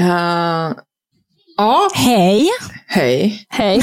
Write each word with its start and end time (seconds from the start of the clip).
Uh, 0.00 0.74
ja, 1.56 1.88
Hej! 1.94 2.48
hej. 2.86 3.46
Hej. 3.48 3.82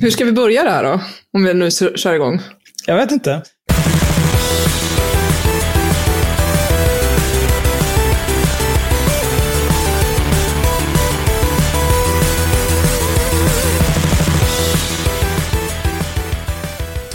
Hur 0.00 0.10
ska 0.10 0.24
vi 0.24 0.32
börja 0.32 0.64
det 0.64 0.70
här 0.70 0.84
då? 0.84 1.00
Om 1.32 1.44
vi 1.44 1.54
nu 1.54 1.70
kör 1.70 2.14
igång. 2.14 2.40
Jag 2.86 2.96
vet 2.96 3.10
inte. 3.10 3.42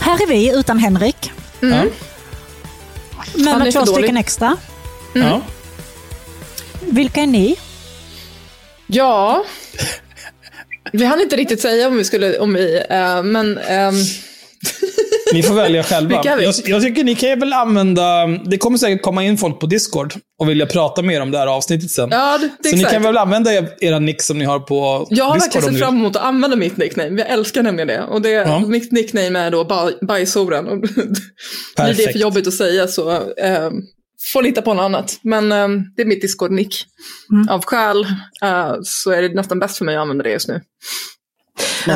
Här 0.00 0.22
är 0.22 0.26
vi 0.26 0.58
utan 0.58 0.78
Henrik. 0.78 1.32
Ja. 1.60 1.66
Men 3.34 3.46
Han 3.46 3.60
är 3.60 3.64
med 3.64 3.72
två 3.72 3.86
stycken 3.86 4.16
extra. 4.16 4.56
Ja. 5.12 5.40
Vilka 6.90 7.20
är 7.20 7.26
ni? 7.26 7.56
Ja, 8.86 9.44
vi 10.92 11.04
hann 11.04 11.20
inte 11.20 11.36
riktigt 11.36 11.60
säga 11.60 11.88
om 11.88 11.96
vi 11.96 12.04
skulle, 12.04 12.38
om 12.38 12.54
vi, 12.54 12.76
eh, 12.90 13.22
men 13.22 13.58
ehm, 13.58 13.94
Ni 15.32 15.42
får 15.42 15.54
välja 15.54 15.82
själva. 15.84 16.20
Jag, 16.24 16.54
jag 16.64 16.82
tycker 16.82 17.04
ni 17.04 17.14
kan 17.14 17.40
väl 17.40 17.52
använda... 17.52 18.26
Det 18.26 18.58
kommer 18.58 18.78
säkert 18.78 19.02
komma 19.02 19.24
in 19.24 19.38
folk 19.38 19.60
på 19.60 19.66
Discord 19.66 20.14
och 20.40 20.48
vilja 20.48 20.66
prata 20.66 21.02
mer 21.02 21.20
om 21.20 21.30
det 21.30 21.38
här 21.38 21.46
avsnittet 21.46 21.90
sen. 21.90 22.08
ja, 22.12 22.38
det, 22.38 22.48
det 22.62 22.68
Så 22.68 22.76
ni 22.76 22.82
exakt. 22.82 22.92
kan 22.94 23.02
väl 23.02 23.16
använda 23.16 23.54
er- 23.54 23.74
era 23.80 23.98
nick 23.98 24.22
som 24.22 24.38
ni 24.38 24.44
har 24.44 24.58
på 24.60 25.06
Jag 25.10 25.24
har 25.24 25.34
Discord 25.34 25.52
verkligen 25.52 25.62
sett 25.64 25.72
ni 25.72 25.78
fram 25.78 25.96
emot 25.96 26.16
att 26.16 26.22
använda 26.22 26.56
mitt 26.56 26.76
nickname. 26.76 27.18
Jag 27.20 27.30
älskar 27.30 27.62
nämligen 27.62 27.88
det. 27.88 28.02
Och 28.02 28.22
det, 28.22 28.30
Ja. 28.30 28.60
mitt 28.60 28.92
nickname 28.92 29.38
är 29.38 29.50
då 29.50 29.64
baj, 29.64 29.94
Bajshoran. 30.08 30.68
Och 30.68 30.80
Blir 30.80 31.94
det 31.96 32.12
för 32.12 32.18
jobbigt 32.18 32.46
att 32.46 32.54
säga 32.54 32.88
så 32.88 33.10
ehm, 33.40 33.72
får 34.32 34.42
hitta 34.42 34.62
på 34.62 34.74
något 34.74 34.82
annat. 34.84 35.18
Men 35.22 35.52
ehm, 35.52 35.82
det 35.96 36.02
är 36.02 36.06
mitt 36.06 36.22
Discord-nick. 36.22 36.84
Mm. 37.32 37.48
Av 37.48 37.64
skäl 37.64 38.06
eh, 38.42 38.72
så 38.82 39.10
är 39.10 39.22
det 39.22 39.28
nästan 39.34 39.58
bäst 39.58 39.78
för 39.78 39.84
mig 39.84 39.96
att 39.96 40.02
använda 40.02 40.24
det 40.24 40.30
just 40.30 40.48
nu. 40.48 40.60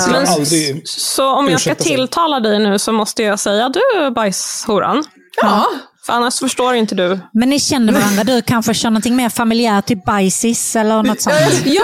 Ska 0.00 0.12
Men- 0.12 0.26
aldrig... 0.26 0.88
Så 0.88 1.26
om 1.26 1.48
jag 1.48 1.60
ska 1.60 1.74
tilltala 1.74 2.40
dig 2.40 2.58
nu 2.58 2.78
så 2.78 2.92
måste 2.92 3.22
jag 3.22 3.38
säga 3.40 3.68
du 3.68 4.10
bajshoran. 4.10 5.04
Ja, 5.42 5.66
För 6.06 6.12
annars 6.12 6.38
förstår 6.38 6.74
inte 6.74 6.94
du. 6.94 7.18
Men 7.32 7.50
ni 7.50 7.60
känner 7.60 7.92
varandra. 7.92 8.24
Du 8.24 8.42
kanske 8.42 8.74
kör 8.74 8.90
någonting 8.90 9.16
mer 9.16 9.28
familjärt, 9.28 9.86
typ 9.86 10.04
bajsis 10.04 10.76
eller 10.76 11.02
något 11.02 11.20
sånt. 11.20 11.36
Ja, 11.64 11.82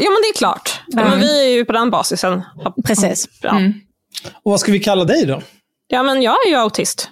ja 0.00 0.10
men 0.10 0.22
det 0.22 0.28
är 0.34 0.36
klart. 0.36 0.80
Ja, 0.86 1.04
men 1.04 1.20
vi 1.20 1.40
är 1.44 1.48
ju 1.48 1.64
på 1.64 1.72
den 1.72 1.90
basisen. 1.90 2.42
Ja, 2.64 2.74
Precis. 2.86 3.28
Ja, 3.42 3.60
Och 4.44 4.50
vad 4.52 4.60
ska 4.60 4.72
vi 4.72 4.78
kalla 4.80 5.04
dig 5.04 5.26
då? 5.26 5.42
ja 5.88 6.02
men 6.02 6.22
jag 6.22 6.46
är 6.46 6.50
ju 6.50 6.56
autist. 6.56 7.08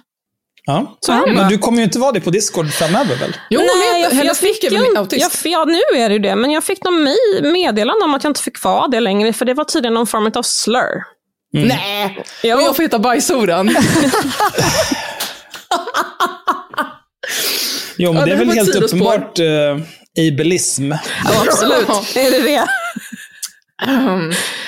Ja. 0.65 0.97
Så 0.99 1.11
Men 1.27 1.49
du 1.49 1.57
kommer 1.57 1.77
ju 1.77 1.83
inte 1.83 1.99
vara 1.99 2.11
det 2.11 2.21
på 2.21 2.29
Discord 2.29 2.71
framöver 2.73 3.15
väl? 3.15 3.35
jo, 3.49 3.59
Nej, 3.59 4.01
jag, 4.01 4.13
jag, 4.13 4.25
jag 4.25 4.37
fick 4.37 4.63
ju, 4.63 4.69
väl 4.69 4.97
autist. 4.97 5.45
jag, 5.45 5.51
ja, 5.51 5.65
nu 5.65 5.97
är 5.99 6.09
det 6.09 6.13
ju 6.15 6.19
det, 6.19 6.35
men 6.35 6.51
jag 6.51 6.63
fick 6.63 6.83
någon 6.83 7.07
me- 7.07 7.51
meddelande 7.51 8.05
om 8.05 8.13
att 8.13 8.23
jag 8.23 8.29
inte 8.29 8.41
fick 8.41 8.63
vara 8.63 8.87
det 8.87 8.99
längre, 8.99 9.33
för 9.33 9.45
det 9.45 9.53
var 9.53 9.63
tydligen 9.63 9.93
någon 9.93 10.07
form 10.07 10.31
av 10.35 10.41
slur. 10.43 11.03
Nej, 11.53 12.23
Jo. 12.43 12.55
och 12.55 12.61
jag 12.61 12.75
får 12.75 12.83
heta 12.83 12.99
Bajshoran. 12.99 13.75
Jo, 17.97 18.13
men 18.13 18.19
Ja, 18.19 18.25
det 18.25 18.31
är 18.31 18.35
väl 18.37 18.49
helt 18.51 18.73
sidospår. 18.73 18.97
uppenbart 18.97 19.39
uh, 19.39 19.77
ableism. 20.27 20.91
Ja, 20.91 20.97
absolut. 21.47 21.89
är 22.15 22.31
det 22.31 22.39
det? 22.39 22.65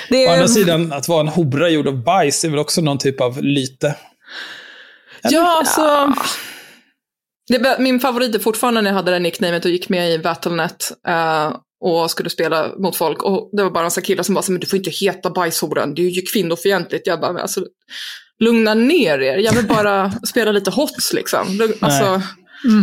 Det 0.08 0.26
Å 0.26 0.30
är, 0.30 0.32
andra 0.32 0.48
sidan, 0.48 0.92
att 0.92 1.08
vara 1.08 1.20
en 1.20 1.28
hora 1.28 1.68
gjord 1.68 1.86
av 1.88 2.02
bajs 2.04 2.44
är 2.44 2.48
väl 2.48 2.58
också 2.58 2.80
någon 2.80 2.98
typ 2.98 3.20
av 3.20 3.42
lyte. 3.42 3.94
Ja, 5.30 5.58
alltså. 5.58 6.12
Det, 7.48 7.58
var- 7.58 7.78
min 7.78 8.00
favorit 8.00 8.34
är 8.34 8.38
fortfarande 8.38 8.80
när 8.82 8.90
jag 8.90 8.94
hade 8.94 9.10
det 9.10 9.18
nicknamet 9.18 9.64
och 9.64 9.70
gick 9.70 9.88
med 9.88 10.12
i 10.12 10.18
Battlenet 10.18 10.92
eh, 11.08 11.56
och 11.84 12.10
skulle 12.10 12.30
spela 12.30 12.68
mot 12.78 12.96
folk. 12.96 13.22
Och 13.22 13.50
det 13.52 13.62
var 13.62 13.70
bara 13.70 13.84
en 13.84 13.90
sån 13.90 14.02
killar 14.02 14.22
som 14.22 14.34
bara, 14.34 14.42
så, 14.42 14.52
men 14.52 14.60
du 14.60 14.66
får 14.66 14.76
inte 14.76 14.90
heta 14.90 15.30
bajshoran, 15.30 15.94
det 15.94 16.02
är 16.02 16.10
ju 16.10 16.22
kvinnofientligt. 16.22 17.06
Jag 17.06 17.20
bara, 17.20 17.42
alltså, 17.42 17.64
lugna 18.40 18.74
ner 18.74 19.18
er, 19.18 19.38
jag 19.38 19.52
vill 19.52 19.66
bara 19.66 20.12
spela 20.28 20.52
lite 20.52 20.70
hots 20.70 21.12
liksom. 21.12 21.46
Lugn- 21.48 21.78
Alltså, 21.80 22.22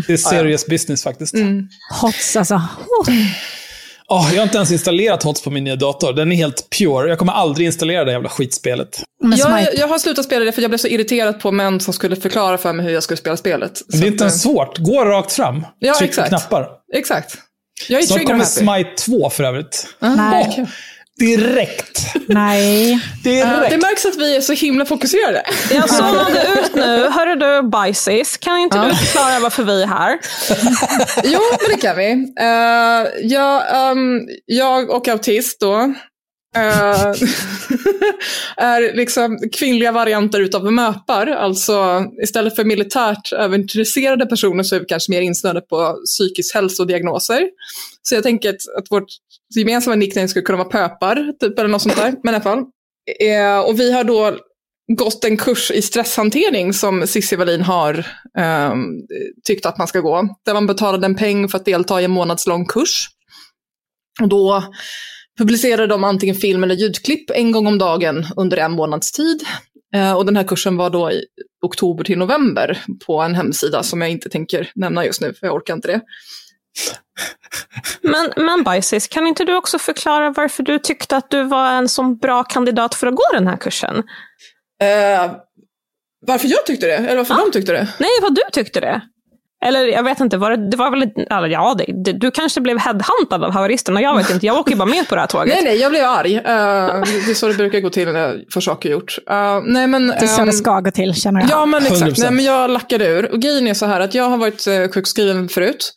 Det 0.07 0.13
är 0.13 0.17
serious 0.17 0.65
business 0.65 1.03
faktiskt. 1.03 1.33
mm. 1.33 1.67
Hots 2.01 2.35
alltså. 2.35 2.61
Oh. 4.11 4.29
Jag 4.31 4.37
har 4.39 4.43
inte 4.43 4.57
ens 4.57 4.71
installerat 4.71 5.23
HOTS 5.23 5.41
på 5.41 5.49
min 5.49 5.63
nya 5.63 5.75
dator. 5.75 6.13
Den 6.13 6.31
är 6.31 6.35
helt 6.35 6.67
pure. 6.79 7.09
Jag 7.09 7.19
kommer 7.19 7.33
aldrig 7.33 7.65
installera 7.67 8.03
det 8.05 8.11
jävla 8.11 8.29
skitspelet. 8.29 9.03
Jag, 9.37 9.75
jag 9.75 9.87
har 9.87 9.99
slutat 9.99 10.25
spela 10.25 10.45
det 10.45 10.51
för 10.51 10.61
jag 10.61 10.71
blev 10.71 10.77
så 10.77 10.87
irriterad 10.87 11.39
på 11.39 11.51
män 11.51 11.79
som 11.79 11.93
skulle 11.93 12.15
förklara 12.15 12.57
för 12.57 12.73
mig 12.73 12.85
hur 12.85 12.93
jag 12.93 13.03
skulle 13.03 13.17
spela 13.17 13.37
spelet. 13.37 13.81
Men 13.87 13.99
det 13.99 14.05
är 14.05 14.09
Så 14.09 14.13
inte 14.13 14.23
ens 14.23 14.41
svårt. 14.41 14.77
Gå 14.77 15.05
rakt 15.05 15.31
fram. 15.33 15.65
Ja, 15.79 15.93
Tryck 15.93 16.09
exakt. 16.09 16.29
på 16.31 16.37
knappar. 16.37 16.61
eh, 16.61 16.99
Exakt. 16.99 17.37
Jag 17.89 18.01
är 18.01 18.05
Snart 18.05 18.19
kommer 18.25 18.33
happy. 18.33 18.45
Smite 18.45 18.89
2 19.05 19.29
för 19.29 19.43
övrigt. 19.43 19.87
Nej. 19.99 20.55
Åh, 20.57 20.65
direkt. 21.21 22.05
Nej. 22.27 22.99
Direkt. 23.23 23.69
det 23.69 23.77
märks 23.77 24.05
att 24.05 24.15
vi 24.15 24.35
är 24.35 24.41
så 24.41 24.53
himla 24.53 24.85
fokuserade. 24.85 25.43
jag 25.71 25.89
zonade 25.89 26.47
ut 26.63 26.75
nu. 26.75 27.09
Hörru 27.09 27.35
du, 27.35 27.69
bajsis, 27.69 28.37
kan 28.37 28.57
inte 28.57 28.85
du 28.85 28.95
förklara 28.95 29.39
varför 29.39 29.63
vi 29.63 29.83
är 29.83 29.87
här? 29.87 30.19
Jo, 31.23 31.39
men 31.51 31.69
det 31.69 31.81
kan 31.81 31.97
vi. 31.97 32.11
Uh, 32.41 33.27
jag, 33.31 33.91
ehm, 33.91 34.19
jag 34.45 34.89
och 34.89 35.07
autist 35.07 35.59
då 35.59 35.93
Eh, 36.55 37.11
är 38.57 38.95
liksom 38.95 39.39
kvinnliga 39.51 39.91
varianter 39.91 40.39
utav 40.39 40.71
möpar. 40.71 41.27
Alltså 41.27 42.05
istället 42.23 42.55
för 42.55 42.63
militärt 42.63 43.33
överintresserade 43.33 44.25
personer 44.25 44.63
så 44.63 44.75
är 44.75 44.79
vi 44.79 44.85
kanske 44.85 45.11
mer 45.11 45.21
insnöade 45.21 45.61
på 45.61 45.97
psykisk 46.05 46.55
hälsodiagnoser. 46.55 47.49
Så 48.01 48.15
jag 48.15 48.23
tänker 48.23 48.49
att, 48.49 48.77
att 48.77 48.91
vårt 48.91 49.07
gemensamma 49.55 49.95
nickname 49.95 50.27
skulle 50.27 50.45
kunna 50.45 50.57
vara 50.57 50.69
pöpar, 50.69 51.33
typ, 51.39 51.59
eller 51.59 51.69
något 51.69 51.81
sånt 51.81 51.95
där. 51.95 52.13
Men 52.23 52.33
i 52.33 52.35
alla 52.35 52.43
fall. 52.43 52.63
Eh, 53.19 53.59
och 53.59 53.79
vi 53.79 53.91
har 53.91 54.03
då 54.03 54.37
gått 54.97 55.23
en 55.23 55.37
kurs 55.37 55.71
i 55.71 55.81
stresshantering 55.81 56.73
som 56.73 57.07
Cissi 57.07 57.35
Wallin 57.35 57.61
har 57.61 58.07
ehm, 58.37 58.85
tyckt 59.43 59.65
att 59.65 59.77
man 59.77 59.87
ska 59.87 59.99
gå. 59.99 60.27
Där 60.45 60.53
man 60.53 60.67
betalade 60.67 61.05
en 61.05 61.15
peng 61.15 61.49
för 61.49 61.57
att 61.57 61.65
delta 61.65 62.01
i 62.01 62.05
en 62.05 62.11
månadslång 62.11 62.65
kurs. 62.65 63.07
Och 64.21 64.27
då 64.27 64.63
publicerade 65.37 65.87
de 65.87 66.03
antingen 66.03 66.35
film 66.35 66.63
eller 66.63 66.75
ljudklipp 66.75 67.29
en 67.29 67.51
gång 67.51 67.67
om 67.67 67.77
dagen 67.77 68.25
under 68.35 68.57
en 68.57 68.71
månads 68.71 69.11
tid. 69.11 69.43
Eh, 69.95 70.13
och 70.13 70.25
den 70.25 70.35
här 70.35 70.43
kursen 70.43 70.77
var 70.77 70.89
då 70.89 71.11
i 71.11 71.25
oktober 71.61 72.03
till 72.03 72.17
november 72.17 72.83
på 73.05 73.21
en 73.21 73.35
hemsida 73.35 73.83
som 73.83 74.01
jag 74.01 74.11
inte 74.11 74.29
tänker 74.29 74.71
nämna 74.75 75.05
just 75.05 75.21
nu, 75.21 75.33
för 75.33 75.47
jag 75.47 75.55
orkar 75.55 75.73
inte 75.73 75.87
det. 75.87 76.01
Men, 78.01 78.45
men 78.45 78.63
Bajsis, 78.63 79.07
kan 79.07 79.27
inte 79.27 79.45
du 79.45 79.55
också 79.55 79.79
förklara 79.79 80.31
varför 80.31 80.63
du 80.63 80.79
tyckte 80.79 81.17
att 81.17 81.29
du 81.29 81.43
var 81.43 81.71
en 81.71 81.89
så 81.89 82.03
bra 82.03 82.43
kandidat 82.43 82.95
för 82.95 83.07
att 83.07 83.15
gå 83.15 83.23
den 83.33 83.47
här 83.47 83.57
kursen? 83.57 83.97
Eh, 84.81 85.31
varför 86.27 86.47
jag 86.47 86.65
tyckte 86.65 86.85
det? 86.85 86.95
Eller 86.95 87.17
varför 87.17 87.35
de 87.35 87.51
tyckte 87.51 87.71
det? 87.71 87.87
Nej, 87.99 88.09
vad 88.21 88.35
du 88.35 88.41
tyckte 88.51 88.79
det. 88.79 89.01
Eller 89.65 89.87
jag 89.87 90.03
vet 90.03 90.19
inte, 90.19 90.37
var 90.37 90.51
det, 90.51 90.69
det 90.69 90.77
var 90.77 90.91
väl, 90.91 91.01
eller, 91.29 91.47
ja, 91.47 91.75
det, 91.77 92.03
det, 92.03 92.13
du 92.13 92.31
kanske 92.31 92.61
blev 92.61 92.77
headhuntad 92.79 93.43
av 93.43 93.51
haveristen 93.51 93.95
och 93.95 94.01
jag 94.01 94.17
vet 94.17 94.29
inte, 94.29 94.45
jag 94.45 94.59
åker 94.59 94.71
ju 94.71 94.77
bara 94.77 94.85
med 94.85 95.07
på 95.09 95.15
det 95.15 95.21
här 95.21 95.27
tåget. 95.27 95.55
Nej, 95.55 95.63
nej, 95.63 95.81
jag 95.81 95.91
blev 95.91 96.05
arg. 96.05 96.35
Uh, 96.37 96.43
det 96.43 97.31
är 97.31 97.33
så 97.33 97.47
det 97.47 97.53
brukar 97.53 97.79
gå 97.79 97.89
till 97.89 98.07
när 98.07 98.19
jag 98.19 98.41
får 98.53 98.61
saker 98.61 98.89
gjort. 98.89 99.17
Uh, 99.31 99.61
nej, 99.65 99.87
men, 99.87 100.07
Det 100.07 100.13
är 100.13 100.27
så 100.27 100.41
ehm, 100.41 100.47
det 100.47 100.53
ska 100.53 100.79
gå 100.79 100.91
till 100.91 101.13
känner 101.13 101.41
jag. 101.41 101.49
Ja, 101.49 101.65
men 101.65 101.85
exakt. 101.85 102.01
100%. 102.01 102.15
Nej, 102.17 102.31
men 102.31 102.45
jag 102.45 102.69
lackade 102.69 103.05
ur. 103.05 103.31
Och 103.31 103.39
grejen 103.41 103.67
är 103.67 103.73
så 103.73 103.85
här 103.85 103.99
att 103.99 104.15
jag 104.15 104.29
har 104.29 104.37
varit 104.37 104.67
eh, 104.67 104.87
sjukskriven 104.87 105.49
förut 105.49 105.93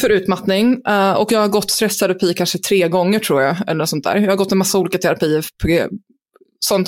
för 0.00 0.10
utmattning. 0.10 0.82
eh, 0.88 1.12
och 1.12 1.32
jag 1.32 1.40
har 1.40 1.48
gått 1.48 1.70
stressterapi 1.70 2.34
kanske 2.34 2.58
tre 2.58 2.88
gånger 2.88 3.18
tror 3.18 3.42
jag. 3.42 3.56
Eller 3.66 3.74
något 3.74 3.88
sånt 3.88 4.04
där. 4.04 4.16
Jag 4.16 4.30
har 4.30 4.36
gått 4.36 4.52
en 4.52 4.58
massa 4.58 4.78
olika 4.78 4.98
terapier. 4.98 5.44
På, 6.70 6.84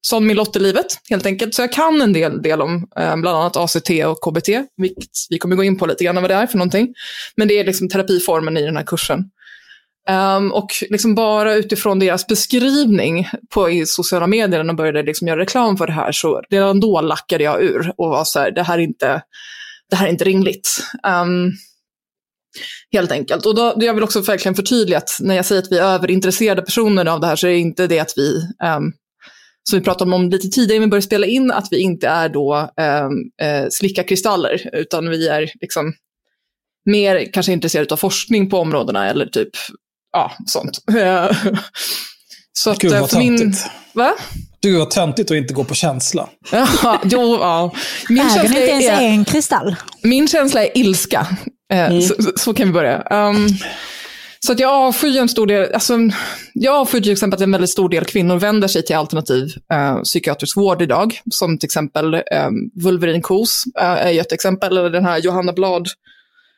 sånt, 0.00 0.26
min 0.26 0.36
lott 0.36 0.56
i 0.56 0.58
livet 0.58 0.86
helt 1.10 1.26
enkelt. 1.26 1.54
Så 1.54 1.62
jag 1.62 1.72
kan 1.72 2.00
en 2.00 2.12
del, 2.12 2.42
del 2.42 2.62
om 2.62 2.88
eh, 2.98 3.16
bland 3.16 3.38
annat 3.38 3.56
ACT 3.56 3.90
och 4.06 4.20
KBT. 4.22 4.48
Vilket 4.76 5.10
vi 5.30 5.38
kommer 5.38 5.56
gå 5.56 5.64
in 5.64 5.78
på 5.78 5.86
lite 5.86 6.04
grann 6.04 6.16
vad 6.22 6.30
det 6.30 6.34
är 6.34 6.46
för 6.46 6.58
någonting. 6.58 6.94
Men 7.36 7.48
det 7.48 7.54
är 7.54 7.64
liksom 7.64 7.88
terapiformen 7.88 8.56
i 8.56 8.62
den 8.62 8.76
här 8.76 8.84
kursen. 8.84 9.24
Um, 10.10 10.52
och 10.52 10.70
liksom 10.90 11.14
bara 11.14 11.54
utifrån 11.54 11.98
deras 11.98 12.26
beskrivning 12.26 13.28
på 13.54 13.70
i 13.70 13.86
sociala 13.86 14.26
medier 14.26 14.58
när 14.58 14.64
de 14.64 14.76
började 14.76 15.02
liksom 15.02 15.28
göra 15.28 15.40
reklam 15.40 15.76
för 15.76 15.86
det 15.86 15.92
här 15.92 16.12
så 16.12 16.42
redan 16.50 16.80
då 16.80 17.00
lackade 17.00 17.44
jag 17.44 17.62
ur 17.62 17.92
och 17.96 18.08
var 18.08 18.24
så 18.24 18.38
här, 18.38 18.50
det 18.50 18.62
här 18.62 18.78
är 18.78 18.82
inte, 18.82 19.22
det 19.90 19.96
här 19.96 20.06
är 20.06 20.10
inte 20.10 20.24
rimligt. 20.24 20.80
Um, 21.06 21.52
helt 22.92 23.12
enkelt. 23.12 23.46
Och 23.46 23.54
då, 23.54 23.74
jag 23.76 23.94
vill 23.94 24.04
också 24.04 24.20
verkligen 24.20 24.54
förtydliga 24.54 24.98
att 24.98 25.10
när 25.20 25.34
jag 25.34 25.44
säger 25.44 25.62
att 25.62 25.72
vi 25.72 25.78
är 25.78 25.84
överintresserade 25.84 26.62
personer 26.62 27.06
av 27.06 27.20
det 27.20 27.26
här 27.26 27.36
så 27.36 27.46
är 27.46 27.50
det 27.50 27.58
inte 27.58 27.86
det 27.86 28.00
att 28.00 28.12
vi, 28.16 28.42
um, 28.76 28.92
som 29.70 29.78
vi 29.78 29.84
pratade 29.84 30.14
om 30.14 30.28
lite 30.30 30.48
tidigare 30.48 30.78
när 30.80 30.86
vi 30.86 30.90
började 30.90 31.06
spela 31.06 31.26
in, 31.26 31.50
att 31.50 31.68
vi 31.70 31.78
inte 31.80 32.08
är 32.08 32.28
då 32.28 32.56
um, 32.56 33.46
eh, 33.48 33.66
slicka 33.70 34.02
kristaller, 34.04 34.70
utan 34.72 35.10
vi 35.10 35.28
är 35.28 35.50
liksom 35.60 35.92
mer 36.90 37.32
kanske 37.32 37.52
intresserade 37.52 37.92
av 37.94 37.96
forskning 37.96 38.50
på 38.50 38.58
områdena 38.58 39.10
eller 39.10 39.26
typ, 39.26 39.48
ja, 40.12 40.32
sånt. 40.46 40.78
Så 42.52 42.70
att, 42.70 42.78
Gud 42.78 42.92
eh, 42.92 43.00
vad 43.00 43.10
för 43.10 43.18
min, 43.18 43.38
töntigt. 43.38 43.66
va? 43.94 44.14
Du 44.60 44.78
var 44.78 44.86
töntigt 44.86 45.30
att 45.30 45.36
inte 45.36 45.54
gå 45.54 45.64
på 45.64 45.74
känsla. 45.74 46.28
Ja, 46.52 47.00
jo, 47.04 47.38
ja. 47.40 47.74
Min 48.08 48.18
Äger 48.18 48.28
känsla 48.34 48.44
inte 48.60 48.70
ens 48.72 48.84
är- 48.88 49.00
en 49.02 49.24
kristall? 49.24 49.76
Min 50.02 50.28
känsla 50.28 50.64
är 50.64 50.78
ilska. 50.78 51.26
Eh, 51.72 52.00
så, 52.00 52.22
så- 52.22 52.32
så 52.36 52.54
kan 52.54 52.66
vi 52.66 52.72
börja. 52.72 53.02
Um, 53.10 53.48
så 54.40 54.52
att 54.52 54.60
jag 54.60 54.70
avskyr 54.70 55.16
en 55.16 55.28
stor 55.28 55.46
del, 55.46 55.74
alltså, 55.74 55.98
jag 56.54 56.74
avskyr 56.74 57.00
till 57.00 57.12
exempel 57.12 57.36
att 57.36 57.42
en 57.42 57.52
väldigt 57.52 57.70
stor 57.70 57.88
del 57.88 58.04
kvinnor 58.04 58.38
vänder 58.38 58.68
sig 58.68 58.84
till 58.84 58.96
alternativ 58.96 59.48
eh, 59.72 60.02
psykiatrisk 60.02 60.56
vård 60.56 60.82
idag. 60.82 61.20
Som 61.30 61.58
till 61.58 61.66
exempel 61.66 62.14
eh, 62.14 62.50
Wolverine 62.74 63.20
Kos 63.20 63.64
eh, 63.80 64.06
är 64.06 64.10
ju 64.10 64.20
ett 64.20 64.32
exempel, 64.32 64.78
eller 64.78 64.90
den 64.90 65.04
här 65.04 65.18
Johanna 65.18 65.52
Blad 65.52 65.88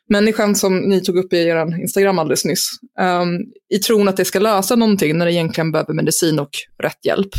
människan 0.09 0.55
som 0.55 0.79
ni 0.79 1.03
tog 1.03 1.17
upp 1.17 1.32
i 1.32 1.37
er 1.37 1.81
Instagram 1.81 2.19
alldeles 2.19 2.44
nyss. 2.44 2.71
Eh, 3.00 3.25
I 3.69 3.79
tron 3.79 4.09
att 4.09 4.17
det 4.17 4.25
ska 4.25 4.38
lösa 4.38 4.76
någonting 4.76 5.19
när 5.19 5.26
det 5.26 5.33
egentligen 5.33 5.73
behöver 5.73 5.94
medicin 5.94 6.38
och 6.38 6.50
rätt 6.83 7.05
hjälp. 7.05 7.31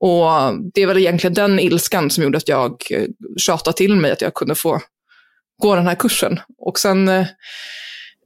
Och 0.00 0.30
det 0.74 0.82
är 0.82 0.86
väl 0.86 0.98
egentligen 0.98 1.34
den 1.34 1.58
ilskan 1.58 2.10
som 2.10 2.24
gjorde 2.24 2.38
att 2.38 2.48
jag 2.48 2.72
eh, 2.90 3.06
tjatade 3.36 3.76
till 3.76 3.96
mig 3.96 4.10
att 4.10 4.20
jag 4.20 4.34
kunde 4.34 4.54
få 4.54 4.80
gå 5.62 5.74
den 5.74 5.86
här 5.86 5.94
kursen. 5.94 6.40
Och 6.58 6.78
sen 6.78 7.08
eh, 7.08 7.26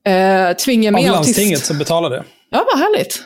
eh, 0.08 0.56
tvingade 0.56 1.00
jag 1.00 1.00
Av 1.00 1.02
med 1.02 1.12
landstinget 1.12 1.64
som 1.64 1.78
betalar 1.78 2.10
det. 2.10 2.24
Ja, 2.50 2.66
vad 2.72 2.78
härligt. 2.80 3.20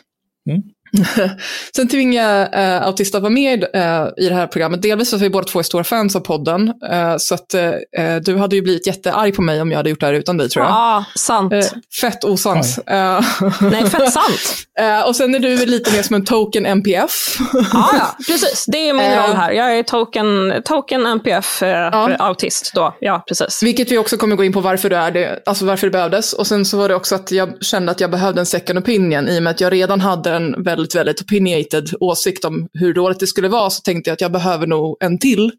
Mm. 0.51 0.63
Sen 1.76 1.88
tvingade 1.88 2.49
jag 2.52 2.75
eh, 2.76 2.87
Autist 2.87 3.14
att 3.14 3.23
vara 3.23 3.32
med 3.32 3.64
eh, 3.75 4.25
i 4.25 4.29
det 4.29 4.35
här 4.35 4.46
programmet. 4.46 4.82
Delvis 4.82 5.11
för 5.11 5.17
att 5.17 5.23
vi 5.23 5.31
båda 5.31 5.44
två 5.44 5.58
är 5.58 5.62
stora 5.62 5.85
fans 5.85 6.17
av 6.17 6.20
podden. 6.20 6.73
Eh, 6.90 7.17
så 7.19 7.35
att 7.35 7.55
eh, 7.55 7.70
eh, 7.99 8.17
du 8.17 8.37
hade 8.37 8.56
ju 8.56 8.62
blivit 8.62 8.87
jättearg 8.87 9.35
på 9.35 9.43
mig 9.43 9.61
om 9.61 9.70
jag 9.70 9.76
hade 9.76 9.90
gjort 9.90 10.00
det 10.00 10.06
här 10.06 10.12
utan 10.12 10.37
dig 10.37 10.49
tror 10.49 10.64
jag. 10.64 10.73
Ja, 10.73 11.05
sant. 11.14 11.52
Eh, 11.52 11.61
fett 12.00 12.25
osams. 12.25 12.79
Eh, 12.79 13.20
Nej, 13.61 13.90
fett 13.90 14.12
sant. 14.12 14.55
eh, 14.79 15.08
och 15.08 15.17
sen 15.17 15.35
är 15.35 15.38
du 15.38 15.67
lite 15.67 15.93
mer 15.93 16.02
som 16.02 16.17
en 16.17 16.25
token 16.25 16.67
MPF. 16.67 17.37
Ja, 17.73 17.91
ja, 17.93 18.17
precis. 18.26 18.64
Det 18.67 18.88
är 18.88 18.93
min 18.93 19.17
roll 19.17 19.37
här. 19.37 19.52
Jag 19.52 19.79
är 19.79 19.82
token, 19.82 20.52
token 20.64 21.06
NPF 21.06 21.62
eh, 21.62 22.17
autist 22.19 22.73
då. 22.75 22.96
Ja, 23.00 23.25
precis. 23.29 23.62
Vilket 23.62 23.91
vi 23.91 23.99
också 23.99 24.17
kommer 24.17 24.37
gå 24.37 24.44
in 24.44 24.52
på 24.52 24.61
varför 24.61 24.91
det 24.91 24.96
är 24.96 25.11
det, 25.11 25.43
alltså 25.46 25.64
varför 25.64 25.87
det 25.87 25.91
behövdes. 25.91 26.32
Och 26.32 26.46
sen 26.46 26.64
så 26.64 26.76
var 26.76 26.88
det 26.88 26.94
också 26.94 27.14
att 27.14 27.32
jag 27.32 27.64
kände 27.64 27.93
att 27.93 28.00
jag 28.00 28.11
behövde 28.11 28.41
en 28.41 28.46
second 28.46 28.79
opinion 28.79 29.29
i 29.29 29.38
och 29.38 29.43
med 29.43 29.50
att 29.50 29.61
jag 29.61 29.73
redan 29.73 30.00
hade 30.00 30.32
en 30.32 30.62
väldigt, 30.62 30.78
väldigt 30.95 31.23
opinionated 31.23 31.91
åsikt 32.01 32.45
om 32.45 32.69
hur 32.73 32.95
dåligt 32.95 33.21
det 33.21 33.27
skulle 33.27 33.49
vara 33.49 33.71
så 33.71 33.83
tänkte 33.83 34.11
jag 34.11 34.13
att 34.13 34.21
jag 34.21 34.33
behöver 34.33 34.67
nog 34.67 34.97
en 35.01 35.19
till 35.19 35.53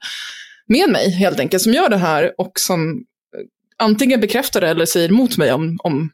med 0.68 0.90
mig 0.90 1.12
helt 1.12 1.40
enkelt 1.40 1.64
som 1.64 1.74
gör 1.74 1.90
det 1.90 1.98
här 1.98 2.34
och 2.38 2.52
som 2.60 2.92
eh, 2.92 3.46
antingen 3.78 4.20
bekräftar 4.20 4.62
det 4.62 4.68
eller 4.68 4.86
säger 4.86 5.10
emot 5.10 5.38
mig 5.38 5.52
om, 5.52 5.78
om 5.84 6.10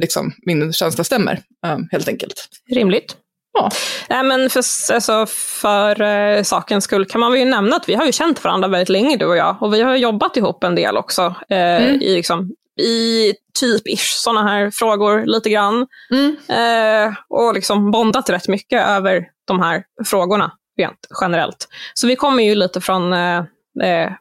liksom, 0.00 0.32
min 0.46 0.72
känsla 0.72 1.04
stämmer 1.04 1.40
eh, 1.66 1.78
helt 1.92 2.08
enkelt. 2.08 2.48
Rimligt. 2.70 3.16
Ja. 3.58 3.70
Nej, 4.08 4.24
men 4.24 4.50
för, 4.50 4.58
alltså, 4.94 5.26
för 5.60 6.02
eh, 6.02 6.42
sakens 6.42 6.84
skull 6.84 7.06
kan 7.06 7.20
man 7.20 7.32
väl 7.32 7.40
ju 7.40 7.46
nämna 7.46 7.76
att 7.76 7.88
vi 7.88 7.94
har 7.94 8.06
ju 8.06 8.12
känt 8.12 8.44
varandra 8.44 8.68
väldigt 8.68 8.88
länge, 8.88 9.16
du 9.16 9.26
och 9.26 9.36
jag. 9.36 9.56
Och 9.60 9.74
vi 9.74 9.82
har 9.82 9.96
jobbat 9.96 10.36
ihop 10.36 10.64
en 10.64 10.74
del 10.74 10.96
också. 10.96 11.34
Eh, 11.48 11.94
i, 11.94 12.14
liksom, 12.14 12.50
I 12.80 13.32
typ-ish 13.60 14.14
sådana 14.16 14.48
här 14.48 14.70
frågor, 14.70 15.26
lite 15.26 15.50
grann. 15.50 15.86
Mm. 16.10 16.36
Eh, 16.48 17.14
och 17.28 17.54
liksom 17.54 17.90
bondat 17.90 18.30
rätt 18.30 18.48
mycket 18.48 18.86
över 18.86 19.24
de 19.46 19.60
här 19.60 19.82
frågorna, 20.04 20.52
rent 20.78 20.98
generellt. 21.20 21.68
Så 21.94 22.06
vi 22.06 22.16
kommer 22.16 22.42
ju 22.42 22.54
lite 22.54 22.80
från, 22.80 23.12
eh, 23.12 23.38
eh, 23.82 24.12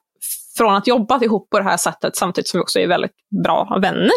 från 0.57 0.75
att 0.75 0.88
jobba 0.88 1.24
ihop 1.24 1.50
på 1.50 1.57
det 1.60 1.66
här 1.66 1.78
sättet, 1.78 2.16
samtidigt 2.16 2.48
som 2.48 2.57
vi 2.57 2.63
också 2.63 2.80
är 2.80 2.88
väldigt 2.88 3.16
bra 3.44 3.78
vänner 3.81 4.12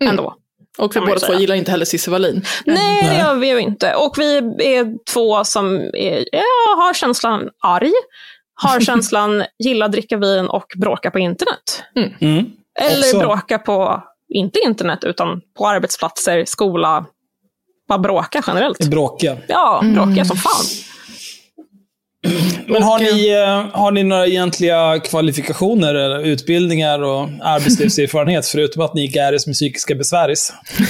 Mm. 0.00 0.10
ändå. 0.10 0.34
Och 0.78 0.96
vi 0.96 1.00
båda 1.00 1.20
två 1.20 1.34
gillar 1.34 1.54
inte 1.54 1.70
heller 1.70 1.84
Cissi 1.84 2.10
Wallin. 2.10 2.44
Nej, 2.64 3.02
det 3.08 3.18
gör 3.18 3.34
vi 3.34 3.48
ju 3.48 3.58
inte. 3.58 3.94
Och 3.94 4.14
vi 4.18 4.36
är 4.76 5.04
två 5.12 5.44
som 5.44 5.76
är, 5.94 6.24
ja, 6.32 6.74
har 6.76 6.94
känslan 6.94 7.48
arg, 7.62 7.92
har 8.54 8.80
känslan 8.86 9.44
gilla 9.58 9.84
att 9.86 9.92
dricka 9.92 10.16
vin 10.16 10.46
och 10.46 10.66
bråka 10.76 11.10
på 11.10 11.18
internet. 11.18 11.82
Mm. 12.20 12.46
Eller 12.80 12.98
Också. 12.98 13.18
bråka 13.18 13.58
på, 13.58 14.02
inte 14.28 14.60
internet, 14.60 15.04
utan 15.04 15.40
på 15.58 15.68
arbetsplatser, 15.68 16.44
skola. 16.44 17.06
Bara 17.88 17.98
bråka 17.98 18.42
generellt. 18.46 18.90
Bråkiga. 18.90 19.36
Ja, 19.48 19.80
bråka 19.94 20.24
som 20.24 20.36
fan. 20.36 20.64
Men 22.66 22.82
har 22.82 22.98
ni, 22.98 23.28
eh, 23.28 23.80
har 23.80 23.90
ni 23.92 24.02
några 24.02 24.26
egentliga 24.26 24.98
kvalifikationer, 25.00 25.94
eller 25.94 26.20
utbildningar 26.26 27.02
och 27.02 27.28
arbetslivserfarenhet, 27.42 28.46
förutom 28.46 28.82
att 28.82 28.94
ni 28.94 29.00
gick 29.00 29.16
Gäris 29.16 29.46
med 29.46 29.54
psykiska 29.54 29.94
besväris? 29.94 30.52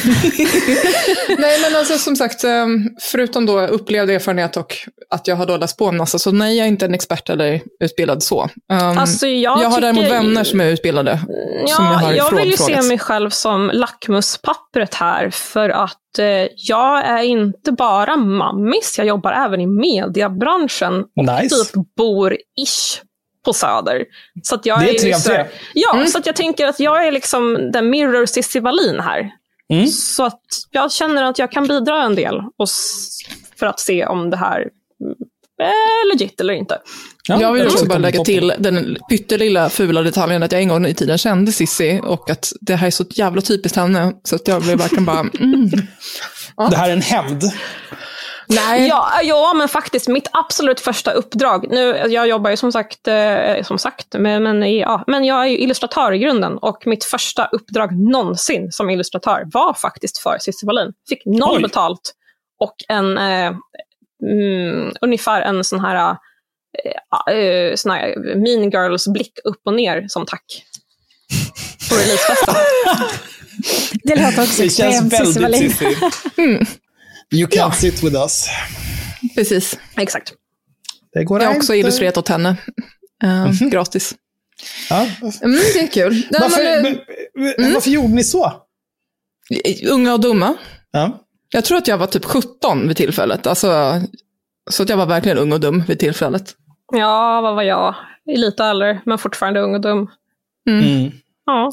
Nej, 1.38 1.60
men 1.60 1.76
alltså 1.78 1.98
som 1.98 2.16
sagt, 2.16 2.44
eh, 2.44 2.66
förutom 3.12 3.46
då 3.46 3.60
upplevd 3.60 4.10
erfarenhet 4.10 4.56
och 4.56 4.76
att 5.10 5.26
jag 5.28 5.36
har 5.36 5.46
då 5.46 5.56
läst 5.56 5.76
på 5.78 5.86
en 5.86 5.96
massa, 5.96 6.18
så 6.18 6.32
nej, 6.32 6.56
jag 6.58 6.64
är 6.64 6.68
inte 6.68 6.84
en 6.86 6.94
expert 6.94 7.30
eller 7.30 7.60
utbildad 7.84 8.22
så. 8.22 8.42
Um, 8.72 8.98
Alltså, 8.98 9.26
jag 9.26 9.62
jag 9.62 9.68
har 9.68 9.70
tycker- 9.70 9.80
däremot 9.80 10.04
vänner 10.10 10.44
som 10.44 10.60
är 10.60 10.66
utbildade. 10.66 11.20
som 11.66 11.84
jag 11.84 11.94
Ja, 11.94 11.98
har 11.98 12.12
jag, 12.12 12.36
vill 12.36 12.50
ju 12.50 12.56
se 12.56 12.82
mig 12.82 12.98
själv 12.98 13.30
som 13.30 13.70
lackmuspappret 13.74 14.94
här, 14.94 15.30
för 15.30 15.68
att 15.68 15.90
eh, 15.92 15.99
jag 16.56 17.04
är 17.04 17.22
inte 17.22 17.72
bara 17.72 18.16
mammis, 18.16 18.94
jag 18.98 19.06
jobbar 19.06 19.32
även 19.32 19.60
i 19.60 19.66
mediebranschen. 19.66 21.04
Nice. 21.16 21.54
Typ 21.74 21.84
bor-ish 22.00 23.00
på 23.44 23.52
Söder. 23.52 24.04
Så 24.42 24.54
att 24.54 24.66
jag 24.66 24.80
Det 24.80 24.88
är 24.88 24.92
ju 24.92 24.98
tre 24.98 25.14
av 25.14 25.18
så- 25.18 25.28
tre. 25.28 25.46
Ja, 25.74 26.06
så 26.06 26.18
att 26.18 26.26
jag 26.26 26.36
tänker 26.36 26.66
att 26.66 26.80
jag 26.80 27.06
är 27.06 27.12
liksom 27.12 27.70
den 27.72 27.90
mirror 27.90 28.26
Cissi 28.26 28.60
Wallin 28.60 29.00
här. 29.00 29.30
Mm. 29.72 29.86
Så 29.86 30.24
att 30.24 30.40
jag 30.70 30.92
känner 30.92 31.22
att 31.24 31.38
jag 31.38 31.52
kan 31.52 31.66
bidra 31.66 32.02
en 32.02 32.14
del 32.14 32.36
och 32.58 32.64
s- 32.64 33.18
för 33.58 33.66
att 33.66 33.80
se 33.80 34.06
om 34.06 34.30
det 34.30 34.36
här 34.36 34.68
är 35.60 36.12
legit 36.12 36.40
eller 36.40 36.54
inte. 36.54 36.78
Ja, 37.28 37.40
jag 37.40 37.52
vill 37.52 37.66
också 37.66 37.86
bara 37.86 37.98
lägga 37.98 38.24
till 38.24 38.52
den 38.58 38.96
pyttelilla 39.10 39.70
fula 39.70 40.02
detaljen 40.02 40.42
att 40.42 40.52
jag 40.52 40.60
en 40.60 40.68
gång 40.68 40.86
i 40.86 40.94
tiden 40.94 41.18
kände 41.18 41.52
Sissi 41.52 42.00
och 42.04 42.30
att 42.30 42.52
det 42.60 42.74
här 42.74 42.86
är 42.86 42.90
så 42.90 43.04
jävla 43.10 43.40
typiskt 43.40 43.76
henne. 43.76 44.12
Så 44.24 44.36
att 44.36 44.48
jag 44.48 44.62
blev 44.62 44.78
verkligen 44.78 45.04
bara, 45.04 45.20
mm. 45.20 45.70
Det 46.70 46.76
här 46.76 46.88
är 46.88 46.92
en 46.92 47.02
hämnd. 47.02 47.42
nej. 48.46 48.88
Ja, 48.88 49.10
ja, 49.22 49.52
men 49.56 49.68
faktiskt 49.68 50.08
mitt 50.08 50.28
absolut 50.32 50.80
första 50.80 51.10
uppdrag. 51.10 51.66
Nu, 51.70 52.04
jag 52.08 52.28
jobbar 52.28 52.50
ju 52.50 52.56
som 52.56 52.72
sagt, 52.72 53.08
eh, 53.08 53.62
som 53.62 53.78
sagt 53.78 54.06
men, 54.18 54.42
men, 54.42 54.76
ja, 54.76 55.04
men 55.06 55.24
jag 55.24 55.40
är 55.40 55.46
ju 55.46 55.58
illustratör 55.58 56.12
i 56.12 56.18
grunden 56.18 56.58
och 56.58 56.82
mitt 56.86 57.04
första 57.04 57.46
uppdrag 57.46 57.98
någonsin 57.98 58.72
som 58.72 58.90
illustratör 58.90 59.42
var 59.52 59.74
faktiskt 59.74 60.18
för 60.18 60.38
Cissi 60.40 60.66
Wallin. 60.66 60.92
Fick 61.08 61.26
noll 61.26 61.56
Oj. 61.56 61.62
betalt 61.62 62.14
och 62.60 62.74
en, 62.88 63.18
eh, 63.18 63.52
mm, 64.22 64.92
ungefär 65.00 65.42
en 65.42 65.64
sån 65.64 65.80
här 65.80 66.16
eh, 67.30 67.74
sån 67.74 67.90
här 67.90 68.16
mean 68.36 68.70
girls 68.70 69.08
blick 69.08 69.38
upp 69.44 69.60
och 69.64 69.74
ner 69.74 70.04
som 70.08 70.26
tack. 70.26 70.64
På 71.88 71.94
releasefesten. 71.94 72.54
Det 74.02 74.16
låter 74.16 74.42
också 74.42 74.62
Det 74.62 74.70
känns 74.70 75.18
Cissi 75.18 75.40
väldigt 75.40 75.72
Cissi. 75.72 75.96
You 77.32 77.48
can't 77.48 77.72
sit 77.72 78.02
with 78.02 78.16
us. 78.16 78.48
Precis. 79.34 79.78
Exakt. 79.96 80.32
Det 81.12 81.24
går 81.24 81.40
Jag 81.40 81.48
har 81.48 81.56
också 81.56 81.74
illustrerat 81.74 82.16
åt 82.16 82.28
henne. 82.28 82.56
Eh, 83.22 83.68
Gratis. 83.70 84.14
Ja. 84.90 85.08
Mm, 85.42 85.60
det 85.74 85.80
är 85.80 85.86
kul. 85.86 86.26
Varför, 86.30 86.82
men, 86.82 86.98
men, 87.34 87.54
men, 87.58 87.74
varför 87.74 87.90
gjorde 87.90 88.14
ni 88.14 88.24
så? 88.24 88.52
unga 89.90 90.12
och 90.12 90.20
dumma. 90.20 90.54
Ja. 90.90 91.26
Jag 91.52 91.64
tror 91.64 91.78
att 91.78 91.88
jag 91.88 91.98
var 91.98 92.06
typ 92.06 92.24
17 92.24 92.88
vid 92.88 92.96
tillfället. 92.96 93.46
Alltså, 93.46 94.00
så 94.70 94.82
att 94.82 94.88
jag 94.88 94.96
var 94.96 95.06
verkligen 95.06 95.38
ung 95.38 95.52
och 95.52 95.60
dum 95.60 95.82
vid 95.88 95.98
tillfället. 95.98 96.54
Ja, 96.92 97.40
vad 97.40 97.54
var 97.54 97.62
jag? 97.62 97.94
Lite 98.26 98.64
äldre, 98.64 99.00
men 99.06 99.18
fortfarande 99.18 99.60
ung 99.60 99.74
och 99.74 99.80
dum. 99.80 100.10
Mm. 100.70 101.10
Ja, 101.46 101.70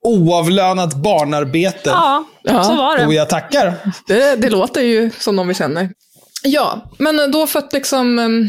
Oavlönat 0.00 0.94
barnarbete. 0.94 1.90
ja, 1.90 2.24
Ja. 2.42 2.64
så 2.64 2.74
var 2.76 2.96
det. 2.98 3.06
Och 3.06 3.14
jag 3.14 3.28
tackar. 3.28 3.74
Det, 4.06 4.36
det 4.36 4.50
låter 4.50 4.80
ju 4.80 5.10
som 5.18 5.36
någon 5.36 5.48
vi 5.48 5.54
känner. 5.54 5.90
Ja, 6.44 6.80
men 6.98 7.30
då 7.30 7.46
för 7.46 7.58
att 7.58 7.72
liksom 7.72 8.18
um, 8.18 8.48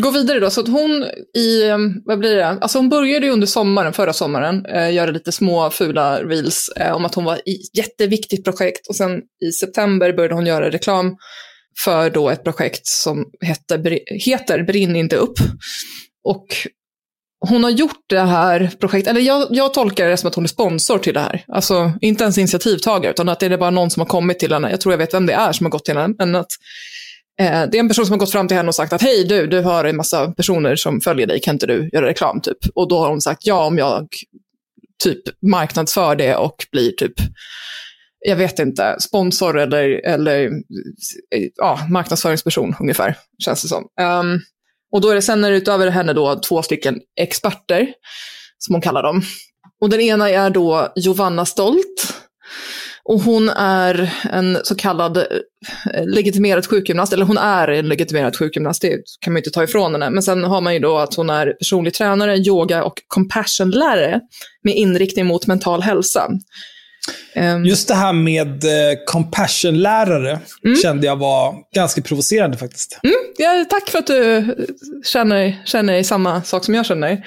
gå 0.00 0.10
vidare 0.10 0.40
då. 0.40 0.50
Så 0.50 0.60
att 0.60 0.68
hon 0.68 1.06
i, 1.36 1.68
ehm, 1.68 2.02
vad 2.04 2.18
blir 2.18 2.36
det? 2.36 2.46
Alltså 2.46 2.78
hon 2.78 2.88
började 2.88 3.26
ju 3.26 3.32
under 3.32 3.46
sommaren, 3.46 3.92
förra 3.92 4.12
sommaren, 4.12 4.66
eh, 4.66 4.92
göra 4.94 5.10
lite 5.10 5.32
små 5.32 5.70
fula 5.70 6.24
reels 6.24 6.70
eh, 6.76 6.92
om 6.92 7.04
att 7.04 7.14
hon 7.14 7.24
var 7.24 7.36
i 7.48 7.54
ett 7.54 7.76
jätteviktigt 7.76 8.44
projekt. 8.44 8.86
Och 8.86 8.96
sen 8.96 9.20
i 9.44 9.52
september 9.52 10.12
började 10.12 10.34
hon 10.34 10.46
göra 10.46 10.70
reklam 10.70 11.16
för 11.84 12.10
då 12.10 12.30
ett 12.30 12.44
projekt 12.44 12.86
som 12.86 13.24
heter, 13.40 13.98
heter 14.24 14.62
Brinn 14.62 14.96
inte 14.96 15.16
upp. 15.16 15.38
Och 16.24 16.46
hon 17.48 17.64
har 17.64 17.70
gjort 17.70 18.04
det 18.08 18.20
här 18.20 18.70
projektet, 18.80 19.10
eller 19.10 19.20
jag, 19.20 19.46
jag 19.50 19.74
tolkar 19.74 20.08
det 20.08 20.16
som 20.16 20.28
att 20.28 20.34
hon 20.34 20.44
är 20.44 20.48
sponsor 20.48 20.98
till 20.98 21.14
det 21.14 21.20
här. 21.20 21.44
Alltså 21.48 21.92
inte 22.00 22.24
ens 22.24 22.38
initiativtagare, 22.38 23.10
utan 23.10 23.28
att 23.28 23.40
det 23.40 23.46
är 23.46 23.58
bara 23.58 23.70
någon 23.70 23.90
som 23.90 24.00
har 24.00 24.06
kommit 24.06 24.38
till 24.38 24.52
henne. 24.52 24.70
Jag 24.70 24.80
tror 24.80 24.92
jag 24.92 24.98
vet 24.98 25.14
vem 25.14 25.26
det 25.26 25.32
är 25.32 25.52
som 25.52 25.66
har 25.66 25.70
gått 25.70 25.84
till 25.84 25.96
henne. 25.96 26.14
Men 26.18 26.34
att, 26.34 26.50
Eh, 27.40 27.62
det 27.70 27.76
är 27.76 27.80
en 27.80 27.88
person 27.88 28.06
som 28.06 28.12
har 28.12 28.18
gått 28.18 28.32
fram 28.32 28.48
till 28.48 28.56
henne 28.56 28.68
och 28.68 28.74
sagt 28.74 28.92
att 28.92 29.02
hej 29.02 29.24
du, 29.24 29.46
du 29.46 29.60
har 29.60 29.84
en 29.84 29.96
massa 29.96 30.32
personer 30.32 30.76
som 30.76 31.00
följer 31.00 31.26
dig, 31.26 31.40
kan 31.40 31.54
inte 31.54 31.66
du 31.66 31.90
göra 31.92 32.06
reklam 32.06 32.40
typ? 32.40 32.58
Och 32.74 32.88
då 32.88 32.98
har 32.98 33.08
hon 33.08 33.20
sagt 33.20 33.46
ja 33.46 33.66
om 33.66 33.78
jag 33.78 34.08
typ 35.04 35.22
marknadsför 35.46 36.16
det 36.16 36.36
och 36.36 36.56
blir 36.72 36.92
typ 36.92 37.14
jag 38.24 38.36
vet 38.36 38.58
inte, 38.58 38.96
sponsor 39.00 39.58
eller, 39.58 40.06
eller 40.06 40.44
eh, 41.34 41.48
ja, 41.56 41.86
marknadsföringsperson 41.90 42.74
ungefär, 42.80 43.16
känns 43.44 43.62
det 43.62 43.68
som. 43.68 43.88
Um, 44.00 44.40
och 44.92 45.00
då 45.00 45.08
är 45.08 45.14
det 45.14 45.22
sen 45.22 45.44
är 45.44 45.50
det 45.50 45.56
utöver 45.56 45.90
henne 45.90 46.12
då 46.12 46.40
två 46.40 46.62
stycken 46.62 47.00
experter, 47.20 47.92
som 48.58 48.74
hon 48.74 48.82
kallar 48.82 49.02
dem. 49.02 49.22
Och 49.80 49.90
den 49.90 50.00
ena 50.00 50.30
är 50.30 50.50
då 50.50 50.92
Giovanna 50.96 51.46
Stolt. 51.46 52.21
Och 53.04 53.20
hon 53.20 53.48
är 53.48 54.12
en 54.30 54.58
så 54.64 54.74
kallad 54.74 55.16
eh, 55.16 55.24
legitimerad 56.06 56.66
sjukgymnast, 56.66 57.12
eller 57.12 57.24
hon 57.24 57.38
är 57.38 57.68
en 57.68 57.88
legitimerad 57.88 58.36
sjukgymnast, 58.36 58.82
det 58.82 58.90
kan 59.20 59.32
man 59.32 59.36
ju 59.36 59.40
inte 59.40 59.50
ta 59.50 59.64
ifrån 59.64 59.92
henne. 59.92 60.10
Men 60.10 60.22
sen 60.22 60.44
har 60.44 60.60
man 60.60 60.74
ju 60.74 60.80
då 60.80 60.98
att 60.98 61.14
hon 61.14 61.30
är 61.30 61.46
personlig 61.46 61.94
tränare, 61.94 62.36
yoga 62.36 62.84
och 62.84 62.94
compassion-lärare 63.08 64.20
med 64.62 64.74
inriktning 64.74 65.26
mot 65.26 65.46
mental 65.46 65.82
hälsa. 65.82 66.28
Ehm, 67.34 67.64
Just 67.64 67.88
det 67.88 67.94
här 67.94 68.12
med 68.12 68.64
eh, 68.64 68.98
compassion-lärare 69.06 70.38
kände 70.82 71.06
jag 71.06 71.16
var 71.16 71.54
ganska 71.74 72.02
provocerande 72.02 72.56
faktiskt. 72.56 72.98
Ja, 73.38 73.64
tack 73.70 73.88
för 73.90 73.98
att 73.98 74.06
du 74.06 74.54
känner, 75.04 75.62
känner 75.64 76.02
samma 76.02 76.42
sak 76.42 76.64
som 76.64 76.74
jag 76.74 76.86
känner. 76.86 77.26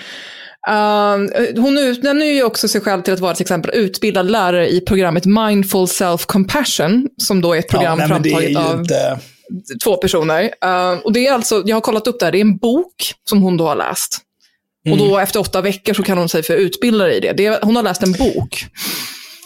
Uh, 0.70 1.62
hon 1.62 1.78
utnämner 1.78 2.26
ju 2.26 2.44
också 2.44 2.68
sig 2.68 2.82
själv 2.82 3.02
till 3.02 3.14
att 3.14 3.20
vara 3.20 3.36
till 3.36 3.44
exempel 3.44 3.72
utbildad 3.74 4.32
lärare 4.32 4.70
i 4.70 4.82
programmet 4.82 5.26
Mindful 5.26 5.86
Self-Compassion, 5.86 7.08
som 7.18 7.42
då 7.42 7.54
är 7.54 7.60
ett 7.60 7.70
program 7.70 7.98
nej, 7.98 8.08
det 8.08 8.14
är 8.14 8.34
framtaget 8.34 8.58
av 8.58 8.80
inte... 8.80 9.20
två 9.84 9.98
personer. 9.98 10.44
Uh, 10.44 11.00
och 11.04 11.14
det 11.14 11.28
är 11.28 11.34
alltså, 11.34 11.64
jag 11.66 11.76
har 11.76 11.82
kollat 11.82 12.08
upp 12.08 12.20
det 12.20 12.26
här, 12.26 12.32
det 12.32 12.38
är 12.38 12.42
en 12.42 12.58
bok 12.58 13.14
som 13.30 13.42
hon 13.42 13.58
då 13.58 13.68
har 13.68 13.76
läst. 13.76 14.22
Och 14.92 14.98
då 14.98 15.18
efter 15.18 15.40
åtta 15.40 15.62
veckor 15.62 15.94
så 15.94 16.04
kan 16.04 16.18
hon 16.18 16.30
sig 16.30 16.44
för 16.44 16.54
utbildare 16.54 17.14
i 17.14 17.20
det. 17.20 17.34
det 17.34 17.46
är, 17.46 17.60
hon 17.62 17.76
har 17.76 17.84
läst 17.84 18.04
en 18.04 18.12
bok. 18.12 18.66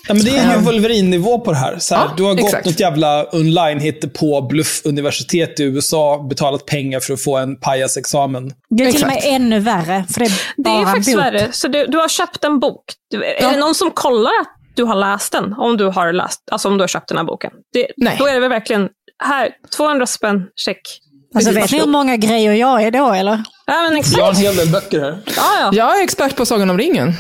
Ja, 0.09 0.13
men 0.15 0.23
det 0.25 0.37
är 0.37 0.55
ju 0.55 0.61
Wolverine-nivå 0.61 1.39
på 1.39 1.51
det 1.51 1.57
här. 1.57 1.75
Så 1.79 1.95
här 1.95 2.01
Ja, 2.05 2.13
du 2.17 2.23
har 2.23 2.31
gått 2.35 2.45
exakt. 2.45 2.65
något 2.65 2.79
jävla 2.79 3.35
online 3.35 3.93
på 4.19 4.41
bluff-universitet 4.41 5.59
i 5.59 5.63
USA, 5.63 6.25
betalat 6.29 6.65
pengar 6.65 6.99
för 6.99 7.13
att 7.13 7.23
få 7.23 7.37
en 7.37 7.55
pajasexamen. 7.59 8.51
Det 8.69 8.83
är 8.83 8.91
till 8.91 9.01
och 9.01 9.07
med 9.07 9.21
ännu 9.23 9.59
värre, 9.59 10.05
för 10.13 10.19
det 10.19 10.25
är 10.25 10.31
Det 10.57 10.69
är 10.69 10.85
faktiskt 10.85 11.15
bok. 11.17 11.25
värre. 11.25 11.47
Så 11.51 11.67
du, 11.67 11.85
du 11.85 11.97
har 11.97 12.07
köpt 12.07 12.43
en 12.43 12.59
bok. 12.59 12.83
Du, 13.11 13.23
är 13.23 13.41
Ja. 13.41 13.49
det 13.51 13.57
någon 13.59 13.75
som 13.75 13.91
kollar 13.91 14.31
att 14.41 14.47
du 14.75 14.83
har 14.83 14.95
läst 14.95 15.31
den? 15.31 15.53
Om 15.53 15.77
du 15.77 15.85
har 15.85 16.13
läst, 16.13 16.39
alltså 16.51 16.67
om 16.67 16.77
du 16.77 16.83
har 16.83 16.87
köpt 16.87 17.07
den 17.07 17.17
här 17.17 17.25
boken. 17.25 17.51
Det, 17.73 17.87
Nej. 17.97 18.15
Då 18.19 18.27
är 18.27 18.33
det 18.33 18.39
väl 18.39 18.49
verkligen, 18.49 18.89
här, 19.23 19.49
200 19.77 20.05
spänn, 20.05 20.43
check. 20.55 20.81
Alltså, 21.35 21.51
vet 21.51 21.71
ni 21.71 21.79
hur 21.79 21.87
många 21.87 22.17
grejer 22.17 22.53
jag 22.53 22.83
är 22.83 22.91
då, 22.91 23.11
eller? 23.11 23.43
Ja, 23.65 23.81
men 23.89 23.97
exakt. 23.97 24.17
Jag 24.17 24.25
har 24.25 24.31
en 24.31 24.37
hel 24.37 24.55
del 24.55 24.67
böcker 24.69 24.99
här. 24.99 25.17
Ja, 25.25 25.43
ja. 25.61 25.69
Jag 25.73 25.99
är 25.99 26.03
expert 26.03 26.35
på 26.35 26.45
Sagan 26.45 26.69
om 26.69 26.77
ringen. 26.77 27.13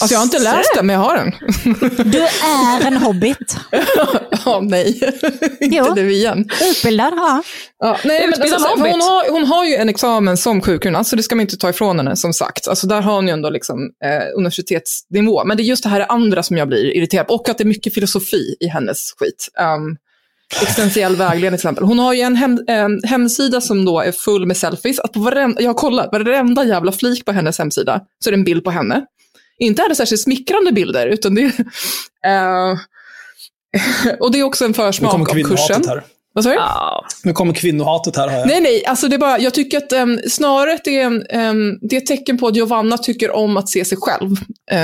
Alltså 0.00 0.14
jag 0.14 0.20
har 0.20 0.24
inte 0.24 0.38
läst 0.38 0.70
den, 0.74 0.86
men 0.86 0.94
jag 0.96 1.02
har 1.02 1.16
den. 1.16 1.32
Du 2.10 2.22
är 2.22 2.86
en 2.86 2.96
hobbit. 2.96 3.56
Ja, 4.44 4.60
nej. 4.60 5.00
inte 5.60 5.76
Jo. 5.76 5.94
nu 5.94 6.12
igen. 6.12 6.48
Utbildad, 6.70 7.12
ja. 7.16 7.42
Ja, 7.78 7.98
nej, 8.04 8.26
men 8.26 8.42
alltså, 8.42 8.68
hobbit. 8.68 8.92
hon, 8.92 9.00
har, 9.00 9.30
hon 9.30 9.44
har 9.44 9.64
ju 9.64 9.74
en 9.74 9.88
examen 9.88 10.36
som 10.36 10.60
sjukgymnast, 10.60 11.10
så 11.10 11.16
det 11.16 11.22
ska 11.22 11.34
man 11.34 11.40
inte 11.40 11.56
ta 11.56 11.70
ifrån 11.70 11.98
henne, 11.98 12.16
som 12.16 12.32
sagt. 12.32 12.68
Alltså, 12.68 12.86
där 12.86 13.00
har 13.02 13.14
hon 13.14 13.26
ju 13.26 13.32
ändå 13.32 13.50
liksom, 13.50 13.78
eh, 14.04 14.38
universitetsnivå. 14.38 15.44
Men 15.44 15.56
det 15.56 15.62
är 15.62 15.64
just 15.64 15.82
det 15.82 15.88
här 15.88 16.06
andra 16.08 16.42
som 16.42 16.56
jag 16.56 16.68
blir 16.68 16.96
irriterad 16.96 17.26
på. 17.26 17.34
Och 17.34 17.48
att 17.48 17.58
det 17.58 17.64
är 17.64 17.66
mycket 17.66 17.94
filosofi 17.94 18.56
i 18.60 18.66
hennes 18.66 19.12
skit. 19.18 19.48
Um, 19.60 19.96
existentiell 20.62 21.16
vägledning 21.16 21.58
till 21.58 21.66
exempel. 21.66 21.84
Hon 21.84 21.98
har 21.98 22.14
ju 22.14 22.20
en, 22.20 22.36
hem, 22.36 22.58
en 22.66 23.00
hemsida 23.04 23.60
som 23.60 23.84
då 23.84 24.00
är 24.00 24.12
full 24.12 24.46
med 24.46 24.56
selfies. 24.56 24.98
Att 24.98 25.12
på 25.12 25.20
varenda, 25.20 25.62
jag 25.62 25.68
har 25.68 25.74
kollat, 25.74 26.08
varenda 26.12 26.64
jävla 26.64 26.92
flik 26.92 27.24
på 27.24 27.32
hennes 27.32 27.58
hemsida 27.58 28.00
så 28.24 28.30
är 28.30 28.32
det 28.32 28.38
en 28.38 28.44
bild 28.44 28.64
på 28.64 28.70
henne. 28.70 29.04
Inte 29.60 29.82
är 29.82 29.88
det 29.88 29.94
särskilt 29.94 30.22
smickrande 30.22 30.72
bilder, 30.72 31.06
utan 31.06 31.34
det 31.34 31.42
är... 31.42 31.52
eh, 32.72 32.78
och 34.20 34.32
det 34.32 34.38
är 34.38 34.42
också 34.42 34.64
en 34.64 34.74
försmak 34.74 35.30
av 35.30 35.42
kursen. 35.42 35.84
här. 35.86 36.02
Vad 36.32 36.44
sa 36.44 36.50
du? 36.50 36.58
Nu 37.28 37.32
kommer 37.32 37.54
kvinnohatet 37.54 38.16
här. 38.16 38.28
Har 38.28 38.38
jag. 38.38 38.46
Nej, 38.46 38.60
nej, 38.60 38.84
alltså 38.86 39.08
det 39.08 39.16
är 39.16 39.18
bara, 39.18 39.38
jag 39.38 39.54
tycker 39.54 39.78
att 39.78 39.92
um, 39.92 40.20
snarare 40.28 40.78
är, 40.84 41.06
um, 41.06 41.78
det 41.82 41.96
är 41.96 42.00
ett 42.00 42.06
tecken 42.06 42.38
på 42.38 42.46
att 42.46 42.56
Giovanna 42.56 42.98
tycker 42.98 43.30
om 43.30 43.56
att 43.56 43.68
se 43.68 43.84
sig 43.84 43.98
själv, 44.00 44.30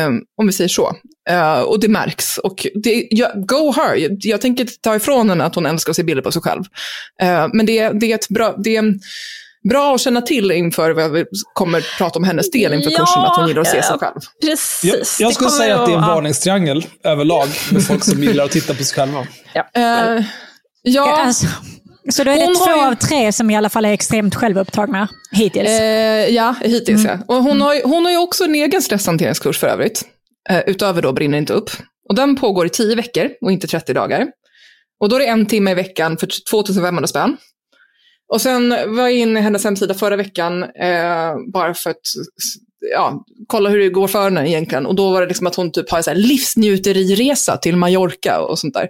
um, 0.09 0.23
om 0.37 0.47
vi 0.47 0.53
säger 0.53 0.69
så. 0.69 0.97
Uh, 1.31 1.61
och 1.61 1.81
det 1.81 1.89
märks. 1.89 2.39
Och 2.39 2.67
det, 2.75 3.07
jag, 3.11 3.47
go 3.47 3.73
her, 3.77 3.95
jag, 3.95 4.17
jag 4.21 4.41
tänker 4.41 4.69
ta 4.81 4.97
ifrån 4.97 5.29
henne 5.29 5.45
att 5.45 5.55
hon 5.55 5.67
älskar 5.67 5.91
att 5.91 5.97
se 5.97 6.03
bilder 6.03 6.23
på 6.23 6.33
sig 6.33 6.43
själv. 6.43 6.63
Uh, 7.23 7.49
men 7.53 7.67
det, 7.67 7.89
det 7.89 8.11
är 8.13 8.15
ett 8.15 8.29
bra, 8.29 8.55
det 8.65 8.77
är 8.77 8.95
bra 9.69 9.95
att 9.95 10.01
känna 10.01 10.23
till 10.23 10.51
inför 10.51 10.91
vad 10.91 11.13
vi 11.13 11.25
kommer 11.53 11.87
prata 11.99 12.19
om 12.19 12.25
hennes 12.25 12.51
del 12.51 12.75
inför 12.75 12.91
Ja, 12.91 12.99
kursen, 12.99 13.23
att 13.23 13.37
hon 13.37 13.49
gillar 13.49 13.61
att 13.61 13.69
se 13.69 13.83
sig 13.83 13.99
själv. 13.99 14.15
Precis. 14.45 15.21
Jag, 15.21 15.27
jag 15.27 15.35
skulle 15.35 15.51
säga 15.51 15.79
att 15.79 15.87
det 15.87 15.93
är 15.93 15.97
en 15.97 16.03
ja. 16.03 16.09
varningstriangel 16.15 16.87
överlag 17.05 17.49
med 17.73 17.87
folk 17.87 18.05
som 18.05 18.23
gillar 18.23 18.45
att 18.45 18.51
titta 18.51 18.75
på 18.75 18.85
sig 18.85 18.95
själva. 18.95 19.19
Uh, 19.21 19.27
Ja. 19.55 20.27
ja, 20.83 21.17
Alltså, 21.23 21.47
så 22.11 22.25
då 22.25 22.31
är 22.31 22.37
det 22.37 22.45
Hon 22.45 22.55
två 22.57 22.65
har 22.65 22.77
ju- 22.77 22.83
av 22.83 22.95
tre 22.95 23.33
som 23.33 23.51
i 23.51 23.57
alla 23.57 23.69
fall 23.69 23.85
är 23.85 23.93
extremt 23.93 24.35
självupptagna 24.35 25.09
hittills. 25.33 25.69
Eh, 25.69 26.29
ja, 26.35 26.55
hittills 26.61 27.05
ja. 27.05 27.19
Och 27.29 27.43
hon, 27.43 27.61
har, 27.61 27.75
ju- 27.75 27.83
hon 27.85 28.05
har 28.05 28.13
ju 28.13 28.19
också 28.19 28.45
en 28.45 28.55
egen 28.55 28.83
stresshanteringskurs 28.83 29.59
för 29.59 29.67
övrigt. 29.67 30.03
Eh, 30.51 30.61
utöver 30.67 31.03
då 31.03 31.13
Brinner 31.13 31.39
inte 31.39 31.53
upp. 31.53 31.71
Och 32.09 32.15
den 32.15 32.37
pågår 32.37 32.67
i 32.67 32.69
10 32.69 32.95
veckor 32.97 33.29
och 33.41 33.53
inte 33.53 33.67
30 33.67 33.93
dagar. 33.95 34.27
Och 35.01 35.09
då 35.09 35.17
är 35.17 35.21
det 35.21 35.27
en 35.27 35.47
timme 35.47 35.71
i 35.71 35.75
veckan 35.75 36.17
för 36.17 36.29
2500 36.51 37.07
spänn. 37.07 37.37
Och 38.29 38.41
sen 38.41 38.69
var 38.69 39.03
jag 39.03 39.13
inne 39.13 39.41
i 39.41 39.43
hennes 39.43 39.65
hemsida 39.65 39.95
förra 39.95 40.17
veckan 40.17 40.63
eh, 40.63 41.35
bara 41.53 41.75
för 41.75 41.91
att 41.91 42.01
ja, 42.93 43.25
kolla 43.47 43.71
hur 43.71 43.79
det 43.79 43.89
går 43.89 44.09
för 44.09 44.25
henne 44.25 44.49
egentligen. 44.49 44.87
Och 44.87 44.95
då 44.95 45.11
var 45.11 45.21
det 45.21 45.27
liksom 45.27 45.47
att 45.47 45.55
hon 45.55 45.73
typ 45.73 45.91
har 45.91 46.09
en 46.09 46.21
livsnjuteriresa 46.21 47.57
till 47.57 47.77
Mallorca 47.77 48.41
och 48.41 48.59
sånt 48.59 48.75
där. 48.75 48.89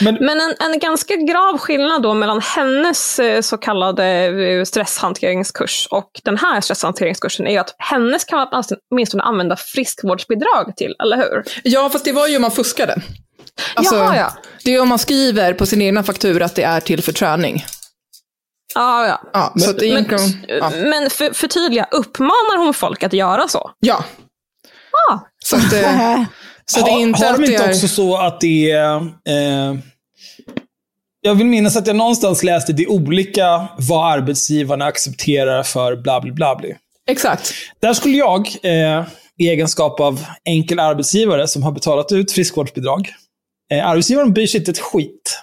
Men 0.00 0.40
en, 0.40 0.54
en 0.58 0.78
ganska 0.78 1.16
grav 1.16 1.58
skillnad 1.58 2.02
då 2.02 2.14
mellan 2.14 2.40
hennes 2.40 3.18
eh, 3.18 3.40
så 3.40 3.56
kallade 3.56 4.06
eh, 4.06 4.64
stresshanteringskurs 4.64 5.88
och 5.90 6.10
den 6.24 6.36
här 6.36 6.60
stresshanteringskursen 6.60 7.46
är 7.46 7.50
ju 7.50 7.58
att 7.58 7.74
hennes 7.78 8.24
kan 8.24 8.38
man 8.38 8.64
åtminstone 8.90 9.22
använda 9.22 9.56
friskvårdsbidrag 9.56 10.72
till, 10.76 10.94
eller 11.02 11.16
hur? 11.16 11.42
Ja, 11.64 11.90
fast 11.90 12.04
det 12.04 12.12
var 12.12 12.28
ju 12.28 12.36
om 12.36 12.42
man 12.42 12.50
fuskade. 12.50 13.02
Alltså, 13.74 13.94
Jaha, 13.94 14.16
ja. 14.16 14.32
Det 14.64 14.74
är 14.74 14.82
om 14.82 14.88
man 14.88 14.98
skriver 14.98 15.52
på 15.52 15.66
sin 15.66 15.82
egna 15.82 16.02
faktura 16.02 16.44
att 16.44 16.54
det 16.54 16.62
är 16.62 16.80
till 16.80 17.02
för 17.02 17.12
träning. 17.12 17.64
Ja, 18.74 19.06
ja. 19.06 19.20
Ja, 19.32 19.52
så 19.56 19.70
att 19.70 19.76
Men, 19.76 19.84
egentligen... 19.84 20.46
Ja. 20.48 20.70
men 20.70 21.10
för, 21.10 21.32
förtydliga, 21.32 21.88
uppmanar 21.90 22.64
hon 22.64 22.74
folk 22.74 23.02
att 23.02 23.12
göra 23.12 23.48
så? 23.48 23.70
ja. 23.80 24.04
Ah. 25.10 25.18
Så, 25.44 25.56
att, 25.56 25.62
så 25.62 25.68
det 25.70 26.90
är 26.90 26.92
har, 26.92 27.00
inte 27.00 27.26
har 27.26 27.32
att 27.32 27.36
de 27.36 27.46
det 27.46 27.52
inte 27.52 27.64
är... 27.64 27.68
också 27.68 27.88
så 27.88 28.16
att 28.16 28.40
det 28.40 28.70
är... 28.70 28.96
Eh, 29.28 29.74
jag 31.20 31.34
vill 31.34 31.46
minnas 31.46 31.76
att 31.76 31.86
jag 31.86 31.96
någonstans 31.96 32.42
läste 32.42 32.72
det 32.72 32.82
är 32.82 32.90
olika 32.90 33.68
vad 33.78 34.12
arbetsgivarna 34.12 34.84
accepterar 34.84 35.62
för 35.62 35.96
bla 35.96 36.20
bla 36.20 36.32
bla. 36.32 36.56
bla. 36.56 36.68
Exakt. 37.08 37.52
Där 37.80 37.92
skulle 37.92 38.16
jag, 38.16 38.46
eh, 38.62 39.04
i 39.38 39.48
egenskap 39.48 40.00
av 40.00 40.24
enkel 40.44 40.78
arbetsgivare 40.78 41.48
som 41.48 41.62
har 41.62 41.72
betalat 41.72 42.12
ut 42.12 42.32
friskvårdsbidrag, 42.32 43.12
eh, 43.72 43.86
arbetsgivaren 43.86 44.32
bryr 44.32 44.46
sig 44.46 44.60
inte 44.60 44.70
ett 44.70 44.78
skit 44.78 45.40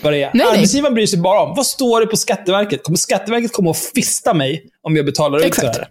vad 0.00 0.12
det 0.12 0.22
är. 0.22 0.30
Nej, 0.34 0.46
nej. 0.46 0.56
arbetsgivaren 0.56 0.94
bryr 0.94 1.06
sig 1.06 1.18
bara 1.18 1.40
om, 1.42 1.54
vad 1.56 1.66
står 1.66 2.00
det 2.00 2.06
på 2.06 2.16
Skatteverket? 2.16 2.82
Kommer 2.82 2.96
Skatteverket 2.96 3.52
komma 3.52 3.70
och 3.70 3.76
fista 3.76 4.34
mig 4.34 4.64
om 4.82 4.96
jag 4.96 5.06
betalar 5.06 5.38
ut 5.38 5.44
Exakt. 5.44 5.74
det 5.74 5.78
här? 5.78 5.88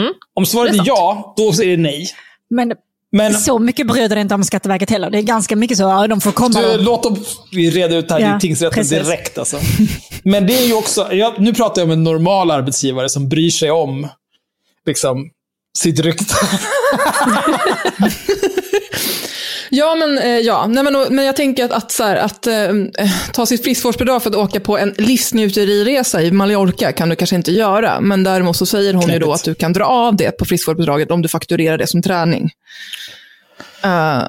Mm. 0.00 0.14
Om 0.34 0.46
svaret 0.46 0.74
är 0.74 0.78
är 0.78 0.82
ja, 0.86 1.34
då 1.36 1.48
är 1.48 1.66
det 1.66 1.76
nej. 1.76 2.08
Men 2.50 2.72
Men 3.12 3.34
så 3.34 3.58
mycket 3.58 3.86
bryr 3.86 4.08
det 4.08 4.20
inte 4.20 4.34
om 4.34 4.44
Skatteverket 4.44 4.90
heller. 4.90 5.10
Det 5.10 5.18
är 5.18 5.22
ganska 5.22 5.56
mycket 5.56 5.76
så, 5.76 5.82
ja, 5.82 6.06
de 6.06 6.20
får 6.20 6.32
komma. 6.32 6.60
du, 6.60 6.78
låt 6.78 7.02
dem 7.02 7.24
reda 7.52 7.96
ut 7.96 8.08
det 8.08 8.14
här 8.14 8.20
Ja, 8.20 8.36
i 8.36 8.40
tingsrätten 8.40 8.74
precis. 8.74 9.06
direkt. 9.06 9.38
Alltså. 9.38 9.58
Men 10.22 10.46
det 10.46 10.58
är 10.58 10.66
ju 10.66 10.74
också, 10.74 11.12
jag, 11.12 11.40
nu 11.40 11.54
pratar 11.54 11.82
jag 11.82 11.86
om 11.86 11.92
en 11.92 12.04
normal 12.04 12.50
arbetsgivare 12.50 13.08
som 13.08 13.28
bryr 13.28 13.50
sig 13.50 13.70
om 13.70 14.08
liksom, 14.86 15.30
sitt 15.78 16.00
rykte. 16.00 16.34
Ja, 19.70 19.94
men, 19.94 20.18
eh, 20.18 20.38
ja. 20.38 20.66
Nej, 20.66 20.84
men, 20.84 21.06
men 21.10 21.24
jag 21.24 21.36
tänker 21.36 21.64
att, 21.64 21.72
att, 21.72 21.92
så 21.92 22.04
här, 22.04 22.16
att 22.16 22.46
eh, 22.46 22.54
ta 23.32 23.46
sitt 23.46 23.64
friskvårdsbidrag 23.64 24.22
för 24.22 24.30
att 24.30 24.36
åka 24.36 24.60
på 24.60 24.78
en 24.78 24.94
livsnjuteriresa 24.98 26.22
i 26.22 26.30
Mallorca 26.30 26.92
kan 26.92 27.08
du 27.08 27.16
kanske 27.16 27.36
inte 27.36 27.52
göra. 27.52 28.00
Men 28.00 28.24
däremot 28.24 28.56
så 28.56 28.66
säger 28.66 28.94
hon 28.94 29.10
ju 29.12 29.18
då 29.18 29.32
att 29.32 29.44
du 29.44 29.54
kan 29.54 29.72
dra 29.72 29.84
av 29.84 30.16
det 30.16 30.30
på 30.30 30.44
friskvårdsbidraget 30.44 31.10
om 31.10 31.22
du 31.22 31.28
fakturerar 31.28 31.78
det 31.78 31.86
som 31.86 32.02
träning. 32.02 32.50
Eh, 33.84 34.22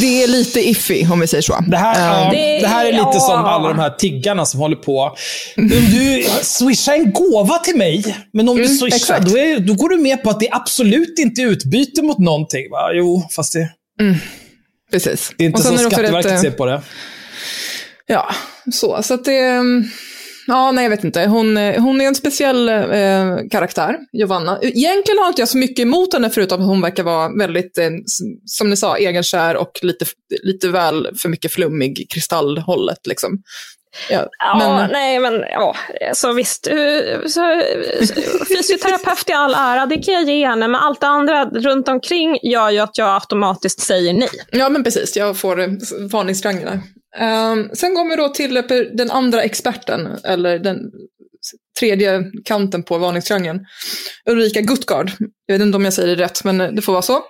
det 0.00 0.22
är 0.22 0.26
lite 0.28 0.68
iffy 0.68 1.06
om 1.12 1.20
vi 1.20 1.26
säger 1.26 1.42
så. 1.42 1.64
Det 1.66 1.76
här, 1.76 2.24
ja, 2.24 2.30
Det- 2.32 2.58
det 2.60 2.66
här 2.66 2.86
är 2.86 2.92
lite 2.92 3.04
ja. 3.12 3.20
som 3.20 3.44
alla 3.44 3.68
de 3.68 3.78
här 3.78 3.90
tiggarna 3.90 4.46
som 4.46 4.60
håller 4.60 4.76
på. 4.76 5.16
Om 5.56 5.68
du 5.68 6.24
swishar 6.42 6.92
en 6.94 7.12
gåva 7.12 7.58
till 7.58 7.76
mig, 7.76 8.16
men 8.32 8.48
om 8.48 8.56
du 8.56 8.64
Mm, 8.64 8.76
swishar, 8.76 8.96
exakt. 8.96 9.26
då, 9.26 9.38
är, 9.38 9.60
då 9.60 9.74
går 9.74 9.88
du 9.88 9.96
med 9.96 10.22
på 10.22 10.30
att 10.30 10.40
det 10.40 10.48
absolut 10.50 11.18
inte 11.18 11.42
är 11.42 11.46
utbyte 11.46 12.02
mot 12.02 12.18
någonting. 12.18 12.70
Va? 12.70 12.90
Jo, 12.94 13.28
fast 13.36 13.52
det, 13.52 13.68
Precis. 14.90 15.34
det 15.36 15.44
är 15.44 15.46
inte 15.46 15.56
Och 15.56 15.64
sen 15.64 15.74
också 15.74 15.90
Skatteverket 15.90 16.26
rätt, 16.26 16.32
eh, 16.32 16.40
ser 16.40 16.50
på 16.50 16.66
det. 16.66 16.82
Ja, 18.06 18.30
så. 18.72 19.02
Så 19.02 19.14
att 19.14 19.24
det... 19.24 19.38
mm, 19.38 19.84
Ja, 20.46 20.72
nej, 20.72 20.84
jag 20.84 20.90
vet 20.90 21.04
inte. 21.04 21.26
Hon, 21.26 21.56
eh, 21.56 21.82
hon 21.82 22.00
är 22.00 22.04
en 22.04 22.14
speciell 22.14 22.68
eh, 22.68 23.36
karaktär, 23.50 23.96
Giovanna. 24.12 24.58
Egentligen 24.62 25.18
har 25.18 25.28
inte 25.28 25.42
jag 25.42 25.48
så 25.48 25.58
mycket 25.58 25.82
emot 25.82 26.12
henne, 26.12 26.30
förutom 26.30 26.60
att 26.60 26.66
hon 26.66 26.80
verkar 26.80 27.02
vara 27.02 27.28
väldigt, 27.38 27.78
eh, 27.78 27.90
som 28.46 28.70
ni 28.70 28.76
sa, 28.76 28.96
egenkär 28.96 29.56
och 29.56 29.78
lite, 29.82 30.04
lite 30.42 30.68
väl 30.68 31.08
för 31.16 31.28
mycket 31.28 31.52
flummig, 31.52 32.06
kristallhållet. 32.10 33.06
Liksom. 33.06 33.42
Ja, 34.10 34.26
Ja, 34.38 34.58
men, 34.58 34.90
nej 34.90 35.18
men 35.18 35.40
ja, 35.40 35.74
så 36.12 36.32
visst. 36.32 36.64
Så, 37.26 37.62
fysioterapeut 38.48 39.30
i 39.30 39.32
all 39.32 39.54
ära, 39.54 39.86
det 39.86 39.96
kan 39.96 40.14
jag 40.14 40.24
ge 40.24 40.46
henne, 40.46 40.68
men 40.68 40.80
allt 40.80 41.00
det 41.00 41.06
andra 41.06 41.44
runt 41.44 41.88
omkring 41.88 42.38
gör 42.42 42.70
ju 42.70 42.78
att 42.78 42.98
jag 42.98 43.14
automatiskt 43.14 43.80
säger 43.80 44.12
nej. 44.12 44.28
ja, 44.50 44.68
men 44.68 44.84
precis. 44.84 45.16
Jag 45.16 45.38
får 45.38 45.56
varningstriangel 46.10 46.64
där. 46.64 46.80
Ehm, 47.18 47.70
sen 47.72 47.94
går 47.94 48.10
vi 48.10 48.16
då 48.16 48.28
till 48.28 48.54
den 48.92 49.10
andra 49.10 49.42
experten, 49.42 50.08
eller 50.24 50.58
den 50.58 50.78
tredje 51.78 52.24
kanten 52.44 52.82
på 52.82 52.98
varningstriangeln. 52.98 53.66
Ulrika 54.30 54.60
Guttgard. 54.60 55.10
Jag 55.46 55.54
vet 55.58 55.62
inte 55.66 55.76
om 55.76 55.84
jag 55.84 55.92
säger 55.92 56.16
det 56.16 56.24
rätt, 56.24 56.44
men 56.44 56.58
det 56.58 56.82
får 56.82 56.92
vara 56.92 57.02
så. 57.02 57.22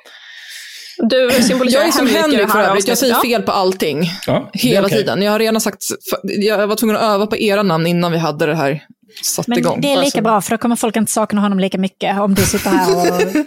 Du 0.98 1.30
symboliserar 1.42 1.80
Jag 1.82 1.88
är 1.88 1.92
som 1.92 2.06
Henrik 2.06 2.50
för 2.50 2.58
övrigt. 2.60 2.88
Jag 2.88 2.98
säger 2.98 3.14
fel 3.14 3.42
på 3.42 3.52
allting. 3.52 4.10
Ja, 4.26 4.50
Hela 4.52 4.86
okej. 4.86 4.98
tiden. 4.98 5.22
Jag 5.22 5.32
har 5.32 5.38
redan 5.38 5.60
sagt, 5.60 5.82
jag 6.22 6.66
var 6.66 6.76
tvungen 6.76 6.96
att 6.96 7.02
öva 7.02 7.26
på 7.26 7.36
era 7.36 7.62
namn 7.62 7.86
innan 7.86 8.12
vi 8.12 8.18
hade 8.18 8.46
det 8.46 8.54
här 8.54 8.82
satt 9.22 9.46
Men 9.46 9.58
igång. 9.58 9.80
det 9.80 9.92
är 9.92 10.00
lika 10.04 10.22
bra, 10.22 10.40
för 10.40 10.50
då 10.50 10.58
kommer 10.58 10.76
folk 10.76 10.96
inte 10.96 11.12
sakna 11.12 11.40
honom 11.40 11.58
lika 11.58 11.78
mycket 11.78 12.18
om 12.20 12.34
du 12.34 12.42
sitter 12.42 12.70
här 12.70 12.96
och 12.96 13.06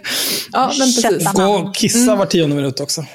Ja, 0.52 0.72
men 0.78 0.88
precis. 1.02 1.32
Gå 1.32 1.44
och 1.44 1.74
kissa 1.74 2.16
var 2.16 2.26
tionde 2.26 2.56
minut 2.56 2.80
också. 2.80 3.04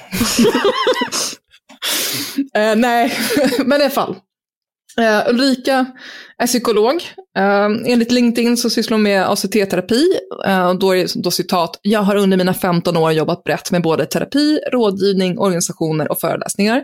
Eh, 2.56 2.76
nej, 2.76 3.18
men 3.64 3.80
i 3.80 3.84
alla 3.84 3.90
fall. 3.90 4.16
Uh, 5.00 5.28
Ulrika 5.30 5.86
är 6.42 6.46
psykolog. 6.46 6.94
Eh, 7.38 7.64
enligt 7.64 8.12
LinkedIn 8.12 8.56
så 8.56 8.70
sysslar 8.70 8.94
hon 8.94 9.02
med 9.02 9.30
ACT-terapi. 9.30 10.04
Uh, 10.46 10.66
och 10.66 10.78
då 10.78 10.92
är 10.92 10.96
det 10.96 11.12
då 11.14 11.30
citat, 11.30 11.78
jag 11.82 12.00
har 12.00 12.16
under 12.16 12.36
mina 12.36 12.54
15 12.54 12.96
år 12.96 13.12
jobbat 13.12 13.44
brett 13.44 13.70
med 13.70 13.82
både 13.82 14.06
terapi, 14.06 14.60
rådgivning, 14.72 15.38
organisationer 15.38 16.10
och 16.10 16.20
föreläsningar. 16.20 16.82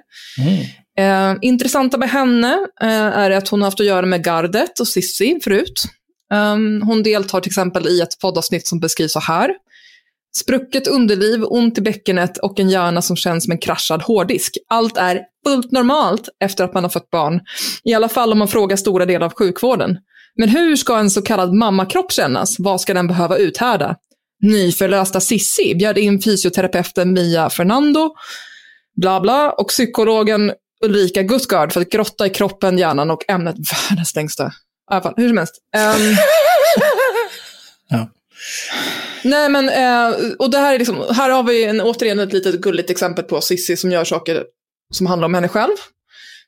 Eh, 0.99 1.35
intressanta 1.41 1.99
med 1.99 2.11
henne 2.11 2.67
eh, 2.83 2.89
är 2.89 3.31
att 3.31 3.49
hon 3.49 3.61
har 3.61 3.67
haft 3.67 3.81
att 3.81 3.87
göra 3.87 4.07
med 4.07 4.25
Gardet 4.25 4.81
och 4.81 4.89
Sissi 4.89 5.41
förut. 5.45 5.83
Um, 6.35 6.83
hon 6.83 7.03
deltar 7.03 7.41
till 7.41 7.51
exempel 7.51 7.89
i 7.89 8.01
ett 8.01 8.19
poddavsnitt 8.21 8.67
som 8.67 8.81
beskrivs 8.81 9.13
så 9.13 9.21
här. 9.21 9.51
Sprucket 10.37 10.89
underliv, 10.89 11.45
ont 11.45 11.79
i 11.79 11.81
bäckenet 11.81 12.39
och 12.39 12.61
en 12.61 12.71
hjärna 12.71 13.03
som 13.03 13.17
känns 13.17 13.45
som 13.45 13.53
en 13.53 13.59
kraschad 13.59 14.03
hårddisk. 14.03 14.59
Allt 14.69 14.97
är 14.97 15.21
fullt 15.47 15.73
normalt 15.73 16.29
efter 16.45 16.65
att 16.65 16.75
man 16.75 16.83
har 16.83 16.91
fått 16.91 17.11
barn. 17.11 17.41
I 17.85 17.95
alla 17.95 18.09
fall 18.09 18.33
om 18.33 18.39
man 18.39 18.49
frågar 18.49 18.77
stora 18.77 19.07
delar 19.07 19.27
av 19.27 19.35
sjukvården. 19.35 19.99
Men 20.37 20.49
hur 20.49 20.77
ska 20.77 20.99
en 20.99 21.11
så 21.11 21.23
kallad 21.23 21.55
mammakropp 21.55 22.13
kännas? 22.13 22.57
Vad 22.59 22.81
ska 22.81 22.95
den 22.95 23.07
behöva 23.07 23.37
uthärda? 23.37 23.97
Nyförlösta 24.43 25.21
Sissi 25.21 25.75
bjöd 25.75 25.99
in 25.99 26.23
fysioterapeuten 26.23 27.13
Mia 27.13 27.51
Fernando, 27.51 28.15
bla 28.97 29.21
bla, 29.21 29.51
och 29.51 29.69
psykologen 29.69 30.53
Ulrika 30.85 31.23
Guttgard 31.23 31.73
för 31.73 31.81
att 31.81 31.91
grotta 31.91 32.27
i 32.27 32.31
kroppen, 32.31 32.79
hjärnan 32.79 33.11
och 33.11 33.31
ämnet 33.31 33.57
världens 33.91 34.15
längsta. 34.15 34.47
I 34.47 34.95
alla 34.95 35.03
fall, 35.03 35.15
hur 35.17 35.29
som 35.29 35.39
helst. 35.39 35.55
Um... 35.77 36.17
Ja. 37.89 38.09
Nej, 39.25 39.49
men, 39.49 39.69
eh, 39.69 40.17
och 40.39 40.51
det 40.51 40.59
här 40.59 40.75
är 40.75 40.79
liksom, 40.79 41.05
här 41.11 41.31
har 41.31 41.43
vi 41.43 41.65
en, 41.65 41.81
återigen 41.81 42.19
ett 42.21 42.33
litet 42.33 42.61
gulligt 42.61 42.91
exempel 42.91 43.25
på 43.25 43.41
Sissi 43.41 43.77
som 43.77 43.91
gör 43.91 44.05
saker 44.05 44.45
som 44.95 45.07
handlar 45.07 45.27
om 45.27 45.35
henne 45.35 45.49
själv. 45.49 45.75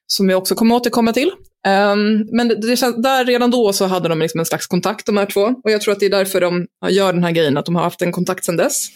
Som 0.06 0.26
vi 0.28 0.34
också 0.34 0.54
kommer 0.54 0.74
återkomma 0.74 1.12
till. 1.12 1.30
Ehm, 1.66 2.26
men 2.32 2.48
det, 2.48 2.54
det, 2.54 2.76
känns- 2.76 3.02
där 3.02 3.24
redan 3.24 3.50
då 3.50 3.72
så 3.72 3.86
hade 3.86 4.08
de 4.08 4.18
liksom 4.18 4.40
en 4.40 4.46
slags 4.46 4.66
kontakt 4.66 5.06
de 5.06 5.16
här 5.16 5.26
två. 5.26 5.40
Och 5.64 5.70
jag 5.70 5.80
tror 5.80 5.92
att 5.92 6.00
det 6.00 6.06
är 6.06 6.10
därför 6.10 6.40
de 6.40 6.66
gör 6.88 7.12
den 7.12 7.24
här 7.24 7.30
grejen, 7.30 7.56
att 7.56 7.66
de 7.66 7.74
har 7.76 7.82
haft 7.82 8.02
en 8.02 8.12
kontakt 8.12 8.44
sedan 8.44 8.56
dess. 8.56 8.86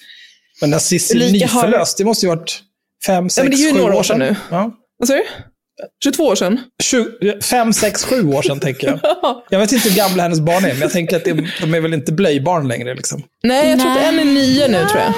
Men 0.61 0.71
när 0.71 0.79
Cissi 0.79 1.15
Ulrika 1.17 1.47
har- 1.47 1.63
nyförlöst, 1.63 1.99
det 1.99 2.05
måste 2.05 2.27
ju 2.27 2.31
varit 2.37 2.61
fem, 3.07 3.29
sex, 3.31 3.37
Ja, 3.37 3.43
men 3.43 3.51
det 3.51 3.57
är 3.57 3.67
ju 3.67 3.73
sju 3.73 3.79
några 3.79 3.95
år 3.95 3.99
år 3.99 4.03
sedan 4.03 4.19
sedan. 4.19 4.29
nu. 4.29 4.37
Ja. 4.57 4.71
Vad 4.99 5.09
säger 5.09 5.23
du? 5.23 5.29
22 6.05 6.23
år 6.25 6.35
sedan? 6.35 6.61
Tju- 6.83 7.41
Fem, 7.43 7.73
sex, 7.73 8.05
sju 8.05 8.29
år 8.29 8.43
sedan 8.43 8.61
tänker 8.61 8.87
jag. 8.87 9.01
Jag 9.51 9.59
vet 9.59 9.73
inte 9.73 9.89
hur 9.89 9.97
gamla 9.97 10.23
hennes 10.23 10.41
barn 10.41 10.65
är, 10.65 10.69
men 10.69 10.79
jag 10.81 10.91
tänker 10.93 11.17
att 11.17 11.25
det, 11.25 11.33
de 11.61 11.75
är 11.75 11.81
väl 11.81 11.95
inte 11.95 12.13
blöjbarn 12.13 12.69
längre. 12.69 12.95
Liksom. 12.95 13.23
Nej, 13.43 13.71
jag 13.71 13.81
tror 13.81 13.91
att 13.91 13.99
en 14.03 14.19
är 14.19 14.25
nio 14.25 14.69
nu 14.69 14.79
tror 14.79 15.01
jag. 15.01 15.13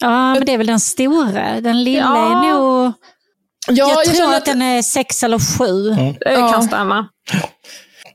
Ja, 0.00 0.34
men 0.34 0.44
det 0.46 0.52
är 0.52 0.58
väl 0.58 0.66
den 0.66 0.80
stora. 0.80 1.60
Den 1.60 1.84
lilla 1.84 1.98
Ja. 1.98 2.46
är 2.46 2.50
nog... 2.52 2.92
Ja, 3.68 3.74
jag, 3.94 4.04
tror 4.04 4.14
känner 4.14 4.36
att 4.36 4.44
den 4.46 4.62
är 4.62 4.82
sex 4.82 5.22
eller 5.22 5.38
sju. 5.38 5.90
Det 6.20 6.32
Ja. 6.32 6.52
kan 6.52 6.62
stämma. 6.62 7.08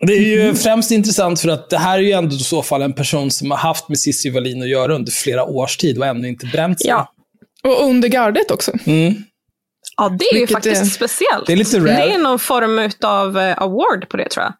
Det 0.08 0.14
är 0.14 0.22
ju 0.22 0.54
främst 0.56 0.92
intressant 0.92 1.40
för 1.42 1.50
att 1.50 1.70
det 1.70 1.78
här 1.78 1.98
är 1.98 2.04
ju 2.04 2.12
ändå 2.12 2.36
i 2.36 2.40
så 2.40 2.64
fall 2.64 2.82
en 2.82 2.94
person 2.94 3.32
som 3.32 3.52
har 3.52 3.58
haft 3.58 3.90
med 3.90 4.00
Cissi 4.00 4.30
Wallin 4.30 4.62
att 4.62 4.70
göra 4.70 4.96
under 4.96 5.12
flera 5.12 5.44
års 5.44 5.78
tid 5.78 5.98
och 5.98 6.06
ännu 6.06 6.28
inte 6.28 6.46
bränt 6.46 6.82
sig. 6.82 6.90
Ja. 6.90 7.12
Och 7.64 7.84
under 7.86 8.08
gardet 8.10 8.52
också. 8.52 8.72
Mm. 8.86 9.14
Ja, 10.02 10.10
det 10.10 10.26
är 10.26 10.34
ju 10.34 10.40
Vilket 10.40 10.54
faktiskt 10.56 10.82
är- 10.82 10.86
speciellt. 10.86 11.48
Det 11.48 11.54
är 11.54 11.58
lite 11.58 11.80
rare. 11.80 11.86
Det 11.88 12.14
är 12.14 12.18
någon 12.18 12.40
form 12.40 12.92
av 13.04 13.38
award 13.58 14.10
på 14.10 14.18
det 14.18 14.30
tror 14.30 14.44
jag. 14.44 14.54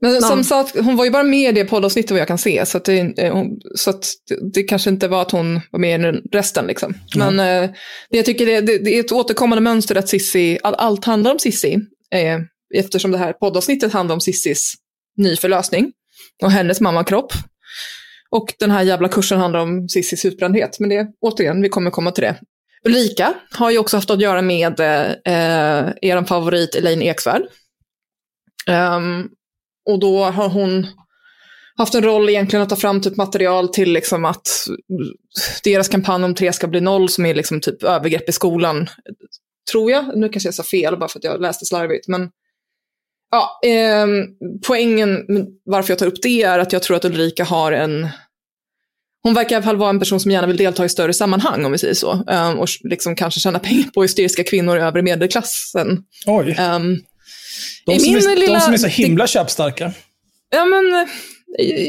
Men 0.00 0.20
som 0.22 0.30
Någon- 0.36 0.44
sagt, 0.44 0.76
hon 0.80 0.96
var 0.96 1.04
ju 1.04 1.10
bara 1.10 1.22
med 1.22 1.48
i 1.48 1.52
det 1.52 1.64
poddavsnittet 1.64 2.10
vad 2.10 2.20
jag 2.20 2.28
kan 2.28 2.38
se. 2.38 2.66
Så, 2.66 2.76
att 2.76 2.84
det, 2.84 2.98
eh, 3.18 3.44
så 3.74 3.92
det, 4.52 4.62
kanske 4.62 4.90
inte 4.90 5.08
var 5.08 5.22
att 5.22 5.30
hon 5.30 5.60
var 5.70 5.78
med 5.80 6.00
i 6.00 6.20
resten. 6.32 6.66
Liksom. 6.66 6.94
Men 7.16 7.40
eh, 7.40 7.70
det, 8.10 8.16
jag 8.16 8.24
tycker 8.24 8.46
det, 8.46 8.60
det, 8.60 8.78
det 8.78 8.90
är 8.96 9.00
ett 9.00 9.12
återkommande 9.12 9.62
mönster 9.62 9.96
att 9.96 10.08
Sissi, 10.08 10.58
all, 10.62 10.74
allt 10.74 11.04
handlar 11.04 11.32
om 11.32 11.38
Sissi. 11.38 11.74
Eh, 12.14 12.38
eftersom 12.74 13.10
det 13.10 13.18
här 13.18 13.32
poddavsnittet 13.32 13.92
handlar 13.92 14.14
om 14.14 14.20
Sissis 14.20 14.74
nyförlösning 15.16 15.92
och 16.42 16.50
hennes 16.50 16.80
mammakropp. 16.80 17.32
Och 18.30 18.54
den 18.58 18.70
här 18.70 18.82
jävla 18.82 19.08
kursen 19.08 19.38
handlar 19.38 19.60
om 19.60 19.88
Sissis 19.88 20.24
utbrändhet. 20.24 20.80
Men 20.80 20.88
det, 20.88 21.06
återigen, 21.20 21.62
vi 21.62 21.68
kommer 21.68 21.90
komma 21.90 22.10
till 22.10 22.22
det. 22.24 22.36
Ulrika 22.88 23.34
har 23.50 23.70
ju 23.70 23.78
också 23.78 23.96
haft 23.96 24.10
att 24.10 24.20
göra 24.20 24.42
med 24.42 24.80
eh, 24.80 25.10
eh 25.10 25.92
er 26.02 26.24
favorit 26.24 26.74
Elaine 26.74 27.02
Eksvärd. 27.02 27.42
Um, 28.96 29.28
och 29.90 29.98
då 29.98 30.24
har 30.24 30.48
hon 30.48 30.86
haft 31.76 31.94
en 31.94 32.02
roll 32.02 32.28
egentligen 32.28 32.62
att 32.62 32.68
ta 32.68 32.76
fram 32.76 33.00
typ 33.00 33.16
material 33.16 33.68
till 33.68 33.92
liksom 33.92 34.24
att 34.24 34.48
deras 35.64 35.88
kampanj 35.88 36.24
om 36.24 36.34
tre 36.34 36.52
ska 36.52 36.66
bli 36.66 36.80
noll 36.80 37.08
som 37.08 37.26
är 37.26 37.34
liksom 37.34 37.60
typ 37.60 37.82
övergrepp 37.82 38.28
i 38.28 38.32
skolan. 38.32 38.88
Tror 39.72 39.90
jag. 39.90 40.18
Nu 40.18 40.28
kanske 40.28 40.46
jag 40.46 40.54
sa 40.54 40.62
fel 40.62 40.98
bara 40.98 41.08
för 41.08 41.18
att 41.18 41.24
jag 41.24 41.40
läste 41.40 41.64
slarvigt. 41.64 42.08
Men 42.08 42.30
ja, 43.30 43.60
ehm, 43.66 44.24
poängen 44.66 45.26
varför 45.64 45.90
jag 45.90 45.98
tar 45.98 46.06
upp 46.06 46.22
det 46.22 46.42
är 46.42 46.58
att 46.58 46.72
jag 46.72 46.82
tror 46.82 46.96
att 46.96 47.04
Ulrika 47.04 47.44
har 47.44 47.72
en 47.72 48.08
hon 49.28 49.34
verkar 49.34 49.50
i 49.50 49.56
alla 49.56 49.64
fall 49.64 49.76
vara 49.76 49.90
en 49.90 49.98
person 49.98 50.20
som 50.20 50.30
gärna 50.30 50.46
vill 50.46 50.56
delta 50.56 50.84
i 50.84 50.88
större 50.88 51.12
sammanhang 51.14 51.64
om 51.64 51.72
vi 51.72 51.78
säger 51.78 51.94
så. 51.94 52.24
Ehm, 52.28 52.58
och 52.58 52.68
liksom 52.84 53.16
kanske 53.16 53.40
tjäna 53.40 53.58
pengar 53.58 53.84
på 53.94 54.02
hysteriska 54.02 54.44
kvinnor 54.44 54.76
i 54.78 54.80
övre 54.80 55.02
medelklassen. 55.02 55.98
Oj. 56.26 56.56
Ehm, 56.58 56.96
De 57.86 57.98
som, 57.98 58.16
är, 58.16 58.20
de 58.20 58.34
lilla- 58.40 58.60
som 58.60 58.74
är 58.74 58.78
så 58.78 58.86
himla 58.86 59.26
köpstarka. 59.26 59.92
Ja, 60.50 60.64
men 60.64 60.92
eh, 60.94 61.08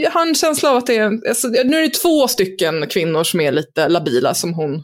jag 0.02 0.12
har 0.12 0.28
en 0.28 0.36
känsla 0.36 0.70
av 0.72 0.78
att 0.78 0.86
det 0.88 0.98
är, 0.98 1.28
alltså, 1.30 1.48
nu 1.48 1.78
är 1.78 1.82
det 1.82 1.90
två 1.94 2.28
stycken 2.28 2.88
kvinnor 2.88 3.24
som 3.24 3.40
är 3.42 3.52
lite 3.52 3.88
labila 3.90 4.34
som 4.34 4.54
hon 4.54 4.84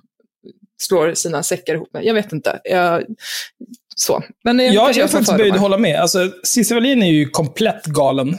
slår 0.82 1.14
sina 1.14 1.44
säckar 1.44 1.74
ihop 1.74 1.94
med. 1.94 2.06
Jag 2.06 2.14
vet 2.14 2.34
inte. 2.34 2.60
Jag, 2.64 3.04
så. 3.96 4.24
Men 4.44 4.60
jag, 4.60 4.74
Jag, 4.74 4.86
kanske 4.86 5.02
jag 5.02 5.08
är 5.08 5.12
faktiskt 5.12 5.38
böjd 5.38 5.54
att 5.54 5.60
hålla 5.60 5.78
med. 5.78 6.02
Alltså, 6.02 6.32
Cissi 6.44 6.74
Wallin 6.74 7.04
är 7.04 7.12
ju 7.12 7.30
komplett 7.30 7.86
galen. 7.86 8.38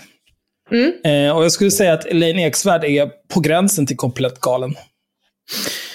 Mm. 0.71 0.93
Eh, 1.05 1.37
och 1.37 1.45
jag 1.45 1.53
skulle 1.53 1.71
säga 1.71 1.93
att 1.93 2.07
Elaine 2.07 2.39
Eksvärd 2.39 2.85
är 2.85 3.11
på 3.29 3.41
gränsen 3.41 3.87
till 3.87 3.97
komplett 3.97 4.41
galen. 4.41 4.75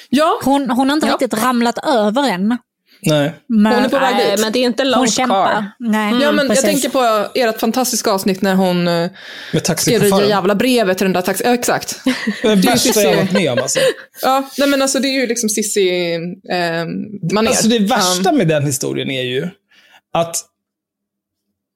Ja, 0.09 0.39
Hon, 0.43 0.69
hon 0.69 0.89
har 0.89 0.95
inte 0.95 1.07
Ja. 1.07 1.13
riktigt 1.13 1.43
ramlat 1.43 1.77
över 1.87 2.29
än. 2.29 2.57
Nej. 3.03 3.33
Men 3.47 3.73
Hon 3.73 3.83
är 3.85 3.89
på 3.89 3.99
väg 3.99 4.15
dit. 4.17 4.39
men 4.41 4.51
det 4.51 4.59
är 4.59 4.63
inte 4.63 4.83
långt 4.83 5.15
kvar. 5.15 5.65
Nej, 5.79 6.21
ja 6.21 6.31
men 6.31 6.47
jag 6.47 6.61
tänker 6.61 6.89
på 6.89 7.27
ert 7.35 7.59
fantastiska 7.59 8.11
avsnitt 8.11 8.41
när 8.41 8.55
hon 8.55 8.87
eh, 8.87 9.09
Med 9.53 9.79
skrev 9.79 10.01
det 10.01 10.27
jävla 10.27 10.55
brevet 10.55 10.97
till 10.97 11.05
den 11.05 11.13
där 11.13 11.21
taxi... 11.21 11.43
Ja, 11.45 11.53
exakt. 11.53 11.99
Det 12.41 12.47
är 12.47 12.55
det 12.55 12.67
värsta 12.67 13.01
jag 13.01 13.15
varit 13.15 13.31
med 13.31 13.51
om. 13.51 13.59
Alltså. 13.59 13.79
Ja, 14.21 14.49
nej, 14.57 14.67
men 14.67 14.81
alltså 14.81 14.99
det 14.99 15.07
är 15.07 15.19
ju 15.21 15.27
liksom 15.27 15.49
Cissi 15.49 16.13
eh, 16.13 16.85
manér. 17.33 17.49
Alltså 17.49 17.67
det 17.67 17.79
värsta 17.79 18.31
med 18.31 18.47
den 18.47 18.65
historien 18.65 19.11
är 19.11 19.23
ju 19.23 19.47
att 20.13 20.35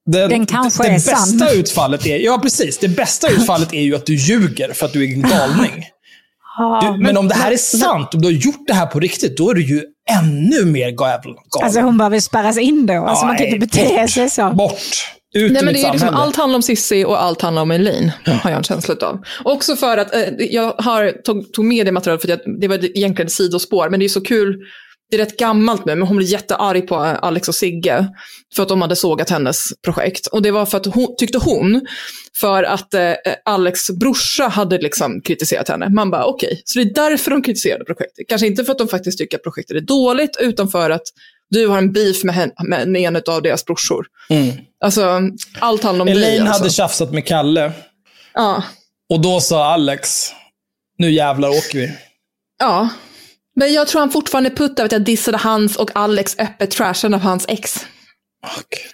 den, 0.05 0.29
Den 0.29 0.45
kanske 0.45 0.83
det 0.83 0.89
är 0.89 0.93
bästa 0.93 1.15
sann. 1.15 1.47
utfallet 1.53 2.05
är, 2.05 2.17
ja 2.17 2.39
precis, 2.43 2.77
det 2.77 2.87
bästa 2.87 3.29
utfallet 3.31 3.73
är 3.73 3.81
ju 3.81 3.95
att 3.95 4.05
du 4.05 4.15
ljuger 4.15 4.73
för 4.73 4.85
att 4.85 4.93
du 4.93 5.03
är 5.03 5.13
en 5.13 5.21
galning. 5.21 5.85
Du, 6.81 7.03
men, 7.03 7.17
om 7.17 7.27
det 7.27 7.35
här 7.35 7.51
är 7.51 7.57
sant, 7.57 8.13
om 8.13 8.21
du 8.21 8.27
har 8.27 8.33
gjort 8.33 8.67
det 8.67 8.73
här 8.73 8.85
på 8.85 8.99
riktigt, 8.99 9.37
då 9.37 9.49
är 9.49 9.53
du 9.53 9.63
ju 9.63 9.83
ännu 10.09 10.65
mer 10.65 10.91
galen. 10.91 11.35
Alltså 11.63 11.79
hon 11.79 11.97
behöver 11.97 12.19
spärras 12.19 12.57
in 12.57 12.85
då. 12.85 12.93
Alltså 12.93 13.25
man 13.25 13.37
kan 13.37 13.47
inte 13.47 13.59
bete 13.59 14.07
sig 14.07 14.29
så. 14.29 14.49
Bort. 14.49 15.15
Ut 15.35 15.51
Nej, 15.51 15.63
men 15.63 15.73
det 15.73 15.81
är 15.81 15.91
liksom, 15.91 16.09
allt 16.15 16.35
handlar 16.35 16.55
om 16.55 16.61
Sissi 16.61 17.05
och 17.05 17.23
allt 17.23 17.41
handlar 17.41 17.61
om 17.61 17.71
Elaine, 17.71 18.11
har 18.25 18.49
jag 18.49 18.57
en 18.57 18.63
känsla 18.63 18.95
av. 19.01 19.19
Också 19.43 19.75
för 19.75 19.97
att 19.97 20.15
eh, 20.15 20.21
jag 20.37 20.73
har, 20.77 21.11
tog, 21.23 21.53
tog 21.53 21.65
med 21.65 21.85
det 21.85 21.91
materialet 21.91 22.21
för 22.21 22.31
att 22.31 22.39
jag, 22.45 22.61
det 22.61 22.67
var 22.67 22.75
egentligen 22.75 23.27
ett 23.27 23.33
sidospår, 23.33 23.89
men 23.89 23.99
det 23.99 24.05
är 24.05 24.09
så 24.09 24.21
kul. 24.21 24.57
Det 25.09 25.15
är 25.15 25.19
rätt 25.25 25.37
gammalt 25.37 25.85
nu, 25.85 25.95
men 25.95 26.07
hon 26.07 26.17
blev 26.17 26.29
jättearg 26.29 26.87
på 26.87 26.95
Alex 26.95 27.47
och 27.47 27.55
Sigge 27.55 28.07
för 28.55 28.63
att 28.63 28.69
de 28.69 28.81
hade 28.81 28.95
sågat 28.95 29.29
hennes 29.29 29.69
projekt. 29.85 30.27
Och 30.27 30.41
det 30.41 30.51
var 30.51 30.65
för 30.65 30.77
att 30.77 30.85
hon, 30.85 31.15
tyckte 31.17 31.37
hon, 31.37 31.81
för 32.41 32.63
att 32.63 32.93
eh, 32.93 33.13
Alex 33.45 33.89
brorsa 33.89 34.47
hade 34.47 34.77
liksom 34.77 35.21
kritiserat 35.21 35.69
henne. 35.69 35.89
Man 35.89 36.11
bara 36.11 36.25
okej, 36.25 36.61
så 36.65 36.79
det 36.79 36.85
är 36.85 36.93
därför 36.93 37.31
de 37.31 37.41
kritiserade 37.41 37.85
projektet. 37.85 38.27
Kanske 38.27 38.47
inte 38.47 38.65
för 38.65 38.71
att 38.71 38.77
de 38.77 38.87
faktiskt 38.87 39.17
tycker 39.17 39.37
att 39.37 39.43
projektet 39.43 39.77
är 39.77 39.81
dåligt, 39.81 40.37
utan 40.39 40.67
för 40.69 40.89
att 40.89 41.03
du 41.49 41.67
har 41.67 41.77
en 41.77 41.91
beef 41.93 42.23
med, 42.23 42.35
hen, 42.35 42.51
med 42.67 42.95
en 42.97 43.15
av 43.15 43.41
deras 43.41 43.65
brorsor. 43.65 44.05
Mm. 44.29 44.51
Alltså, 44.85 45.21
allt 45.59 45.83
handlar 45.83 46.01
om 46.05 46.05
dig. 46.13 46.15
Elaine 46.15 46.41
Alltså. 46.47 46.61
hade 46.61 46.69
tjafsat 46.73 47.11
med 47.11 47.25
Kalle 47.27 47.71
Ja. 48.33 48.63
och 49.09 49.19
då 49.21 49.39
sa 49.39 49.65
Alex, 49.73 50.29
nu 50.97 51.11
jävlar 51.11 51.49
åker 51.49 51.77
vi. 51.79 51.91
ja. 52.59 52.89
Men 53.55 53.73
jag 53.73 53.87
tror 53.87 53.99
han 53.99 54.09
fortfarande 54.11 54.49
puttar 54.49 54.83
av 54.83 54.85
att 54.85 54.91
jag 54.91 55.01
dissade 55.01 55.37
hans 55.37 55.75
och 55.75 55.91
Alex 55.95 56.35
öppet 56.39 56.71
trashen 56.71 57.13
av 57.13 57.19
hans 57.19 57.45
ex. 57.47 57.85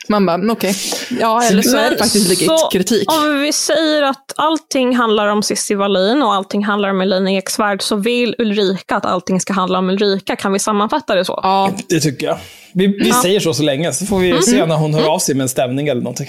Man 0.09 0.25
bara, 0.25 0.33
mm, 0.33 0.49
okej. 0.49 0.75
Ja, 1.19 1.43
eller 1.43 1.61
så 1.61 1.77
är 1.77 1.91
det 1.91 1.97
faktiskt 1.97 2.29
legit 2.29 2.51
kritik. 2.71 3.11
Om 3.11 3.39
vi 3.41 3.53
säger 3.53 4.01
att 4.01 4.33
allting 4.37 4.95
handlar 4.95 5.27
om 5.27 5.43
Cissi 5.43 5.75
Wallin 5.75 6.23
och 6.23 6.33
allting 6.33 6.63
handlar 6.63 6.89
om 6.89 7.01
Elina 7.01 7.31
Eksvärd 7.31 7.81
så 7.81 7.95
vill 7.95 8.35
Ulrika 8.37 8.95
att 8.95 9.05
allting 9.05 9.39
ska 9.39 9.53
handla 9.53 9.79
om 9.79 9.89
Ulrika. 9.89 10.35
Kan 10.35 10.53
vi 10.53 10.59
sammanfatta 10.59 11.15
det 11.15 11.25
så? 11.25 11.39
Ja, 11.43 11.71
Det 11.89 11.99
tycker 11.99 12.25
jag. 12.27 12.37
Vi, 12.73 12.87
vi 12.87 13.11
säger 13.13 13.39
så 13.39 13.53
så 13.53 13.63
länge, 13.63 13.93
så 13.93 14.05
får 14.05 14.19
vi 14.19 14.29
Mm. 14.29 14.41
se 14.41 14.65
när 14.65 14.75
hon 14.75 14.93
hör 14.93 15.07
av 15.09 15.19
sig 15.19 15.35
med 15.35 15.41
en 15.43 15.49
stämning 15.49 15.87
eller 15.87 16.01
någonting. 16.01 16.27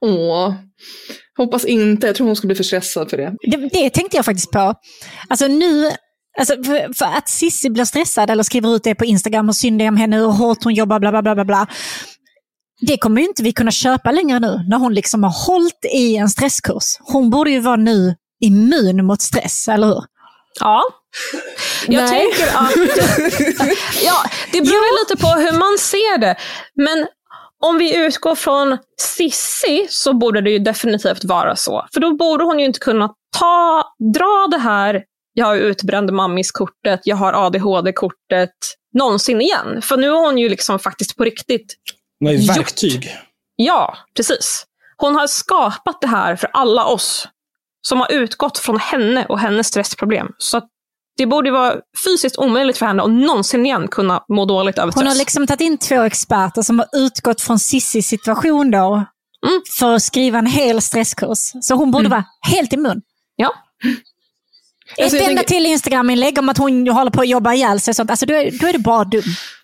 åh. 0.00 0.54
Hoppas 1.36 1.64
inte. 1.64 2.06
Jag 2.06 2.16
tror 2.16 2.26
hon 2.26 2.36
skulle 2.36 2.48
bli 2.48 2.56
för 2.56 2.64
stressad 2.64 3.10
för 3.10 3.16
det. 3.16 3.32
Det, 3.40 3.56
det 3.72 3.90
tänkte 3.90 4.16
jag 4.16 4.24
faktiskt 4.24 4.50
på. 4.50 4.74
Alltså 5.28 5.46
nu, 5.46 5.90
alltså 6.38 6.54
för, 6.54 6.94
för 6.98 7.04
att 7.04 7.28
Sissi 7.28 7.70
blir 7.70 7.84
stressad 7.84 8.30
eller 8.30 8.42
skriver 8.42 8.76
ut 8.76 8.84
det 8.84 8.94
på 8.94 9.04
Instagram 9.04 9.48
och 9.48 9.56
syndar 9.56 9.88
om 9.88 9.96
henne, 9.96 10.16
hur 10.16 10.26
hårt 10.26 10.64
hon 10.64 10.74
jobbar, 10.74 11.00
bla 11.00 11.10
bla 11.10 11.22
bla. 11.22 11.34
bla, 11.34 11.44
bla. 11.44 11.66
Det 12.80 12.96
kommer 12.98 13.20
inte 13.22 13.42
vi 13.42 13.52
kunna 13.52 13.70
köpa 13.70 14.10
längre 14.12 14.40
nu, 14.40 14.60
när 14.68 14.78
hon 14.78 14.94
liksom 14.94 15.22
har 15.22 15.46
hållit 15.46 15.84
i 15.94 16.16
en 16.16 16.28
stresskurs. 16.28 16.96
Hon 17.00 17.30
borde 17.30 17.50
ju 17.50 17.60
vara 17.60 17.76
nu 17.76 18.14
immun 18.40 19.06
mot 19.06 19.22
stress, 19.22 19.68
eller 19.68 19.86
hur? 19.86 20.02
Ja. 20.60 20.82
Jag 21.86 22.04
Nej. 22.04 22.08
tänker 22.08 22.56
att... 22.56 22.70
ja, 24.02 24.24
det 24.52 24.60
beror 24.60 24.84
ju 24.84 24.98
lite 25.00 25.22
på 25.22 25.28
hur 25.28 25.58
man 25.58 25.78
ser 25.78 26.18
det. 26.18 26.36
Men 26.74 27.06
om 27.64 27.78
vi 27.78 27.96
utgår 27.96 28.34
från 28.34 28.78
Sissi 29.00 29.86
så 29.90 30.12
borde 30.12 30.40
det 30.40 30.50
ju 30.50 30.58
definitivt 30.58 31.24
vara 31.24 31.56
så. 31.56 31.86
För 31.92 32.00
då 32.00 32.16
borde 32.16 32.44
hon 32.44 32.58
ju 32.58 32.64
inte 32.64 32.78
kunna 32.78 33.10
ta, 33.38 33.84
dra 34.14 34.48
det 34.50 34.58
här, 34.58 35.02
jag 35.38 35.46
har 35.46 35.56
utbränd 35.56 36.12
mammis-kortet, 36.12 37.00
jag 37.04 37.16
har 37.16 37.32
ADHD-kortet, 37.32 38.50
någonsin 38.94 39.40
igen. 39.40 39.82
För 39.82 39.96
nu 39.96 40.08
har 40.10 40.26
hon 40.26 40.38
ju 40.38 40.48
liksom 40.48 40.78
faktiskt 40.78 41.16
på 41.16 41.24
riktigt 41.24 41.74
Hon 42.20 42.26
har 42.26 42.34
ju 42.34 42.40
Gjort. 42.40 42.56
verktyg. 42.56 43.16
Ja, 43.56 43.96
precis. 44.16 44.64
Hon 44.96 45.14
har 45.14 45.26
skapat 45.26 46.00
det 46.00 46.06
här 46.06 46.36
för 46.36 46.50
alla 46.52 46.84
oss 46.84 47.28
som 47.82 48.00
har 48.00 48.12
utgått 48.12 48.58
från 48.58 48.78
henne 48.78 49.26
och 49.26 49.38
hennes 49.38 49.66
stressproblem. 49.66 50.26
Så 50.38 50.56
att 50.56 50.68
det 51.16 51.26
borde 51.26 51.50
vara 51.50 51.74
fysiskt 52.04 52.38
omöjligt 52.38 52.78
för 52.78 52.86
henne 52.86 53.02
att 53.02 53.10
någonsin 53.10 53.66
igen 53.66 53.88
kunna 53.88 54.24
må 54.28 54.44
dåligt 54.44 54.78
över 54.78 54.90
stress. 54.92 55.00
Hon 55.02 55.08
har 55.08 55.14
liksom 55.16 55.46
tagit 55.46 55.60
in 55.60 55.78
två 55.78 56.02
experter 56.02 56.62
som 56.62 56.78
har 56.78 56.88
utgått 56.92 57.40
från 57.40 57.58
Sissis 57.58 58.08
situation 58.08 58.70
då, 58.70 59.04
Mm. 59.46 59.60
för 59.78 59.94
att 59.94 60.02
skriva 60.02 60.38
en 60.38 60.46
hel 60.46 60.82
stresskurs. 60.82 61.38
Så 61.60 61.74
hon 61.74 61.90
borde 61.90 62.08
vara 62.08 62.24
helt 62.50 62.72
immun. 62.72 63.02
Ja. 63.36 63.52
Ett 64.96 65.02
Alltså, 65.04 65.16
jag 65.16 65.26
enda 65.28 65.42
tänker- 65.42 65.54
till 65.54 65.66
Instagram-inlägg 65.66 66.38
om 66.38 66.48
att 66.48 66.58
hon 66.58 66.88
håller 66.88 67.10
på 67.10 67.20
att 67.20 67.28
jobba 67.28 67.54
ihjäl 67.54 67.80
sig. 67.80 67.94
Sånt. 67.94 68.10
Alltså, 68.10 68.26
då, 68.26 68.34
är, 68.34 68.50
då 68.50 68.66
är 68.66 68.72
det 68.72 68.78
bara 68.78 69.04
dum. 69.04 69.22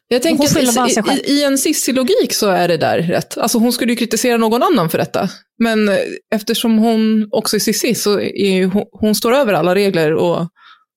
Jag 0.09 0.23
tänker 0.23 0.45
att 0.45 1.19
i, 1.19 1.31
i 1.33 1.45
en 1.45 1.59
Sissi-logik 1.59 2.33
så 2.35 2.49
är 2.49 2.69
det 2.69 2.77
där 2.77 2.99
rätt. 2.99 3.39
Alltså 3.39 3.59
hon 3.59 3.73
skulle 3.73 3.93
ju 3.93 3.97
kritisera 3.97 4.37
någon 4.37 4.63
annan 4.63 4.91
för 4.91 4.99
detta. 4.99 5.29
Men 5.63 5.89
eh, 5.89 5.97
eftersom 6.35 6.79
hon 6.79 7.29
också 7.31 7.57
är 7.57 7.61
Sissi 7.61 7.95
så 7.95 8.21
är 8.21 8.65
hon, 8.67 8.85
hon 8.93 9.15
står 9.15 9.33
över 9.35 9.53
alla 9.53 9.75
regler 9.75 10.15
och 10.15 10.49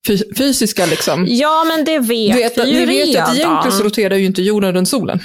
fy, 0.06 0.18
fysiska 0.38 0.86
liksom. 0.86 1.26
ja, 1.28 1.64
men 1.68 1.84
det 1.84 1.98
vet 1.98 2.08
Du 2.36 2.38
vet, 2.42 2.58
vi 2.58 2.70
ju 2.80 2.86
vet 2.86 3.06
redan. 3.08 3.22
att 3.30 3.36
egentligen 3.36 3.78
så 3.78 3.84
roterar 3.84 4.16
ju 4.16 4.24
inte 4.26 4.42
jorden 4.42 4.74
runt 4.74 4.88
solen. 4.88 5.20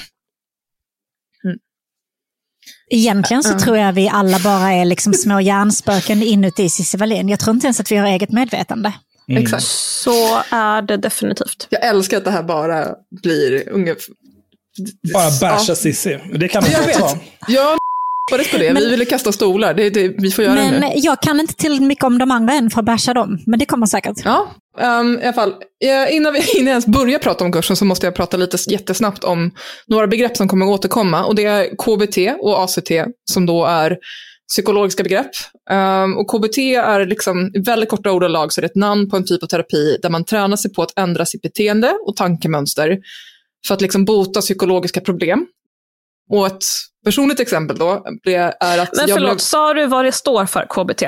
Egentligen 2.90 3.44
så 3.44 3.54
Ja. 3.54 3.60
tror 3.60 3.78
jag 3.78 3.94
vi 3.94 4.10
alla 4.10 4.40
bara 4.40 4.72
är 4.74 4.86
liksom 4.86 5.14
små 5.14 5.40
hjärnspöken 5.42 6.24
inuti 6.24 6.70
Cissi 6.70 6.98
Wallin. 6.98 7.30
Jag 7.30 7.40
tror 7.40 7.54
inte 7.56 7.68
ens 7.68 7.80
att 7.80 7.92
vi 7.92 7.96
har 7.96 8.08
eget 8.08 8.32
medvetande. 8.32 8.94
Mm. 9.30 9.44
Exakt. 9.44 9.64
Så 9.64 10.42
är 10.52 10.82
det 10.82 10.98
definitivt. 10.98 11.68
Jag 11.70 11.86
älskar 11.86 12.18
att 12.18 12.26
det 12.26 12.32
här 12.32 12.44
bara 12.44 12.88
blir 13.22 13.70
ungefär... 13.70 14.14
Bara 15.14 15.24
basha 15.52 15.66
Ja. 15.68 15.76
Cissi. 15.76 16.20
Det 16.36 16.48
kan 16.48 16.64
man 16.64 16.72
Jag 16.72 16.84
vet. 16.88 16.96
ha. 17.00 17.18
Jag 17.48 17.78
hoppades 18.32 18.52
på 18.52 18.58
det. 18.58 18.74
Men- 18.74 18.84
vi 18.84 18.90
ville 18.90 19.06
kasta 19.06 19.32
stolar. 19.32 19.74
Det, 19.74 19.90
det, 19.90 20.08
vi 20.08 20.32
får 20.32 20.44
göra 20.44 20.56
det 20.56 20.72
nu. 20.72 20.80
Men 20.80 20.92
jag 20.96 21.22
kan 21.22 21.40
inte 21.40 21.54
tillräckligt 21.54 21.88
mycket 21.88 22.04
om 22.04 22.18
de 22.18 22.32
andra 22.32 22.54
än 22.54 22.70
för 22.70 22.80
att 22.80 22.86
basha 22.86 23.14
dem. 23.14 23.40
Men 23.46 23.60
det 23.60 23.66
kommer 23.66 23.86
säkert. 23.86 24.18
Ja, 24.24 24.52
um, 25.02 25.20
i 25.20 25.24
alla 25.24 25.34
fall. 25.34 25.54
Innan, 26.10 26.34
vi, 26.34 26.40
jag 26.54 26.68
ens 26.68 26.86
börjar 26.86 27.20
prata 27.20 27.46
om 27.46 27.52
kursen 27.52 27.76
så 27.76 27.86
måste 27.86 28.08
jag 28.08 28.16
prata 28.16 28.38
lite 28.38 28.58
jättesnabbt 28.72 29.24
om 29.24 29.52
några 29.88 30.08
begrepp 30.08 30.38
som 30.38 30.48
kommer 30.48 30.66
att 30.66 30.72
återkomma. 30.72 31.26
Och 31.26 31.36
det 31.36 31.46
är 31.46 31.70
KBT 31.76 32.42
och 32.42 32.64
ACT 32.64 32.92
som 33.32 33.46
då 33.46 33.66
är 33.66 33.98
psykologiska 34.48 35.04
begrepp. 35.04 35.32
Um, 35.72 36.18
och 36.18 36.28
KBT 36.28 36.58
är 36.58 37.06
liksom 37.06 37.52
i 37.54 37.60
väldigt 37.60 37.90
korta 37.90 38.12
ordalag 38.12 38.54
så 38.54 38.60
är 38.60 38.62
det 38.62 38.68
ett 38.68 38.76
namn 38.76 39.10
på 39.10 39.18
en 39.18 39.26
typ 39.26 39.44
av 39.44 39.48
terapi 39.48 39.98
där 40.02 40.10
man 40.10 40.26
tränar 40.26 40.58
sig 40.58 40.74
på 40.74 40.82
att 40.82 40.98
ändra 40.98 41.26
sitt 41.26 41.42
beteende 41.42 41.98
och 42.06 42.16
tankemönster 42.16 42.98
för 43.68 43.74
att 43.74 43.82
liksom 43.82 44.06
bota 44.06 44.42
psykologiska 44.42 45.02
problem. 45.02 45.46
Och 46.30 46.48
ett 46.48 46.64
personligt 47.06 47.40
exempel 47.40 47.78
då 47.78 48.06
det 48.24 48.36
är 48.36 48.48
att 48.78 48.90
Men 48.94 49.08
jag 49.08 49.16
förlåt, 49.16 49.30
blev... 49.32 49.38
sa 49.38 49.74
du 49.74 49.86
vad 49.86 50.06
det 50.06 50.12
står 50.12 50.46
för 50.46 50.66
KBT? 50.70 51.04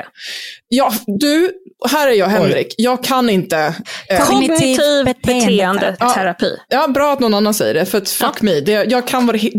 Ja, 0.68 0.92
du, 1.06 1.50
här 1.90 2.08
är 2.08 2.12
jag 2.12 2.26
Henrik. 2.26 2.74
Jag 2.78 3.04
kan 3.04 3.30
inte... 3.30 3.74
eh, 4.08 4.26
Kognitiv 4.26 4.76
beteendeterapi. 5.04 5.56
beteendeterapi. 5.56 6.56
Ja, 6.68 6.88
bra 6.88 7.12
att 7.12 7.20
någon 7.20 7.34
annan 7.34 7.54
säger 7.54 7.74
det, 7.74 7.86
för 7.86 7.98
att 7.98 8.08
fuck 8.10 8.42
me. 8.42 8.60
Det, 8.60 8.72
jag 8.72 9.06
kan 9.06 9.26
vad 9.26 9.34
det, 9.40 9.50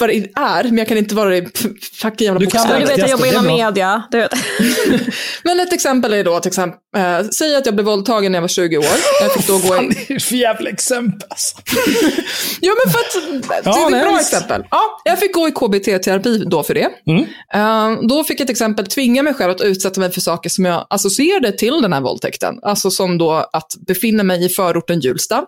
vad 0.00 0.08
det 0.10 0.14
är, 0.36 0.64
men 0.64 0.78
jag 0.78 0.88
kan 0.88 0.98
inte 0.98 1.14
vara 1.14 1.30
det 1.30 1.36
f- 1.54 1.66
fucking 2.02 2.24
jävla 2.26 2.40
Du 2.40 2.46
kan 2.46 2.68
Ja, 2.70 2.78
du 2.78 2.84
vet, 2.86 2.98
jag 2.98 3.08
jobbar 3.10 3.24
det 3.24 3.30
är 3.30 3.32
inom 3.32 3.46
media. 3.46 4.02
Du 4.10 4.18
vet. 4.18 4.32
Men 5.42 5.60
ett 5.60 5.72
exempel 5.72 6.12
är 6.12 6.24
då, 6.24 6.40
till 6.40 6.48
exempel, 6.48 6.78
eh, 6.96 7.20
säg 7.28 7.56
att 7.56 7.66
jag 7.66 7.74
blev 7.74 7.86
våldtagen 7.86 8.32
när 8.32 8.36
jag 8.36 8.40
var 8.40 8.48
20 8.48 8.78
år. 8.78 8.84
Jag 9.22 9.32
fick 9.32 9.46
då 9.46 9.58
gå 9.58 9.68
Fan, 9.74 9.84
i... 9.92 10.04
det 10.08 10.14
är 10.14 10.18
för 10.18 10.34
jävla 10.36 10.70
exempel 10.70 11.28
alltså. 11.30 11.56
Ja, 12.60 12.72
men 12.84 12.92
för 12.92 12.98
att 13.00 13.42
det 13.64 13.70
Ja, 13.70 13.90
är 13.90 13.96
ett 13.96 14.02
bra 14.08 14.20
exempel. 14.20 14.64
Ja, 14.70 15.00
jag 15.04 15.18
fick 15.20 15.34
gå 15.34 15.48
i 15.48 15.50
KBT-terapi 15.54 16.44
då 16.46 16.62
för 16.62 16.74
det. 16.74 16.88
Eh, 17.54 17.92
då 18.08 18.24
fick 18.24 18.40
jag 18.40 18.46
till 18.46 18.54
exempel 18.54 18.86
tvinga 18.86 19.22
mig 19.22 19.34
själv 19.34 19.50
att 19.50 19.60
utsätta 19.60 20.00
mig 20.00 20.10
för 20.10 20.20
saker 20.20 20.50
som 20.50 20.64
jag 20.64 20.86
associerade 20.90 21.52
till 21.52 21.82
den 21.82 21.92
här 21.92 22.00
våldtäkten. 22.00 22.58
Alltså 22.62 22.90
som 22.90 23.18
då 23.18 23.32
att 23.52 23.72
befinna 23.86 24.22
mig 24.22 24.44
i 24.44 24.48
förorten 24.48 25.00
Hjulsta, 25.00 25.36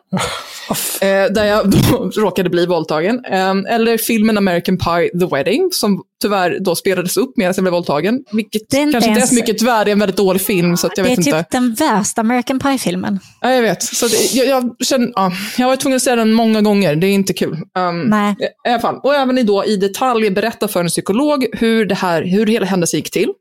eh, 1.00 1.06
där 1.08 1.44
jag 1.44 1.70
då 1.70 2.10
råkade 2.16 2.50
bli 2.50 2.66
våldtagen. 2.66 3.24
Eh, 3.24 3.74
eller 3.74 3.98
filmen 3.98 4.38
American 4.38 4.78
Pie, 4.78 5.20
The 5.20 5.26
Wedding, 5.36 5.68
som 5.72 6.02
tyvärr 6.22 6.58
då 6.60 6.74
spelades 6.74 7.16
upp 7.16 7.36
medan 7.36 7.54
jag 7.56 7.64
blev 7.64 7.72
våldtagen. 7.72 8.24
Vilket 8.32 8.70
Det 8.70 8.76
inte 8.76 8.92
kanske 8.92 9.10
inte 9.10 9.22
är 9.22 9.26
så 9.26 9.34
mycket 9.34 9.58
tyvärr, 9.58 9.84
det 9.84 9.90
är 9.90 9.92
en 9.92 9.98
väldigt 9.98 10.16
dålig 10.16 10.42
film. 10.42 10.76
Så 10.76 10.86
att 10.86 10.98
jag 10.98 11.06
det 11.06 11.12
är 11.12 11.16
vet 11.16 11.24
typ 11.24 11.34
inte. 11.34 11.46
den 11.50 11.74
värsta 11.74 12.20
American 12.20 12.58
Pie-filmen. 12.58 13.20
Ja, 13.40 13.52
jag 13.52 13.62
vet. 13.62 13.82
Så 13.82 14.06
det, 14.06 14.34
jag, 14.34 14.46
jag, 14.46 14.76
känner, 14.84 15.12
ja, 15.14 15.32
jag 15.58 15.64
har 15.64 15.70
varit 15.70 15.80
tvungen 15.80 15.96
att 15.96 16.02
säga 16.02 16.16
den 16.16 16.32
många 16.32 16.62
gånger. 16.62 16.96
Det 16.96 17.06
är 17.06 17.10
inte 17.12 17.32
kul. 17.32 17.52
Um, 17.78 18.02
Nej. 18.02 18.36
I 18.66 18.70
alla 18.70 18.80
fall. 18.80 19.00
Och 19.02 19.14
även 19.14 19.38
i, 19.38 19.42
då, 19.42 19.64
i 19.64 19.76
detalj 19.96 20.30
berätta 20.30 20.68
för 20.68 20.80
en 20.80 20.88
psykolog 20.88 21.46
hur, 21.52 21.86
det 21.86 21.94
här, 21.94 22.22
hur 22.22 22.46
hela 22.46 22.66
händelsen 22.66 22.98
gick 22.98 23.10
till. 23.10 23.32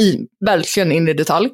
I, 0.00 0.18
verkligen 0.46 0.92
in 0.92 1.08
i 1.08 1.14
detalj. 1.14 1.50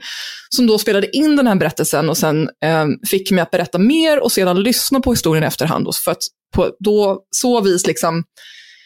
Som 0.48 0.66
då 0.66 0.78
spelade 0.78 1.16
in 1.16 1.37
den 1.37 1.46
här 1.46 1.54
berättelsen 1.54 2.10
och 2.10 2.16
sen 2.16 2.48
um, 2.82 2.98
fick 3.10 3.30
mig 3.30 3.42
att 3.42 3.50
berätta 3.50 3.78
mer 3.78 4.22
och 4.22 4.32
sedan 4.32 4.62
lyssna 4.62 5.00
på 5.00 5.10
historien 5.10 5.44
i 5.44 5.46
efterhand. 5.46 5.87
Och 5.87 5.94
För 5.94 6.10
att 6.10 6.22
på 6.56 6.70
då, 6.78 7.22
så 7.30 7.60
vis 7.60 7.87
liksom 7.87 8.24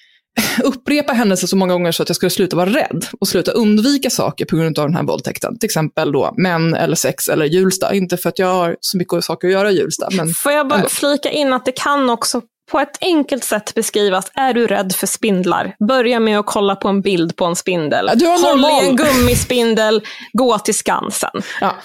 upprepa 0.63 1.13
händelser 1.13 1.47
så 1.47 1.57
många 1.57 1.73
gånger 1.73 1.93
så 1.93 2.03
att 2.03 2.09
jag 2.09 2.17
skulle 2.17 2.31
sluta 2.31 2.57
vara 2.57 2.71
rädd 2.71 3.07
och 3.21 3.29
sluta 3.29 3.51
undvika 3.51 4.11
saker 4.11 4.45
på 4.45 4.57
grund 4.57 4.79
av 4.79 4.87
den 4.87 4.97
här 4.97 5.03
våldtäkten. 5.03 5.59
Till 5.59 5.67
exempel 5.67 6.13
då 6.13 6.35
män 6.37 6.75
eller 6.75 6.97
sex 6.97 7.29
eller 7.29 7.47
Hjulsta. 7.47 7.95
Inte 7.95 8.17
för 8.17 8.29
att 8.29 8.39
jag 8.39 8.55
har 8.55 8.77
så 8.81 8.99
mycket 8.99 9.25
saker 9.25 9.49
att 9.49 9.55
göra 9.55 9.71
i 9.71 9.77
Hjulsta, 9.77 10.09
men 10.13 10.29
Får 10.29 10.53
jag 10.53 10.69
bara 10.69 10.89
flika 10.89 11.31
in 11.31 11.53
att 11.53 11.65
det 11.65 11.73
kan 11.73 12.11
också 12.11 12.43
på 12.71 12.79
ett 12.81 12.99
enkelt 13.01 13.45
sätt 13.45 13.75
beskrivas. 13.75 14.31
Är 14.35 14.55
du 14.55 14.67
rädd 14.67 14.93
för 14.95 15.07
spindlar? 15.07 15.75
Börja 15.89 16.21
med 16.21 16.39
att 16.39 16.47
kolla 16.47 16.77
på 16.77 16.89
en 16.89 17.01
bild 17.01 17.37
på 17.37 17.45
en 17.45 17.57
spindel. 17.57 18.11
Du 18.15 18.27
har 18.27 18.39
Håll 18.39 18.61
normal- 18.61 18.85
i 18.85 18.89
en 18.89 18.97
gummispindel, 18.97 20.03
gå 20.33 20.59
till 20.59 20.75
Skansen. 20.75 21.43
Ja. 21.61 21.77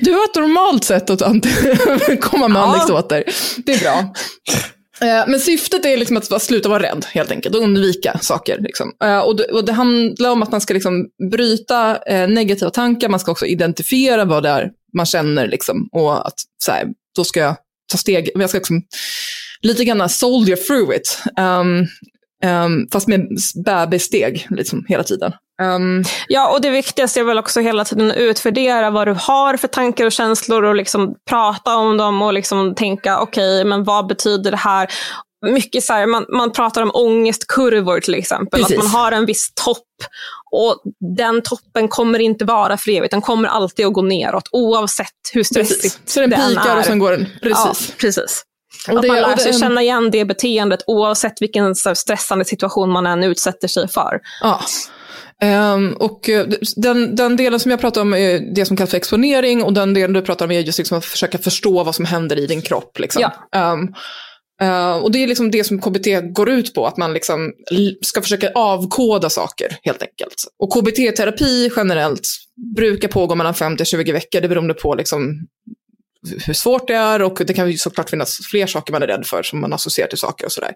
Du 0.00 0.12
har 0.12 0.24
ett 0.24 0.34
normalt 0.34 0.84
sätt 0.84 1.10
att 1.10 1.20
komma 2.20 2.48
med 2.48 2.62
Ja. 2.62 2.66
anekdoter. 2.74 3.24
Det 3.56 3.72
är 3.74 3.80
bra. 3.80 3.98
Eh, 5.00 5.24
Men 5.28 5.40
syftet 5.40 5.84
är 5.86 5.96
liksom 5.96 6.16
att 6.16 6.42
sluta 6.42 6.68
vara 6.68 6.82
rädd, 6.82 7.06
helt 7.08 7.30
enkelt, 7.30 7.54
och 7.54 7.62
undvika 7.62 8.18
saker. 8.22 8.58
Liksom. 8.60 8.92
Eh, 9.04 9.18
Och, 9.18 9.36
det, 9.36 9.44
och 9.44 9.64
det 9.64 9.72
handlar 9.72 10.30
om 10.30 10.42
att 10.42 10.50
man 10.52 10.60
ska 10.60 10.74
liksom 10.74 11.06
bryta 11.30 11.96
eh, 12.06 12.28
negativa 12.28 12.70
tankar, 12.70 13.08
man 13.08 13.20
ska 13.20 13.32
också 13.32 13.46
identifiera 13.46 14.24
vad 14.24 14.42
det 14.42 14.48
är 14.48 14.70
man 14.96 15.06
känner, 15.06 15.48
liksom, 15.48 15.88
och 15.92 16.26
att 16.26 16.34
så 16.64 16.72
här, 16.72 16.86
då 17.16 17.24
ska 17.24 17.40
jag 17.40 17.56
ta 17.92 17.98
steg, 17.98 18.30
jag 18.34 18.48
ska 18.50 18.58
liksom, 18.58 18.82
lite 19.66 19.84
grann 19.84 20.08
soldier 20.08 20.56
through 20.56 20.96
it, 20.96 21.22
um, 21.40 21.86
um, 22.44 22.88
fast 22.92 23.08
med 23.08 23.28
bebissteg 23.64 24.46
liksom, 24.50 24.84
hela 24.88 25.02
tiden. 25.02 25.32
Um, 25.62 26.04
Ja, 26.28 26.52
och 26.52 26.60
det 26.60 26.70
viktigaste 26.70 27.20
är 27.20 27.24
väl 27.24 27.38
också 27.38 27.60
hela 27.60 27.84
tiden 27.84 28.10
att 28.10 28.16
utvärdera 28.16 28.90
vad 28.90 29.08
du 29.08 29.16
har 29.18 29.56
för 29.56 29.68
tankar 29.68 30.06
och 30.06 30.12
känslor 30.12 30.62
och 30.62 30.74
liksom 30.74 31.14
prata 31.30 31.76
om 31.76 31.96
dem 31.96 32.22
och 32.22 32.32
liksom 32.32 32.74
tänka, 32.74 33.20
okej, 33.20 33.64
men 33.64 33.84
vad 33.84 34.06
betyder 34.06 34.50
det 34.50 34.56
här? 34.56 34.88
Mycket 35.46 35.84
så 35.84 35.92
här, 35.92 36.06
man, 36.06 36.26
man 36.28 36.52
pratar 36.52 36.82
om 36.82 36.90
ångestkurvor 36.94 38.00
till 38.00 38.14
exempel. 38.14 38.60
Precis. 38.60 38.78
Att 38.78 38.84
man 38.84 38.92
har 38.92 39.12
en 39.12 39.26
viss 39.26 39.52
topp 39.64 39.86
och 40.50 40.82
den 41.16 41.42
toppen 41.42 41.88
kommer 41.88 42.18
inte 42.18 42.44
vara 42.44 42.76
för 42.76 42.90
evigt. 42.90 43.10
Den 43.10 43.22
kommer 43.22 43.48
alltid 43.48 43.86
att 43.86 43.92
gå 43.92 44.02
neråt 44.02 44.48
oavsett 44.52 45.06
hur 45.32 45.42
stressigt 45.42 45.82
precis. 45.82 46.00
Så 46.06 46.20
den 46.20 46.30
pikar 46.30 46.74
är. 46.74 46.78
och 46.78 46.84
sen 46.84 46.98
går 46.98 47.10
den. 47.10 47.26
Precis. 47.42 47.88
Ja, 47.88 47.94
precis. 47.98 48.42
Och 48.88 48.96
att 48.96 49.02
det- 49.02 49.08
man 49.08 49.16
lär 49.16 49.30
och 49.30 49.36
det- 49.36 49.42
sig 49.42 49.52
känna 49.52 49.82
igen 49.82 50.10
det 50.10 50.24
beteendet 50.24 50.80
oavsett 50.86 51.42
vilken 51.42 51.74
stressande 51.74 52.44
situation 52.44 52.90
man 52.90 53.06
än 53.06 53.22
utsätter 53.24 53.68
sig 53.68 53.88
för. 53.88 54.20
Ja. 54.42 54.60
Ehm, 55.42 55.92
och 55.92 56.28
eh, 56.28 56.46
den, 56.76 57.16
den 57.16 57.36
delen 57.36 57.60
som 57.60 57.70
jag 57.70 57.80
pratar 57.80 58.00
om 58.00 58.14
är 58.14 58.54
det 58.54 58.66
som 58.66 58.76
kallas 58.76 58.90
för 58.90 58.96
exponering 58.96 59.62
och 59.62 59.72
den 59.72 59.94
delen 59.94 60.12
du 60.12 60.22
pratar 60.22 60.44
om 60.44 60.50
är 60.50 60.60
just 60.60 60.78
liksom 60.78 60.98
att 60.98 61.04
försöka 61.04 61.38
förstå 61.38 61.84
vad 61.84 61.94
som 61.94 62.04
händer 62.04 62.38
i 62.38 62.46
din 62.46 62.62
kropp. 62.62 62.98
Liksom. 62.98 63.22
Ja. 63.22 63.58
Ehm, 63.58 63.88
eh, 64.62 64.96
och 64.96 65.12
det 65.12 65.22
är 65.22 65.26
liksom 65.28 65.50
det 65.50 65.64
som 65.64 65.80
KBT 65.80 66.20
går 66.20 66.50
ut 66.50 66.74
på, 66.74 66.86
att 66.86 66.96
man 66.96 67.12
liksom 67.12 67.52
ska 68.02 68.22
försöka 68.22 68.50
avkoda 68.54 69.30
saker 69.30 69.76
helt 69.82 70.02
enkelt. 70.02 70.34
Och 70.58 70.72
KBT-terapi 70.72 71.70
generellt 71.76 72.28
brukar 72.76 73.08
pågå 73.08 73.34
mellan 73.34 73.54
5 73.54 73.76
till 73.76 73.86
20 73.86 74.12
veckor, 74.12 74.40
det 74.40 74.48
beror 74.48 74.72
på 74.72 74.94
liksom 74.94 75.46
hur 76.46 76.54
svårt 76.54 76.88
det 76.88 76.94
är 76.94 77.22
och 77.22 77.42
det 77.46 77.54
kan 77.54 77.70
ju 77.70 77.78
såklart 77.78 78.10
finnas 78.10 78.38
fler 78.50 78.66
saker 78.66 78.92
man 78.92 79.02
är 79.02 79.06
rädd 79.06 79.26
för 79.26 79.42
som 79.42 79.60
man 79.60 79.72
associerar 79.72 80.08
till 80.08 80.18
saker 80.18 80.46
och 80.46 80.52
sådär. 80.52 80.72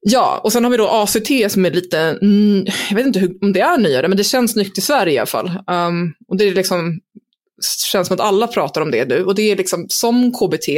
Ja, 0.00 0.40
och 0.44 0.52
sen 0.52 0.64
har 0.64 0.70
vi 0.70 0.76
då 0.76 0.88
ACT 0.88 1.52
som 1.52 1.64
är 1.64 1.70
lite, 1.70 1.98
mm, 1.98 2.66
jag 2.88 2.96
vet 2.96 3.06
inte 3.06 3.18
hur, 3.18 3.38
om 3.42 3.52
det 3.52 3.60
är 3.60 3.78
nyare, 3.78 4.08
men 4.08 4.16
det 4.16 4.24
känns 4.24 4.56
nytt 4.56 4.78
i 4.78 4.80
Sverige 4.80 5.14
i 5.14 5.18
alla 5.18 5.26
fall. 5.26 5.46
Um, 5.46 6.14
och 6.28 6.36
det 6.36 6.44
är 6.44 6.54
liksom, 6.54 7.00
känns 7.92 8.08
som 8.08 8.14
att 8.14 8.20
alla 8.20 8.46
pratar 8.46 8.80
om 8.80 8.90
det 8.90 9.08
nu. 9.08 9.24
Och 9.24 9.34
det 9.34 9.42
är 9.42 9.56
liksom 9.56 9.86
som 9.88 10.32
KBT 10.32 10.68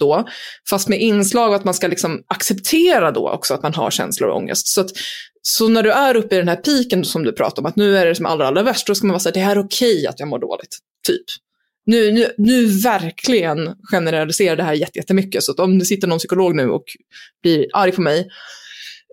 då, 0.00 0.28
fast 0.70 0.88
med 0.88 1.00
inslag 1.00 1.48
av 1.48 1.54
att 1.54 1.64
man 1.64 1.74
ska 1.74 1.88
liksom 1.88 2.22
acceptera 2.26 3.10
då 3.10 3.30
också 3.30 3.54
att 3.54 3.62
man 3.62 3.74
har 3.74 3.90
känslor 3.90 4.30
och 4.30 4.36
ångest. 4.36 4.68
Så, 4.68 4.80
att, 4.80 4.90
så 5.42 5.68
när 5.68 5.82
du 5.82 5.92
är 5.92 6.16
uppe 6.16 6.34
i 6.34 6.38
den 6.38 6.48
här 6.48 6.56
piken 6.56 7.04
som 7.04 7.22
du 7.22 7.32
pratar 7.32 7.62
om, 7.62 7.66
att 7.66 7.76
nu 7.76 7.98
är 7.98 8.06
det 8.06 8.14
som 8.14 8.26
allra, 8.26 8.46
allra 8.46 8.62
värst, 8.62 8.86
då 8.86 8.94
ska 8.94 9.06
man 9.06 9.12
vara 9.12 9.20
säga 9.20 9.32
det 9.32 9.40
här 9.40 9.56
är 9.56 9.64
okej 9.64 10.06
att 10.06 10.20
jag 10.20 10.28
mår 10.28 10.38
dåligt, 10.38 10.78
typ. 11.06 11.24
Nu, 11.86 12.12
nu, 12.12 12.26
nu 12.38 12.66
verkligen 12.66 13.74
generaliserar 13.92 14.56
det 14.56 14.62
här 14.62 14.74
jätte- 14.74 14.98
jättemycket, 14.98 15.42
så 15.42 15.54
om 15.54 15.78
det 15.78 15.84
sitter 15.84 16.08
någon 16.08 16.18
psykolog 16.18 16.54
nu 16.54 16.70
och 16.70 16.84
blir 17.42 17.66
arg 17.72 17.92
på 17.92 18.00
mig, 18.02 18.28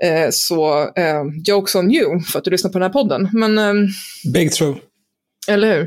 eh, 0.03 0.27
så 0.31 0.81
eh, 0.95 1.23
jokes 1.45 1.75
on 1.75 1.91
you 1.91 2.21
för 2.23 2.39
att 2.39 2.45
du 2.45 2.51
lyssnar 2.51 2.71
på 2.71 2.79
den 2.79 2.85
här 2.85 2.93
podden. 2.93 3.29
Men, 3.33 3.57
ehm, 3.57 3.87
Big 4.33 4.51
true. 4.51 4.75
eller 5.47 5.75
hur? 5.75 5.81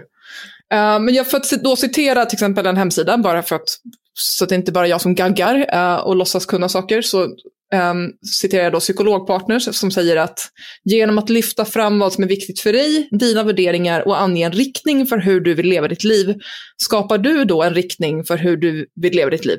Eh, 0.73 1.01
men 1.01 1.15
jag 1.15 1.31
får 1.31 1.63
då 1.63 1.77
citera 1.77 2.27
till 2.27 2.37
exempel 2.37 2.67
en 2.67 2.77
hemsida, 2.77 3.19
bara 3.19 3.43
för 3.43 3.57
att, 3.57 3.69
så 4.15 4.45
att 4.45 4.49
det 4.49 4.55
inte 4.55 4.73
bara 4.73 4.87
är 4.87 4.91
jag 4.91 5.01
som 5.01 5.15
gaggar 5.15 5.67
eh, 5.73 5.95
och 5.97 6.17
låtsas 6.17 6.47
kunna 6.47 6.69
saker, 6.69 7.03
så 7.03 7.29
um, 7.75 8.13
citerar 8.41 8.63
jag 8.63 8.73
då 8.73 8.81
psykologpartners 8.81 9.75
som 9.75 9.91
säger 9.91 10.17
att 10.17 10.41
genom 10.85 11.19
att 11.19 11.31
lyfta 11.31 11.65
fram 11.65 11.99
vad 11.99 12.13
som 12.13 12.25
är 12.25 12.29
viktigt 12.29 12.61
för 12.61 12.73
dig, 12.73 13.09
dina 13.11 13.43
värderingar 13.43 14.09
och 14.09 14.21
ange 14.21 14.47
en 14.47 14.53
riktning 14.53 15.07
för 15.07 15.19
hur 15.19 15.41
du 15.41 15.55
vill 15.55 15.67
leva 15.67 15.89
ditt 15.89 16.05
liv, 16.05 16.35
skapar 16.77 17.19
du 17.19 17.45
då 17.45 17.63
en 17.63 17.75
riktning 17.75 18.25
för 18.25 18.37
hur 18.37 18.57
du 18.57 18.87
vill 18.95 19.13
leva 19.13 19.31
ditt 19.31 19.45
liv. 19.45 19.59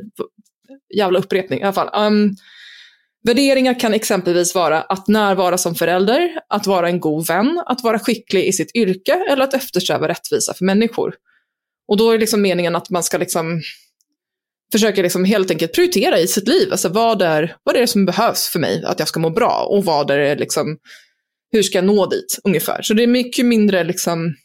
Jävla 0.98 1.20
upprepning 1.20 1.60
i 1.60 1.64
alla 1.64 1.74
fall. 1.74 2.08
Um, 2.08 2.36
Värderingar 3.24 3.80
kan 3.80 3.94
exempelvis 3.94 4.56
vara 4.56 4.82
att 4.82 5.08
närvara 5.08 5.58
som 5.58 5.76
förälder, 5.76 6.30
att 6.50 6.68
vara 6.68 6.90
en 6.90 7.00
god 7.00 7.28
vän, 7.28 7.64
att 7.66 7.84
vara 7.84 8.00
skicklig 8.00 8.48
i 8.48 8.54
sitt 8.54 8.76
yrke 8.76 9.26
eller 9.30 9.44
att 9.44 9.54
eftersträva 9.54 10.08
rättvisa 10.08 10.54
för 10.54 10.66
människor. 10.66 11.14
Och 11.88 11.98
då 11.98 12.12
är 12.12 12.20
liksom 12.20 12.42
meningen 12.42 12.76
att 12.76 12.90
man 12.90 13.04
ska 13.04 13.18
liksom 13.18 13.62
försöker 14.72 15.04
liksom 15.04 15.26
helt 15.26 15.52
enkelt 15.52 15.74
prioritera 15.74 16.20
i 16.20 16.28
sitt 16.28 16.48
liv. 16.48 16.72
Alltså 16.72 16.90
vad 16.90 17.22
är, 17.22 17.56
vad 17.64 17.76
är 17.76 17.80
det 17.80 17.88
som 17.88 18.06
behövs 18.06 18.48
för 18.48 18.60
mig 18.60 18.84
att 18.86 19.00
jag 19.00 19.08
ska 19.08 19.20
må 19.20 19.30
bra 19.30 19.68
och 19.70 19.86
vad 19.86 20.12
är 20.12 20.18
det 20.18 20.36
liksom, 20.36 20.78
hur 21.52 21.64
ska 21.64 21.78
jag 21.78 21.86
nå 21.86 22.06
dit 22.06 22.40
ungefär. 22.44 22.82
Så 22.82 22.94
det 22.94 23.04
är 23.04 23.08
mycket 23.08 23.46
mindre 23.46 23.84
liksom 23.84 24.36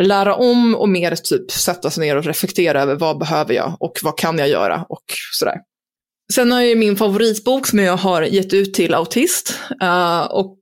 lära 0.00 0.34
om 0.34 0.74
och 0.74 0.88
mer 0.88 1.16
typ 1.16 1.50
sätta 1.50 1.90
sig 1.90 2.06
ner 2.06 2.16
och 2.16 2.24
reflektera 2.24 2.82
över 2.82 2.94
vad 2.94 3.18
behöver 3.18 3.54
jag 3.54 3.76
och 3.80 3.98
vad 4.02 4.18
kan 4.18 4.38
jag 4.38 4.48
göra 4.48 4.86
och 4.88 5.04
sådär. 5.32 5.56
Sen 6.34 6.52
har 6.52 6.60
jag 6.60 6.68
ju 6.68 6.76
min 6.76 6.96
favoritbok 6.96 7.66
som 7.66 7.78
jag 7.78 7.96
har 7.96 8.22
gett 8.22 8.54
ut 8.54 8.74
till 8.74 8.94
autist. 8.94 9.58
Uh, 9.82 10.20
och, 10.20 10.58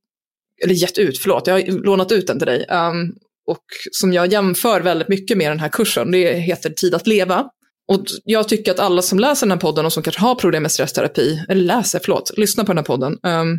eller 0.65 0.75
gett 0.75 0.99
ut, 0.99 1.19
förlåt, 1.19 1.47
jag 1.47 1.55
har 1.55 1.85
lånat 1.85 2.13
ut 2.13 2.27
den 2.27 2.39
till 2.39 2.47
dig. 2.47 2.67
Um, 2.71 3.15
och 3.47 3.65
som 3.91 4.13
jag 4.13 4.33
jämför 4.33 4.81
väldigt 4.81 5.09
mycket 5.09 5.37
med 5.37 5.51
den 5.51 5.61
här 5.61 5.69
kursen. 5.69 6.11
Det 6.11 6.33
heter 6.33 6.71
Tid 6.71 6.95
att 6.95 7.07
leva. 7.07 7.51
Och 7.89 8.05
jag 8.25 8.49
tycker 8.49 8.71
att 8.71 8.79
alla 8.79 9.03
som 9.03 9.19
läser 9.19 9.47
den 9.47 9.51
här 9.51 9.59
podden 9.59 9.87
och 9.87 9.93
som 9.93 10.03
kanske 10.03 10.23
har 10.23 10.35
problem 10.35 10.63
med 10.63 10.73
stressterapi, 10.73 11.45
eller 11.49 11.63
läser, 11.63 12.01
förlåt, 12.05 12.33
lyssnar 12.37 12.65
på 12.65 12.73
den 12.73 12.79
här 12.79 12.85
podden, 12.85 13.19
ehm, 13.27 13.59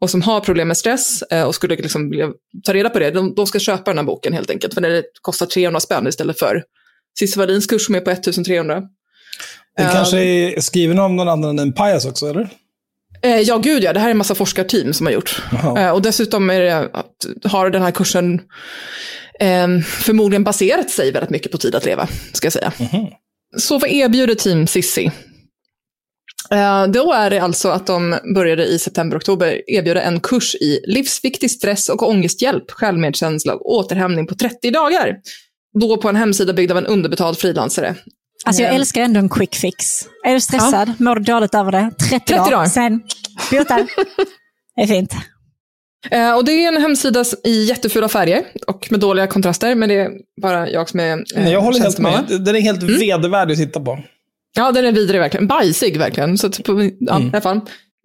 och 0.00 0.10
som 0.10 0.22
har 0.22 0.40
problem 0.40 0.68
med 0.68 0.76
stress 0.76 1.22
eh, 1.22 1.44
och 1.44 1.54
skulle 1.54 1.76
liksom 1.76 2.10
vilja 2.10 2.28
ta 2.64 2.74
reda 2.74 2.90
på 2.90 2.98
det, 2.98 3.10
de, 3.10 3.34
de 3.34 3.46
ska 3.46 3.58
köpa 3.58 3.90
den 3.90 3.98
här 3.98 4.04
boken 4.04 4.32
helt 4.32 4.50
enkelt. 4.50 4.74
För 4.74 4.80
det 4.80 5.04
kostar 5.22 5.46
300 5.46 5.80
spänn 5.80 6.06
istället 6.06 6.38
för 6.38 6.62
Cissi 7.18 7.38
Wallins 7.38 7.66
kurs 7.66 7.86
som 7.86 7.94
är 7.94 8.00
på 8.00 8.10
1300. 8.10 8.74
Den 8.74 9.86
Eh, 9.86 9.92
kanske 9.92 10.18
är 10.18 10.60
skriven 10.60 10.98
av 10.98 11.12
någon 11.12 11.28
annan 11.28 11.58
än 11.58 11.72
Pajas 11.72 12.06
också, 12.06 12.26
eller? 12.26 12.48
Eh, 13.22 13.40
ja, 13.40 13.58
gud 13.58 13.82
ja. 13.82 13.92
Det 13.92 14.00
här 14.00 14.06
är 14.06 14.10
en 14.10 14.18
massa 14.18 14.34
forskarteam 14.34 14.92
som 14.92 15.06
har 15.06 15.12
gjort. 15.12 15.42
Eh, 15.76 15.90
och 15.90 16.02
dessutom 16.02 16.50
är 16.50 16.60
det 16.60 16.88
har 17.48 17.70
den 17.70 17.82
här 17.82 17.90
kursen 17.90 18.40
eh, 19.40 19.80
förmodligen 19.80 20.44
baserat 20.44 20.90
sig 20.90 21.12
väldigt 21.12 21.30
mycket 21.30 21.52
på 21.52 21.58
tid 21.58 21.74
att 21.74 21.84
leva, 21.84 22.08
ska 22.32 22.46
jag 22.46 22.52
säga. 22.52 22.72
Så 23.58 23.78
vad 23.78 23.90
erbjuder 23.90 24.34
Team 24.34 24.66
Sissi? 24.66 25.10
Eh, 26.50 26.86
då 26.86 27.12
är 27.12 27.30
det 27.30 27.38
alltså 27.38 27.68
att 27.68 27.86
de 27.86 28.16
började 28.34 28.64
i 28.66 28.78
september-oktober 28.78 29.62
erbjuda 29.66 30.02
en 30.02 30.20
kurs 30.20 30.54
i 30.54 30.80
livsviktig 30.86 31.50
stress 31.50 31.88
och 31.88 32.08
ångesthjälp, 32.08 32.70
självmedkänsla 32.70 33.54
och 33.54 33.70
återhämtning 33.70 34.26
på 34.26 34.34
30 34.34 34.70
dagar. 34.70 35.16
Då 35.80 35.96
på 35.96 36.08
en 36.08 36.16
hemsida 36.16 36.52
byggd 36.52 36.70
av 36.72 36.78
en 36.78 36.86
underbetald 36.86 37.38
frilansare. 37.38 37.94
Alltså 38.44 38.62
jag 38.62 38.70
Ja. 38.72 38.74
älskar 38.74 39.02
ändå 39.02 39.20
en 39.20 39.28
quick 39.28 39.54
fix. 39.54 39.84
Är 40.26 40.34
du 40.34 40.40
stressad, 40.40 40.92
mår 40.98 41.14
du 41.14 41.22
dåligt 41.22 41.54
över 41.54 41.72
det, 41.72 41.90
30, 42.10 42.26
30 42.26 42.50
dagar. 42.50 42.66
sen 42.66 43.00
botar. 43.50 43.86
Det 44.76 44.82
är 44.82 44.86
fint. 44.86 45.12
Eh, 46.10 46.36
och 46.36 46.44
det 46.44 46.52
är 46.64 46.68
en 46.68 46.82
hemsida 46.82 47.24
i 47.44 47.64
jättefula 47.64 48.08
färger 48.08 48.44
och 48.66 48.88
med 48.90 49.00
dåliga 49.00 49.26
kontraster, 49.26 49.74
men 49.74 49.88
det 49.88 49.94
är 49.94 50.10
bara 50.42 50.70
jag 50.70 50.88
som 50.88 51.00
är 51.00 51.12
eh, 51.12 51.18
Nej, 51.36 51.52
jag 51.52 51.60
håller 51.60 51.80
helt 51.80 51.98
med. 51.98 52.24
Den 52.28 52.56
är 52.56 52.60
helt 52.60 52.82
vedervärdig 52.82 53.52
att 53.52 53.58
titta 53.58 53.80
på. 53.80 53.98
Ja, 54.56 54.72
den 54.72 54.84
är 54.84 54.92
vidrig 54.92 55.20
verkligen. 55.20 55.46
Bajsig 55.46 55.98
verkligen. 55.98 56.38
Så 56.38 56.50
på, 56.50 56.90
ja, 57.00 57.20
i 57.20 57.30
alla 57.32 57.40
fall. 57.40 57.60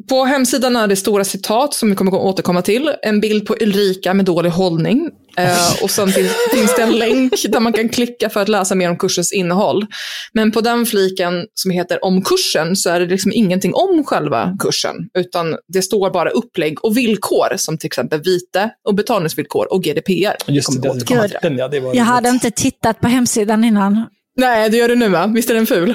På 0.09 0.23
hemsidan 0.23 0.75
är 0.75 0.87
det 0.87 0.95
stora 0.95 1.23
citat 1.23 1.73
som 1.73 1.89
vi 1.89 1.95
kommer 1.95 2.11
att 2.11 2.23
återkomma 2.23 2.61
till. 2.61 2.91
En 3.01 3.19
bild 3.19 3.45
på 3.45 3.55
Ulrika 3.61 4.13
med 4.13 4.25
dålig 4.25 4.49
hållning. 4.49 5.09
Eh, 5.37 5.83
och 5.83 5.91
sen 5.91 6.09
finns, 6.09 6.31
finns 6.53 6.75
det 6.75 6.81
en 6.81 6.91
länk 6.91 7.33
där 7.49 7.59
man 7.59 7.73
kan 7.73 7.89
klicka 7.89 8.29
för 8.29 8.41
att 8.41 8.49
läsa 8.49 8.75
mer 8.75 8.89
om 8.89 8.97
kursens 8.97 9.33
innehåll. 9.33 9.85
Men 10.33 10.51
på 10.51 10.61
den 10.61 10.85
fliken 10.85 11.33
som 11.53 11.71
heter 11.71 12.05
om 12.05 12.21
kursen 12.21 12.75
så 12.75 12.89
är 12.89 12.99
det 12.99 13.05
liksom 13.05 13.31
ingenting 13.35 13.73
om 13.73 14.03
själva 14.03 14.57
kursen. 14.59 14.95
Utan 15.17 15.55
det 15.73 15.81
står 15.81 16.09
bara 16.09 16.29
upplägg 16.29 16.85
och 16.85 16.97
villkor 16.97 17.57
som 17.57 17.77
till 17.77 17.87
exempel 17.87 18.21
vite 18.21 18.69
och 18.87 18.95
betalningsvillkor 18.95 19.73
och 19.73 19.83
GDPR. 19.83 20.35
Just 20.51 20.81
det, 20.81 20.93
det. 21.17 21.39
den, 21.41 21.57
ja, 21.57 21.67
det 21.67 21.79
var 21.79 21.95
Jag 21.95 22.03
hade 22.03 22.29
inte 22.29 22.51
tittat 22.51 22.99
på 22.99 23.07
hemsidan 23.07 23.63
innan. 23.63 24.05
Nej, 24.37 24.69
det 24.69 24.77
gör 24.77 24.87
du 24.87 24.95
nu 24.95 25.09
va? 25.09 25.27
Visst 25.27 25.49
är 25.49 25.53
den 25.53 25.65
ful? 25.67 25.93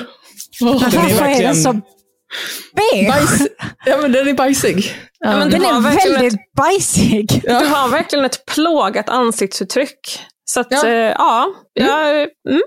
Den 0.61 0.69
är 0.69 0.73
varför 0.73 0.99
är 0.99 1.15
verkligen- 1.15 1.55
den 1.55 1.63
så 1.63 1.81
beige? 2.77 3.09
Bajs. 3.09 3.49
Ja, 3.87 3.97
men 4.03 4.13
den 4.13 4.29
är 4.29 4.35
bajsig. 4.35 4.95
Ja, 5.19 5.37
men 5.39 5.51
Den 5.51 5.63
är 5.65 5.81
väldigt 5.81 6.33
ett, 6.33 6.41
bajsig. 6.57 7.41
du 7.45 7.53
har 7.55 7.89
verkligen 7.89 8.25
ett 8.25 8.47
plågat 8.47 9.09
ansiktsuttryck. 9.09 10.21
Så 10.45 10.61
att, 10.61 10.67
Ja. 10.71 10.87
eh, 10.87 10.93
ja 10.95 11.47
jag, 11.75 12.17
mm. 12.49 12.63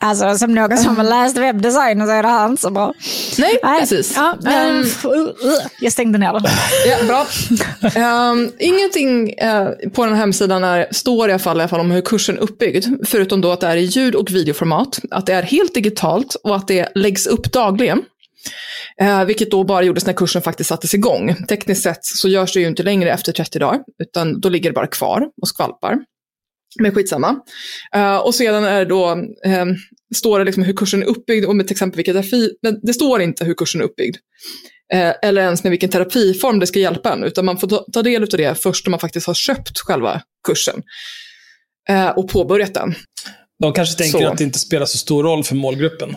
Alltså 0.00 0.38
som 0.38 0.54
någon 0.54 0.78
som 0.78 0.96
har 0.96 1.04
läst 1.04 1.36
webbdesign 1.36 2.06
så 2.06 2.12
är 2.12 2.22
det 2.22 2.28
här 2.28 2.46
inte 2.48 2.62
så 2.62 2.70
bra. 2.70 2.94
Nej, 3.38 3.58
Nej, 3.62 3.80
precis. 3.80 4.12
Ja, 4.16 4.34
men, 4.40 4.80
Ehm, 4.80 4.86
jag 5.80 5.92
stängde 5.92 6.18
ner 6.18 6.32
den. 6.32 6.42
Ja, 6.86 6.96
bra. 7.06 7.26
Ehm, 8.02 8.52
ingenting 8.58 9.30
eh, 9.32 9.68
på 9.94 10.04
den 10.04 10.14
här 10.14 10.20
hemsidan 10.20 10.64
är, 10.64 10.86
står 10.90 11.28
i 11.28 11.32
alla, 11.32 11.38
fall, 11.38 11.56
i 11.56 11.60
alla 11.60 11.68
fall 11.68 11.80
om 11.80 11.90
hur 11.90 12.00
kursen 12.00 12.36
är 12.36 12.40
uppbyggd, 12.42 12.86
förutom 13.06 13.40
då 13.40 13.52
att 13.52 13.60
det 13.60 13.66
är 13.66 13.76
i 13.76 13.80
ljud 13.84 14.14
och 14.14 14.30
videoformat, 14.30 14.98
att 15.10 15.26
det 15.26 15.32
är 15.32 15.42
helt 15.42 15.74
digitalt 15.74 16.34
och 16.34 16.56
att 16.56 16.68
det 16.68 16.88
läggs 16.94 17.26
upp 17.26 17.52
dagligen. 17.52 18.02
Eh, 19.02 19.24
vilket 19.24 19.50
då 19.50 19.64
bara 19.64 19.82
gjordes 19.82 20.06
när 20.06 20.12
kursen 20.12 20.42
faktiskt 20.42 20.68
sattes 20.68 20.94
igång. 20.94 21.34
Tekniskt 21.48 21.82
sett 21.82 22.04
så 22.04 22.28
görs 22.28 22.52
det 22.52 22.60
ju 22.60 22.66
inte 22.66 22.82
längre 22.82 23.10
efter 23.10 23.32
30 23.32 23.58
dagar, 23.58 23.80
utan 24.02 24.40
då 24.40 24.48
ligger 24.48 24.70
det 24.70 24.74
bara 24.74 24.86
kvar 24.86 25.22
och 25.42 25.48
skvalpar. 25.48 25.98
Men 26.80 26.94
skitsamma. 26.94 27.36
Eh, 27.94 28.16
och 28.16 28.34
sedan 28.34 28.64
är 28.64 28.78
det 28.78 28.84
då, 28.84 29.10
eh, 29.44 29.66
står 30.14 30.38
det 30.38 30.44
liksom 30.44 30.62
hur 30.62 30.76
kursen 30.76 31.02
är 31.02 31.06
uppbyggd 31.06 31.46
och 31.46 31.56
med 31.56 31.66
till 31.66 31.74
exempel 31.74 31.96
vilka 31.96 32.12
terapi, 32.12 32.50
men 32.62 32.80
det 32.82 32.94
står 32.94 33.22
inte 33.22 33.44
hur 33.44 33.54
kursen 33.54 33.80
är 33.80 33.84
uppbyggd. 33.84 34.16
Eh, 34.92 35.12
eller 35.22 35.42
ens 35.42 35.64
med 35.64 35.70
vilken 35.70 35.90
terapiform 35.90 36.58
det 36.58 36.66
ska 36.66 36.78
hjälpa 36.78 37.12
en, 37.12 37.24
utan 37.24 37.44
man 37.44 37.58
får 37.58 37.68
ta, 37.68 37.84
ta 37.92 38.02
del 38.02 38.22
av 38.22 38.28
det 38.28 38.62
först 38.62 38.86
när 38.86 38.90
man 38.90 39.00
faktiskt 39.00 39.26
har 39.26 39.34
köpt 39.34 39.78
själva 39.78 40.22
kursen. 40.46 40.82
Eh, 41.88 42.08
och 42.08 42.28
påbörjat 42.28 42.74
den. 42.74 42.94
De 43.62 43.72
kanske 43.72 43.98
tänker 43.98 44.18
Så. 44.18 44.28
att 44.28 44.38
det 44.38 44.44
inte 44.44 44.58
spelar 44.58 44.86
så 44.86 44.98
stor 44.98 45.22
roll 45.22 45.44
för 45.44 45.54
målgruppen. 45.54 46.16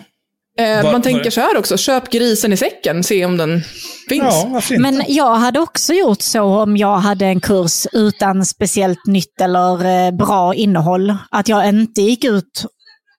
Eh, 0.59 0.83
Var- 0.83 0.91
man 0.91 1.01
tänker 1.01 1.23
var- 1.23 1.29
så 1.31 1.41
här 1.41 1.57
också, 1.57 1.77
köp 1.77 2.09
grisen 2.09 2.53
i 2.53 2.57
säcken, 2.57 3.03
se 3.03 3.25
om 3.25 3.37
den 3.37 3.61
finns. 4.09 4.23
Ja? 4.69 4.77
Men 4.79 5.03
jag 5.07 5.35
hade 5.35 5.59
också 5.59 5.93
gjort 5.93 6.21
så 6.21 6.41
om 6.43 6.77
jag 6.77 6.97
hade 6.97 7.25
en 7.25 7.39
kurs 7.41 7.87
utan 7.93 8.45
speciellt 8.45 9.05
nytt 9.07 9.41
eller 9.41 10.05
eh, 10.07 10.11
bra 10.11 10.53
innehåll. 10.55 11.15
Att 11.31 11.47
jag 11.47 11.69
inte 11.69 12.01
gick 12.01 12.23
ut 12.25 12.65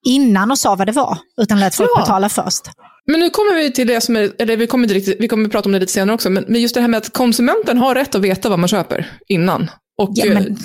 innan 0.06 0.50
och 0.50 0.58
sa 0.58 0.74
vad 0.74 0.86
det 0.86 0.92
var, 0.92 1.18
utan 1.40 1.60
lät 1.60 1.74
folk 1.74 1.90
Ja. 1.96 2.00
betala 2.00 2.28
först. 2.28 2.62
Men 3.06 3.20
nu 3.20 3.30
kommer 3.30 3.54
vi 3.56 3.72
till 3.72 3.86
det 3.86 4.00
som 4.00 4.16
är, 4.16 4.30
eller 4.38 4.56
vi 4.56 4.66
kommer, 4.66 4.84
inte 4.84 4.94
riktigt, 4.94 5.16
vi 5.20 5.28
kommer 5.28 5.48
prata 5.48 5.68
om 5.68 5.72
det 5.72 5.78
lite 5.78 5.92
senare 5.92 6.14
också, 6.14 6.30
men, 6.30 6.44
men 6.48 6.60
just 6.60 6.74
det 6.74 6.80
här 6.80 6.88
med 6.88 6.98
att 6.98 7.12
konsumenten 7.12 7.78
har 7.78 7.94
rätt 7.94 8.14
att 8.14 8.20
veta 8.20 8.48
vad 8.48 8.58
man 8.58 8.68
köper 8.68 9.10
innan. 9.28 9.70
Och, 9.98 10.10
Ja, 10.14 10.26
eh, 10.26 10.34
men, 10.34 10.56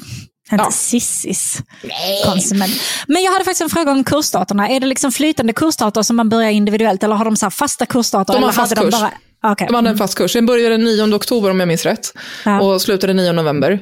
inte 0.52 0.64
ja. 0.64 0.72
Sissis 0.72 1.62
konsument. 2.26 2.74
Men 3.08 3.24
jag 3.24 3.32
hade 3.32 3.46
faktiskt 3.46 3.62
en 3.62 3.70
fråga 3.70 3.92
om 3.92 4.04
kursdatorna. 4.04 4.70
Är 4.70 4.80
det 4.80 4.88
liksom 4.88 5.12
flytande 5.12 5.54
kursdator 5.54 6.02
som 6.04 6.16
man 6.16 6.30
börjar 6.30 6.50
individuellt 6.52 7.04
eller 7.04 7.16
har 7.16 7.26
de 7.26 7.36
så 7.38 7.46
här 7.46 7.50
fasta 7.52 7.86
kursdator? 7.86 8.34
De 8.34 8.44
har 8.44 8.50
eller 8.50 8.62
hade 8.62 8.76
fast 8.76 8.82
kurs. 8.82 8.92
bara... 9.02 9.12
Okej. 9.52 9.68
De 9.68 9.76
hade 9.76 9.90
en 9.90 9.98
fast 9.98 10.16
kurs. 10.16 10.34
Den 10.34 10.46
började 10.46 10.78
den 10.78 10.84
9 10.86 11.16
oktober 11.16 11.50
om 11.52 11.60
jag 11.60 11.68
minns 11.68 11.86
rätt. 11.86 12.14
Ja. 12.46 12.62
Och 12.62 12.82
slutade 12.82 13.14
9 13.14 13.32
november. 13.32 13.80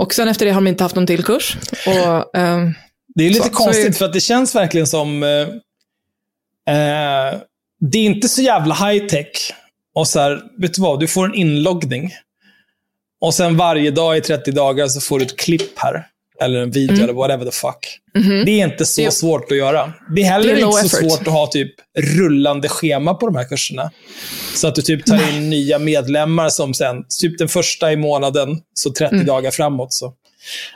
Och 0.00 0.14
sen 0.14 0.28
efter 0.28 0.46
det 0.46 0.52
har 0.52 0.60
de 0.60 0.66
inte 0.66 0.84
haft 0.84 0.96
någon 0.96 1.06
till 1.06 1.24
kurs. 1.24 1.56
Och, 1.86 2.36
ehm, 2.38 2.74
Det 3.14 3.24
är 3.24 3.28
lite 3.28 3.40
Så- 3.40 3.48
så 3.48 3.54
konstigt, 3.54 3.88
är- 3.88 3.92
för 3.92 4.04
att 4.04 4.12
det 4.12 4.20
känns 4.20 4.54
verkligen 4.54 4.86
som... 4.86 5.22
Eh, 5.22 5.28
eh, 6.74 7.34
det 7.90 7.98
är 7.98 8.02
inte 8.04 8.28
så 8.28 8.42
jävla 8.42 8.74
high 8.74 9.06
tech. 9.06 9.52
Och 9.94 10.08
så 10.08 10.20
här, 10.20 10.42
vet 10.58 10.74
du 10.74 10.82
vad? 10.82 11.00
Du 11.00 11.06
får 11.08 11.24
en 11.24 11.34
inloggning. 11.34 12.10
Och 13.20 13.34
sen 13.34 13.56
varje 13.56 13.90
dag 13.90 14.16
i 14.16 14.20
30 14.20 14.52
dagar 14.52 14.88
så 14.88 15.00
får 15.00 15.18
du 15.18 15.24
ett 15.24 15.36
klipp 15.38 15.78
här. 15.78 16.06
Eller 16.42 16.60
en 16.62 16.70
video 16.70 17.04
eller 17.04 17.12
whatever 17.12 17.44
the 17.44 17.50
fuck. 17.50 17.98
Det 18.46 18.60
är 18.60 18.64
inte 18.72 18.86
så 18.86 19.00
Det- 19.02 19.10
svårt 19.10 19.50
att 19.52 19.56
göra. 19.58 19.92
Det 20.16 20.22
är 20.22 20.26
heller 20.26 20.54
Det 20.54 20.60
är 20.60 20.66
inte 20.66 20.88
så 20.88 20.96
effort. 20.96 21.10
svårt 21.10 21.26
att 21.26 21.32
ha 21.32 21.46
typ 21.46 21.74
rullande 21.98 22.68
schema 22.68 23.14
på 23.14 23.26
de 23.26 23.36
här 23.36 23.44
kurserna. 23.44 23.90
Så 24.54 24.68
att 24.68 24.74
du 24.74 24.82
typ 24.82 25.06
tar 25.06 25.28
in 25.36 25.50
nya 25.50 25.78
medlemmar 25.78 26.48
som 26.48 26.74
sen, 26.74 26.96
typ 27.20 27.38
den 27.38 27.48
första 27.48 27.92
i 27.92 27.96
månaden, 27.96 28.58
så 28.74 28.90
30 28.92 29.24
dagar 29.24 29.50
framåt. 29.50 29.92
Så. 29.92 30.14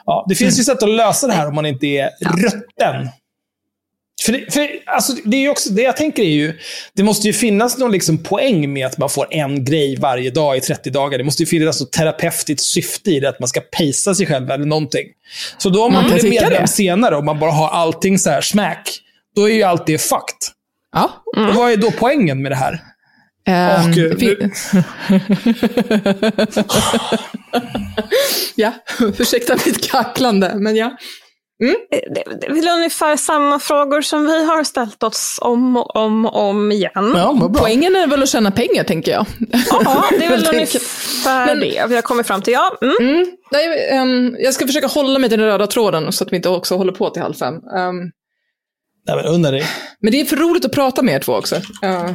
Ja, 0.07 0.27
det 0.29 0.35
finns 0.35 0.59
ju 0.61 0.65
sätt 0.65 0.83
att 0.83 0.89
lösa 0.91 1.27
det 1.27 1.33
här 1.33 1.49
om 1.49 1.55
man 1.55 1.67
inte 1.67 1.87
är 1.87 2.11
rutten. 2.37 3.09
För, 4.25 4.33
det, 4.33 4.53
för 4.55 4.69
alltså, 4.87 5.13
det 5.25 5.37
är 5.37 5.41
ju 5.41 5.49
också, 5.49 5.71
det 5.71 5.83
jag 5.83 5.97
tänker 5.97 6.23
är 6.23 6.27
ju, 6.27 6.59
det 6.95 7.03
måste 7.03 7.27
ju 7.27 7.33
finnas 7.33 7.79
någon 7.79 7.93
liksom 7.93 8.23
poäng 8.23 8.73
med 8.73 8.87
att 8.87 8.99
man 8.99 9.11
får 9.11 9.27
en 9.35 9.65
grej 9.65 9.97
varje 9.97 10.31
dag 10.31 10.57
i 10.57 10.61
30 10.61 10.91
dagar. 10.91 11.19
Det 11.19 11.25
måste 11.25 11.43
ju 11.43 11.47
finnas 11.47 11.81
något 11.81 11.93
terapeutiskt 11.93 12.61
syfte 12.67 13.11
i 13.11 13.21
det, 13.21 13.29
att 13.29 13.41
man 13.41 13.49
ska 13.49 13.61
pacea 13.61 14.15
sig 14.15 14.27
själv 14.27 14.51
eller 14.51 14.67
någonting. 14.67 15.07
Så 15.59 15.71
då 15.71 15.85
om 15.85 15.93
man 15.93 16.11
kan 16.11 16.19
blir 16.19 16.31
medlem 16.31 16.67
senare 16.67 17.17
och 17.17 17.25
man 17.25 17.39
bara 17.41 17.51
har 17.51 17.69
allting 17.69 18.19
så 18.19 18.31
här 18.31 18.41
smack, 18.41 19.01
då 19.37 19.49
är 19.51 19.55
ju 19.55 19.63
allt 19.63 19.87
det 19.87 19.99
fucked. 19.99 20.37
ja. 20.93 21.25
Och 21.37 21.55
vad 21.55 21.73
är 21.73 21.77
då 21.77 21.91
poängen 21.91 22.43
med 22.43 22.53
det 22.53 22.57
här? 22.57 22.81
Ehm, 23.47 23.91
Och, 23.91 23.99
eh, 23.99 24.17
fin- 24.17 24.53
ja, 28.55 28.73
ursäkta 29.19 29.57
mitt 29.67 29.91
kacklande, 29.91 30.53
men 30.57 30.77
ja. 30.77 30.97
Det, 31.59 32.15
det 32.41 32.47
är 32.47 32.55
väl 32.55 32.69
ungefär 32.69 33.17
samma 33.17 33.59
frågor 33.59 34.03
som 34.03 34.27
vi 34.27 34.45
har 34.45 34.65
ställt 34.65 35.03
oss 35.03 35.39
om 35.43 35.77
och 35.77 35.97
om 35.97 36.27
och 36.27 36.37
om 36.49 36.73
igen. 36.73 36.91
Ja. 37.15 37.51
Poängen 37.59 37.97
är 37.97 38.07
väl 38.07 38.23
att 38.23 38.29
tjäna 38.29 38.51
pengar, 38.51 38.85
tänker 38.85 39.13
jag. 39.13 39.27
Ja, 39.85 40.05
det 40.11 40.25
är 40.25 40.31
väl 40.37 40.47
ungefär 40.55 41.47
Men- 41.47 41.61
det 41.61 41.85
vi 41.89 41.95
har 41.95 42.03
kommit 42.03 42.27
fram 42.27 42.43
till. 42.43 42.53
Ja, 42.53 42.77
mm. 42.83 42.97
Mm. 43.01 43.27
Nej, 43.53 43.89
ehm, 43.91 44.37
jag 44.39 44.55
ska 44.55 44.67
försöka 44.67 44.87
hålla 44.87 45.19
mig 45.19 45.31
till 45.31 45.39
den 45.39 45.49
röda 45.49 45.67
tråden 45.67 46.13
så 46.13 46.25
att 46.25 46.33
vi 46.33 46.37
inte 46.37 46.49
också 46.49 46.77
håller 46.77 46.93
på 46.93 47.11
till 47.11 47.23
halv 47.23 47.35
fem. 47.35 47.55
Ehm, 47.55 47.97
Nej, 49.07 49.17
men 49.17 49.25
unna 49.25 49.51
dig. 49.51 49.67
men 50.01 50.13
det 50.13 50.21
är 50.21 50.25
för 50.25 50.37
roligt 50.37 50.65
att 50.65 50.73
prata 50.73 51.03
med 51.03 51.15
er 51.15 51.19
två 51.19 51.33
också. 51.33 51.57
Uh, 51.57 52.13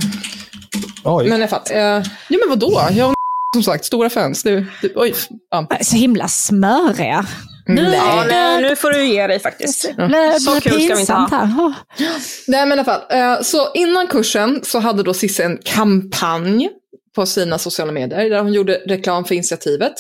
Oj. 1.04 1.24
men 1.30 1.34
alla 1.34 1.48
fall. 1.48 1.62
Uh, 1.72 1.78
ja, 1.80 2.04
men 2.30 2.50
vadå? 2.50 2.82
Jag 2.92 3.10
och 3.10 3.16
som 3.56 3.64
sagt, 3.64 3.86
stora 3.86 4.10
fans. 4.10 4.44
Det, 4.44 4.66
det, 4.82 4.92
oj, 4.96 5.14
ja. 5.52 5.68
Så 5.82 5.96
himla 5.96 6.28
smöriga. 6.28 7.26
Nu 7.70 7.94
ja, 7.94 8.26
nej, 8.30 8.62
nu 8.62 8.76
får 8.76 8.92
du 8.92 9.06
ge 9.06 9.28
dig 9.28 9.40
faktiskt. 9.40 9.96
blir 9.96 10.40
Så 10.40 10.62
kul 10.62 10.82
ska 10.82 10.96
vi 10.96 11.02
inte 11.02 11.14
ha. 11.14 11.74
Nej, 12.48 12.66
men 12.66 12.70
i 12.70 12.72
alla 12.72 12.84
fall. 12.84 13.02
eh, 13.10 13.42
så 13.42 13.74
innan 13.74 14.08
kursen 14.08 14.60
så 14.64 14.80
hade 14.80 15.04
då 15.04 15.14
Cissi 15.14 15.44
en 15.44 15.58
kampanj 15.66 16.70
på 17.16 17.26
sina 17.26 17.58
sociala 17.58 17.92
medier 17.92 18.30
där 18.30 18.42
hon 18.42 18.54
gjorde 18.54 18.74
reklam 18.74 19.26
för 19.26 19.36
initiativet. 19.36 19.94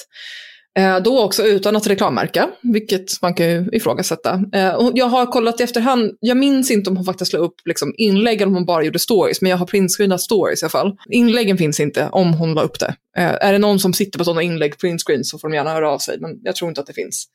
Eh, 0.78 1.00
då 1.00 1.24
också 1.24 1.44
utan 1.44 1.76
att 1.76 1.88
reklammärka, 1.88 2.50
vilket 2.62 3.22
man 3.22 3.34
kan 3.34 3.46
ju 3.50 3.70
ifrågasätta. 3.72 4.42
Eh, 4.54 4.90
jag 4.94 5.06
har 5.06 5.26
kollat 5.26 5.60
i 5.60 5.64
efterhand, 5.64 6.12
jag 6.20 6.38
minns 6.38 6.72
inte 6.72 6.90
om 6.90 6.96
hon 6.98 7.06
faktiskt 7.06 7.34
la 7.34 7.40
upp 7.40 7.56
liksom, 7.66 7.94
inlägg 7.98 8.36
eller 8.42 8.48
om 8.48 8.54
hon 8.56 8.66
bara 8.66 8.84
gjorde 8.84 9.00
stories, 9.00 9.42
men 9.42 9.52
jag 9.52 9.58
har 9.58 9.66
printscreenat 9.66 10.22
stories 10.22 10.62
i 10.62 10.66
alla 10.66 10.70
fall. 10.70 10.98
Inläggen 11.10 11.58
finns 11.58 11.80
inte 11.80 12.10
om 12.12 12.34
hon 12.34 12.54
la 12.54 12.62
upp 12.62 12.80
det. 12.80 12.96
Eh, 13.18 13.36
är 13.48 13.52
det 13.52 13.58
någon 13.60 13.80
som 13.80 13.94
sitter 13.94 14.20
på 14.20 14.26
sådana 14.26 14.42
inlägg 14.42 14.78
printscreen 14.80 15.24
så 15.24 15.40
får 15.40 15.50
de 15.50 15.56
gärna 15.56 15.70
höra 15.74 15.92
av 15.92 15.98
sig, 16.00 16.18
men 16.20 16.32
jag 16.44 16.56
tror 16.56 16.70
inte 16.70 16.82
att 16.82 16.88
det 16.88 16.94
finns. 16.94 17.26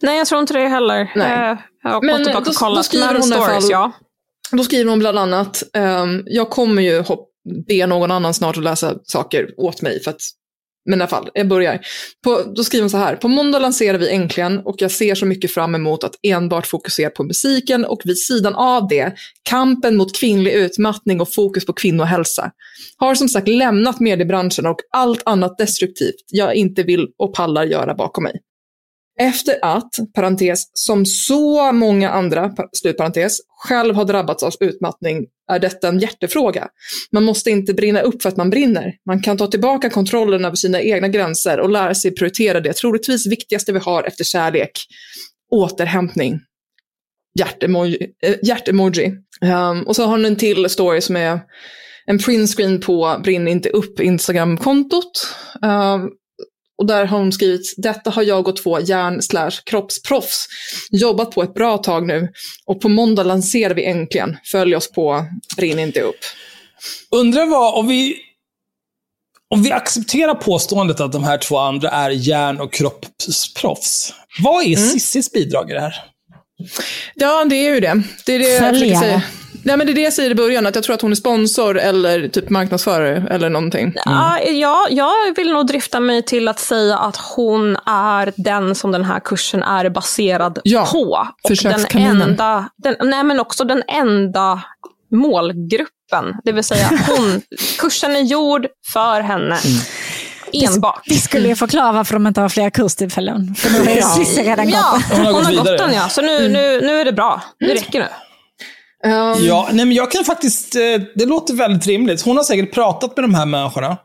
Nej, 0.00 0.18
jag 0.18 0.26
tror 0.26 0.40
inte 0.40 0.52
det 0.54 0.68
heller. 0.68 1.12
Nej. 1.16 1.56
Jag 1.82 1.90
har 1.90 2.02
Men 2.02 2.24
då- 2.24 2.38
och 2.38 2.54
kollat. 2.54 2.76
då 2.76 2.82
skriver 2.82 3.06
Men 3.06 3.16
hon 3.16 3.22
stories, 3.22 3.46
fall- 3.46 3.70
ja. 3.70 3.92
Då 4.52 4.64
skriver 4.64 4.90
hon 4.90 4.98
bland 4.98 5.18
annat, 5.18 5.62
ehm, 5.72 6.22
jag 6.26 6.50
kommer 6.50 6.82
ju 6.82 7.00
hopp- 7.00 7.28
be 7.68 7.86
någon 7.86 8.10
annan 8.10 8.34
snart 8.34 8.56
att 8.56 8.62
läsa 8.62 8.94
saker 9.02 9.48
åt 9.56 9.82
mig, 9.82 10.02
för 10.02 10.10
att, 10.10 10.20
men 10.86 10.98
i 10.98 11.02
alla 11.02 11.08
fall, 11.08 11.30
jag 11.34 11.48
börjar. 11.48 11.80
På, 12.24 12.42
då 12.56 12.64
skriver 12.64 12.82
hon 12.82 12.90
så 12.90 12.96
här, 12.96 13.16
på 13.16 13.28
måndag 13.28 13.58
lanserar 13.58 13.98
vi 13.98 14.10
Äntligen 14.10 14.58
och 14.58 14.74
jag 14.78 14.90
ser 14.90 15.14
så 15.14 15.26
mycket 15.26 15.50
fram 15.50 15.74
emot 15.74 16.04
att 16.04 16.14
enbart 16.22 16.66
fokusera 16.66 17.10
på 17.10 17.24
musiken 17.24 17.84
och 17.84 18.00
vid 18.04 18.18
sidan 18.18 18.54
av 18.54 18.88
det, 18.88 19.12
kampen 19.42 19.96
mot 19.96 20.16
kvinnlig 20.16 20.52
utmattning 20.52 21.20
och 21.20 21.34
fokus 21.34 21.66
på 21.66 21.72
kvinnohälsa. 21.72 22.50
Har 22.96 23.14
som 23.14 23.28
sagt 23.28 23.48
lämnat 23.48 24.00
mediebranschen 24.00 24.66
och 24.66 24.80
allt 24.90 25.22
annat 25.24 25.58
destruktivt 25.58 26.24
jag 26.32 26.54
inte 26.54 26.82
vill 26.82 27.08
och 27.18 27.34
pallar 27.34 27.64
göra 27.64 27.94
bakom 27.94 28.24
mig. 28.24 28.40
Efter 29.20 29.58
att, 29.62 29.90
parentes, 30.14 30.70
som 30.72 31.06
så 31.06 31.72
många 31.72 32.10
andra, 32.10 32.54
slutparentes, 32.72 33.38
själv 33.48 33.94
har 33.94 34.04
drabbats 34.04 34.42
av 34.42 34.52
utmattning 34.60 35.26
är 35.52 35.58
detta 35.58 35.88
en 35.88 35.98
hjärtefråga. 35.98 36.68
Man 37.12 37.24
måste 37.24 37.50
inte 37.50 37.74
brinna 37.74 38.00
upp 38.00 38.22
för 38.22 38.28
att 38.28 38.36
man 38.36 38.50
brinner. 38.50 38.92
Man 39.06 39.22
kan 39.22 39.36
ta 39.36 39.46
tillbaka 39.46 39.90
kontrollen 39.90 40.44
över 40.44 40.56
sina 40.56 40.80
egna 40.80 41.08
gränser 41.08 41.60
och 41.60 41.70
lära 41.70 41.94
sig 41.94 42.10
prioritera 42.10 42.60
det 42.60 42.72
troligtvis 42.72 43.26
viktigaste 43.26 43.72
vi 43.72 43.78
har 43.78 44.02
efter 44.02 44.24
kärlek. 44.24 44.70
Återhämtning. 45.50 46.40
Hjärtemoji. 47.38 48.06
Äh, 48.22 48.34
hjärtemoji. 48.42 49.12
Ehm, 49.42 49.82
och 49.82 49.96
så 49.96 50.04
har 50.04 50.18
ni 50.18 50.28
en 50.28 50.36
till 50.36 50.70
story 50.70 51.00
som 51.00 51.16
är 51.16 51.40
en 52.06 52.18
printscreen 52.18 52.80
på 52.80 53.20
Brinn 53.24 53.48
inte 53.48 53.68
upp 53.68 54.00
Instagram-kontot. 54.00 55.36
Um, 55.62 56.10
och 56.78 56.86
där 56.86 57.04
har 57.06 57.18
hon 57.18 57.32
skrivit, 57.32 57.74
detta 57.76 58.10
har 58.10 58.22
jag 58.22 58.48
och 58.48 58.56
två 58.56 58.80
järn 58.80 59.22
slash 59.22 59.50
kroppsproffs 59.64 60.46
jobbat 60.90 61.30
på 61.30 61.42
ett 61.42 61.54
bra 61.54 61.78
tag 61.78 62.06
nu 62.06 62.28
och 62.66 62.80
på 62.80 62.88
måndag 62.88 63.22
lanserar 63.22 63.74
vi 63.74 63.84
äntligen. 63.84 64.36
Följ 64.44 64.76
oss 64.76 64.92
på 64.92 65.26
Brinn 65.56 65.78
inte 65.78 66.00
upp. 66.00 66.20
Undrar 67.10 67.46
vad, 67.46 67.74
om 67.74 67.88
vi, 67.88 68.16
om 69.50 69.62
vi 69.62 69.72
accepterar 69.72 70.34
påståendet 70.34 71.00
att 71.00 71.12
de 71.12 71.24
här 71.24 71.38
två 71.38 71.58
andra 71.58 71.90
är 71.90 72.10
järn 72.10 72.60
och 72.60 72.72
kroppsproffs. 72.72 74.14
Vad 74.42 74.62
är 74.62 74.66
Mm. 74.66 74.88
Cissis 74.88 75.32
bidrag 75.32 75.70
i 75.70 75.74
det 75.74 75.80
här? 75.80 75.94
Ja, 77.14 77.44
det 77.44 77.56
är 77.56 77.74
ju 77.74 77.80
det. 77.80 78.02
Det 78.26 78.32
är 78.32 78.38
det 78.38 78.48
jag 78.48 78.58
försöker 78.58 78.78
Följare. 78.78 79.00
säga. 79.00 79.22
Nej, 79.66 79.76
men 79.76 79.86
det 79.86 79.92
är 79.92 79.94
det 79.94 80.00
jag 80.00 80.12
säger 80.12 80.30
i 80.30 80.34
början, 80.34 80.66
att 80.66 80.74
jag 80.74 80.84
tror 80.84 80.94
att 80.94 81.02
hon 81.02 81.12
är 81.12 81.16
sponsor 81.16 81.78
eller 81.78 82.28
typ 82.28 82.50
marknadsförare 82.50 83.26
eller 83.30 83.48
någonting. 83.50 83.92
Ja, 84.04 84.40
ja, 84.40 84.86
jag 84.90 85.12
vill 85.36 85.52
nog 85.52 85.66
drifta 85.66 86.00
mig 86.00 86.22
till 86.22 86.48
att 86.48 86.58
säga 86.58 86.98
att 86.98 87.16
hon 87.16 87.76
är 87.86 88.32
den 88.36 88.74
som 88.74 88.92
den 88.92 89.04
här 89.04 89.20
kursen 89.20 89.62
är 89.62 89.90
baserad 89.90 90.58
Ja, 90.64 90.88
på. 90.92 91.28
Och 91.42 91.50
den 91.62 92.20
enda, 92.20 92.68
den, 92.76 92.96
nej, 93.00 93.24
men 93.24 93.40
också 93.40 93.64
den 93.64 93.82
enda 93.88 94.62
målgruppen. 95.12 96.34
Det 96.44 96.52
vill 96.52 96.64
säga, 96.64 96.90
hon, 97.08 97.42
kursen 97.78 98.16
är 98.16 98.20
gjord 98.20 98.66
för 98.92 99.20
henne. 99.20 99.58
Enbart. 100.52 101.02
Det 101.06 101.14
skulle 101.14 101.48
ju 101.48 101.56
förklara 101.56 101.92
varför 101.92 102.14
de 102.14 102.26
inte 102.26 102.40
har 102.40 102.48
fler 102.48 102.70
kurstillfällen. 102.70 103.54
För 103.54 103.70
nu 103.70 103.78
har 103.78 103.90
ju 103.90 104.02
Cissi 104.02 104.42
redan 104.42 104.68
Ja, 104.68 104.92
gått. 104.92 105.16
Hon 105.16 105.26
har 105.26 105.32
hon 105.32 105.44
har 105.44 105.52
gått 105.52 105.78
den 105.78 105.94
ja. 105.94 106.08
Så 106.08 106.22
nu, 106.22 106.48
nu, 106.48 106.80
nu 106.80 107.00
är 107.00 107.04
det 107.04 107.12
bra. 107.12 107.42
Det 107.58 107.74
räcker 107.74 108.00
nu. 108.00 108.06
Ehm, 109.06 109.44
Ja, 109.46 109.68
nej, 109.72 109.86
men 109.86 109.96
jag 109.96 110.10
kan 110.10 110.24
faktiskt... 110.24 110.74
eh, 110.76 110.80
Det 111.14 111.26
låter 111.26 111.54
väldigt 111.54 111.86
rimligt. 111.86 112.22
Hon 112.22 112.36
har 112.36 112.44
säkert 112.44 112.74
pratat 112.74 113.16
med 113.16 113.24
de 113.24 113.34
här 113.34 113.46
människorna. 113.46 113.96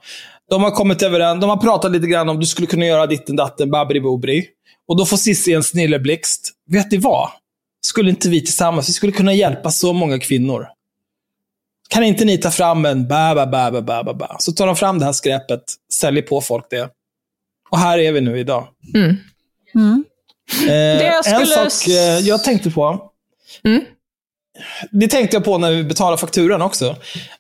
De 0.49 0.63
har 0.63 0.71
kommit 0.71 1.01
överens. 1.03 1.41
De 1.41 1.49
har 1.49 1.57
pratat 1.57 1.91
lite 1.91 2.07
grann 2.07 2.29
om 2.29 2.39
du 2.39 2.45
skulle 2.45 2.67
kunna 2.67 2.85
göra 2.85 3.07
ditten 3.07 3.35
datten, 3.35 3.71
babbidi 3.71 3.99
bobri. 4.01 4.47
Och 4.87 4.97
då 4.97 5.05
får 5.05 5.17
Cissi 5.17 5.53
en 5.53 5.63
snilleblixt. 5.63 6.51
Vet 6.69 6.91
ni 6.91 6.97
vad? 6.97 7.29
Skulle 7.85 8.09
inte 8.09 8.29
vi 8.29 8.41
tillsammans, 8.41 8.89
vi 8.89 8.93
skulle 8.93 9.11
kunna 9.11 9.33
hjälpa 9.33 9.71
så 9.71 9.93
många 9.93 10.19
kvinnor. 10.19 10.67
Kan 11.89 12.03
inte 12.03 12.25
ni 12.25 12.37
ta 12.37 12.51
fram 12.51 12.85
en 12.85 13.07
ba 13.07 13.35
ba 13.35 13.45
ba 13.45 13.71
ba 13.71 13.81
ba 13.81 14.03
ba 14.03 14.13
ba? 14.13 14.35
Så 14.39 14.51
tar 14.51 14.67
de 14.67 14.75
fram 14.75 14.99
det 14.99 15.05
här 15.05 15.11
skräpet, 15.13 15.63
säljer 15.93 16.23
på 16.23 16.41
folk 16.41 16.65
det. 16.69 16.89
Och 17.69 17.77
här 17.79 17.97
är 17.97 18.11
vi 18.11 18.21
nu 18.21 18.39
idag. 18.39 18.67
Mm. 18.95 19.15
Mm. 19.75 20.03
Eh, 20.69 20.75
jag 20.75 21.17
En 21.17 21.23
skulle 21.23 21.69
sak 21.69 21.87
eh, 21.87 22.19
jag 22.19 22.43
tänkte 22.43 22.71
på. 22.71 23.11
Mm. 23.63 23.81
Det 24.91 25.07
tänkte 25.07 25.35
jag 25.35 25.43
på 25.43 25.57
när 25.57 25.71
vi 25.71 25.83
betalade 25.83 26.17
fakturan 26.17 26.61
också. 26.61 26.95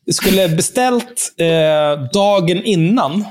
Vi 0.05 0.13
skulle 0.13 0.49
beställt 0.49 1.33
eh, 1.37 2.03
dagen 2.13 2.63
innan 2.63 3.25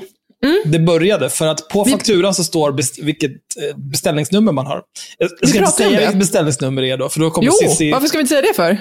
det 0.64 0.78
började. 0.78 1.30
För 1.30 1.46
att 1.46 1.68
på 1.68 1.84
fakturan 1.84 2.34
så 2.34 2.44
står 2.44 2.72
best, 2.72 2.98
vilket 2.98 3.30
eh, 3.30 3.76
beställningsnummer 3.76 4.52
man 4.52 4.66
har. 4.66 4.82
Jag 5.18 5.48
ska 5.48 5.58
inte 5.58 5.60
om 5.70 5.72
säga 5.72 5.98
vilket 5.98 6.18
beställningsnummer 6.18 6.82
det 6.82 6.90
är 6.90 6.96
då, 6.96 7.08
för 7.08 7.20
då 7.20 7.30
kommer 7.30 7.46
Jo, 7.46 7.52
Cissi... 7.68 7.92
varför 7.92 8.06
ska 8.06 8.18
vi 8.18 8.22
inte 8.22 8.28
säga 8.34 8.42
det 8.42 8.54
för? 8.54 8.80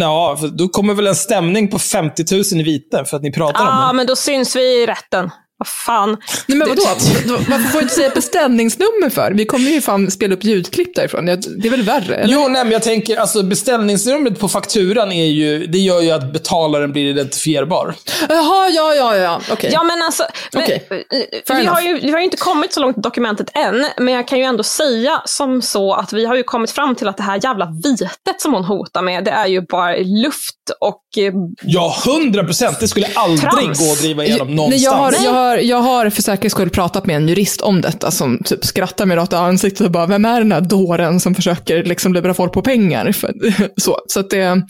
Ja, 0.00 0.36
för 0.40 0.48
då 0.48 0.68
kommer 0.68 0.94
väl 0.94 1.06
en 1.06 1.14
stämning 1.14 1.68
på 1.68 1.78
50 1.78 2.24
000 2.34 2.42
i 2.60 2.62
vite 2.62 3.04
för 3.04 3.16
att 3.16 3.22
ni 3.22 3.32
pratar 3.32 3.60
om 3.60 3.66
Ja, 3.66 3.88
det. 3.88 3.96
men 3.96 4.06
då 4.06 4.16
syns 4.16 4.56
vi 4.56 4.82
i 4.82 4.86
rätten. 4.86 5.30
Vad 5.62 5.68
fan. 5.68 6.16
Nej 6.46 6.58
men 6.58 6.68
vadå? 6.68 6.82
Då- 7.26 7.36
Varför 7.36 7.68
får 7.68 7.78
vi 7.78 7.82
inte 7.82 7.94
säga 7.94 8.10
beställningsnummer 8.14 9.10
för? 9.10 9.32
Vi 9.32 9.44
kommer 9.46 9.70
ju 9.70 9.80
fan 9.80 10.10
spela 10.10 10.34
upp 10.34 10.44
ljudklipp 10.44 10.94
därifrån. 10.94 11.26
Det 11.26 11.36
det 11.62 11.68
är 11.68 11.70
väl 11.70 11.82
värre? 11.82 12.14
Eller? 12.14 12.34
Jo, 12.34 12.48
nej, 12.48 12.64
men 12.64 12.72
jag 12.72 12.82
tänker, 12.82 13.16
alltså 13.16 13.42
beställningsnumret 13.42 14.38
på 14.38 14.48
fakturan 14.48 15.12
är 15.12 15.24
ju, 15.26 15.66
det 15.66 15.78
gör 15.78 16.00
ju 16.00 16.10
att 16.10 16.32
betalaren 16.32 16.92
blir 16.92 17.10
identifierbar. 17.10 17.94
Jaha, 18.28 18.68
ja, 18.68 18.94
ja, 18.94 19.16
ja. 19.16 19.40
Okej. 19.52 19.70
Ja, 19.72 19.82
men 19.82 20.02
alltså, 20.02 20.24
men, 20.52 20.62
Okej. 20.62 20.86
eh, 20.90 21.56
vi, 21.56 21.66
har 21.66 21.80
ju, 21.80 21.98
vi 22.00 22.10
har 22.10 22.18
ju 22.18 22.24
inte 22.24 22.36
kommit 22.36 22.72
så 22.72 22.80
långt 22.80 22.98
i 22.98 23.00
dokumentet 23.00 23.46
än, 23.56 23.86
men 23.98 24.14
jag 24.14 24.28
kan 24.28 24.38
ju 24.38 24.44
ändå 24.44 24.62
säga 24.62 25.22
som 25.24 25.62
så 25.62 25.94
att 25.94 26.12
vi 26.12 26.24
har 26.26 26.36
ju 26.36 26.42
kommit 26.42 26.70
fram 26.70 26.94
till 26.94 27.08
att 27.08 27.16
det 27.16 27.22
här 27.22 27.40
jävla 27.44 27.68
vitet 27.84 28.40
som 28.40 28.54
hon 28.54 28.64
hotar 28.64 29.02
med, 29.02 29.24
det 29.24 29.30
är 29.30 29.46
ju 29.46 29.60
bara 29.60 29.96
luft 29.96 30.54
och 30.80 31.02
eh, 31.18 31.32
Ja, 31.62 31.96
100 32.06 32.44
procent. 32.44 32.80
Det 32.80 32.88
skulle 32.88 33.06
aldrig 33.14 33.40
Trams. 33.50 33.78
gå 33.86 33.92
att 33.92 33.98
driva 34.00 34.24
igenom 34.24 34.46
Nej, 34.46 34.56
någonstans. 34.56 34.82
jag, 34.84 34.92
har, 34.92 35.12
jag, 35.24 35.32
har, 35.32 35.56
jag 35.56 35.76
har 35.76 36.10
för 36.10 36.22
säkerhets 36.22 36.54
skull 36.54 36.70
pratat 36.70 37.06
med 37.06 37.16
en 37.16 37.28
jurist 37.28 37.60
om 37.60 37.80
detta 37.80 38.10
som 38.10 38.38
typ 38.44 38.64
skrattar 38.64 39.06
mig 39.06 39.16
rakt 39.16 39.32
i 39.32 39.36
ansiktet 39.36 39.80
och 39.80 39.90
bara, 39.90 40.06
vem 40.06 40.24
är 40.24 40.38
den 40.40 40.52
här 40.52 40.60
dåren 40.60 41.20
som 41.20 41.34
försöker 41.34 41.84
liksom 41.84 42.14
lura 42.14 42.34
folk 42.34 42.52
på 42.52 42.62
pengar? 42.62 43.12
För, 43.12 43.34
så, 43.80 43.98
så 44.06 44.20
att 44.20 44.30
det... 44.30 44.40
ehm, 44.42 44.62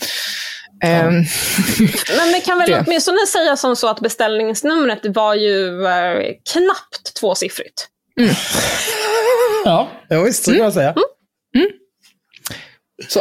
Men 2.16 2.28
vi 2.34 2.40
kan 2.44 2.58
väl 2.58 2.70
Det. 2.70 2.84
åtminstone 2.86 3.26
säga 3.26 3.56
som 3.56 3.76
så 3.76 3.88
att 3.88 4.00
beställningsnumret 4.00 5.00
var 5.04 5.34
ju 5.34 5.86
eh, 5.86 6.22
knappt 6.52 7.14
tvåsiffrigt. 7.20 7.88
Ja, 9.64 9.88
ja 10.08 10.22
visst. 10.22 10.44
Så 10.44 10.50
kan 10.50 10.60
man 10.60 10.72
säga. 10.72 10.94
så. 13.08 13.20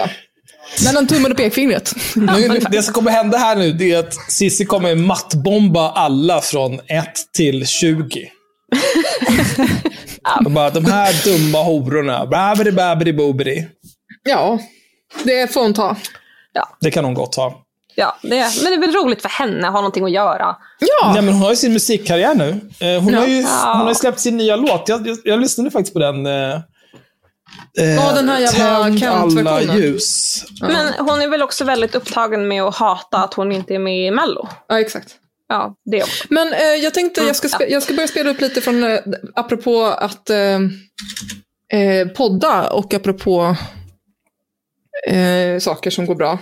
Mellan 0.86 1.08
tummen 1.08 1.32
och 1.32 1.38
pekfingret. 1.38 1.94
Nu, 2.16 2.60
det 2.72 2.84
som 2.84 2.94
kommer 2.94 3.12
hända 3.12 3.38
här 3.38 3.56
nu, 3.56 3.72
det 3.72 3.92
är 3.92 4.00
att 4.00 4.14
Cissi 4.32 4.66
kommer 4.66 4.96
mattbomba 4.96 5.92
alla 5.92 6.42
från 6.42 6.74
1 6.74 6.82
till 7.34 7.68
20. 7.68 8.32
Och 10.46 10.52
bara, 10.52 10.70
de 10.70 10.86
här 10.86 11.24
dumma 11.26 11.64
hororna. 11.64 12.26
Babbidi, 12.26 12.72
babbidi, 12.72 13.14
bobidi. 13.14 13.68
Ja, 14.24 14.60
det 15.24 15.54
får 15.54 15.62
hon 15.62 15.74
ta. 15.74 15.96
Det 16.82 16.92
kan 16.92 17.06
hon 17.06 17.14
gott 17.14 17.36
ha. 17.36 17.64
Ja, 17.96 18.18
det, 18.22 18.30
men 18.30 18.72
det 18.72 18.74
är 18.74 18.80
väl 18.80 18.92
roligt 18.96 19.22
för 19.22 19.30
henne 19.30 19.68
att 19.68 19.74
ha 19.74 19.80
någonting 19.82 20.04
att 20.06 20.12
göra. 20.12 20.56
Ja, 20.80 21.12
Nej, 21.14 21.22
men 21.22 21.34
hon 21.34 21.44
har 21.44 21.50
ju 21.50 21.56
sin 21.56 21.74
musikkarriär 21.74 22.36
nu. 22.36 22.50
Eh, 22.80 23.02
Hon, 23.04 23.14
Ja. 23.14 23.20
har 23.20 23.28
ju, 23.28 23.42
hon 23.44 23.88
har 23.88 23.94
släppt 23.94 24.20
sin 24.20 24.38
nya 24.38 24.56
låt. 24.56 24.90
Jag, 24.90 25.08
jag, 25.08 25.18
jag 25.24 25.40
lyssnade 25.40 25.72
faktiskt 25.72 25.94
på 25.94 26.00
den. 26.00 26.26
Eh, 26.26 26.60
Ja, 27.74 28.12
den 28.16 28.30
här 28.30 28.40
jävla 28.40 29.00
Tänd 29.00 29.48
alla 29.48 29.78
ljus. 29.78 30.44
Men 30.62 30.94
hon 31.00 31.22
är 31.22 31.28
väl 31.28 31.42
också 31.44 31.64
väldigt 31.64 31.96
upptagen 31.96 32.48
med 32.48 32.64
att 32.64 32.76
hata 32.76 33.18
att 33.18 33.34
hon 33.34 33.52
inte 33.52 33.76
är 33.76 33.80
med 33.80 34.08
i 34.08 34.12
Mello. 34.12 34.48
ja 34.68 34.80
exakt. 34.80 35.16
Ja, 35.48 35.76
det 35.86 36.04
också. 36.04 36.26
Men 36.30 36.54
eh, 36.54 36.60
jag 36.64 36.94
tänkte 36.94 37.22
jag 37.22 37.36
ska, 37.36 37.48
spe- 37.48 37.68
jag 37.70 37.84
ska 37.84 37.94
börja 37.94 38.08
spela 38.08 38.30
upp 38.30 38.42
lite 38.42 38.62
från, 38.62 38.84
eh, 38.84 39.00
apropå 39.36 39.86
att 39.86 40.30
eh, 40.30 40.60
eh, 41.80 42.08
podda 42.16 42.70
och 42.70 42.94
apropå 42.94 43.56
eh, 45.08 45.60
saker 45.60 45.90
som 45.90 46.06
går 46.06 46.16
bra. 46.16 46.40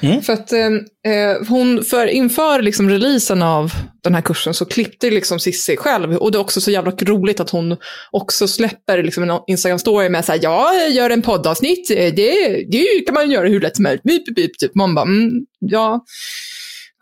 Mm. 0.00 0.22
För 0.22 0.32
att 0.32 0.52
eh, 0.52 0.66
eh, 1.12 1.46
hon, 1.48 1.84
för 1.84 2.06
inför 2.06 2.62
liksom 2.62 2.90
releasen 2.90 3.42
av 3.42 3.72
den 4.04 4.14
här 4.14 4.22
kursen 4.22 4.54
så 4.54 4.64
klippte 4.64 5.10
liksom 5.10 5.40
Cissi 5.40 5.76
själv. 5.76 6.16
Och 6.16 6.32
det 6.32 6.38
är 6.38 6.40
också 6.40 6.60
så 6.60 6.70
jävla 6.70 6.90
roligt 6.90 7.40
att 7.40 7.50
hon 7.50 7.76
också 8.10 8.48
släpper 8.48 9.02
liksom 9.02 9.22
en 9.22 9.30
Instagram-story 9.30 10.08
med 10.08 10.24
så 10.24 10.32
här, 10.32 10.40
jag 10.42 10.90
gör 10.90 11.10
en 11.10 11.22
poddavsnitt, 11.22 11.90
eh, 11.90 12.14
det, 12.14 12.64
det 12.70 13.06
kan 13.06 13.14
man 13.14 13.30
göra 13.30 13.48
hur 13.48 13.60
lätt 13.60 13.76
som 13.76 13.84
helst. 13.84 14.02
Bip, 14.02 14.34
bip, 14.36 14.58
typ. 14.58 14.74
Man 14.74 14.94
bara, 14.94 15.04
mm, 15.04 15.30
ja, 15.58 16.04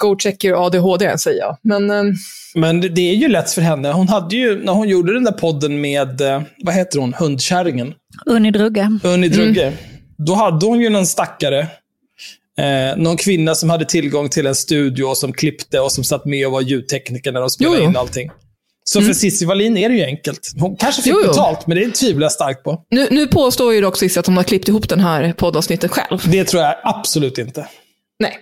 go 0.02 0.16
check 0.18 0.44
your 0.44 0.66
ADHD, 0.66 1.18
säger 1.18 1.38
jag. 1.38 1.56
Men 1.62 1.90
eh, 1.90 2.04
Men 2.54 2.80
det, 2.80 2.88
det 2.88 3.10
är 3.10 3.14
ju 3.14 3.28
lätt 3.28 3.50
för 3.50 3.62
henne. 3.62 3.92
Hon 3.92 4.08
hade 4.08 4.36
ju, 4.36 4.64
när 4.64 4.72
hon 4.72 4.88
gjorde 4.88 5.14
den 5.14 5.24
där 5.24 5.32
podden 5.32 5.80
med, 5.80 6.20
eh, 6.20 6.42
vad 6.64 6.74
heter 6.74 6.98
hon, 6.98 7.14
hundkärringen? 7.14 7.94
Unni 8.26 8.50
Drugge. 8.50 8.98
Unni 9.02 9.28
Drugge. 9.28 9.72
Då 10.26 10.34
hade 10.34 10.66
hon 10.66 10.80
ju 10.80 10.88
någon 10.88 11.06
stackare. 11.06 11.66
Eh, 12.58 12.96
någon 12.96 13.16
kvinna 13.16 13.54
som 13.54 13.70
hade 13.70 13.84
tillgång 13.84 14.28
till 14.28 14.46
en 14.46 14.54
studio 14.54 15.04
och 15.04 15.16
som 15.16 15.32
klippte 15.32 15.80
och 15.80 15.92
som 15.92 16.04
satt 16.04 16.24
med 16.24 16.46
och 16.46 16.52
var 16.52 16.60
ljudtekniker 16.60 17.32
när 17.32 17.40
de 17.40 17.50
spelade 17.50 17.76
Jo, 17.78 17.84
in 17.84 17.96
allting. 17.96 18.30
Så 18.84 19.02
för 19.02 19.12
Cissi 19.12 19.44
Wallin 19.44 19.76
är 19.76 19.88
det 19.88 19.94
ju 19.94 20.04
enkelt. 20.04 20.52
Hon 20.60 20.76
kanske 20.76 21.02
fick 21.02 21.12
Jo, 21.12 21.18
jo. 21.22 21.28
betalt, 21.28 21.66
men 21.66 21.76
det 21.78 21.90
tvivlar 21.90 22.24
jag 22.24 22.32
starkt 22.32 22.64
på. 22.64 22.84
Nu, 22.90 23.08
nu 23.10 23.26
påstår 23.26 23.74
ju 23.74 23.80
dock 23.80 23.96
Cissi 23.96 24.20
att 24.20 24.26
hon 24.26 24.36
har 24.36 24.44
klippt 24.44 24.68
ihop 24.68 24.88
den 24.88 25.00
här 25.00 25.32
poddavsnittet 25.32 25.90
själv. 25.90 26.18
Det 26.30 26.44
tror 26.44 26.62
jag 26.62 26.76
absolut 26.84 27.38
inte. 27.38 27.68
Nej. 28.18 28.38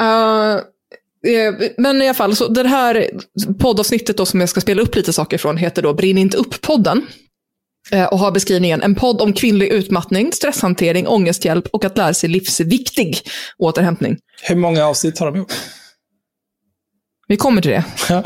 Eh, 0.00 0.60
men 1.78 2.02
i 2.02 2.04
alla 2.04 2.14
fall, 2.14 2.36
så 2.36 2.48
det 2.48 2.68
här 2.68 3.10
poddavsnittet 3.58 4.16
då 4.16 4.26
som 4.26 4.40
jag 4.40 4.48
ska 4.48 4.60
spela 4.60 4.82
upp 4.82 4.96
lite 4.96 5.12
saker 5.12 5.38
från 5.38 5.56
heter 5.56 5.82
då 5.82 5.94
Brinn 5.94 6.18
inte 6.18 6.36
upp-podden. 6.36 7.06
Eh, 7.92 8.04
och 8.04 8.18
har 8.18 8.30
beskrivningen 8.30 8.82
en 8.82 8.94
podd 8.94 9.20
om 9.20 9.32
kvinnlig 9.32 9.68
utmattning, 9.68 10.32
stresshantering, 10.32 11.06
ångesthjälp 11.08 11.66
och 11.72 11.84
att 11.84 11.96
lära 11.96 12.14
sig 12.14 12.28
livsviktig 12.30 13.20
återhämtning. 13.58 14.18
Hur 14.42 14.56
många 14.56 14.86
avsnitt 14.86 15.18
har 15.18 15.26
de 15.26 15.38
gjort? 15.38 15.52
Vi 17.28 17.36
kommer 17.36 17.62
till 17.62 17.70
det. 17.70 17.84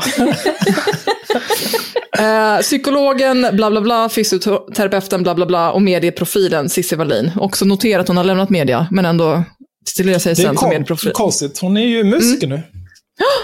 Eh, 2.19 2.59
psykologen, 2.61 3.47
bla 3.53 3.71
bla 3.71 3.81
bla, 3.81 4.09
fysioterapeuten, 4.09 5.23
bla 5.23 5.35
bla 5.35 5.45
bla 5.45 5.71
och 5.71 5.81
medieprofilen 5.81 6.69
Cissi 6.69 6.95
Wallin. 6.95 7.31
Också 7.35 7.65
notera 7.65 8.01
att 8.01 8.07
hon 8.07 8.17
har 8.17 8.23
lämnat 8.23 8.49
media, 8.49 8.87
men 8.91 9.05
ändå 9.05 9.43
titulerar 9.85 10.19
sig 10.19 10.33
Det 10.35 10.41
är 10.41 10.45
sen 10.45 10.57
som 10.57 10.69
medieprofil. 10.69 11.11
konstigt. 11.11 11.59
Hon 11.59 11.77
är 11.77 11.81
ju 11.85 12.03
musiker 12.03 12.47
nu. 12.47 12.61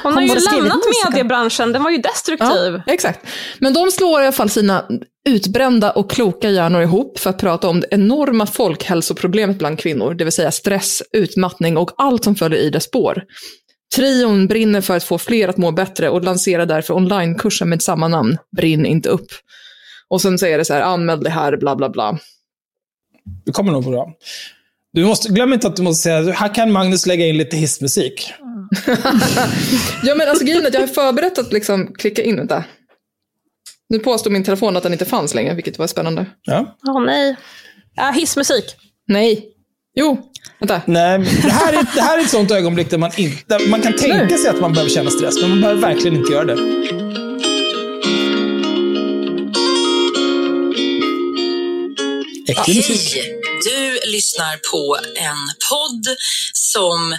Hon 0.03 0.13
har 0.13 0.21
ju 0.21 0.27
lämnat 0.27 0.79
mediebranschen, 1.05 1.71
den 1.71 1.83
var 1.83 1.91
ju 1.91 1.97
destruktiv. 1.97 2.81
Ja, 2.85 2.93
exakt. 2.93 3.19
Men 3.59 3.73
de 3.73 3.91
slår 3.91 4.21
i 4.21 4.23
alla 4.23 4.31
fall 4.31 4.49
sina 4.49 4.85
utbrända 5.29 5.91
och 5.91 6.11
kloka 6.11 6.49
hjärnor 6.49 6.81
ihop 6.81 7.19
för 7.19 7.29
att 7.29 7.37
prata 7.37 7.69
om 7.69 7.79
det 7.79 7.87
enorma 7.91 8.45
folkhälsoproblemet 8.45 9.57
bland 9.57 9.79
kvinnor, 9.79 10.13
det 10.13 10.23
vill 10.23 10.33
säga 10.33 10.51
stress, 10.51 11.03
utmattning 11.13 11.77
och 11.77 11.91
allt 11.97 12.23
som 12.23 12.35
följer 12.35 12.59
i 12.59 12.69
dess 12.69 12.83
spår. 12.83 13.23
Trion 13.95 14.47
brinner 14.47 14.81
för 14.81 14.97
att 14.97 15.03
få 15.03 15.17
fler 15.17 15.47
att 15.47 15.57
må 15.57 15.71
bättre 15.71 16.09
och 16.09 16.23
lanserar 16.23 16.65
därför 16.65 16.93
onlinekursen 16.93 17.69
med 17.69 17.81
samma 17.81 18.07
namn, 18.07 18.37
Brinn 18.57 18.85
inte 18.85 19.09
upp. 19.09 19.27
Och 20.07 20.21
sen 20.21 20.39
säger 20.39 20.57
det 20.57 20.65
så 20.65 20.73
här, 20.73 20.81
anmäl 20.81 21.23
det 21.23 21.29
här, 21.29 21.57
bla 21.57 21.75
bla 21.75 21.89
bla. 21.89 22.19
Det 23.45 23.51
kommer 23.51 23.71
nog 23.71 23.83
bra. 23.85 24.13
Du 24.93 25.05
måste, 25.05 25.29
glöm 25.29 25.53
inte 25.53 25.67
att 25.67 25.75
du 25.75 25.83
måste 25.83 26.03
säga, 26.03 26.31
här 26.31 26.53
kan 26.53 26.71
Magnus 26.71 27.05
lägga 27.05 27.25
in 27.25 27.37
lite 27.37 27.57
hissmusik. 27.57 28.33
Ja 30.03 30.15
men 30.15 30.29
alltså 30.29 30.45
grejen 30.45 30.63
är 30.63 30.67
att 30.67 30.73
jag 30.73 30.81
har 30.81 30.87
förberett 30.87 31.39
att 31.39 31.53
liksom 31.53 31.93
klicka 31.93 32.23
in, 32.23 32.35
vänta. 32.35 32.63
Nu 33.89 33.99
påstår 33.99 34.31
min 34.31 34.43
telefon 34.43 34.77
att 34.77 34.83
den 34.83 34.93
inte 34.93 35.05
fanns 35.05 35.33
längre, 35.33 35.53
vilket 35.53 35.79
var 35.79 35.87
spännande. 35.87 36.25
Ja. 36.41 36.77
Åh 36.87 37.05
nej. 37.05 37.35
Ja, 37.95 38.11
hissmusik. 38.11 38.75
Nej. 39.07 39.49
Jo, 39.95 40.31
vänta. 40.59 40.81
Nej, 40.85 41.19
men 41.19 41.27
det 41.41 41.51
här, 41.51 41.73
är, 41.73 41.85
det 41.95 42.01
här 42.01 42.19
är 42.19 42.23
ett 42.23 42.29
sånt 42.29 42.51
ögonblick 42.51 42.89
där 42.89 42.97
man 42.97 43.11
inte... 43.17 43.59
Man 43.69 43.81
kan 43.81 43.93
tänka 43.93 44.37
sig 44.37 44.49
att 44.49 44.59
man 44.61 44.73
behöver 44.73 44.91
känna 44.91 45.09
stress, 45.11 45.41
men 45.41 45.49
man 45.49 45.61
behöver 45.61 45.81
verkligen 45.81 46.17
inte 46.17 46.33
göra 46.33 46.45
det. 46.45 46.53
Äcklig 52.47 52.75
musik. 52.75 53.13
Hej! 53.15 53.39
Du 53.63 54.11
lyssnar 54.11 54.71
på 54.71 54.97
en 55.15 55.41
podd 55.69 56.05
som 56.53 57.17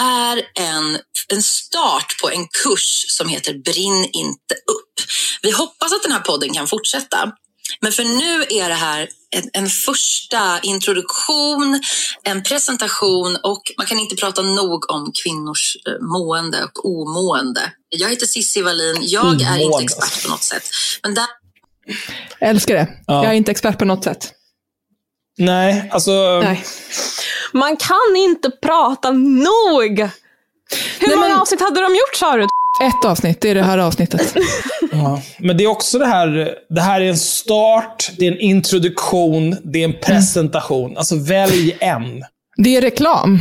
är 0.00 0.42
en, 0.54 0.98
en 1.28 1.42
start 1.42 2.16
på 2.22 2.30
en 2.30 2.46
kurs 2.48 3.04
som 3.08 3.28
heter 3.28 3.54
Brinn 3.54 4.04
inte 4.12 4.54
upp. 4.54 5.06
Vi 5.42 5.50
hoppas 5.50 5.92
att 5.92 6.02
den 6.02 6.12
här 6.12 6.20
podden 6.20 6.54
kan 6.54 6.66
fortsätta. 6.66 7.32
Men 7.80 7.92
för 7.92 8.04
nu 8.04 8.42
är 8.60 8.68
det 8.68 8.74
här 8.74 9.08
en, 9.30 9.50
en 9.52 9.68
första 9.68 10.60
introduktion, 10.60 11.80
en 12.22 12.42
presentation 12.42 13.36
och 13.42 13.62
man 13.78 13.86
kan 13.86 13.98
inte 13.98 14.16
prata 14.16 14.42
nog 14.42 14.90
om 14.90 15.12
kvinnors 15.22 15.76
eh, 15.88 16.06
mående 16.06 16.64
och 16.64 16.84
omående. 16.84 17.72
Jag 17.88 18.10
heter 18.10 18.26
Sissi 18.26 18.62
Wallin, 18.62 18.96
jag 19.00 19.42
är 19.42 19.58
inte 19.58 19.84
expert 19.84 20.22
på 20.22 20.30
något 20.30 20.44
sätt. 20.44 20.62
Men 21.02 21.14
där 21.14 21.26
Jag 22.40 22.50
älskar 22.50 22.74
det. 22.74 22.88
Ja. 23.06 23.24
Jag 23.24 23.32
är 23.32 23.36
inte 23.36 23.50
expert 23.50 23.78
på 23.78 23.84
något 23.84 24.04
sätt. 24.04 24.32
Nej, 25.38 25.88
alltså... 25.92 26.40
Nej. 26.44 26.64
Man 27.52 27.76
kan 27.76 28.16
inte 28.16 28.50
prata 28.50 29.10
nog! 29.12 29.98
Hur 31.00 31.08
Nej, 31.08 31.16
många 31.16 31.28
men- 31.28 31.38
avsnitt 31.40 31.60
hade 31.60 31.80
de 31.80 31.92
gjort 31.94 32.14
sa 32.14 32.36
du? 32.36 32.42
Ett 32.82 33.04
avsnitt, 33.04 33.40
det 33.40 33.50
är 33.50 33.54
det 33.54 33.62
här 33.62 33.78
avsnittet. 33.78 34.34
Ja. 34.92 35.22
Men 35.38 35.56
det 35.56 35.64
är 35.64 35.68
också 35.68 35.98
det 35.98 36.06
här, 36.06 36.54
det 36.68 36.80
här 36.80 37.00
är 37.00 37.08
en 37.08 37.18
start, 37.18 38.10
det 38.18 38.26
är 38.26 38.32
en 38.32 38.40
introduktion, 38.40 39.56
det 39.72 39.80
är 39.80 39.84
en 39.84 40.00
presentation. 40.02 40.96
Alltså 40.96 41.16
välj 41.16 41.76
en. 41.80 42.22
Det 42.56 42.76
är 42.76 42.80
reklam. 42.80 43.38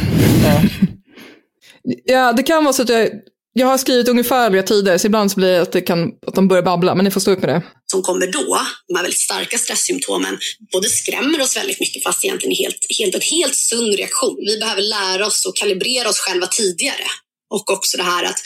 Ja, 2.05 2.33
det 2.33 2.43
kan 2.43 2.63
vara 2.63 2.73
så 2.73 2.81
att 2.81 2.89
jag, 2.89 3.09
jag 3.53 3.67
har 3.67 3.77
skrivit 3.77 4.09
ungefärliga 4.09 4.63
tider, 4.63 4.97
så 4.97 5.07
ibland 5.07 5.31
så 5.31 5.35
blir 5.39 5.51
det 5.51 5.61
att, 5.61 5.71
det 5.71 5.81
kan, 5.81 6.11
att 6.27 6.35
de 6.35 6.47
börjar 6.47 6.63
babbla, 6.63 6.95
men 6.95 7.05
ni 7.05 7.11
får 7.11 7.21
stå 7.21 7.31
ut 7.31 7.39
med 7.39 7.49
det. 7.49 7.61
som 7.91 8.01
kommer 8.01 8.27
då, 8.27 8.59
de 8.87 8.95
här 8.95 9.03
väldigt 9.03 9.19
starka 9.19 9.57
stresssymptomen, 9.57 10.37
både 10.71 10.89
skrämmer 10.89 11.41
oss 11.41 11.57
väldigt 11.57 11.79
mycket 11.79 12.03
fast 12.03 12.25
egentligen 12.25 12.51
är 12.51 12.63
helt, 12.63 12.85
helt, 12.99 13.15
en 13.15 13.21
helt 13.21 13.55
sund 13.55 13.95
reaktion. 13.95 14.37
Vi 14.39 14.59
behöver 14.59 14.81
lära 14.81 15.27
oss 15.27 15.45
och 15.45 15.55
kalibrera 15.55 16.09
oss 16.09 16.19
själva 16.19 16.47
tidigare. 16.47 17.05
Och 17.49 17.71
också 17.71 17.97
det 17.97 18.03
här 18.03 18.23
att 18.23 18.39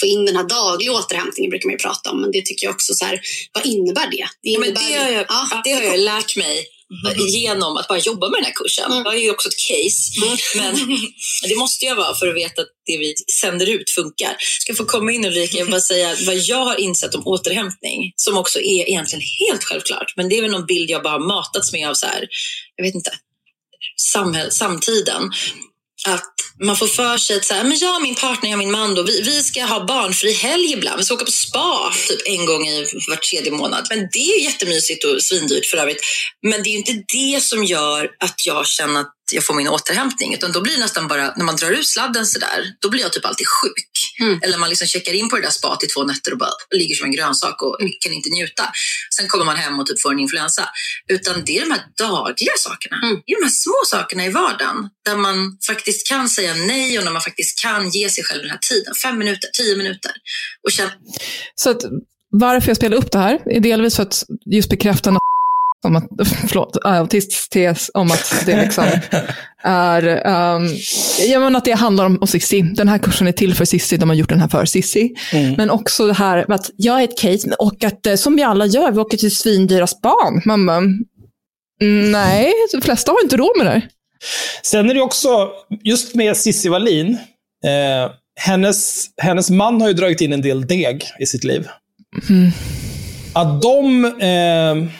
få 0.00 0.06
in 0.06 0.24
den 0.24 0.36
här 0.36 0.48
dagliga 0.48 0.92
återhämtningen 0.92 1.50
brukar 1.50 1.66
man 1.68 1.72
ju 1.72 1.78
prata 1.78 2.10
om, 2.10 2.20
men 2.20 2.30
det 2.30 2.42
tycker 2.44 2.66
jag 2.66 2.74
också 2.74 2.94
så 2.94 3.04
här, 3.04 3.20
vad 3.54 3.66
innebär 3.66 4.10
det? 4.10 4.26
Det, 4.42 4.50
Ja, 4.50 4.60
men 4.60 4.68
innebär 4.68 4.90
det, 4.90 5.04
har 5.04 5.10
jag, 5.10 5.26
Ja, 5.28 5.60
det 5.64 5.72
har 5.72 5.82
jag 5.82 6.00
lärt 6.00 6.36
mig 6.36 6.66
genom 7.28 7.76
att 7.76 7.88
bara 7.88 7.98
jobba 7.98 8.28
med 8.28 8.38
den 8.38 8.44
här 8.44 8.52
kursen. 8.52 8.92
Mm. 8.92 9.04
Jag 9.04 9.14
är 9.14 9.18
ju 9.18 9.30
också 9.30 9.48
ett 9.48 9.58
case. 9.68 9.98
Men 10.56 10.74
det 11.48 11.56
måste 11.56 11.84
jag 11.84 11.96
vara 11.96 12.14
för 12.14 12.28
att 12.28 12.36
veta 12.36 12.62
att 12.62 12.68
det 12.86 12.98
vi 12.98 13.14
sänder 13.40 13.68
ut 13.68 13.90
funkar. 13.90 14.36
Ska 14.60 14.74
få 14.74 14.84
komma 14.84 15.12
in 15.12 15.24
Ulrika? 15.24 15.58
Vill 15.58 15.70
bara 15.70 15.80
säga 15.80 16.16
vad 16.26 16.36
jag 16.36 16.64
har 16.64 16.80
insett 16.80 17.14
om 17.14 17.26
återhämtning, 17.26 18.12
som 18.16 18.36
också 18.36 18.58
är 18.58 18.88
egentligen 18.88 19.24
helt 19.48 19.64
självklart. 19.64 20.12
Men 20.16 20.28
det 20.28 20.38
är 20.38 20.42
väl 20.42 20.50
någon 20.50 20.66
bild 20.66 20.90
jag 20.90 21.02
bara 21.02 21.18
matats 21.18 21.72
med 21.72 21.88
av 21.88 21.94
så 21.94 22.06
här, 22.06 22.28
jag 22.76 22.84
vet 22.84 22.94
inte, 22.94 23.12
samhäll, 23.96 24.50
samtiden. 24.50 25.30
Att 26.08 26.34
man 26.64 26.76
får 26.76 26.86
för 26.86 27.18
sig 27.18 27.36
att 27.36 27.44
så 27.44 27.54
här, 27.54 27.64
men 27.64 27.78
jag 27.78 27.96
och 27.96 28.02
min 28.02 28.14
partner, 28.14 28.50
jag 28.50 28.56
och 28.56 28.64
min 28.64 28.72
man, 28.72 28.94
då, 28.94 29.02
vi, 29.02 29.22
vi 29.22 29.42
ska 29.42 29.64
ha 29.64 29.86
barnfri 29.86 30.32
helg 30.32 30.72
ibland. 30.72 30.98
Vi 30.98 31.04
ska 31.04 31.14
åka 31.14 31.24
på 31.24 31.30
spa 31.30 31.92
typ 32.08 32.20
en 32.26 32.46
gång 32.46 32.66
i 32.66 32.86
var 33.08 33.16
tredje 33.16 33.52
månad. 33.52 33.86
Men 33.90 33.98
det 34.12 34.18
är 34.18 34.38
ju 34.38 34.44
jättemysigt 34.44 35.04
och 35.04 35.22
svindyrt 35.22 35.66
för 35.66 35.76
övrigt. 35.76 36.00
Men 36.42 36.62
det 36.62 36.68
är 36.68 36.72
ju 36.72 36.78
inte 36.78 37.04
det 37.12 37.42
som 37.42 37.64
gör 37.64 38.10
att 38.20 38.46
jag 38.46 38.66
känner 38.66 39.00
att 39.00 39.14
jag 39.32 39.46
får 39.46 39.54
min 39.54 39.68
återhämtning. 39.68 40.34
Utan 40.34 40.52
då 40.52 40.60
blir 40.60 40.72
det 40.72 40.80
nästan 40.80 41.08
bara, 41.08 41.34
när 41.36 41.44
man 41.44 41.56
drar 41.56 41.70
ut 41.70 41.86
sladden 41.86 42.26
sådär, 42.26 42.74
då 42.80 42.90
blir 42.90 43.00
jag 43.00 43.12
typ 43.12 43.24
alltid 43.24 43.46
sjuk. 43.46 43.90
Eller 44.42 44.58
man 44.58 44.68
liksom 44.68 44.86
checkar 44.86 45.12
in 45.12 45.28
på 45.28 45.36
det 45.36 45.42
där 45.42 45.50
spat 45.50 45.84
i 45.84 45.86
två 45.86 46.04
nätter 46.04 46.32
och 46.32 46.38
bara 46.38 46.50
ligger 46.70 46.94
som 46.94 47.04
en 47.04 47.12
grönsak 47.12 47.62
och 47.62 47.76
kan 48.00 48.12
inte 48.12 48.30
njuta. 48.30 48.72
Sen 49.16 49.28
kommer 49.28 49.44
man 49.44 49.56
hem 49.56 49.80
och 49.80 49.86
typ 49.86 50.00
får 50.00 50.12
en 50.12 50.18
influensa. 50.18 50.68
Utan 51.08 51.44
det 51.44 51.56
är 51.58 51.60
de 51.60 51.70
här 51.70 51.82
dagliga 51.98 52.52
sakerna. 52.58 52.96
Det 53.00 53.32
är 53.32 53.40
de 53.40 53.44
här 53.44 53.50
små 53.50 53.80
sakerna 53.86 54.26
i 54.26 54.30
vardagen. 54.30 54.88
Där 55.04 55.16
man 55.16 55.58
faktiskt 55.66 56.08
kan 56.08 56.28
säga 56.28 56.54
nej 56.54 56.98
och 56.98 57.04
när 57.04 57.12
man 57.12 57.22
faktiskt 57.22 57.62
kan 57.62 57.90
ge 57.90 58.08
sig 58.10 58.24
själv 58.24 58.42
den 58.42 58.50
här 58.50 58.58
tiden. 58.70 58.94
Fem 59.02 59.18
minuter, 59.18 59.48
tio 59.52 59.76
minuter. 59.76 60.12
Och 60.64 60.72
känna 60.72 60.90
Så 61.54 61.70
att, 61.70 61.82
varför 62.30 62.68
jag 62.68 62.76
spelar 62.76 62.96
upp 62.96 63.12
det 63.12 63.18
här 63.18 63.42
är 63.50 63.60
delvis 63.60 63.96
för 63.96 64.02
att 64.02 64.24
just 64.46 64.70
bekräfta 64.70 65.10
om 65.84 65.96
att, 65.96 66.08
förlåt, 66.48 66.76
autiststes 66.84 67.90
om 67.94 68.10
att 68.10 68.42
det 68.46 68.62
liksom 68.62 68.84
är, 69.62 70.06
um, 70.08 70.68
jag 71.28 71.42
menar 71.42 71.58
att 71.58 71.64
det 71.64 71.72
handlar 71.72 72.06
om 72.06 72.16
och 72.16 72.28
Sissi. 72.28 72.62
Den 72.62 72.88
här 72.88 72.98
kursen 72.98 73.26
är 73.26 73.32
till 73.32 73.54
för 73.54 73.64
Sissi, 73.64 73.96
de 73.96 74.08
har 74.08 74.16
gjort 74.16 74.28
den 74.28 74.40
här 74.40 74.48
för 74.48 74.64
Sissi. 74.64 75.14
Men 75.56 75.70
också 75.70 76.06
det 76.06 76.12
här 76.12 76.44
med 76.48 76.54
att 76.54 76.70
jag 76.76 77.00
är 77.00 77.04
ett 77.04 77.18
case 77.18 77.54
och 77.58 77.84
att 77.84 78.06
eh, 78.06 78.14
som 78.14 78.36
vi 78.36 78.42
alla 78.42 78.66
gör, 78.66 78.92
vi 78.92 78.98
åker 78.98 79.18
till 79.18 79.36
svindyra 79.36 79.86
span. 79.86 80.42
Bara, 80.44 80.76
"Mm, 80.76 82.12
nej, 82.12 82.52
de 82.72 82.80
flesta 82.82 83.12
har 83.12 83.22
inte 83.22 83.36
råd 83.36 83.56
med 83.56 83.66
det. 83.66 83.70
här." 83.72 83.88
Sen 84.62 84.90
är 84.90 84.94
det 84.94 85.00
också, 85.00 85.48
just 85.84 86.14
med 86.14 86.36
Cissi 86.36 86.68
Wallin, 86.68 87.18
eh, 87.64 88.10
hennes, 88.40 89.06
hennes 89.16 89.50
man 89.50 89.80
har 89.80 89.88
ju 89.88 89.94
dragit 89.94 90.20
in 90.20 90.32
en 90.32 90.42
del 90.42 90.66
deg 90.66 91.04
i 91.20 91.26
sitt 91.26 91.44
liv. 91.44 91.68
Att 93.32 93.62
de 93.62 94.04
eh, 94.04 94.90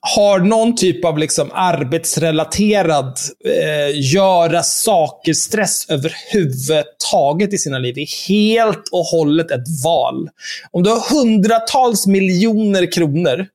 har 0.00 0.40
någon 0.40 0.76
typ 0.76 1.04
av 1.04 1.18
liksom 1.18 1.50
arbetsrelaterad 1.52 3.18
eh, 3.44 4.12
göra 4.12 4.62
saker-stress 4.62 5.86
överhuvudtaget 5.88 7.52
i 7.52 7.58
sina 7.58 7.78
liv 7.78 7.98
är 7.98 8.28
helt 8.28 8.88
och 8.92 9.04
hållet 9.04 9.50
ett 9.50 9.82
val. 9.84 10.28
Om 10.70 10.82
du 10.82 10.90
har 10.90 11.14
hundratals 11.14 12.06
miljoner 12.06 12.92
kronor, 12.92 13.46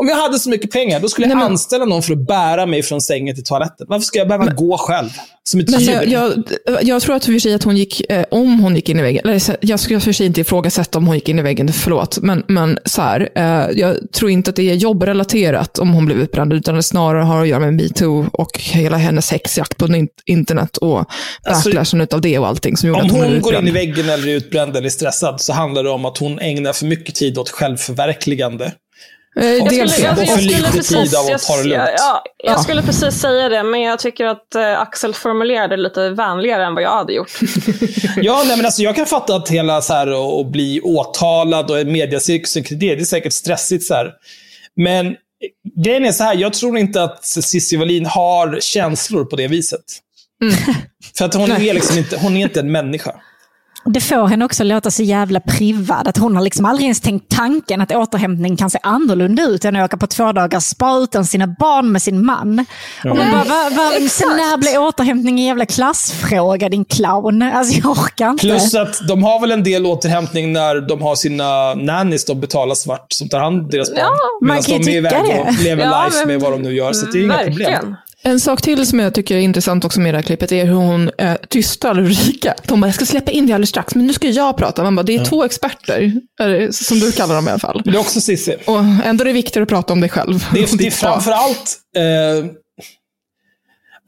om 0.00 0.08
jag 0.08 0.16
hade 0.16 0.38
så 0.38 0.50
mycket 0.50 0.70
pengar, 0.70 1.00
då 1.00 1.08
skulle 1.08 1.26
jag 1.26 1.36
Nej, 1.36 1.44
men- 1.44 1.52
anställa 1.52 1.84
någon 1.84 2.02
för 2.02 2.12
att 2.12 2.26
bära 2.26 2.66
mig 2.66 2.82
från 2.82 3.00
sängen 3.00 3.34
till 3.34 3.44
toaletten. 3.44 3.86
Varför 3.88 4.04
ska 4.04 4.18
jag 4.18 4.28
behöva 4.28 4.46
gå 4.46 4.78
själv? 4.78 5.08
Som 5.44 5.60
ett 5.60 5.70
Men 5.70 5.84
jag, 5.84 6.06
jag, 6.08 6.32
jag 6.82 7.02
tror 7.02 7.16
att 7.16 7.24
för 7.24 7.38
sig 7.38 7.54
att 7.54 7.62
hon 7.62 7.76
gick, 7.76 8.10
eh, 8.10 8.24
om 8.30 8.60
hon 8.60 8.76
gick 8.76 8.88
in 8.88 8.98
i 8.98 9.02
väggen, 9.02 9.22
eller 9.28 9.56
jag 9.60 9.80
skulle 9.80 10.00
för 10.00 10.12
sig 10.12 10.26
inte 10.26 10.40
ifrågasätta 10.40 10.98
om 10.98 11.06
hon 11.06 11.14
gick 11.14 11.28
in 11.28 11.38
i 11.38 11.42
väggen, 11.42 11.72
förlåt, 11.72 12.18
men, 12.18 12.44
men 12.48 12.78
så 12.84 13.02
här, 13.02 13.28
eh, 13.34 13.78
jag 13.78 13.96
tror 14.12 14.30
inte 14.30 14.50
att 14.50 14.56
det 14.56 14.70
är 14.70 14.74
jobbrelaterat 14.74 15.78
om 15.78 15.90
hon 15.90 16.06
blev 16.06 16.18
utbränd, 16.18 16.52
utan 16.52 16.74
det 16.74 16.82
snarare 16.82 17.22
har 17.22 17.42
att 17.42 17.48
göra 17.48 17.60
med 17.60 17.74
metoo 17.74 18.26
och 18.32 18.58
hela 18.58 18.96
hennes 18.96 19.30
häxjakt 19.30 19.76
på 19.76 19.86
in- 19.86 20.08
internet 20.26 20.76
och 20.76 20.98
Alltså, 20.98 21.68
backlashen 21.68 22.00
utav 22.00 22.20
det 22.20 22.38
och 22.38 22.46
allting 22.46 22.76
som 22.76 22.88
gjorde 22.88 23.00
Om 23.00 23.06
att 23.06 23.12
hon, 23.12 23.20
hon 23.20 23.30
blev 23.30 23.42
går 23.42 23.54
in 23.54 23.68
i 23.68 23.70
väggen 23.70 24.08
eller 24.08 24.28
är 24.28 24.34
utbränd 24.36 24.76
eller 24.76 24.88
stressad 24.88 25.40
så 25.40 25.52
handlar 25.52 25.84
det 25.84 25.90
om 25.90 26.04
att 26.04 26.18
hon 26.18 26.38
ägnar 26.38 26.72
för 26.72 26.86
mycket 26.86 27.14
tid 27.14 27.38
åt 27.38 27.50
självförverkligande. 27.50 28.72
Eh, 29.36 29.46
Jag 29.46 29.90
skulle, 29.90 30.06
jag, 30.06 30.18
jag, 30.26 30.72
precis, 30.72 31.14
att 31.16 31.66
jag. 31.66 31.88
Ja, 31.98 32.22
jag 32.44 32.60
skulle 32.60 32.82
säga 33.12 33.48
det, 33.48 33.62
men 33.62 33.80
jag 33.80 33.98
tycker 33.98 34.24
att 34.24 34.54
eh, 34.54 34.80
Axel 34.80 35.14
formulerade 35.14 35.76
det 35.76 35.82
lite 35.82 36.10
vänligare 36.10 36.64
än 36.64 36.74
vad 36.74 36.82
jag 36.82 36.90
hade 36.90 37.12
gjort. 37.12 37.30
Ja, 38.16 38.42
nej, 38.46 38.56
men 38.56 38.66
alltså, 38.66 38.82
jag 38.82 38.96
kan 38.96 39.06
fatta 39.06 39.36
att 39.36 39.48
hela 39.48 39.80
så 39.82 39.92
här, 39.92 40.12
och, 40.12 40.38
och 40.38 40.46
bli 40.46 40.80
åtalad 40.80 41.70
och 41.70 41.86
mediacirkusen 41.86 42.62
kring 42.64 42.78
det, 42.78 42.94
det 42.94 43.00
är 43.00 43.04
säkert 43.04 43.32
stressigt. 43.32 43.84
Så 43.84 43.94
här. 43.94 44.12
Men 44.76 45.16
grejen 45.84 46.04
är 46.04 46.12
så 46.12 46.24
här, 46.24 46.34
jag 46.34 46.52
tror 46.52 46.78
inte 46.78 47.02
att 47.02 47.24
Cissi 47.24 47.76
Wallin 47.76 48.06
har 48.06 48.58
känslor 48.60 49.24
på 49.24 49.36
det 49.36 49.48
viset. 49.48 49.84
För 51.18 51.24
att 51.24 51.34
hon 51.34 51.52
är, 51.52 51.74
liksom 51.74 51.98
inte, 51.98 52.16
hon 52.16 52.36
är 52.36 52.40
inte 52.42 52.60
en 52.60 52.72
människa. 52.72 53.14
Det 53.84 54.00
får 54.00 54.26
henne 54.26 54.44
också 54.44 54.64
låta 54.64 54.90
så 54.90 55.02
jävla 55.02 55.40
privad. 55.40 56.08
Att 56.08 56.16
hon 56.16 56.36
har 56.36 56.42
liksom 56.42 56.64
aldrig 56.64 56.84
ens 56.84 57.00
tänkt 57.00 57.28
tanken 57.36 57.80
att 57.80 57.92
återhämtning 57.92 58.56
kan 58.56 58.70
se 58.70 58.78
annorlunda 58.82 59.42
ut 59.42 59.64
än 59.64 59.76
att 59.76 59.84
åka 59.84 59.96
på 59.96 60.06
två 60.06 60.32
dagars 60.32 60.64
spa 60.64 60.98
utan 60.98 61.24
sina 61.26 61.46
barn 61.46 61.92
med 61.92 62.02
sin 62.02 62.24
man. 62.26 62.66
Och 63.04 63.16
man 63.16 63.30
bara, 63.30 63.44
va, 63.44 63.70
va, 63.76 63.90
sen 64.10 64.28
när 64.28 64.56
blir 64.58 64.78
återhämtning 64.78 65.40
en 65.40 65.46
jävla 65.46 65.66
klassfråga 65.66 66.68
din 66.68 66.84
clown? 66.84 67.42
Alltså 67.42 67.74
jag 67.80 67.90
orkar 67.90 68.30
inte. 68.30 68.40
Plus 68.46 68.74
att 68.74 69.08
de 69.08 69.22
har 69.24 69.40
väl 69.40 69.50
en 69.50 69.62
del 69.64 69.86
återhämtning 69.86 70.52
när 70.52 70.80
de 70.88 71.02
har 71.02 71.14
sina 71.14 71.74
nannies 71.74 72.24
de 72.24 72.40
betalar 72.40 72.74
svart 72.74 73.06
som 73.12 73.28
tar 73.28 73.40
hand 73.40 73.60
om 73.62 73.68
deras 73.70 73.88
barn. 73.90 73.98
Ja, 74.00 74.10
man 74.42 74.48
Medan 74.48 74.62
kan 74.62 74.80
de 74.82 74.90
är 74.92 74.96
iväg 74.96 75.12
och 75.22 75.46
det. 75.56 75.62
lever 75.64 75.82
Ja, 75.84 76.04
life 76.04 76.18
men- 76.18 76.28
med 76.28 76.40
vad 76.40 76.52
de 76.52 76.62
nu 76.62 76.74
gör. 76.74 76.92
Så 76.92 77.06
det 77.06 77.18
är 77.18 77.22
inga 77.24 77.38
problem. 77.38 77.96
En 78.22 78.40
sak 78.40 78.62
till 78.62 78.86
som 78.86 78.98
jag 78.98 79.14
tycker 79.14 79.36
är 79.36 79.40
intressant 79.40 79.84
också 79.84 80.00
med 80.00 80.14
det 80.14 80.18
här 80.18 80.22
klippet 80.22 80.52
är 80.52 80.64
hur 80.64 80.74
hon 80.74 81.10
eh, 81.18 81.34
tystar 81.48 81.98
Ulrika. 81.98 82.54
De 82.66 82.80
bara, 82.80 82.86
jag 82.86 82.94
ska 82.94 83.06
släppa 83.06 83.30
in 83.30 83.46
dig 83.46 83.54
alldeles 83.54 83.68
strax, 83.68 83.94
men 83.94 84.06
nu 84.06 84.12
ska 84.12 84.28
jag 84.28 84.56
prata. 84.56 84.82
Man 84.82 84.96
bara, 84.96 85.02
det 85.02 85.14
är 85.14 85.24
två 85.24 85.44
experter, 85.44 86.12
som 86.72 86.98
du 86.98 87.12
kallar 87.12 87.34
dem 87.34 87.46
i 87.48 87.50
alla 87.50 87.58
fall. 87.58 87.82
Det 87.84 87.90
är 87.90 87.98
också 87.98 88.20
Cissi. 88.20 88.56
Och 88.64 88.78
ändå 89.04 89.22
är 89.22 89.26
det 89.26 89.32
viktigare 89.32 89.62
att 89.62 89.68
prata 89.68 89.92
om 89.92 90.00
dig 90.00 90.10
själv. 90.10 90.46
Det 90.52 90.60
är, 90.60 90.76
det 90.78 90.86
är 90.86 90.90
framförallt... 90.90 91.76
Eh, 91.96 92.50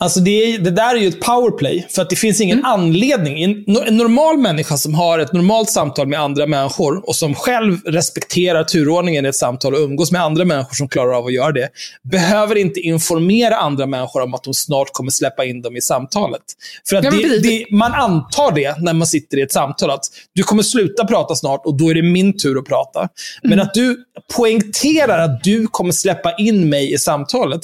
alltså 0.02 0.20
det, 0.20 0.30
är, 0.30 0.58
det 0.58 0.70
där 0.70 0.94
är 0.94 1.00
ju 1.00 1.08
ett 1.08 1.20
powerplay, 1.20 1.86
för 1.90 2.02
att 2.02 2.10
det 2.10 2.16
finns 2.16 2.40
ingen 2.40 2.64
anledning. 2.64 3.42
En, 3.42 3.76
en 3.86 3.96
normal 3.96 4.38
människa 4.38 4.76
som 4.76 4.94
har 4.94 5.18
ett 5.18 5.32
normalt 5.32 5.70
samtal 5.70 6.06
med 6.06 6.20
andra 6.20 6.46
människor 6.46 7.08
och 7.08 7.16
som 7.16 7.34
själv 7.34 7.78
respekterar 7.84 8.64
turordningen 8.64 9.26
i 9.26 9.28
ett 9.28 9.36
samtal 9.36 9.74
och 9.74 9.80
umgås 9.80 10.12
med 10.12 10.22
andra 10.22 10.44
människor 10.44 10.74
som 10.74 10.88
klarar 10.88 11.12
av 11.12 11.26
att 11.26 11.32
göra 11.32 11.52
det, 11.52 11.68
behöver 12.02 12.56
inte 12.56 12.80
informera 12.80 13.56
andra 13.56 13.86
människor 13.86 14.22
om 14.22 14.34
att 14.34 14.44
de 14.44 14.54
snart 14.54 14.92
kommer 14.92 15.10
släppa 15.10 15.44
in 15.44 15.62
dem 15.62 15.76
i 15.76 15.80
samtalet. 15.80 16.42
För 16.88 16.96
att 16.96 17.04
Ja, 17.04 17.10
men 17.10 17.22
det, 17.22 17.38
det, 17.38 17.66
man 17.70 17.92
antar 17.92 18.52
det 18.54 18.78
när 18.78 18.92
man 18.92 19.06
sitter 19.06 19.38
i 19.38 19.42
ett 19.42 19.52
samtal, 19.52 19.90
att 19.90 20.04
du 20.34 20.42
kommer 20.42 20.62
sluta 20.62 21.04
prata 21.04 21.34
snart 21.34 21.66
och 21.66 21.74
då 21.76 21.90
är 21.90 21.94
det 21.94 22.02
min 22.02 22.38
tur 22.38 22.58
att 22.58 22.64
prata. 22.64 23.08
Men 23.42 23.52
Mm. 23.52 23.66
att 23.66 23.74
du 23.74 24.04
poängterar 24.36 25.18
att 25.18 25.44
du 25.44 25.66
kommer 25.66 25.92
släppa 25.92 26.36
in 26.36 26.68
mig 26.68 26.92
i 26.92 26.98
samtalet. 26.98 27.60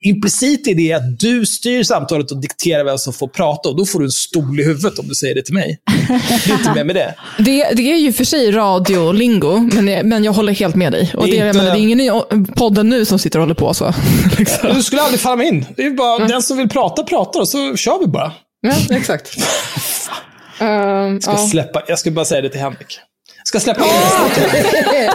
Implicit 0.00 0.68
i 0.68 0.74
det 0.74 0.92
att 0.92 1.18
du 1.20 1.46
styr 1.46 1.77
samtalet 1.84 2.30
och 2.30 2.40
dikterar 2.40 2.84
vem 2.84 2.98
som 2.98 3.12
får 3.12 3.28
prata 3.28 3.68
och 3.68 3.76
då 3.76 3.86
får 3.86 3.98
du 3.98 4.04
en 4.04 4.10
stol 4.10 4.60
i 4.60 4.64
huvudet 4.64 4.98
om 4.98 5.08
du 5.08 5.14
säger 5.14 5.34
det 5.34 5.42
till 5.42 5.54
mig. 5.54 5.78
Det 6.46 6.50
är 6.52 6.58
inte 6.58 6.74
mer 6.74 6.84
med 6.84 6.96
det. 6.96 7.14
Det, 7.38 7.70
det 7.72 7.92
är 7.92 7.96
ju 7.96 8.12
för 8.12 8.24
sig 8.24 8.50
radiolingo, 8.52 9.58
men, 9.72 9.88
jag- 9.88 10.06
men 10.06 10.24
jag 10.24 10.32
håller 10.32 10.52
helt 10.52 10.74
med 10.74 10.92
dig. 10.92 11.12
Och 11.16 11.24
Det 11.24 11.30
det 11.30 11.36
är 11.38 11.40
jag 11.40 11.48
inte- 11.48 11.58
menar, 11.58 11.74
det 11.74 11.80
är 11.80 11.82
ingen 11.82 12.00
i 12.00 12.10
podden 12.56 12.88
nu 12.88 13.04
som 13.04 13.18
sitter 13.18 13.38
och 13.38 13.42
håller 13.42 13.54
på 13.54 13.74
så. 13.74 13.94
liksom. 14.38 14.74
Du 14.74 14.82
skulle 14.82 15.02
aldrig 15.02 15.20
falla 15.20 15.36
mig 15.36 15.48
in. 15.48 15.66
Det 15.76 15.86
är 15.86 15.90
bara 15.90 16.26
den 16.26 16.42
som 16.42 16.56
vill 16.56 16.68
prata, 16.68 17.02
pratar 17.02 17.40
och 17.40 17.48
så 17.48 17.76
kör 17.76 17.98
vi 17.98 18.06
bara. 18.06 18.32
Ja, 18.60 18.96
exakt. 18.96 19.36
Ehm, 20.60 21.20
Ska 21.20 21.30
ja. 21.30 21.36
släppa, 21.48 21.82
jag 21.88 21.98
ska 21.98 22.10
bara 22.10 22.24
säga 22.24 22.40
det 22.40 22.48
till 22.48 22.60
Henrik. 22.60 22.98
Jag 23.38 23.46
ska 23.46 23.60
släppa 23.60 23.84
in 23.84 23.90
dig. 24.52 25.10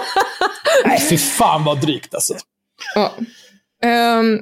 Nej, 0.85 0.99
fy 1.09 1.17
fan 1.17 1.63
vad 1.63 1.81
drygt 1.81 2.13
alltså. 2.15 2.33
Ja. 2.95 3.13
Ehm, 3.83 4.39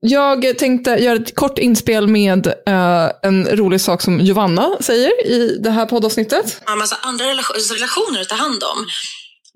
jag 0.00 0.58
tänkte 0.58 0.90
göra 0.90 1.16
ett 1.16 1.34
kort 1.34 1.58
inspel 1.58 2.08
med 2.08 2.46
eh, 2.46 3.10
en 3.22 3.48
rolig 3.56 3.80
sak 3.80 4.02
som 4.02 4.20
Giovanna 4.20 4.76
säger 4.80 5.26
i 5.26 5.58
det 5.62 5.70
här 5.70 5.86
poddavsnittet. 5.86 6.60
massa 6.78 6.96
andra 7.02 7.24
relation- 7.24 7.74
relationer 7.74 8.20
att 8.20 8.28
ta 8.28 8.34
hand 8.34 8.62
om. 8.62 8.86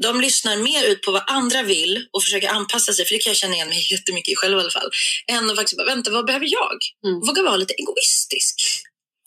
De 0.02 0.20
lyssnar 0.20 0.56
mer 0.56 0.84
ut 0.90 1.02
på 1.02 1.12
vad 1.12 1.22
andra 1.26 1.62
vill 1.62 2.06
och 2.12 2.22
försöker 2.22 2.48
anpassa 2.48 2.92
sig, 2.92 3.04
för 3.06 3.14
det 3.14 3.18
kan 3.18 3.30
jag 3.30 3.36
känna 3.36 3.54
igen 3.54 3.68
mig 3.68 3.92
jättemycket 3.92 4.32
i 4.32 4.36
själv 4.36 4.58
i 4.58 4.60
alla 4.60 4.70
fall, 4.70 4.90
än 5.32 5.50
att 5.50 5.56
faktiskt 5.56 5.76
bara, 5.76 5.86
vänta, 5.94 6.10
vad 6.10 6.26
behöver 6.26 6.46
jag? 6.46 6.76
Våga 7.26 7.42
vara 7.42 7.56
lite 7.56 7.74
egoistisk. 7.74 8.54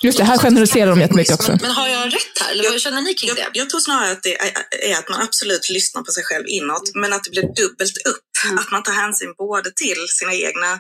Just 0.04 0.18
det, 0.18 0.24
här 0.24 0.38
generaliserar 0.38 0.90
de 0.90 1.00
jättemycket 1.00 1.34
också. 1.34 1.58
Men 1.62 1.72
har 1.72 1.88
jag 1.88 2.06
rätt 2.14 2.36
här? 2.42 2.52
Eller 2.52 2.70
vad 2.72 2.82
känner 2.82 3.02
ni 3.02 3.14
kring 3.14 3.28
Jag, 3.28 3.38
det? 3.38 3.48
jag 3.54 3.70
tror 3.70 3.80
snarare 3.80 4.12
att 4.12 4.24
det 4.24 4.36
är, 4.42 4.52
är 4.92 4.94
att 5.00 5.10
man 5.10 5.22
absolut 5.22 5.70
lyssnar 5.70 6.02
på 6.02 6.12
sig 6.12 6.24
själv 6.24 6.44
inåt, 6.48 6.92
men 6.96 7.14
att 7.14 7.24
det 7.24 7.30
blir 7.30 7.42
dubbelt 7.42 7.98
upp. 8.12 8.25
Att 8.60 8.72
man 8.72 8.84
tar 8.84 8.94
hänsyn 8.94 9.34
både 9.38 9.72
till 9.72 10.02
sina 10.20 10.34
egna 10.34 10.80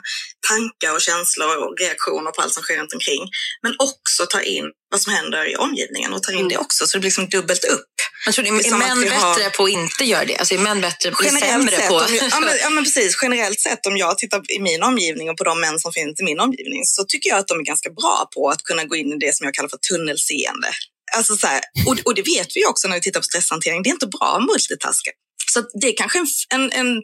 tankar 0.49 0.93
och 0.95 1.01
känslor 1.01 1.57
och 1.63 1.73
reaktioner 1.79 2.31
på 2.31 2.41
allt 2.41 2.53
som 2.53 2.63
sker 2.63 2.77
runt 2.77 2.93
omkring, 2.93 3.23
men 3.63 3.73
också 3.79 4.25
tar 4.25 4.39
in 4.39 4.65
vad 4.91 5.01
som 5.01 5.13
händer 5.13 5.51
i 5.51 5.55
omgivningen 5.55 6.13
och 6.13 6.23
tar 6.23 6.33
in 6.33 6.47
det 6.47 6.57
också, 6.57 6.87
så 6.87 6.97
det 6.97 6.99
blir 7.01 7.07
liksom 7.07 7.29
dubbelt 7.29 7.63
upp. 7.63 7.85
Tror, 8.33 8.43
Det 8.43 8.49
är 8.49 8.73
är, 8.73 8.77
män 8.77 9.01
vi 9.01 9.09
har- 9.09 9.35
bättre 9.35 9.49
på 9.49 9.63
att 9.63 9.69
inte 9.69 10.03
göra 10.05 10.25
det? 10.25 10.37
Alltså 10.37 10.53
är 10.53 10.59
män 10.59 10.81
bättre, 10.81 11.11
blir 11.11 11.25
Generellt 11.25 11.51
sämre 11.51 11.75
sett, 11.77 11.89
på... 11.89 11.95
jag- 11.95 12.29
ja, 12.31 12.39
men, 12.39 12.57
ja 12.61 12.69
men 12.69 12.83
precis, 12.83 13.17
generellt 13.21 13.59
sett 13.59 13.85
om 13.85 13.97
jag 13.97 14.17
tittar 14.17 14.51
i 14.51 14.59
min 14.59 14.83
omgivning 14.83 15.29
och 15.29 15.37
på 15.37 15.43
de 15.43 15.61
män 15.61 15.79
som 15.79 15.91
finns 15.93 16.19
i 16.19 16.23
min 16.23 16.39
omgivning 16.39 16.85
så 16.85 17.03
tycker 17.03 17.29
jag 17.29 17.39
att 17.39 17.47
de 17.47 17.59
är 17.59 17.63
ganska 17.63 17.89
bra 17.89 18.29
på 18.35 18.49
att 18.49 18.63
kunna 18.63 18.83
gå 18.83 18.95
in 18.95 19.13
i 19.13 19.17
det 19.17 19.35
som 19.35 19.45
jag 19.45 19.53
kallar 19.53 19.69
för 19.69 19.77
tunnelseende. 19.77 20.67
Alltså 21.17 21.35
så 21.35 21.47
här, 21.47 21.61
och, 21.87 21.97
och 22.05 22.15
det 22.15 22.21
vet 22.21 22.47
vi 22.55 22.65
också 22.65 22.87
när 22.87 22.95
vi 22.95 23.01
tittar 23.01 23.19
på 23.19 23.23
stresshantering, 23.23 23.83
det 23.83 23.89
är 23.89 23.91
inte 23.91 24.07
bra 24.07 24.37
att 24.39 24.45
multitaska. 24.45 25.11
Så 25.55 25.59
att 25.59 25.69
det 25.81 25.87
är 25.87 25.97
kanske 25.97 26.19
en, 26.53 26.71
en, 26.71 27.03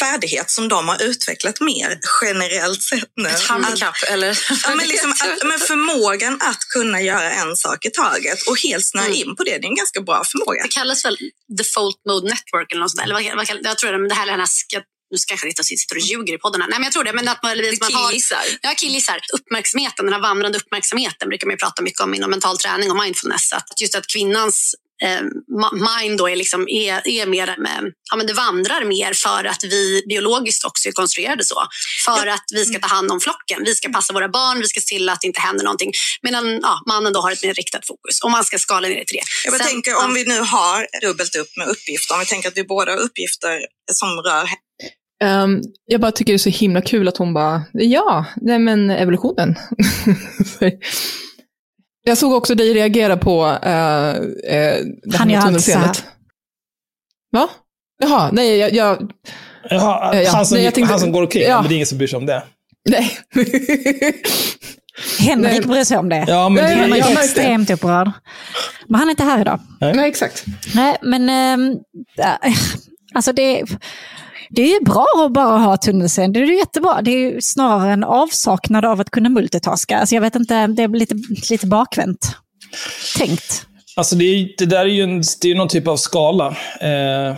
färdighet 0.00 0.50
som 0.50 0.68
de 0.68 0.88
har 0.88 1.02
utvecklat 1.02 1.60
mer 1.60 2.00
generellt 2.22 2.82
sett 2.82 3.12
nu. 3.16 3.28
Ett 3.28 3.42
handikapp, 3.42 3.94
eller? 4.08 4.38
Ja, 4.64 4.74
men, 4.74 4.86
liksom 4.86 5.10
att, 5.10 5.42
men 5.44 5.58
förmågan 5.58 6.34
att 6.40 6.60
kunna 6.74 7.00
göra 7.02 7.30
en 7.30 7.56
sak 7.56 7.84
i 7.84 7.90
taget 7.90 8.38
och 8.48 8.58
helt 8.62 8.86
snöa 8.86 9.08
in 9.08 9.36
på 9.36 9.44
det, 9.44 9.50
det 9.50 9.66
är 9.66 9.68
en 9.68 9.74
ganska 9.74 10.00
bra 10.00 10.24
förmåga. 10.24 10.62
Det 10.62 10.68
kallas 10.68 11.04
väl 11.04 11.16
default 11.58 11.96
mode 12.08 12.28
network 12.28 12.72
eller 12.72 12.80
något 12.80 12.90
sånt 12.90 12.98
där. 12.98 13.04
Eller 13.04 13.36
vad, 13.36 13.48
vad, 13.48 13.58
jag 13.62 13.78
tror 13.78 13.92
det, 13.92 13.98
men 13.98 14.08
det 14.08 14.14
här 14.14 14.26
är 14.26 14.30
den 14.30 14.40
här 14.40 14.48
nu 15.12 15.18
ska 15.18 15.32
jag 15.32 15.38
kanske 15.38 15.48
inte 15.48 15.64
sitter 15.64 15.96
och 15.96 16.00
ljuger 16.10 16.34
i 16.34 16.38
podden 16.38 16.60
här. 16.62 16.68
Nej, 16.68 16.78
men 16.78 16.84
jag 16.84 16.92
tror 16.92 17.04
det. 17.04 17.12
Men 17.12 17.28
att 17.28 17.42
man, 17.42 17.52
eller, 17.52 17.72
man 17.80 17.92
har, 17.92 18.08
killgissar. 18.08 18.44
Ja, 18.62 18.70
killgissar. 18.76 19.20
Uppmärksamheten, 19.32 20.04
den 20.06 20.14
här 20.14 20.20
vandrande 20.20 20.58
uppmärksamheten 20.58 21.28
brukar 21.28 21.46
man 21.46 21.54
ju 21.54 21.58
prata 21.58 21.82
mycket 21.82 22.00
om 22.00 22.14
inom 22.14 22.30
mental 22.30 22.58
träning 22.58 22.90
och 22.90 22.96
mindfulness. 22.96 23.52
Att 23.52 23.80
just 23.80 23.94
att 23.94 24.06
kvinnans 24.06 24.74
eh, 25.02 25.22
mind 25.74 26.18
då 26.18 26.28
är, 26.28 26.36
liksom, 26.36 26.68
är, 26.68 27.08
är 27.08 27.26
mer, 27.26 27.48
eh, 27.48 27.82
ja, 28.10 28.16
men 28.16 28.26
det 28.26 28.32
vandrar 28.32 28.84
mer 28.84 29.12
för 29.12 29.44
att 29.44 29.64
vi 29.64 30.02
biologiskt 30.08 30.64
också 30.64 30.88
är 30.88 30.92
konstruerade 30.92 31.44
så. 31.44 31.66
För 32.04 32.26
att 32.26 32.44
vi 32.54 32.64
ska 32.64 32.78
ta 32.78 32.86
hand 32.86 33.10
om 33.10 33.20
flocken. 33.20 33.62
Vi 33.64 33.74
ska 33.74 33.88
passa 33.88 34.12
våra 34.12 34.28
barn, 34.28 34.58
vi 34.60 34.66
ska 34.66 34.80
se 34.80 34.86
till 34.86 35.08
att 35.08 35.20
det 35.20 35.26
inte 35.26 35.40
händer 35.40 35.64
någonting. 35.64 35.92
Medan 36.22 36.60
ja, 36.62 36.82
mannen 36.88 37.12
då 37.12 37.20
har 37.20 37.32
ett 37.32 37.42
mer 37.42 37.54
riktat 37.54 37.86
fokus. 37.86 38.20
Och 38.24 38.30
man 38.30 38.44
ska 38.44 38.58
skala 38.58 38.88
ner 38.88 38.98
det 38.98 39.04
till 39.04 39.16
det. 39.16 39.24
Jag 39.50 39.56
Sen- 39.56 39.66
tänker 39.66 39.90
ja. 39.90 40.04
om 40.04 40.14
vi 40.14 40.24
nu 40.24 40.40
har 40.40 40.86
dubbelt 41.00 41.36
upp 41.36 41.56
med 41.56 41.68
uppgifter, 41.68 42.14
om 42.14 42.20
vi 42.20 42.26
tänker 42.26 42.48
att 42.48 42.56
vi 42.56 42.64
båda 42.64 42.92
har 42.92 42.98
uppgifter 42.98 43.58
som 43.92 44.08
rör 44.08 44.48
Ehm, 45.22 45.60
jag 45.86 46.00
bara 46.00 46.12
tycker 46.12 46.32
det 46.32 46.36
är 46.36 46.38
så 46.38 46.48
himla 46.48 46.82
kul 46.82 47.08
att 47.08 47.16
hon 47.16 47.34
bara, 47.34 47.62
ja, 47.72 48.26
nej 48.36 48.58
men 48.58 48.90
evolutionen. 48.90 49.54
jag 52.04 52.18
såg 52.18 52.32
också 52.32 52.54
dig 52.54 52.74
reagera 52.74 53.16
på 53.16 53.44
uh, 53.44 53.52
uh, 53.52 53.58
det 53.58 53.68
här 54.48 55.18
Han 55.18 55.28
med 55.28 55.34
gör 55.34 55.40
alltid 55.40 55.46
tunnelseendet. 55.46 56.04
Va? 57.32 57.48
Jaha, 58.02 58.30
nej, 58.32 58.56
jag, 58.56 58.72
jag 58.72 59.10
Jaha, 59.70 60.16
Ja, 60.22 60.30
han, 60.30 60.46
som, 60.46 60.56
nej, 60.56 60.64
jag 60.64 60.74
tänkte- 60.74 60.92
han 60.92 61.00
som 61.00 61.12
går 61.12 61.22
omkring, 61.22 61.42
ja. 61.42 61.48
ja. 61.48 61.60
men 61.60 61.68
det 61.68 61.74
är 61.74 61.76
ingen 61.76 61.86
som 61.86 61.98
bryr 61.98 62.08
sig 62.08 62.16
om 62.16 62.26
det. 62.26 62.42
nej. 62.88 63.18
Henrik 65.18 65.52
Nej. 65.52 65.60
bryr 65.60 65.84
sig 65.84 65.98
om 65.98 66.08
det. 66.08 66.24
Ja, 66.28 66.48
men 66.48 66.64
det, 66.64 66.70
Nej, 66.70 66.78
Han 66.78 66.92
är 66.92 66.96
jag 66.96 67.04
märkte 67.06 67.20
det. 67.20 67.24
extremt 67.24 67.70
upprörd. 67.70 68.10
Men 68.88 68.98
han 68.98 69.08
är 69.08 69.10
inte 69.10 69.24
här 69.24 69.40
idag. 69.40 69.60
nej, 69.80 70.08
exakt. 70.08 70.44
Nej, 70.74 70.96
men 71.02 71.28
ehm, 71.28 71.76
äh, 72.18 72.52
alltså 73.14 73.32
det, 73.32 73.64
det 74.54 74.62
är 74.62 74.80
ju 74.80 74.84
bra 74.84 75.06
att 75.26 75.32
bara 75.32 75.58
ha 75.58 75.76
tunnelseende. 75.76 76.40
Det 76.40 76.44
är 76.44 76.48
ju 76.48 76.58
jättebra. 76.58 77.02
Det 77.02 77.10
är 77.10 77.18
ju 77.18 77.40
snarare 77.40 77.92
en 77.92 78.04
avsaknad 78.04 78.84
av 78.84 79.00
att 79.00 79.10
kunna 79.10 79.28
multitaska. 79.28 79.98
Alltså 79.98 80.14
jag 80.14 80.22
vet 80.22 80.34
inte, 80.34 80.66
det 80.66 80.82
är 80.82 80.88
lite, 80.88 81.14
lite 81.50 81.66
bakvänt 81.66 82.36
tänkt. 83.18 83.66
Alltså 83.96 84.16
det, 84.16 84.24
är, 84.24 84.48
det 84.58 84.66
där 84.66 84.80
är 84.80 84.86
ju 84.86 85.02
en, 85.02 85.22
det 85.40 85.50
är 85.50 85.54
någon 85.54 85.68
typ 85.68 85.88
av 85.88 85.96
skala. 85.96 86.56
Eh, 86.80 87.36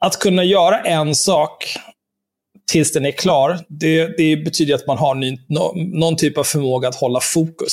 att 0.00 0.18
kunna 0.18 0.44
göra 0.44 0.80
en 0.80 1.14
sak 1.14 1.76
tills 2.70 2.92
den 2.92 3.06
är 3.06 3.10
klar, 3.10 3.58
det, 3.68 4.16
det 4.16 4.36
betyder 4.36 4.74
att 4.74 4.86
man 4.86 4.98
har 4.98 5.14
ny, 5.14 5.38
no, 5.48 5.72
någon 5.74 6.16
typ 6.16 6.38
av 6.38 6.44
förmåga 6.44 6.88
att 6.88 6.94
hålla 6.94 7.20
fokus. 7.20 7.72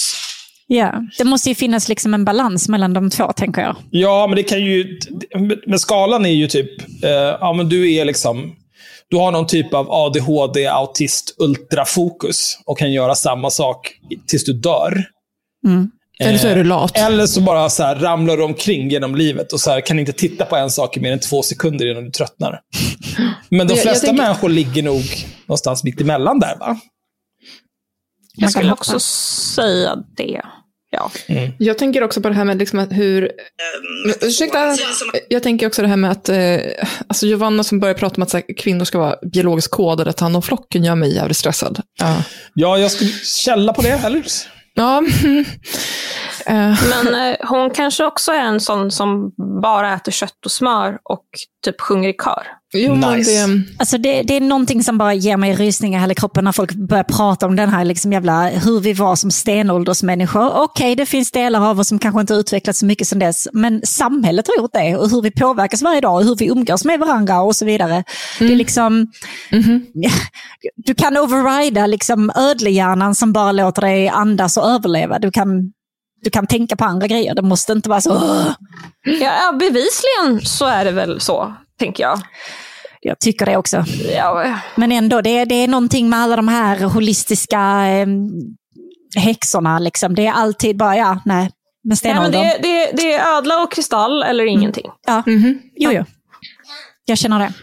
Ja, 0.78 1.02
det 1.18 1.24
måste 1.24 1.50
ju 1.50 1.56
finnas 1.56 1.90
liksom 1.90 2.14
en 2.14 2.26
balans 2.26 2.70
mellan 2.70 2.94
de 2.94 3.10
två, 3.10 3.32
tänker 3.34 3.62
jag. 3.62 3.76
Ja, 3.92 4.28
men 4.28 4.36
det 4.36 4.44
kan 4.44 4.62
ju... 4.62 5.00
Men 5.68 5.80
skalan 5.80 6.26
är 6.26 6.30
ju 6.30 6.48
typ... 6.48 6.82
Eh, 7.04 7.10
ja, 7.12 7.54
men 7.54 7.70
du 7.70 7.94
är 7.94 8.06
liksom... 8.06 8.56
Du 9.10 9.18
har 9.18 9.32
någon 9.32 9.48
typ 9.48 9.74
av 9.74 9.92
ADHD, 9.92 10.68
autist, 10.68 11.36
ultrafokus 11.40 12.58
och 12.66 12.78
kan 12.78 12.92
göra 12.94 13.16
samma 13.16 13.50
sak 13.50 13.92
tills 14.28 14.44
du 14.46 14.54
dör. 14.54 15.04
Mm. 15.68 15.92
Eller 16.20 16.38
så 16.38 16.48
är 16.48 16.56
du 16.56 16.64
lat. 16.64 16.98
Eller 16.98 17.26
så 17.26 17.42
bara 17.42 17.70
så 17.70 17.84
här, 17.84 17.96
ramlar 17.96 18.38
du 18.38 18.44
omkring 18.44 18.90
genom 18.90 19.16
livet 19.16 19.54
och 19.54 19.60
så 19.60 19.72
här, 19.72 19.82
kan 19.82 20.00
inte 20.00 20.14
titta 20.14 20.46
på 20.46 20.56
en 20.56 20.70
sak 20.70 20.98
i 20.98 21.00
mer 21.00 21.12
än 21.12 21.20
två 21.20 21.42
sekunder 21.44 21.92
innan 21.92 22.04
du 22.06 22.12
tröttnar. 22.12 22.60
Men 23.50 23.68
de 23.68 23.74
Jag- 23.74 23.78
jag 23.78 23.82
flesta 23.84 24.08
tänker- 24.08 24.24
människor 24.24 24.50
ligger 24.50 24.84
nog 24.84 25.04
någonstans 25.46 25.84
mitt 25.84 26.02
emellan 26.02 26.40
där, 26.40 26.56
va? 26.60 26.68
Man 26.68 26.80
Jag 28.36 28.52
skulle 28.52 28.72
också 28.74 29.00
säga 29.00 29.96
det. 30.18 30.42
Ja. 30.94 31.12
Jag 31.58 31.78
tänker 31.78 32.04
också 32.04 32.22
på 32.22 32.30
det 32.30 32.36
här 32.36 32.46
med 32.46 32.58
liksom 32.58 32.80
hur... 32.80 33.32
Men, 34.06 34.16
ursäkta, 34.22 34.76
jag 35.30 35.44
tänker 35.44 35.68
också 35.68 35.82
det 35.82 35.88
här 35.88 35.98
med 35.98 36.12
att 36.12 36.30
eh, 36.30 36.88
alltså 37.08 37.26
Giovanna 37.26 37.64
som 37.64 37.80
börjar 37.80 37.96
prata 37.96 38.16
om 38.16 38.24
att 38.24 38.30
så 38.30 38.38
här, 38.38 38.58
kvinnor 38.58 38.86
ska 38.86 39.00
vara 39.00 39.16
biologiskt 39.34 39.72
kodade 39.72 40.10
att 40.10 40.18
ta 40.18 40.26
hand 40.26 40.36
om 40.36 40.42
flocken 40.42 40.84
gör 40.84 40.96
mig 40.96 41.16
jävligt 41.16 41.38
stressad. 41.38 41.82
Ja. 42.00 42.24
Ja, 42.54 42.78
jag 42.78 42.92
skulle 42.92 43.10
källa 43.24 43.74
på 43.74 43.82
det, 43.82 44.02
eller? 44.06 44.24
Ja, 44.74 45.04
Eh, 46.46 46.76
Men 46.90 47.16
eh, 47.16 47.36
hon 47.48 47.70
kanske 47.70 48.06
också 48.06 48.32
är 48.32 48.42
en 48.42 48.60
sån 48.60 48.92
som 48.92 49.32
bara 49.62 49.94
äter 49.94 50.12
kött 50.12 50.46
och 50.46 50.52
smör 50.52 50.98
och 51.04 51.26
typ 51.66 51.82
sjunger 51.82 52.10
i 52.10 52.14
kör. 52.24 52.48
Jo, 52.74 52.96
men 52.96 53.18
Nice. 53.18 53.48
det, 53.48 53.64
Alltså 53.78 53.98
det, 53.98 54.22
det 54.24 54.36
är 54.36 54.42
någonting 54.42 54.84
som 54.84 54.98
bara 54.98 55.14
ger 55.14 55.38
mig 55.38 55.56
rysningar 55.56 56.00
i 56.00 56.02
hela 56.02 56.14
kroppen 56.14 56.44
när 56.44 56.52
folk 56.52 56.74
börjar 56.74 57.04
prata 57.04 57.46
om 57.46 57.56
den 57.56 57.70
här 57.70 57.86
liksom 57.86 58.14
jävla, 58.14 58.50
hur 58.50 58.80
vi 58.80 58.94
var 58.94 59.16
som 59.16 59.32
stenåldersmänniskor. 59.32 60.52
Okej, 60.64 60.96
det 60.96 61.06
finns 61.06 61.32
delar 61.32 61.70
av 61.70 61.80
oss 61.80 61.88
som 61.88 62.00
kanske 62.00 62.22
inte 62.22 62.34
har 62.34 62.40
utvecklats 62.40 62.80
så 62.80 62.86
mycket 62.86 63.08
sedan 63.08 63.20
dess, 63.20 63.48
men 63.54 63.82
samhället 63.86 64.48
har 64.48 64.62
gjort 64.62 64.74
det 64.74 64.98
och 64.98 65.10
hur 65.10 65.22
vi 65.22 65.32
påverkas 65.32 65.82
varje 65.82 66.02
dag 66.02 66.16
och 66.16 66.24
hur 66.24 66.36
vi 66.36 66.46
umgås 66.48 66.86
med 66.86 67.00
varandra 67.00 67.42
och 67.42 67.56
så 67.56 67.66
vidare. 67.66 68.04
Det 68.40 68.46
är 68.46 68.56
liksom, 68.56 69.08
du 70.86 70.96
kan 70.96 71.18
overrida 71.18 71.88
liksom 71.88 72.32
ödlehjärnan 72.36 73.16
som 73.16 73.34
bara 73.34 73.52
låter 73.52 73.82
dig 73.82 74.08
andas 74.10 74.58
och 74.58 74.70
överleva. 74.70 75.20
Du 75.20 75.32
kan, 75.32 75.72
du 76.24 76.30
kan 76.30 76.48
tänka 76.48 76.76
på 76.76 76.86
andra 76.86 77.08
grejer, 77.08 77.36
det 77.36 77.42
måste 77.42 77.72
inte 77.74 77.90
vara 77.90 78.02
så. 78.02 78.44
Ja, 79.22 79.52
bevisligen 79.60 80.42
så 80.46 80.66
är 80.66 80.86
det 80.86 80.92
väl 80.92 81.22
så, 81.22 81.54
tänker 81.80 82.04
jag. 82.04 82.20
Jag 83.02 83.20
tycker 83.20 83.46
det 83.46 83.58
också. 83.58 83.84
Ja, 84.16 84.60
Men 84.76 84.92
ändå, 84.92 85.22
det, 85.22 85.30
är- 85.30 85.46
det 85.46 85.56
är 85.56 85.68
någonting 85.68 86.10
med 86.10 86.20
alla 86.20 86.36
de 86.36 86.48
här 86.48 86.80
holistiska 86.80 87.60
eh, 87.88 88.08
häxorna. 89.24 89.80
Liksom. 89.80 90.16
Det 90.16 90.28
är 90.28 90.32
alltid 90.32 90.78
bara, 90.78 90.98
ja, 90.98 91.20
nej, 91.26 91.50
men 91.84 91.98
stenåldern. 91.98 92.42
det, 92.42 92.58
det, 92.62 92.92
det 92.94 93.14
är 93.14 93.38
ödla 93.38 93.64
och 93.64 93.72
kristall 93.72 94.24
eller 94.24 94.46
ingenting. 94.46 94.92
Ja, 95.08 95.24
jo, 95.76 95.92
jo. 95.92 96.06
Jag 97.06 97.18
känner 97.18 97.40
det. 97.40 97.54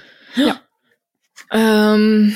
ehm, 1.54 2.30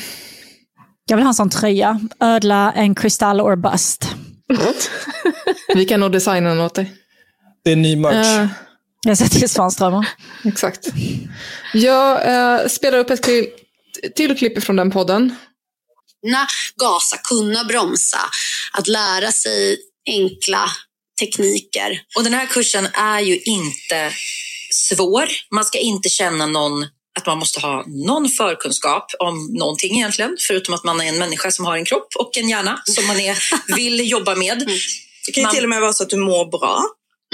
Jag 1.06 1.16
vill 1.16 1.24
ha 1.24 1.30
en 1.30 1.34
sån 1.34 1.50
tröja. 1.50 2.00
Ödla, 2.20 2.72
en 2.72 2.94
kristall 2.94 3.40
or 3.40 3.56
bust. 3.56 4.14
vi 5.74 5.84
kan 5.84 6.00
nog 6.00 6.12
designa 6.12 6.48
den 6.48 6.60
åt 6.60 6.74
dig. 6.74 6.92
Det 7.64 7.72
är 7.72 7.76
ny 7.76 7.96
merch. 7.96 8.38
Eh, 8.38 8.46
Jag 9.04 9.18
sätter 9.18 9.38
till 9.38 9.48
Svanströmer. 9.48 10.08
exakt. 10.44 10.86
Jag 11.72 12.28
eh, 12.28 12.68
spelar 12.68 12.98
upp 12.98 13.10
ett 13.10 13.22
till, 13.22 13.46
till 14.16 14.38
klipp 14.38 14.64
från 14.64 14.76
den 14.76 14.90
podden. 14.90 15.36
kunna 16.22 16.46
gasa, 16.76 17.16
kunna 17.16 17.64
bromsa, 17.64 18.18
att 18.72 18.88
lära 18.88 19.32
sig 19.32 19.76
enkla 20.06 20.70
tekniker. 21.20 22.00
Och 22.16 22.24
den 22.24 22.34
här 22.34 22.46
kursen 22.46 22.88
är 22.94 23.20
ju 23.20 23.40
inte 23.40 24.12
svår. 24.70 25.28
Man 25.50 25.64
ska 25.64 25.78
inte 25.78 26.08
känna 26.08 26.46
någon 26.46 26.86
att 27.18 27.26
man 27.26 27.38
måste 27.38 27.60
ha 27.60 27.84
någon 27.86 28.28
förkunskap 28.28 29.10
om 29.18 29.46
någonting 29.46 29.96
egentligen, 29.96 30.36
förutom 30.48 30.74
att 30.74 30.84
man 30.84 31.00
är 31.00 31.04
en 31.04 31.18
människa 31.18 31.50
som 31.50 31.64
har 31.64 31.76
en 31.76 31.84
kropp 31.84 32.08
och 32.18 32.36
en 32.36 32.48
hjärna 32.48 32.82
som 32.84 33.06
man 33.06 33.20
är, 33.20 33.38
vill 33.76 34.10
jobba 34.10 34.34
med. 34.34 34.58
Det 35.26 35.32
kan 35.32 35.40
ju 35.40 35.46
Man- 35.46 35.54
till 35.54 35.64
och 35.64 35.70
med 35.70 35.80
vara 35.80 35.92
så 35.92 36.02
att 36.02 36.10
du 36.10 36.16
mår 36.16 36.50
bra. 36.58 36.82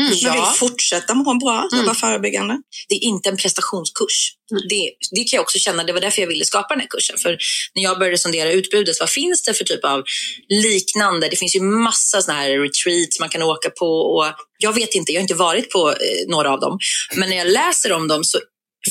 Mm, 0.01 0.13
Ja. 0.21 0.33
vill 0.33 0.59
fortsätta 0.59 1.15
må 1.15 1.35
bra, 1.35 1.69
Mm. 1.73 1.85
jobba 1.85 1.95
förebyggande. 1.95 2.57
Det 2.89 2.95
är 2.95 3.03
inte 3.05 3.29
en 3.29 3.37
prestationskurs. 3.37 4.33
Det, 4.69 4.91
det 5.17 5.25
kan 5.25 5.37
jag 5.37 5.43
också 5.43 5.59
känna, 5.59 5.85
det 5.85 5.93
var 5.93 6.01
därför 6.01 6.23
jag 6.23 6.29
ville 6.29 6.45
skapa 6.45 6.75
den 6.75 6.81
här 6.81 6.87
kursen. 6.89 7.19
För 7.19 7.39
när 7.75 7.83
jag 7.83 7.99
började 7.99 8.19
sondera 8.19 8.53
utbudet, 8.53 8.97
vad 9.01 9.11
finns 9.11 9.43
det 9.43 9.55
för 9.55 9.65
typ 9.65 9.85
av 9.85 10.03
liknande? 10.49 11.29
Det 11.29 11.37
finns 11.37 11.57
ju 11.57 11.61
massa 11.61 12.23
såna 12.23 12.39
här 12.39 12.51
retreats 12.51 13.21
man 13.21 13.29
kan 13.29 13.43
åka 13.43 13.71
på. 13.71 13.87
Och 13.87 14.25
jag 14.59 14.73
vet 14.73 14.95
inte, 14.95 15.13
jag 15.13 15.19
har 15.21 15.23
inte 15.23 15.35
varit 15.35 15.71
på 15.71 15.91
eh, 15.91 15.97
några 16.29 16.53
av 16.53 16.61
dem. 16.61 16.79
Men 17.17 17.29
när 17.29 17.37
jag 17.37 17.49
läser 17.49 17.93
om 17.93 18.09
dem 18.09 18.25
så 18.25 18.39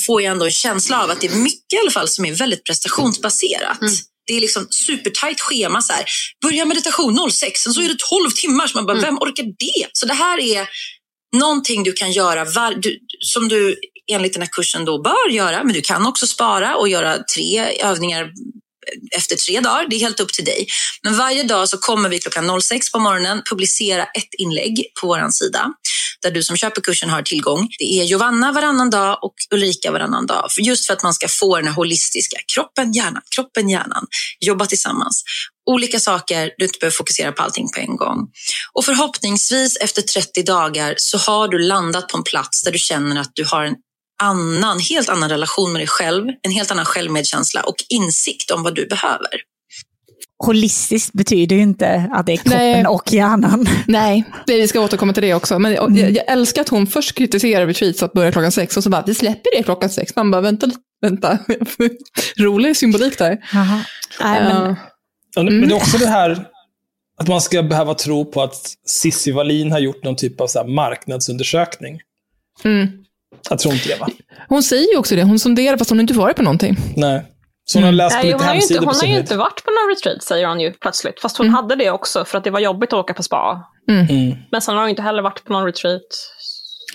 får 0.06 0.22
jag 0.22 0.32
ändå 0.32 0.46
en 0.46 0.52
känsla 0.52 1.04
av 1.04 1.12
att 1.12 1.22
det 1.22 1.28
är 1.28 1.36
mycket 1.36 1.74
i 1.74 1.78
alla 1.82 1.92
fall 1.92 2.08
som 2.08 2.26
är 2.26 2.32
väldigt 2.34 2.64
prestationsbaserat. 2.64 3.78
Det 4.28 4.34
är 4.36 4.40
liksom 4.42 4.68
supertajt 4.72 5.40
schema. 5.42 5.82
Så 5.82 5.94
här. 5.94 6.06
Börja 6.42 6.66
meditation 6.66 7.32
06, 7.32 7.60
sen 7.62 7.74
så 7.74 7.82
är 7.82 7.88
det 7.88 7.96
12 8.10 8.32
timmar. 8.32 8.68
Så 8.68 8.78
man 8.78 8.86
bara, 8.86 9.02
vem 9.02 9.18
orkar 9.18 9.44
det? 9.44 9.88
Så 9.94 10.06
det 10.06 10.14
här 10.14 10.40
är 10.40 10.68
någonting 11.38 11.84
du 11.84 11.94
kan 11.94 12.12
göra 12.12 12.46
var, 12.46 12.74
du, 12.74 13.00
som 13.20 13.48
du 13.48 13.76
enligt 14.12 14.34
den 14.34 14.42
här 14.42 14.50
kursen 14.52 14.86
då 14.86 15.02
bör 15.02 15.30
göra. 15.30 15.64
Men 15.64 15.74
du 15.74 15.82
kan 15.82 16.06
också 16.06 16.28
spara 16.28 16.76
och 16.76 16.90
göra 16.90 17.18
tre 17.36 17.82
övningar 17.84 18.32
efter 19.16 19.36
tre 19.36 19.60
dagar. 19.60 19.88
Det 19.90 19.96
är 19.96 20.00
helt 20.00 20.20
upp 20.20 20.34
till 20.34 20.46
dig. 20.46 20.68
Men 21.04 21.18
varje 21.18 21.44
dag 21.44 21.70
så 21.70 21.78
kommer 21.78 22.10
vi 22.10 22.20
klockan 22.20 22.62
06 22.62 22.92
på 22.92 23.00
morgonen 23.00 23.42
publicera 23.50 24.04
ett 24.04 24.34
inlägg 24.38 24.86
på 25.02 25.08
vår 25.08 25.32
sida 25.32 25.74
där 26.22 26.32
du 26.32 26.44
som 26.44 26.58
köper 26.58 26.82
kursen 26.82 27.10
har 27.10 27.22
tillgång. 27.22 27.70
Det 27.80 28.00
är 28.00 28.04
Jovanna 28.04 28.52
varannan 28.52 28.90
dag 28.90 29.20
och 29.22 29.34
Ulrika 29.54 29.92
varannan 29.92 30.26
dag. 30.26 30.52
För 30.52 30.62
just 30.62 30.86
för 30.86 30.94
att 30.94 31.04
man 31.04 31.14
ska 31.14 31.28
få 31.40 31.56
den 31.56 31.68
här 31.68 31.74
holistiska 31.74 32.38
kroppen, 32.56 32.94
hjärnan, 32.94 33.22
kroppen, 33.36 33.70
hjärnan, 33.70 34.06
jobba 34.40 34.66
tillsammans. 34.66 35.24
Olika 35.70 36.00
saker, 36.00 36.52
du 36.58 36.66
inte 36.66 36.80
behöver 36.80 36.96
fokusera 36.96 37.32
på 37.32 37.44
allting 37.44 37.68
på 37.76 37.80
en 37.80 37.96
gång. 37.96 38.28
Och 38.74 38.86
förhoppningsvis 38.86 39.78
efter 39.78 40.02
30 40.02 40.44
dagar 40.44 40.94
så 40.98 41.18
har 41.18 41.48
du 41.48 41.60
landat 41.60 42.08
på 42.08 42.18
en 42.18 42.24
plats 42.24 42.64
där 42.64 42.72
du 42.72 42.80
känner 42.80 43.22
att 43.22 43.32
du 43.34 43.46
har 43.46 43.64
en 43.64 43.76
annan, 44.24 44.80
helt 44.80 45.10
annan 45.10 45.30
relation 45.30 45.72
med 45.72 45.80
dig 45.80 45.88
själv, 45.88 46.28
en 46.42 46.52
helt 46.52 46.72
annan 46.72 46.86
självmedkänsla 46.86 47.62
och 47.62 47.76
insikt 47.90 48.52
om 48.52 48.64
vad 48.64 48.76
du 48.76 48.88
behöver. 48.88 49.30
Holistiskt 50.46 51.14
betyder 51.14 51.56
ju 51.56 51.62
inte 51.62 52.10
att 52.14 52.26
det 52.26 52.32
är 52.32 52.38
kroppen 52.38 52.60
Nej. 52.60 52.86
och 52.86 53.14
hjärnan. 53.14 53.70
Nej, 53.88 54.24
det, 54.48 54.58
vi 54.58 54.68
ska 54.68 54.82
återkomma 54.82 55.14
till 55.14 55.24
det 55.24 55.34
också. 55.34 55.60
Men 55.60 55.74
jag, 55.74 55.98
jag, 55.98 56.12
jag 56.12 56.32
älskar 56.32 56.62
att 56.62 56.70
hon 56.70 56.88
först 56.88 57.16
kritiserar 57.16 57.68
retreats 57.68 58.04
att 58.04 58.14
börja 58.14 58.32
klockan 58.32 58.52
sex 58.52 58.78
och 58.78 58.84
så 58.84 58.90
bara, 58.90 59.04
vi 59.08 59.16
släpper 59.16 59.58
det 59.58 59.64
klockan 59.64 59.90
sex. 59.90 60.16
Man 60.16 60.32
bara, 60.32 60.42
vänta 60.42 60.68
vänta. 61.02 61.38
Rolig 62.38 62.78
symbolik 62.78 63.18
där. 63.18 63.38
Jaha. 63.54 63.86
Nej, 64.22 64.44
men. 64.44 64.76
Ja, 65.36 65.44
Men 65.44 65.62
det 65.62 65.76
är 65.76 65.78
också 65.78 65.98
det 65.98 66.08
här 66.08 66.46
att 67.18 67.28
man 67.28 67.42
ska 67.42 67.64
behöva 67.64 67.94
tro 67.94 68.26
på 68.26 68.42
att 68.42 68.76
Cissi 68.86 69.32
Wallin 69.32 69.72
har 69.72 69.80
gjort 69.80 70.04
någon 70.04 70.16
typ 70.16 70.42
av 70.42 70.48
så 70.48 70.60
här 70.60 70.68
marknadsundersökning. 70.68 72.00
Mm. 72.64 72.88
Jag 73.50 73.60
tror 73.60 73.74
inte 73.74 73.90
det, 73.90 73.96
va? 73.96 74.08
Hon 74.48 74.64
säger 74.64 74.92
ju 74.92 74.98
också 74.98 75.16
det, 75.16 75.24
hon 75.24 75.40
sonderar 75.40 75.78
fast 75.78 75.90
hon 75.90 76.00
inte 76.00 76.14
varit 76.14 76.36
på 76.36 76.44
någonting. 76.44 76.78
Nej. 76.96 77.24
Så 77.66 77.78
hon 77.78 77.84
har 77.84 77.92
läst 77.92 78.16
på 78.16 78.24
Nej, 78.24 78.26
lite 78.26 78.38
hon 78.38 78.48
har 78.48 78.54
ju 78.54 78.62
inte, 78.62 78.74
hemsidor 78.74 78.86
hon 78.86 78.96
har 78.96 79.16
ju 79.16 79.20
inte 79.20 79.38
varit 79.38 79.64
på 79.64 79.72
någon 79.72 79.96
retreat, 79.96 80.24
säger 80.24 80.48
hon 80.48 80.60
ju 80.60 80.72
plötsligt. 80.72 81.20
Fast 81.20 81.38
hon 81.38 81.50
hade 81.50 81.76
det 81.76 81.92
också 81.92 82.26
för 82.26 82.38
att 82.38 82.44
det 82.44 82.52
var 82.52 82.60
jobbigt 82.60 82.94
att 82.94 83.00
åka 83.00 83.14
på 83.14 83.24
spa. 83.24 83.64
Mm. 83.90 84.36
Men 84.52 84.62
sen 84.62 84.76
har 84.76 84.82
hon 84.82 84.90
inte 84.90 85.02
heller 85.02 85.22
varit 85.22 85.44
på 85.44 85.54
någon 85.54 85.66
retreat. 85.66 86.02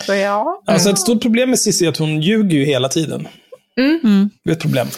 Så 0.06 0.14
ja. 0.14 0.62
Alltså 0.66 0.90
ett 0.90 0.98
stort 0.98 1.22
problem 1.22 1.50
med 1.50 1.58
Cissi 1.58 1.84
är 1.84 1.88
att 1.88 1.96
hon 1.96 2.20
ljuger 2.20 2.56
ju 2.56 2.64
hela 2.64 2.88
tiden. 2.88 3.28
mm. 3.76 4.30
Det 4.44 4.50
är 4.50 4.54
ett 4.54 4.62
problem. 4.62 4.88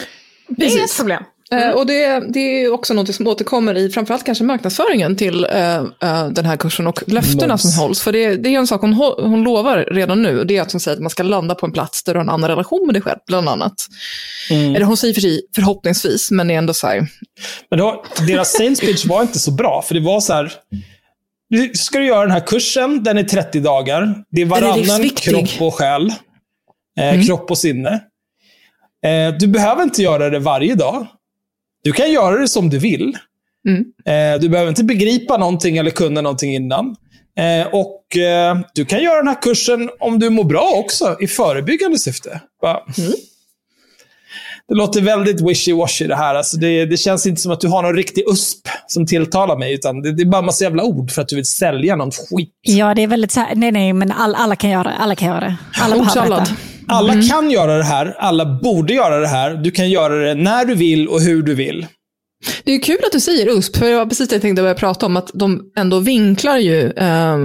Det 0.47 0.65
är 0.65 0.83
ett 0.83 0.97
problem. 0.97 1.23
Eh, 1.51 1.69
och 1.69 1.85
det, 1.85 2.33
det 2.33 2.39
är 2.39 2.73
också 2.73 2.93
något 2.93 3.15
som 3.15 3.27
återkommer 3.27 3.77
i 3.77 3.89
framförallt 3.89 4.23
kanske 4.23 4.43
marknadsföringen 4.43 5.15
till 5.15 5.43
eh, 5.43 5.83
den 6.31 6.45
här 6.45 6.57
kursen 6.57 6.87
och 6.87 7.03
löftena 7.07 7.47
Moms. 7.47 7.61
som 7.61 7.83
hålls. 7.83 8.01
För 8.01 8.11
det, 8.11 8.35
det 8.35 8.49
är 8.49 8.57
en 8.59 8.67
sak 8.67 8.81
hon, 8.81 8.93
hon 9.17 9.43
lovar 9.43 9.77
redan 9.91 10.21
nu, 10.21 10.43
det 10.43 10.57
är 10.57 10.61
att 10.61 10.71
hon 10.71 10.81
säger 10.81 10.95
att 10.97 11.01
man 11.01 11.09
ska 11.09 11.23
landa 11.23 11.55
på 11.55 11.65
en 11.65 11.71
plats 11.71 12.03
där 12.03 12.13
du 12.13 12.19
har 12.19 12.23
en 12.23 12.29
annan 12.29 12.49
relation 12.49 12.85
med 12.85 12.95
dig 12.95 13.01
själv, 13.01 13.19
bland 13.27 13.49
annat. 13.49 13.73
Mm. 14.49 14.75
Eller 14.75 14.85
hon 14.85 14.97
säger 14.97 15.13
för 15.13 15.21
sig 15.21 15.41
förhoppningsvis, 15.55 16.31
men 16.31 16.47
det 16.47 16.53
är 16.53 16.57
ändå 16.57 16.73
så 16.73 16.87
här, 16.87 17.07
Men 17.69 17.79
då, 17.79 18.05
deras 18.27 18.51
sales 18.53 18.79
pitch 18.79 19.05
var 19.05 19.21
inte 19.21 19.39
så 19.39 19.51
bra, 19.51 19.83
för 19.87 19.93
det 19.95 20.01
var 20.01 20.19
så 20.19 20.33
här. 20.33 20.53
Nu 21.49 21.73
ska 21.73 21.99
du 21.99 22.05
göra 22.05 22.21
den 22.21 22.31
här 22.31 22.47
kursen, 22.47 23.03
den 23.03 23.17
är 23.17 23.23
30 23.23 23.59
dagar. 23.59 24.23
Det 24.31 24.41
är 24.41 24.45
är 24.45 24.49
varannan 24.49 24.77
livsviktig. 24.79 25.33
kropp 25.33 25.61
och 25.61 25.73
själ. 25.73 26.07
Eh, 26.99 27.13
Mm. 27.13 27.25
Kropp 27.25 27.51
och 27.51 27.57
sinne. 27.57 27.89
Eh, 29.05 29.37
du 29.39 29.47
behöver 29.47 29.83
inte 29.83 30.01
göra 30.03 30.29
det 30.29 30.39
varje 30.39 30.75
dag. 30.75 31.07
Du 31.83 31.91
kan 31.91 32.11
göra 32.11 32.37
det 32.37 32.47
som 32.47 32.69
du 32.69 32.79
vill. 32.79 33.17
Mm. 33.67 33.83
Eh, 34.05 34.41
du 34.41 34.49
behöver 34.49 34.69
inte 34.69 34.83
begripa 34.83 35.37
någonting 35.37 35.77
eller 35.77 35.91
kunna 35.91 36.21
någonting 36.21 36.55
innan. 36.55 36.95
Eh, 37.39 37.67
och 37.67 38.17
eh, 38.17 38.57
Du 38.73 38.85
kan 38.85 39.03
göra 39.03 39.17
den 39.17 39.27
här 39.27 39.41
kursen 39.41 39.89
om 39.99 40.19
du 40.19 40.29
mår 40.29 40.43
bra 40.43 40.71
också, 40.75 41.17
i 41.21 41.27
förebyggande 41.27 41.99
syfte. 41.99 42.41
Bara, 42.61 42.79
Mm. 42.97 43.11
Det 44.69 44.75
låter 44.75 45.01
väldigt 45.01 45.41
wishy-washy 45.41 46.07
det 46.07 46.15
här. 46.15 46.35
Alltså 46.35 46.57
det, 46.57 46.85
det 46.85 46.97
känns 46.97 47.25
inte 47.25 47.41
som 47.41 47.51
att 47.51 47.61
du 47.61 47.67
har 47.67 47.81
någon 47.83 47.95
riktig 47.95 48.23
USP 48.27 48.67
som 48.87 49.05
tilltalar 49.05 49.57
mig, 49.57 49.73
utan 49.73 50.01
det, 50.01 50.11
det 50.11 50.21
är 50.23 50.25
bara 50.25 50.41
massa 50.41 50.63
jävla 50.63 50.83
ord 50.83 51.11
för 51.11 51.21
att 51.21 51.27
du 51.27 51.35
vill 51.35 51.45
sälja 51.45 51.95
någon 51.95 52.11
skit. 52.11 52.53
Ja, 52.61 52.93
det 52.93 53.01
är 53.03 53.07
väldigt 53.07 53.31
så 53.31 53.39
här, 53.39 53.55
nej, 53.55 53.71
nej, 53.71 53.93
men 53.93 54.11
all, 54.11 54.35
alla 54.35 54.55
kan 54.55 54.69
göra 54.69 54.83
det. 54.83 54.95
Alla 54.95 55.15
kan 55.15 55.27
göra 55.27 55.39
det. 55.39 55.55
Alla 55.81 55.95
ordsallad. 56.01 56.49
Alla 56.87 57.13
Mm. 57.13 57.27
kan 57.27 57.51
göra 57.51 57.77
det 57.77 57.83
här, 57.83 58.15
alla 58.19 58.45
borde 58.45 58.93
göra 58.93 59.19
det 59.19 59.27
här. 59.27 59.53
Du 59.53 59.71
kan 59.71 59.89
göra 59.89 60.15
det 60.27 60.33
när 60.35 60.65
du 60.65 60.75
vill 60.75 61.07
och 61.07 61.21
hur 61.21 61.43
du 61.43 61.55
vill. 61.55 61.85
Det 62.63 62.71
är 62.71 62.79
kul 62.81 62.97
att 63.05 63.11
du 63.11 63.19
säger 63.19 63.47
USP, 63.57 63.77
för 63.77 63.85
det 63.89 63.95
var 63.95 64.05
precis 64.05 64.29
det 64.29 64.35
jag 64.35 64.41
tänkte 64.41 64.61
börja 64.61 64.75
prata 64.75 65.05
om, 65.05 65.17
att 65.17 65.31
de 65.33 65.61
ändå 65.77 65.99
vinklar 65.99 66.57
ju, 66.57 66.91
eh, 66.91 67.37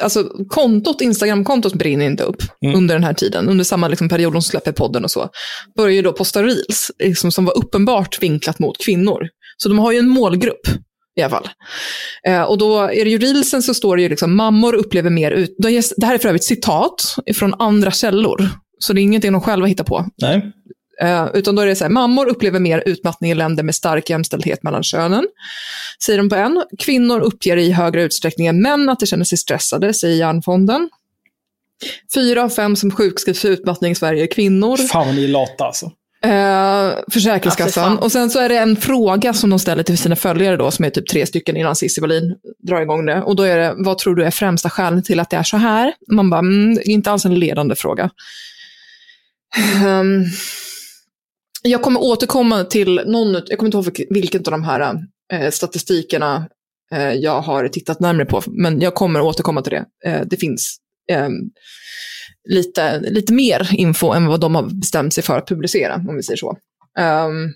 alltså 0.00 0.24
kontot, 0.48 1.00
Instagram-kontot 1.00 1.74
brinner 1.74 2.06
inte 2.06 2.22
upp 2.24 2.42
Mm. 2.64 2.76
under 2.76 2.94
den 2.94 3.04
här 3.04 3.12
tiden, 3.14 3.48
under 3.48 3.64
samma 3.64 3.88
liksom, 3.88 4.08
period 4.08 4.32
de 4.32 4.42
släpper 4.42 4.72
podden 4.72 5.04
och 5.04 5.10
så. 5.10 5.28
Börjar 5.76 5.94
ju 5.94 6.02
då 6.02 6.12
posta 6.12 6.42
reels, 6.42 6.90
liksom, 7.04 7.32
som 7.32 7.44
var 7.44 7.58
uppenbart 7.58 8.22
vinklat 8.22 8.58
mot 8.58 8.84
kvinnor. 8.84 9.28
Så 9.56 9.68
de 9.68 9.78
har 9.78 9.92
ju 9.92 9.98
en 9.98 10.08
målgrupp 10.08 10.66
i 11.20 11.22
alla 11.22 11.30
fall. 11.30 11.48
Eh, 12.28 12.42
och 12.42 12.58
då 12.58 12.78
är 12.78 13.04
det 13.04 13.10
ju 13.10 13.18
reelsen 13.18 13.62
så 13.62 13.74
står 13.74 13.96
det 13.96 14.02
ju 14.02 14.08
liksom, 14.08 14.36
mammor 14.36 14.74
upplever 14.74 15.10
mer 15.10 15.30
ut, 15.30 15.54
det 15.96 16.06
här 16.06 16.14
är 16.14 16.18
för 16.18 16.28
övrigt 16.28 16.44
citat 16.44 17.16
från 17.34 17.54
andra 17.58 17.90
källor, 17.90 18.48
så 18.84 18.92
det 18.92 19.00
är 19.00 19.02
ingenting 19.02 19.32
de 19.32 19.40
själva 19.40 19.66
hittar 19.66 19.84
på. 19.84 20.06
Nej. 20.16 20.52
Eh, 21.02 21.26
utan 21.34 21.54
då 21.54 21.62
är 21.62 21.66
det 21.66 21.76
så 21.76 21.84
här, 21.84 21.90
mammor 21.90 22.26
upplever 22.26 22.60
mer 22.60 22.82
utmattning 22.86 23.30
i 23.30 23.34
länder 23.34 23.62
med 23.62 23.74
stark 23.74 24.10
jämställdhet 24.10 24.62
mellan 24.62 24.82
könen, 24.82 25.26
säger 26.04 26.18
de 26.18 26.28
på 26.28 26.36
en. 26.36 26.64
Kvinnor 26.78 27.20
uppger 27.20 27.56
i 27.56 27.72
högre 27.72 28.02
utsträckning 28.02 28.46
än 28.46 28.62
män 28.62 28.88
att 28.88 29.00
de 29.00 29.06
känner 29.06 29.24
sig 29.24 29.38
stressade, 29.38 29.94
säger 29.94 30.16
Hjärnfonden. 30.16 30.90
Fyra 32.14 32.42
av 32.42 32.48
fem 32.48 32.76
som 32.76 32.90
sjukskrivs 32.90 33.40
för 33.40 33.48
utmattning 33.48 33.92
i 33.92 33.94
Sverige 33.94 34.22
är 34.22 34.26
kvinnor. 34.26 34.76
Fan 34.76 35.06
vad 35.06 35.14
ni 35.14 35.24
är 35.24 35.28
lata 35.28 35.64
alltså. 35.64 35.90
Eh, 36.24 36.92
Försäkringskassan. 37.10 37.84
Fan. 37.84 37.98
och 37.98 38.12
sen 38.12 38.30
så 38.30 38.40
är 38.40 38.48
det 38.48 38.58
en 38.58 38.76
fråga 38.76 39.32
som 39.32 39.50
de 39.50 39.58
ställer 39.58 39.82
till 39.82 39.98
sina 39.98 40.16
följare 40.16 40.56
då, 40.56 40.70
som 40.70 40.84
är 40.84 40.90
typ 40.90 41.08
tre 41.08 41.26
stycken 41.26 41.56
innan 41.56 41.76
Cissi 41.76 42.00
Wallin 42.00 42.34
drar 42.58 42.80
igång 42.80 43.06
det. 43.06 43.22
Och 43.22 43.36
då 43.36 43.42
är 43.42 43.58
det, 43.58 43.74
vad 43.76 43.98
tror 43.98 44.14
du 44.14 44.24
är 44.24 44.30
främsta 44.30 44.70
skälen 44.70 45.02
till 45.02 45.20
att 45.20 45.30
det 45.30 45.36
är 45.36 45.42
så 45.42 45.56
här? 45.56 45.92
Man 46.10 46.30
bara, 46.30 46.38
mm, 46.38 46.78
inte 46.84 47.10
alls 47.10 47.24
en 47.24 47.34
ledande 47.34 47.74
fråga. 47.74 48.10
Um, 49.84 50.24
jag 51.62 51.82
kommer 51.82 52.02
återkomma 52.02 52.64
till 52.64 53.00
någon, 53.06 53.32
jag 53.32 53.58
kommer 53.58 53.76
inte 53.76 53.76
ihåg 53.76 54.06
vilken 54.10 54.40
av 54.40 54.50
de 54.50 54.64
här 54.64 54.96
eh, 55.32 55.50
statistikerna 55.50 56.48
eh, 56.92 57.12
jag 57.12 57.40
har 57.40 57.68
tittat 57.68 58.00
närmare 58.00 58.26
på, 58.26 58.42
men 58.46 58.80
jag 58.80 58.94
kommer 58.94 59.20
återkomma 59.20 59.62
till 59.62 59.72
det. 59.72 60.10
Eh, 60.10 60.20
det 60.26 60.36
finns 60.36 60.76
ehm, 61.12 61.32
lite, 62.48 63.00
lite 63.00 63.32
mer 63.32 63.74
info 63.74 64.12
än 64.12 64.26
vad 64.26 64.40
de 64.40 64.54
har 64.54 64.62
bestämt 64.62 65.14
sig 65.14 65.24
för 65.24 65.38
att 65.38 65.48
publicera, 65.48 65.94
om 65.94 66.16
vi 66.16 66.22
säger 66.22 66.38
så. 66.38 66.58
Um, 66.98 67.54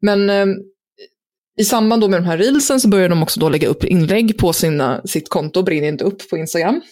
men 0.00 0.30
i 1.60 1.64
samband 1.64 2.02
då 2.02 2.08
med 2.08 2.22
de 2.22 2.26
här 2.26 2.38
reelsen 2.38 2.80
så 2.80 2.88
börjar 2.88 3.08
de 3.08 3.22
också 3.22 3.40
då 3.40 3.48
lägga 3.48 3.68
upp 3.68 3.84
inlägg 3.84 4.38
på 4.38 4.52
sina, 4.52 5.02
sitt 5.04 5.28
konto, 5.28 5.62
brinner 5.62 5.88
inte 5.88 6.04
upp 6.04 6.30
på 6.30 6.36
Instagram. 6.36 6.82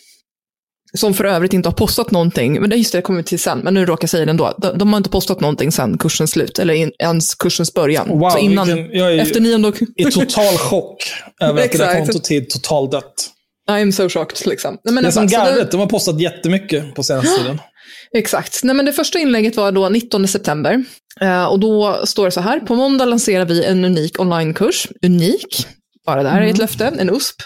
Som 0.94 1.14
för 1.14 1.24
övrigt 1.24 1.52
inte 1.52 1.68
har 1.68 1.74
postat 1.74 2.10
någonting, 2.10 2.60
men 2.60 2.70
det- 2.70 2.76
just 2.76 2.92
det, 2.92 2.98
det 2.98 3.02
kommer 3.02 3.16
vi 3.16 3.24
till 3.24 3.38
sen, 3.38 3.58
men 3.58 3.74
nu 3.74 3.86
råkar 3.86 4.02
jag 4.04 4.10
säga 4.10 4.24
det 4.24 4.30
ändå. 4.30 4.54
De, 4.58 4.78
de 4.78 4.92
har 4.92 4.96
inte 4.96 5.10
postat 5.10 5.40
någonting 5.40 5.72
sen 5.72 5.98
kursens 5.98 6.30
slut, 6.30 6.58
eller 6.58 6.74
in, 6.74 6.92
ens 6.98 7.34
kursens 7.34 7.74
början. 7.74 8.08
Wow, 8.08 8.30
så 8.30 8.38
innan, 8.38 8.66
vilken- 8.66 8.98
jag 8.98 9.14
är 9.14 9.18
efter 9.18 9.40
nionde 9.40 9.72
i 9.96 10.04
total 10.04 10.56
chock 10.58 11.12
över 11.40 11.62
att 11.64 11.72
det 11.72 11.78
där 11.78 11.98
kontot 11.98 12.30
är 12.30 12.40
totalt 12.40 12.90
dött. 12.92 13.30
I 13.70 13.82
am 13.82 13.92
so 13.92 14.08
shocked, 14.08 14.46
liksom. 14.46 14.76
Nej, 14.84 14.94
men 14.94 15.04
Det 15.04 15.08
är 15.08 15.12
som 15.12 15.22
alltså, 15.22 15.38
det- 15.38 15.44
gardet, 15.50 15.70
de 15.70 15.80
har 15.80 15.86
postat 15.86 16.20
jättemycket 16.20 16.94
på 16.94 17.02
senaste 17.02 17.38
tiden. 17.38 17.60
Exakt. 18.14 18.60
Nej, 18.64 18.74
men 18.76 18.86
det 18.86 18.92
första 18.92 19.18
inlägget 19.18 19.56
var 19.56 19.72
då 19.72 19.88
19 19.88 20.28
september. 20.28 20.84
Eh, 21.20 21.44
och 21.44 21.58
då 21.60 22.00
står 22.06 22.24
det 22.24 22.30
så 22.30 22.40
här, 22.40 22.60
på 22.60 22.74
måndag 22.74 23.04
lanserar 23.04 23.44
vi 23.44 23.64
en 23.64 23.84
unik 23.84 24.20
onlinekurs. 24.20 24.88
Unik, 25.06 25.66
bara 26.08 26.22
där 26.22 26.40
är 26.40 26.46
ett 26.46 26.58
löfte, 26.58 26.86
en 26.98 27.10
USP. 27.10 27.36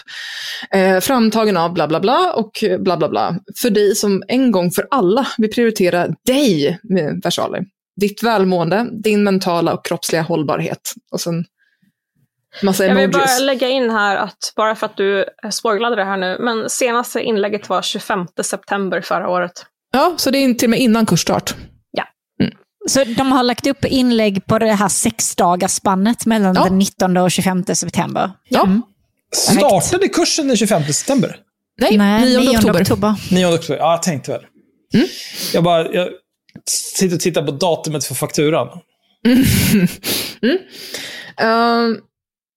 Eh, 0.71 0.99
framtagen 0.99 1.57
av 1.57 1.73
bla 1.73 1.87
bla 1.87 1.99
bla 1.99 2.33
och 2.33 2.63
bla 2.79 2.97
bla 2.97 3.09
bla. 3.09 3.35
För 3.61 3.69
dig 3.69 3.95
som 3.95 4.23
en 4.27 4.51
gång 4.51 4.71
för 4.71 4.87
alla 4.91 5.27
vill 5.37 5.51
prioritera 5.51 6.07
dig 6.25 6.79
med 6.83 7.21
versaler. 7.23 7.65
Ditt 8.01 8.23
välmående, 8.23 8.87
din 9.03 9.23
mentala 9.23 9.73
och 9.73 9.85
kroppsliga 9.85 10.21
hållbarhet. 10.21 10.93
Och 11.11 11.21
sen 11.21 11.45
massa 12.63 12.85
Jag 12.85 12.95
vill 12.95 13.03
emojis. 13.03 13.37
bara 13.37 13.45
lägga 13.45 13.69
in 13.69 13.89
här 13.89 14.15
att, 14.15 14.53
bara 14.55 14.75
för 14.75 14.85
att 14.85 14.97
du 14.97 15.25
spoilade 15.51 15.95
det 15.95 16.03
här 16.03 16.17
nu, 16.17 16.37
men 16.39 16.69
senaste 16.69 17.21
inlägget 17.21 17.69
var 17.69 17.81
25 17.81 18.27
september 18.43 19.01
förra 19.01 19.29
året. 19.29 19.65
Ja, 19.93 20.13
så 20.17 20.31
det 20.31 20.37
är 20.37 20.53
till 20.53 20.65
och 20.65 20.69
med 20.69 20.79
innan 20.79 21.05
kursstart. 21.05 21.55
Så 22.89 23.03
de 23.03 23.31
har 23.31 23.43
lagt 23.43 23.67
upp 23.67 23.85
inlägg 23.85 24.45
på 24.45 24.59
det 24.59 24.73
här 24.73 24.89
sexdagarsspannet 24.89 26.25
mellan 26.25 26.55
Ja. 26.55 26.63
den 26.63 26.77
19 26.79 27.17
och 27.17 27.31
25 27.31 27.65
september. 27.75 28.31
Ja. 28.49 28.63
Mm. 28.63 28.81
Startade 29.35 30.07
kursen 30.07 30.47
den 30.47 30.57
25 30.57 30.83
september? 30.93 31.35
Nej, 31.81 31.97
Nej, 31.97 32.25
9 32.25 32.39
9 32.39 32.57
oktober. 32.57 32.81
oktober. 32.81 33.15
9 33.31 33.45
oktober? 33.55 33.77
Ja, 33.79 33.91
jag 33.91 34.03
tänkte 34.03 34.31
väl. 34.31 34.41
Mm. 34.93 35.07
Jag 35.53 35.63
bara... 35.63 35.93
Jag 35.93 36.09
sitter 36.69 37.15
och 37.15 37.21
tittar 37.21 37.43
på 37.43 37.51
datumet 37.51 38.05
för 38.05 38.15
fakturan. 38.15 38.67
Ehm, 41.41 41.91
eh, 41.91 41.97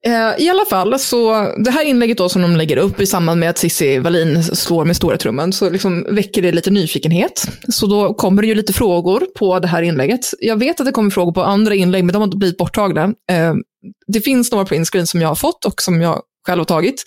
Eh, 0.07 0.45
I 0.45 0.49
alla 0.49 0.65
fall, 0.65 0.99
så 0.99 1.33
det 1.65 1.71
här 1.71 1.85
inlägget 1.85 2.19
då 2.19 2.29
som 2.29 2.43
de 2.43 2.57
lägger 2.57 2.77
upp 2.77 3.01
i 3.01 3.07
samband 3.07 3.41
med 3.41 3.51
att 3.51 3.59
Cissi 3.59 3.99
Wallin 3.99 4.43
slår 4.45 4.85
med 4.85 4.97
stora 4.97 5.17
trumman, 5.17 5.53
så 5.53 5.71
liksom 5.71 6.07
väcker 6.11 6.43
det 6.43 6.53
lite 6.53 6.71
nyfikenhet. 6.71 7.49
Så 7.69 7.87
då 7.87 8.15
kommer 8.15 8.43
det 8.43 8.49
ju 8.49 8.55
lite 8.55 8.73
frågor 8.73 9.27
på 9.39 9.59
det 9.59 9.69
här 9.69 9.83
inlägget. 9.83 10.21
Jag 10.41 10.57
vet 10.57 10.81
att 10.81 10.87
det 10.87 10.93
kommer 10.93 11.11
frågor 11.11 11.33
på 11.33 11.43
andra 11.43 11.75
inlägg, 11.75 12.05
men 12.05 12.13
de 12.13 12.19
har 12.19 12.25
inte 12.25 12.37
blivit 12.37 12.57
borttagna. 12.57 13.05
Eh, 13.05 13.55
det 14.07 14.21
finns 14.21 14.53
några 14.53 14.65
printscreens 14.65 15.11
som 15.11 15.21
jag 15.21 15.29
har 15.29 15.35
fått 15.35 15.65
och 15.65 15.83
som 15.83 16.01
jag 16.03 16.23
själv 16.47 16.61
har 16.61 16.65
tagit, 16.65 17.05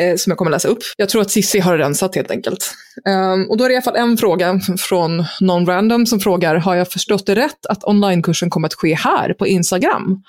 eh, 0.00 0.16
som 0.16 0.30
jag 0.30 0.38
kommer 0.38 0.50
läsa 0.50 0.68
upp. 0.68 0.78
Jag 0.96 1.08
tror 1.08 1.22
att 1.22 1.30
Cissi 1.30 1.60
har 1.60 1.78
rensat 1.78 2.14
helt 2.14 2.30
enkelt. 2.30 2.72
Ehm, 3.08 3.50
och 3.50 3.56
då 3.56 3.64
är 3.64 3.68
det 3.68 3.72
i 3.72 3.76
alla 3.76 3.82
fall 3.82 3.96
en 3.96 4.16
fråga 4.16 4.60
från 4.78 5.24
någon 5.40 5.66
random 5.66 6.06
som 6.06 6.20
frågar, 6.20 6.54
har 6.54 6.74
jag 6.74 6.90
förstått 6.90 7.26
det 7.26 7.34
rätt 7.34 7.66
att 7.68 7.84
onlinekursen 7.84 8.50
kommer 8.50 8.68
att 8.68 8.74
ske 8.74 8.94
här 8.94 9.34
på 9.34 9.46
Instagram? 9.46 10.22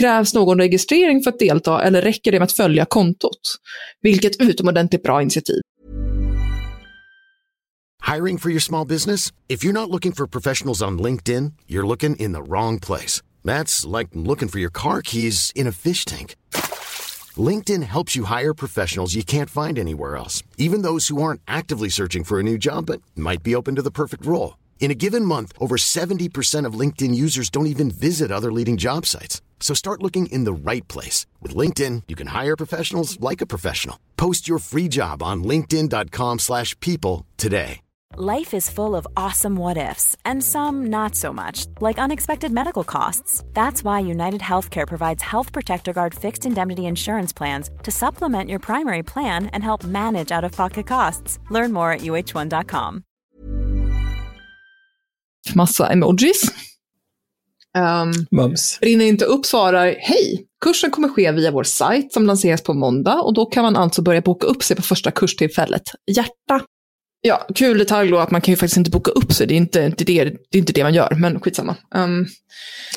Krävs 0.00 0.34
någon 0.34 0.58
registrering 0.58 1.22
för 1.22 1.30
att 1.30 1.38
delta 1.38 1.82
eller 1.82 2.02
räcker 2.02 2.32
det 2.32 2.38
med 2.38 2.46
att 2.46 2.52
följa 2.52 2.84
kontot? 2.84 3.40
Vilket 4.02 4.40
utomordentligt 4.40 5.02
bra 5.02 5.22
initiativ. 5.22 5.60
Hiring 8.14 8.38
for 8.38 8.50
your 8.50 8.60
small 8.60 8.86
business? 8.86 9.32
If 9.48 9.64
you're 9.64 9.72
not 9.72 9.88
looking 9.88 10.12
for 10.12 10.26
professionals 10.26 10.82
on 10.82 10.98
LinkedIn, 10.98 11.52
you're 11.66 11.86
looking 11.86 12.16
in 12.16 12.32
the 12.32 12.42
wrong 12.42 12.80
place. 12.80 13.22
That's 13.44 13.98
like 13.98 14.08
looking 14.12 14.48
for 14.48 14.60
your 14.60 14.72
car 14.72 15.02
keys 15.02 15.52
in 15.54 15.66
a 15.66 15.72
fish 15.72 16.04
tank. 16.04 16.34
LinkedIn 17.36 17.82
helps 17.82 18.14
you 18.16 18.24
hire 18.24 18.54
professionals 18.54 19.14
you 19.14 19.24
can't 19.24 19.50
find 19.50 19.78
anywhere 19.78 20.16
else, 20.16 20.42
even 20.58 20.82
those 20.82 21.08
who 21.08 21.22
aren't 21.22 21.40
actively 21.48 21.88
searching 21.88 22.24
for 22.24 22.38
a 22.38 22.42
new 22.42 22.58
job 22.58 22.86
but 22.86 23.00
might 23.16 23.42
be 23.42 23.56
open 23.56 23.74
to 23.76 23.82
the 23.82 23.90
perfect 23.90 24.26
role. 24.26 24.54
In 24.80 24.90
a 24.90 24.94
given 24.94 25.24
month, 25.24 25.52
over 25.58 25.76
70% 25.76 26.66
of 26.66 26.78
LinkedIn 26.78 27.14
users 27.14 27.48
don't 27.48 27.66
even 27.68 27.90
visit 27.90 28.30
other 28.30 28.52
leading 28.52 28.76
job 28.76 29.06
sites. 29.06 29.40
So 29.58 29.72
start 29.72 30.02
looking 30.02 30.26
in 30.26 30.44
the 30.44 30.52
right 30.52 30.86
place. 30.88 31.24
With 31.40 31.56
LinkedIn, 31.56 32.02
you 32.08 32.14
can 32.14 32.28
hire 32.28 32.54
professionals 32.54 33.18
like 33.18 33.40
a 33.40 33.46
professional. 33.46 33.98
Post 34.16 34.46
your 34.46 34.58
free 34.58 34.88
job 34.88 35.22
on 35.22 35.42
linkedin.com/people 35.42 36.38
slash 36.38 36.78
people 36.80 37.24
today. 37.38 37.80
Life 38.16 38.54
is 38.54 38.70
full 38.70 38.94
of 38.94 39.08
awesome 39.16 39.56
what 39.56 39.76
ifs, 39.76 40.16
and 40.24 40.40
some 40.40 40.86
not 40.86 41.16
so 41.16 41.32
much, 41.32 41.66
like 41.80 41.98
unexpected 41.98 42.52
medical 42.52 42.84
costs. 42.84 43.42
That's 43.54 43.82
why 43.82 43.98
United 43.98 44.40
Healthcare 44.40 44.86
provides 44.86 45.20
Health 45.22 45.52
Protector 45.52 45.92
Guard 45.92 46.14
fixed 46.14 46.46
indemnity 46.46 46.86
insurance 46.86 47.32
plans 47.32 47.70
to 47.82 47.90
supplement 47.90 48.50
your 48.50 48.60
primary 48.60 49.02
plan 49.02 49.46
and 49.46 49.64
help 49.64 49.82
manage 49.82 50.30
out 50.30 50.44
of 50.44 50.52
pocket 50.52 50.86
costs. 50.86 51.40
Learn 51.50 51.72
more 51.72 51.90
at 51.90 52.02
uh1.com. 52.02 53.02
Massa 55.54 55.92
emojis. 55.92 56.42
Um, 57.78 58.26
Mums. 58.30 58.78
Brinner 58.80 59.04
inte 59.04 59.24
upp 59.24 59.46
svarar, 59.46 59.96
hej, 59.98 60.46
kursen 60.64 60.90
kommer 60.90 61.08
ske 61.08 61.32
via 61.32 61.50
vår 61.50 61.64
sajt 61.64 62.12
som 62.12 62.26
lanseras 62.26 62.62
på 62.62 62.74
måndag 62.74 63.14
och 63.14 63.34
då 63.34 63.46
kan 63.46 63.62
man 63.64 63.76
alltså 63.76 64.02
börja 64.02 64.20
boka 64.20 64.46
upp 64.46 64.62
sig 64.62 64.76
på 64.76 64.82
första 64.82 65.10
kurstillfället. 65.10 65.82
Hjärta. 66.16 66.60
Ja, 67.20 67.46
kul 67.54 67.78
detalj 67.78 68.10
då 68.10 68.18
att 68.18 68.30
man 68.30 68.40
kan 68.40 68.52
ju 68.52 68.56
faktiskt 68.56 68.76
inte 68.76 68.90
boka 68.90 69.10
upp 69.10 69.32
sig, 69.32 69.46
det 69.46 69.54
är 69.54 69.56
inte, 69.56 69.82
inte, 69.82 70.04
det, 70.04 70.24
det, 70.24 70.58
är 70.58 70.58
inte 70.58 70.72
det 70.72 70.82
man 70.82 70.94
gör, 70.94 71.14
men 71.14 71.40
skitsamma. 71.40 71.76
Um, 71.94 72.26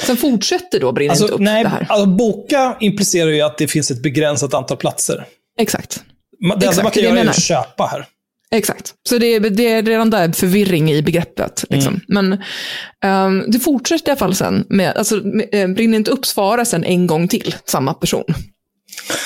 sen 0.05 0.17
fortsätter 0.17 0.79
då 0.79 0.91
Brinner 0.91 1.13
inte 1.13 1.23
Alltså, 1.23 1.35
upp 1.35 1.41
nej, 1.41 1.63
det 1.63 1.69
här. 1.69 1.85
alltså, 1.89 2.05
boka 2.05 2.77
implicerar 2.79 3.31
ju 3.31 3.41
att 3.41 3.57
det 3.57 3.67
finns 3.67 3.91
ett 3.91 4.03
begränsat 4.03 4.53
antal 4.53 4.77
platser. 4.77 5.25
Exakt. 5.59 6.03
Det 6.59 6.65
enda 6.65 6.83
man 6.83 6.91
kan 6.91 7.03
göra 7.03 7.19
är 7.19 7.27
att 7.27 7.41
köpa 7.41 7.85
här. 7.85 8.07
Exakt. 8.51 8.93
Så 9.09 9.17
det 9.17 9.25
är, 9.25 9.39
det 9.39 9.69
är 9.69 9.83
redan 9.83 10.09
där 10.09 10.31
förvirring 10.31 10.91
i 10.91 11.01
begreppet. 11.01 11.65
Liksom. 11.69 12.01
Men 12.07 12.41
ehm, 13.03 13.43
det 13.47 13.59
fortsätter 13.59 14.07
i 14.07 14.11
alla 14.11 14.19
fall 14.19 14.35
sen 14.35 14.65
med, 14.69 14.97
alltså, 14.97 15.15
med, 15.15 15.49
eh, 15.51 15.67
brinner 15.67 15.97
inte 15.97 16.11
upp 16.11 16.25
svara 16.25 16.65
sen 16.65 16.83
en 16.83 17.07
gång 17.07 17.27
till, 17.27 17.55
samma 17.65 17.93
person. 17.93 18.23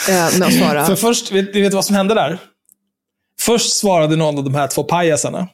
Eh, 0.10 0.40
med 0.40 0.48
att 0.48 0.54
svara, 0.54 0.86
För 0.86 0.96
först, 0.96 1.32
vet, 1.32 1.46
vet 1.46 1.54
du 1.54 1.70
vad 1.70 1.86
som 1.86 1.96
hände 1.96 2.14
där? 2.14 2.40
Först 3.42 3.74
svarade 3.78 4.16
någon 4.16 4.38
av 4.38 4.44
de 4.44 4.56
här 4.56 4.68
två 4.68 4.84
pajasarna. 4.84 5.48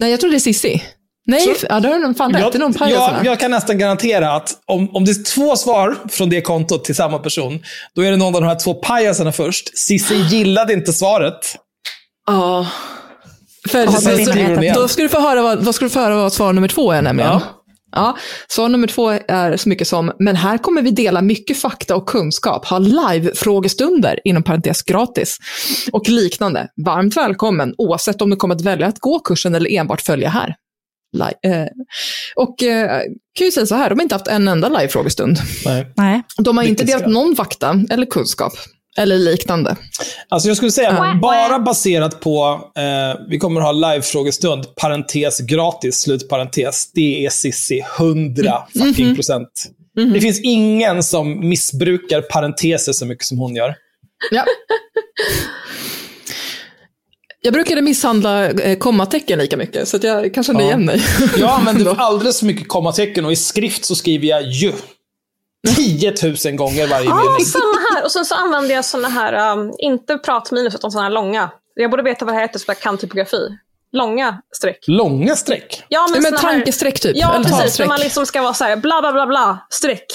nej 0.00 0.10
jag 0.10 0.20
tror 0.20 0.30
det 0.30 0.36
är 0.36 0.40
Sissi. 0.40 0.82
Nej, 1.26 1.40
Så- 1.40 1.66
ja, 1.68 1.80
då 1.80 1.88
har 1.88 2.14
fan 2.14 2.32
rätt. 2.32 2.54
Är 2.54 2.58
någon 2.58 2.74
pajasarna. 2.74 3.16
jag, 3.16 3.26
jag 3.32 3.40
kan 3.40 3.50
nästan 3.50 3.78
garantera 3.78 4.32
att 4.32 4.50
om, 4.66 4.96
om 4.96 5.04
det 5.04 5.10
är 5.10 5.24
två 5.24 5.56
svar 5.56 5.96
från 6.08 6.30
det 6.30 6.40
kontot 6.40 6.84
till 6.84 6.94
samma 6.94 7.18
person, 7.18 7.62
då 7.94 8.02
är 8.02 8.10
det 8.10 8.16
någon 8.16 8.34
av 8.34 8.40
de 8.40 8.46
här 8.46 8.58
två 8.58 8.74
pajasarna 8.74 9.32
först. 9.32 9.78
Cissi 9.78 10.14
gillade 10.14 10.72
inte 10.72 10.92
svaret. 10.92 11.56
Ja. 12.26 12.66
För, 13.68 13.78
Ja, 13.78 13.86
så- 13.92 14.00
så- 14.24 14.32
då 14.74 14.88
ska 14.88 15.02
du 15.02 15.08
få 15.08 15.20
höra 15.20 15.42
vad, 15.42 15.64
vad 15.64 15.74
ska 15.74 15.84
du 15.84 15.90
få 15.90 16.00
höra 16.00 16.16
vad 16.16 16.32
svar 16.32 16.52
nummer 16.52 16.68
två 16.68 16.92
är 16.92 17.02
nämligen. 17.02 17.30
Ja. 17.30 17.40
Ja, 17.96 18.16
svar 18.48 18.68
nummer 18.68 18.86
två 18.86 19.08
är 19.28 19.56
så 19.56 19.68
mycket 19.68 19.88
som, 19.88 20.12
men 20.18 20.36
här 20.36 20.58
kommer 20.58 20.82
vi 20.82 20.90
dela 20.90 21.22
mycket 21.22 21.56
fakta 21.58 21.96
och 21.96 22.08
kunskap, 22.08 22.66
ha 22.66 22.78
live-frågestunder, 22.78 24.20
inom 24.24 24.42
parentes 24.42 24.82
gratis, 24.82 25.38
och 25.92 26.08
liknande. 26.08 26.68
Varmt 26.84 27.16
välkommen, 27.16 27.74
oavsett 27.78 28.22
om 28.22 28.30
du 28.30 28.36
kommer 28.36 28.54
att 28.54 28.60
välja 28.60 28.86
att 28.86 28.98
gå 28.98 29.18
kursen 29.18 29.54
eller 29.54 29.70
enbart 29.72 30.00
följa 30.00 30.28
här. 30.28 30.54
Li- 31.16 31.50
eh, 31.50 31.66
och 32.36 32.62
eh, 32.62 33.00
kan 33.38 33.44
ju 33.46 33.50
säga 33.50 33.66
så 33.66 33.74
här, 33.74 33.90
de 33.90 33.98
har 33.98 34.02
inte 34.02 34.14
haft 34.14 34.26
en 34.28 34.48
enda 34.48 34.68
live-frågestund. 34.68 35.38
Nej. 35.66 35.86
Nej. 35.96 36.22
De 36.38 36.56
har 36.56 36.64
inte 36.64 36.84
delat 36.84 37.02
någon 37.12 37.36
fakta 37.36 37.80
eller 37.90 38.06
kunskap. 38.06 38.52
Eller 38.98 39.18
liknande. 39.18 39.76
Alltså 40.28 40.48
jag 40.48 40.56
skulle 40.56 40.70
säga, 40.72 40.96
Ja. 40.98 41.18
bara 41.22 41.58
baserat 41.58 42.20
på, 42.20 42.60
eh, 42.76 43.20
vi 43.28 43.38
kommer 43.38 43.60
att 43.60 43.66
ha 43.66 43.72
live-frågestund, 43.92 44.76
parentes 44.76 45.40
gratis, 45.40 46.00
slutparentes. 46.00 46.92
Det 46.92 47.26
är 47.26 47.30
Sissi, 47.30 47.80
100 47.98 48.62
fucking 48.72 49.06
Mhm. 49.06 49.14
procent. 49.14 49.48
Det 50.14 50.20
finns 50.20 50.40
ingen 50.40 51.02
som 51.02 51.48
missbrukar 51.48 52.20
parenteser 52.22 52.92
så 52.92 53.06
mycket 53.06 53.24
som 53.26 53.38
hon 53.38 53.54
gör. 53.56 53.74
Ja. 54.30 54.44
Jag 57.40 57.52
brukade 57.52 57.82
misshandla 57.82 58.50
eh, 58.50 58.78
kommatecken 58.78 59.38
lika 59.38 59.56
mycket, 59.56 59.88
så 59.88 59.96
att 59.96 60.04
jag 60.04 60.34
kanske 60.34 60.52
kände 60.52 60.62
Ja. 60.62 60.68
igen 60.68 60.84
mig. 60.84 61.02
Jag 61.38 61.50
använder 61.50 61.94
alldeles 61.98 62.38
för 62.38 62.46
mycket 62.46 62.68
kommatecken 62.68 63.24
och 63.24 63.32
i 63.32 63.36
skrift 63.36 63.84
så 63.84 63.94
skriver 63.94 64.26
jag 64.28 64.42
ju. 64.50 64.72
10 65.76 66.14
000 66.44 66.54
gånger 66.56 66.86
varje 66.86 67.06
Ja, 67.06 67.14
mening. 67.16 67.46
Här. 68.04 68.06
Och 68.06 68.12
sen 68.12 68.24
så 68.24 68.34
använder 68.34 68.74
jag 68.74 68.84
såna 68.84 69.08
här, 69.08 69.52
um, 69.52 69.72
inte 69.78 70.18
pratminus 70.18 70.74
utan 70.74 70.90
såna 70.90 71.04
här 71.04 71.10
långa. 71.10 71.50
Jag 71.74 71.90
borde 71.90 72.02
veta 72.02 72.24
vad 72.24 72.34
det 72.34 72.40
heter, 72.40 72.58
så 72.58 72.64
jag 72.68 72.78
kan 72.78 72.98
typografi. 72.98 73.48
Långa 73.92 74.42
streck. 74.56 74.78
Långa 74.86 75.36
streck? 75.36 75.84
Ja, 75.88 76.08
men, 76.12 76.22
men 76.22 76.32
här- 76.32 76.40
tankestreck 76.40 77.00
typ, 77.00 77.16
Ja, 77.16 77.34
eller 77.34 77.44
precis. 77.44 77.76
Där 77.76 77.86
man 77.86 78.00
liksom 78.00 78.26
ska 78.26 78.42
vara 78.42 78.54
så 78.54 78.64
här, 78.64 78.76
bla 78.76 79.00
bla 79.00 79.12
bla 79.12 79.26
bla, 79.26 79.58
streck. 79.70 80.06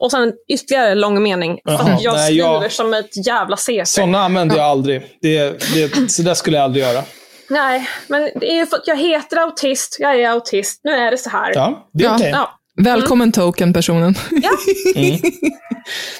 Och 0.00 0.10
sen 0.10 0.32
ytterligare 0.48 0.94
lång 0.94 1.22
mening. 1.22 1.60
För 1.64 1.72
Jaha, 1.72 1.94
att 1.94 2.02
jag 2.02 2.14
nej, 2.14 2.26
skriver 2.26 2.62
jag- 2.62 2.72
som 2.72 2.94
ett 2.94 3.26
jävla 3.26 3.56
CP. 3.56 3.86
Sådana 3.86 4.20
använder 4.24 4.56
jag 4.56 4.66
aldrig. 4.66 5.16
Det, 5.22 5.58
det, 5.74 6.10
så 6.10 6.22
där 6.22 6.34
skulle 6.34 6.56
jag 6.56 6.64
aldrig 6.64 6.84
göra. 6.84 7.02
Nej, 7.50 7.88
men 8.06 8.30
det 8.34 8.50
är 8.52 8.56
ju 8.56 8.66
för 8.66 8.76
att 8.76 8.86
jag 8.86 8.96
heter 8.96 9.36
autist, 9.36 9.96
jag 9.98 10.20
är 10.20 10.28
autist, 10.30 10.80
nu 10.84 10.92
är 10.92 11.10
det 11.10 11.18
så 11.18 11.30
här. 11.30 11.52
Ja, 11.54 11.88
det 11.92 12.04
är 12.04 12.14
okej. 12.14 12.30
Ja. 12.30 12.57
Välkommen 12.78 13.32
token-personen. 13.32 14.14
Ja. 14.30 14.50
Mm. 14.94 15.20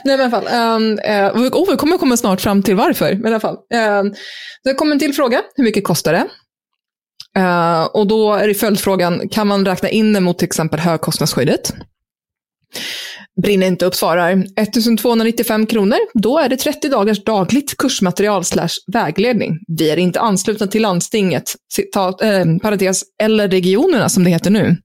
Nej 0.04 0.16
men 0.16 0.20
i 0.20 0.22
alla 0.22 0.30
fall. 0.30 0.76
Um, 0.76 0.98
uh, 0.98 1.52
oh, 1.52 1.70
vi 1.70 1.76
kommer 1.76 1.98
komma 1.98 2.16
snart 2.16 2.40
fram 2.40 2.62
till 2.62 2.74
varför. 2.74 3.14
Men 3.14 3.24
i 3.24 3.28
alla 3.28 3.40
fall. 3.40 3.56
Um, 4.00 4.14
det 4.64 4.74
kommer 4.74 4.92
en 4.92 4.98
till 4.98 5.14
fråga. 5.14 5.42
Hur 5.54 5.64
mycket 5.64 5.84
kostar 5.84 6.12
det? 6.12 6.26
Uh, 7.40 7.84
och 7.84 8.06
då 8.06 8.34
är 8.34 8.48
det 8.48 8.54
följdfrågan, 8.54 9.28
kan 9.28 9.46
man 9.46 9.66
räkna 9.66 9.88
in 9.88 10.12
det 10.12 10.20
mot 10.20 10.38
till 10.38 10.46
exempel 10.46 10.80
högkostnadsskyddet? 10.80 11.72
Brinner 13.42 13.66
inte 13.66 13.86
upp 13.86 13.94
svarar 13.94 14.30
1295 14.30 15.66
kronor. 15.66 15.98
Då 16.14 16.38
är 16.38 16.48
det 16.48 16.56
30 16.56 16.88
dagars 16.88 17.24
dagligt 17.24 17.76
kursmaterial 17.76 18.44
slash 18.44 18.68
vägledning. 18.92 19.58
Vi 19.78 19.90
är 19.90 19.96
inte 19.96 20.20
anslutna 20.20 20.66
till 20.66 20.82
landstinget, 20.82 21.54
citat, 21.72 22.22
eh, 22.22 22.44
parentes, 22.62 23.02
eller 23.22 23.48
regionerna 23.48 24.08
som 24.08 24.24
det 24.24 24.30
heter 24.30 24.50
nu. 24.50 24.76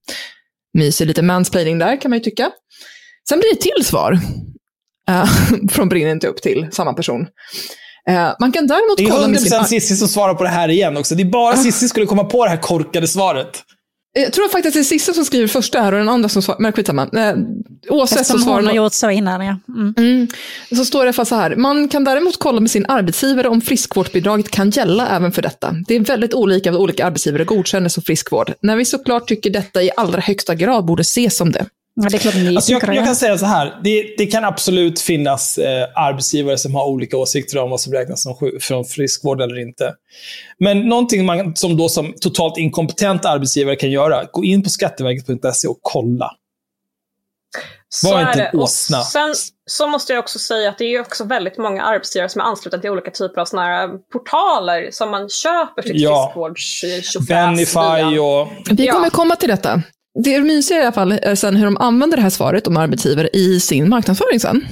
Mysig 0.73 1.07
lite 1.07 1.21
mansplaining 1.21 1.79
där 1.79 2.01
kan 2.01 2.09
man 2.11 2.19
ju 2.19 2.23
tycka. 2.23 2.51
Sen 3.29 3.39
blir 3.39 3.49
det 3.49 3.55
ett 3.55 3.61
till 3.61 3.85
svar. 3.85 4.19
eh, 5.09 5.25
från 5.69 5.89
Brinner 5.89 6.11
inte 6.11 6.27
upp 6.27 6.41
till 6.41 6.67
samma 6.71 6.93
person. 6.93 7.27
Eh, 8.09 8.31
man 8.39 8.51
kan 8.51 8.67
däremot 8.67 8.97
Det 8.97 9.03
är 9.03 9.09
kolla 9.09 9.27
med 9.27 9.39
100% 9.39 9.63
sin... 9.63 9.81
Sissi 9.81 9.95
som 9.95 10.07
svarar 10.07 10.33
på 10.33 10.43
det 10.43 10.49
här 10.49 10.69
igen 10.69 10.97
också. 10.97 11.15
Det 11.15 11.23
är 11.23 11.25
bara 11.25 11.57
Sissi 11.57 11.87
skulle 11.89 12.05
komma 12.05 12.23
på 12.23 12.43
det 12.43 12.49
här 12.49 12.57
korkade 12.57 13.07
svaret. 13.07 13.63
Jag 14.15 14.33
tror 14.33 14.49
faktiskt 14.49 14.67
att 14.67 14.73
det 14.73 14.79
är 14.79 14.83
Cissi 14.83 15.13
som 15.13 15.25
skriver 15.25 15.47
första 15.47 15.81
här 15.81 15.91
och 15.91 15.99
den 15.99 16.09
andra 16.09 16.29
som 16.29 16.41
svarar. 16.41 16.59
Men 16.59 16.73
skitsamma. 16.73 17.03
Eh, 17.03 17.35
oavsett 17.89 18.17
så 18.17 18.21
Eftersom 18.21 18.39
svarar 18.39 18.55
hon 18.55 18.65
har 18.65 18.73
man... 18.73 18.75
gjort 18.75 18.93
så 18.93 19.09
innan, 19.09 19.45
ja. 19.45 19.57
Mm. 19.67 19.93
Mm. 19.97 20.27
Så 20.75 20.85
står 20.85 21.05
det 21.05 21.13
fall 21.13 21.25
så 21.25 21.35
här. 21.35 21.55
Man 21.55 21.87
kan 21.87 22.03
däremot 22.03 22.39
kolla 22.39 22.59
med 22.59 22.71
sin 22.71 22.85
arbetsgivare 22.85 23.47
om 23.49 23.61
friskvårdsbidraget 23.61 24.51
kan 24.51 24.69
gälla 24.69 25.07
även 25.07 25.31
för 25.31 25.41
detta. 25.41 25.75
Det 25.87 25.95
är 25.95 25.99
väldigt 25.99 26.33
olika 26.33 26.71
vad 26.71 26.81
olika 26.81 27.05
arbetsgivare 27.05 27.43
godkänner 27.43 27.89
som 27.89 28.03
friskvård. 28.03 28.53
När 28.61 28.75
vi 28.75 28.85
såklart 28.85 29.27
tycker 29.27 29.49
detta 29.49 29.83
i 29.83 29.91
allra 29.97 30.21
högsta 30.21 30.55
grad 30.55 30.85
borde 30.85 31.01
ses 31.01 31.37
som 31.37 31.51
det. 31.51 31.65
Ja, 31.95 32.09
det 32.09 32.15
är 32.17 32.19
klart 32.19 32.35
ni 32.35 32.55
Alltså 32.55 32.71
jag, 32.71 32.95
jag 32.95 33.05
kan 33.05 33.15
säga 33.15 33.37
så 33.37 33.45
här. 33.45 33.79
Det, 33.83 34.15
det 34.17 34.25
kan 34.25 34.43
absolut 34.45 34.99
finnas 35.01 35.57
eh, 35.57 35.87
arbetsgivare 35.95 36.57
som 36.57 36.75
har 36.75 36.85
olika 36.85 37.17
åsikter 37.17 37.57
om 37.57 37.69
vad 37.69 37.81
som 37.81 37.93
räknas 37.93 38.23
som 38.23 38.35
från 38.61 38.85
friskvård 38.85 39.41
eller 39.41 39.59
inte. 39.59 39.93
Men 40.59 40.79
någonting 40.79 41.25
man 41.25 41.55
som 41.55 41.77
då 41.77 41.89
som 41.89 42.13
totalt 42.21 42.57
inkompetent 42.57 43.25
arbetsgivare 43.25 43.75
kan 43.75 43.91
göra, 43.91 44.23
gå 44.31 44.43
in 44.43 44.63
på 44.63 44.69
skatteverket.se 44.69 45.67
och 45.67 45.79
kolla. 45.81 46.31
Så 47.89 48.11
Var 48.11 48.19
är 48.21 48.27
inte 48.27 48.39
det. 48.39 48.45
en 48.53 48.59
åsna. 48.59 49.01
Sen 49.01 49.33
så 49.65 49.87
måste 49.87 50.13
jag 50.13 50.19
också 50.19 50.39
säga 50.39 50.69
att 50.69 50.77
det 50.77 50.85
är 50.95 51.01
också 51.01 51.23
väldigt 51.23 51.57
många 51.57 51.83
arbetsgivare 51.83 52.29
som 52.29 52.41
är 52.41 52.45
anslutna 52.45 52.79
till 52.79 52.89
olika 52.89 53.11
typer 53.11 53.41
av 53.41 53.45
såna 53.45 53.63
här 53.63 53.87
portaler 54.13 54.89
som 54.91 55.11
man 55.11 55.29
köper 55.29 55.81
sitt 55.81 55.91
Ja. 55.95 56.31
friskvårds 56.35 56.81
Benify 57.27 58.17
och... 58.19 58.47
Vi 58.77 58.85
Ja. 58.85 58.93
kommer 58.93 59.09
komma 59.09 59.35
till 59.35 59.49
detta. 59.49 59.81
Det 60.23 60.39
mysiga 60.39 60.77
i 60.77 60.81
alla 60.81 60.91
fall 60.91 61.11
är 61.11 61.35
sen 61.35 61.55
hur 61.55 61.65
de 61.65 61.77
använder 61.77 62.17
det 62.17 62.23
här 62.23 62.29
svaret 62.29 62.67
om 62.67 62.77
arbetsgivare 62.77 63.29
i 63.33 63.59
sin 63.59 63.89
marknadsföring 63.89 64.39
sen. 64.39 64.65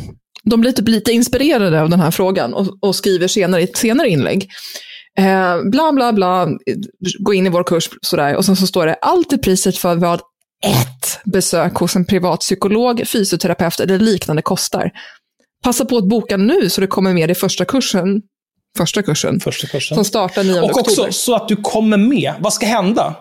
De 0.44 0.62
blir 0.62 0.72
typ 0.72 0.88
lite 0.88 1.12
inspirerade 1.12 1.82
av 1.82 1.90
den 1.90 2.00
här 2.00 2.12
frågan 2.12 2.54
och, 2.54 2.68
och 2.82 2.96
skriver 2.96 3.28
senare 3.28 3.62
i 3.62 3.64
ett 3.64 3.78
senare 3.78 4.10
inlägg. 4.10 4.50
Eh, 5.18 5.62
bla, 5.64 5.92
bla, 5.92 6.14
bla, 6.14 6.48
gå 7.20 7.34
in 7.34 7.46
i 7.48 7.50
vår 7.50 7.64
kurs 7.64 7.90
sådär. 8.02 8.36
Och 8.36 8.46
sen 8.46 8.56
så 8.56 8.68
står 8.68 8.86
det, 8.86 8.94
allt 8.94 9.34
är 9.34 9.38
priset 9.38 9.78
för 9.78 9.96
vad 9.96 10.20
ett 10.66 11.20
besök 11.26 11.74
hos 11.76 11.96
en 11.96 12.06
privat 12.06 12.40
psykolog, 12.40 13.08
fysioterapeut 13.08 13.80
eller 13.80 14.00
liknande 14.00 14.42
kostar. 14.42 14.92
Passa 15.64 15.86
på 15.86 15.98
att 15.98 16.10
boka 16.10 16.38
nu 16.38 16.70
så 16.70 16.82
det 16.82 16.88
kommer 16.88 17.14
med 17.14 17.32
i 17.32 17.36
första 17.36 17.66
kursen, 17.66 18.22
första 18.78 19.02
kursen, 19.04 19.40
Första 19.40 19.68
kursen. 19.68 19.96
som 19.96 20.06
startar 20.06 20.44
9 20.44 20.60
Och 20.62 20.64
oktober. 20.66 20.82
också 20.82 21.08
så 21.12 21.36
att 21.36 21.48
du 21.48 21.56
kommer 21.56 21.98
med. 21.98 22.34
Vad 22.40 22.54
ska 22.54 22.66
hända? 22.66 23.16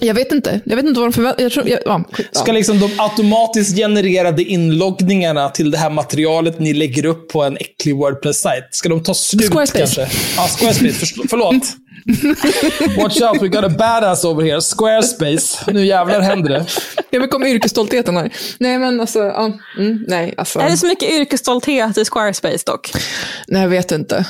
Jag 0.00 0.14
vet 0.14 0.32
inte. 0.32 0.60
Jag 0.64 0.76
vet 0.76 0.84
inte 0.84 1.00
vad 1.00 1.08
de 1.08 1.12
förväntar 1.12 1.52
jag, 1.66 1.78
ja. 1.86 2.04
Ska 2.32 2.52
liksom 2.52 2.80
de 2.80 2.90
automatiskt 2.98 3.76
genererade 3.76 4.42
inloggningarna 4.44 5.48
till 5.48 5.70
det 5.70 5.78
här 5.78 5.90
materialet 5.90 6.58
ni 6.60 6.72
lägger 6.74 7.06
upp 7.06 7.28
på 7.28 7.42
en 7.42 7.56
äcklig 7.56 7.96
Wordpress-sajt, 7.96 8.64
ska 8.70 8.88
de 8.88 9.02
ta 9.02 9.14
slut 9.14 9.50
Squarespace. 9.52 9.78
kanske? 9.78 10.08
Ja, 10.36 10.48
Squarespace. 10.58 11.06
För, 11.06 11.28
förlåt. 11.28 11.62
Watch 12.96 13.20
out, 13.20 13.42
we 13.42 13.48
got 13.48 13.64
a 13.64 13.68
badass 13.78 14.24
over 14.24 14.42
here. 14.42 14.60
Squarespace. 14.60 15.72
Nu 15.72 15.86
jävlar 15.86 16.20
händer 16.20 16.48
det. 16.50 16.66
Ja, 17.10 17.18
men 17.20 17.28
kom 17.28 17.44
yrkesstoltheten 17.44 18.16
här. 18.16 18.32
Nej, 18.58 18.78
men 18.78 19.00
alltså, 19.00 19.18
ja, 19.18 19.52
mm, 19.78 20.04
nej, 20.08 20.34
alltså. 20.36 20.58
Är 20.58 20.70
det 20.70 20.76
så 20.76 20.86
mycket 20.86 21.10
yrkesstolthet 21.10 21.98
i 21.98 22.04
Squarespace 22.04 22.62
dock? 22.66 22.92
Nej, 23.48 23.62
jag 23.62 23.68
vet 23.68 23.92
inte. 23.92 24.24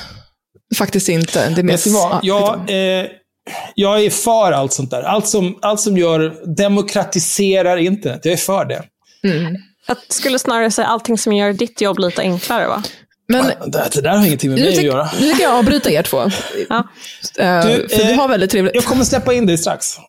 Faktiskt 0.77 1.09
inte. 1.09 1.39
Det 1.39 1.45
är 1.51 1.55
Vet 1.55 1.65
mest, 1.65 1.83
du 1.83 1.89
vad? 1.91 2.19
ja, 2.23 2.59
Jag, 2.67 2.99
eh, 3.01 3.05
jag 3.75 4.03
är 4.05 4.09
för 4.09 4.51
allt 4.51 4.73
sånt 4.73 4.91
där. 4.91 5.01
Allt 5.03 5.27
som, 5.27 5.59
allt 5.61 5.79
som 5.79 5.97
gör, 5.97 6.35
demokratiserar 6.55 7.77
internet. 7.77 8.19
Jag 8.23 8.33
är 8.33 8.37
för 8.37 8.65
det. 8.65 8.83
Jag 9.87 9.97
skulle 10.09 10.39
snarare 10.39 10.71
säga 10.71 10.87
allting 10.87 11.17
som 11.17 11.33
gör 11.33 11.53
ditt 11.53 11.81
jobb 11.81 11.99
lite 11.99 12.21
enklare 12.21 12.67
va? 12.67 12.83
Men 13.27 13.45
Det, 13.45 13.89
det 13.93 14.01
där 14.01 14.17
har 14.17 14.25
ingenting 14.25 14.49
med 14.49 14.59
nu, 14.59 14.65
mig 14.65 14.77
att 14.77 14.83
göra. 14.83 15.09
nu 15.19 15.29
tycker 15.31 15.43
jag 15.43 15.53
avbryta 15.53 15.89
er 15.91 16.03
två. 16.03 16.31
Ja. 16.69 16.87
Du, 17.37 17.87
för 17.89 17.97
vi 18.05 18.11
eh, 18.11 18.17
har 18.17 18.27
väldigt 18.27 18.51
trevligt. 18.51 18.75
Jag 18.75 18.83
kommer 18.85 19.03
släppa 19.03 19.33
in 19.33 19.45
dig 19.45 19.57
strax. 19.57 19.95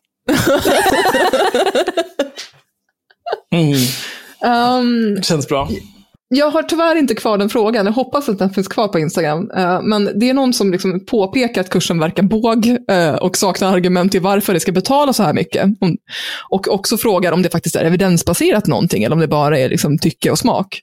Mm, 3.53 3.73
Ehm, 4.45 5.23
känns 5.23 5.47
bra 5.47 5.69
jag 6.29 6.51
har 6.51 6.63
tyvärr 6.63 6.95
inte 6.95 7.15
kvar 7.15 7.37
den 7.37 7.49
frågan. 7.49 7.85
Jag 7.85 7.93
hoppas 7.93 8.29
att 8.29 8.39
den 8.39 8.49
finns 8.49 8.67
kvar 8.67 8.87
på 8.87 8.99
Instagram. 8.99 9.51
Eh, 9.51 9.81
men 9.81 10.19
det 10.19 10.29
är 10.29 10.33
någon 10.33 10.53
som 10.53 10.71
liksom 10.71 11.05
påpekar 11.05 11.61
att 11.61 11.69
kursen 11.69 11.99
verkar 11.99 12.23
båg 12.23 12.77
eh, 12.91 13.13
och 13.13 13.37
saknar 13.37 13.73
argument 13.73 14.11
till 14.11 14.21
varför 14.21 14.53
det 14.53 14.59
ska 14.59 14.71
betala 14.71 15.13
så 15.13 15.23
här 15.23 15.33
mycket. 15.33 15.65
Och 16.49 16.67
också 16.67 16.97
frågar 16.97 17.31
om 17.31 17.41
det 17.41 17.49
faktiskt 17.49 17.75
är 17.75 17.85
evidensbaserat 17.85 18.67
någonting 18.67 19.03
eller 19.03 19.15
om 19.15 19.19
det 19.19 19.27
bara 19.27 19.59
är 19.59 19.69
liksom 19.69 19.97
tycke 19.97 20.31
och 20.31 20.39
smak. 20.39 20.81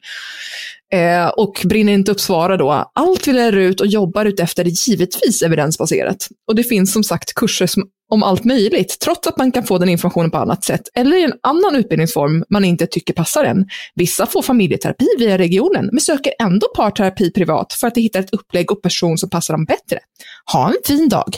Eh, 0.94 1.28
och 1.28 1.60
brinner 1.64 1.92
inte 1.92 2.10
upp 2.10 2.20
svarar 2.20 2.58
då, 2.58 2.90
allt 2.94 3.28
vi 3.28 3.32
lär 3.32 3.56
ut 3.56 3.80
och 3.80 3.86
jobbar 3.86 4.24
utefter 4.24 4.64
är 4.64 4.88
givetvis 4.88 5.42
evidensbaserat. 5.42 6.28
Och 6.48 6.54
det 6.54 6.64
finns 6.64 6.92
som 6.92 7.04
sagt 7.04 7.34
kurser 7.34 7.66
som, 7.66 7.82
om 8.10 8.22
allt 8.22 8.44
möjligt, 8.44 8.98
trots 9.00 9.28
att 9.28 9.38
man 9.38 9.52
kan 9.52 9.64
få 9.64 9.78
den 9.78 9.88
informationen 9.88 10.30
på 10.30 10.38
annat 10.38 10.64
sätt, 10.64 10.82
eller 10.94 11.16
i 11.16 11.22
en 11.22 11.32
annan 11.42 11.76
utbildningsform 11.76 12.44
man 12.48 12.64
inte 12.64 12.86
tycker 12.86 13.14
passar 13.14 13.44
en. 13.44 13.66
Vissa 13.94 14.26
får 14.26 14.42
familjeterapi 14.42 15.06
via 15.18 15.38
regionen, 15.38 15.88
men 15.92 16.00
söker 16.00 16.32
ändå 16.42 16.66
parterapi 16.76 17.30
privat 17.30 17.72
för 17.72 17.86
att 17.86 17.94
de 17.94 18.00
hittar 18.00 18.20
ett 18.20 18.34
upplägg 18.34 18.72
och 18.72 18.82
person 18.82 19.18
som 19.18 19.30
passar 19.30 19.54
dem 19.54 19.64
bättre. 19.64 19.98
Ha 20.52 20.68
en 20.68 20.76
fin 20.86 21.08
dag! 21.08 21.34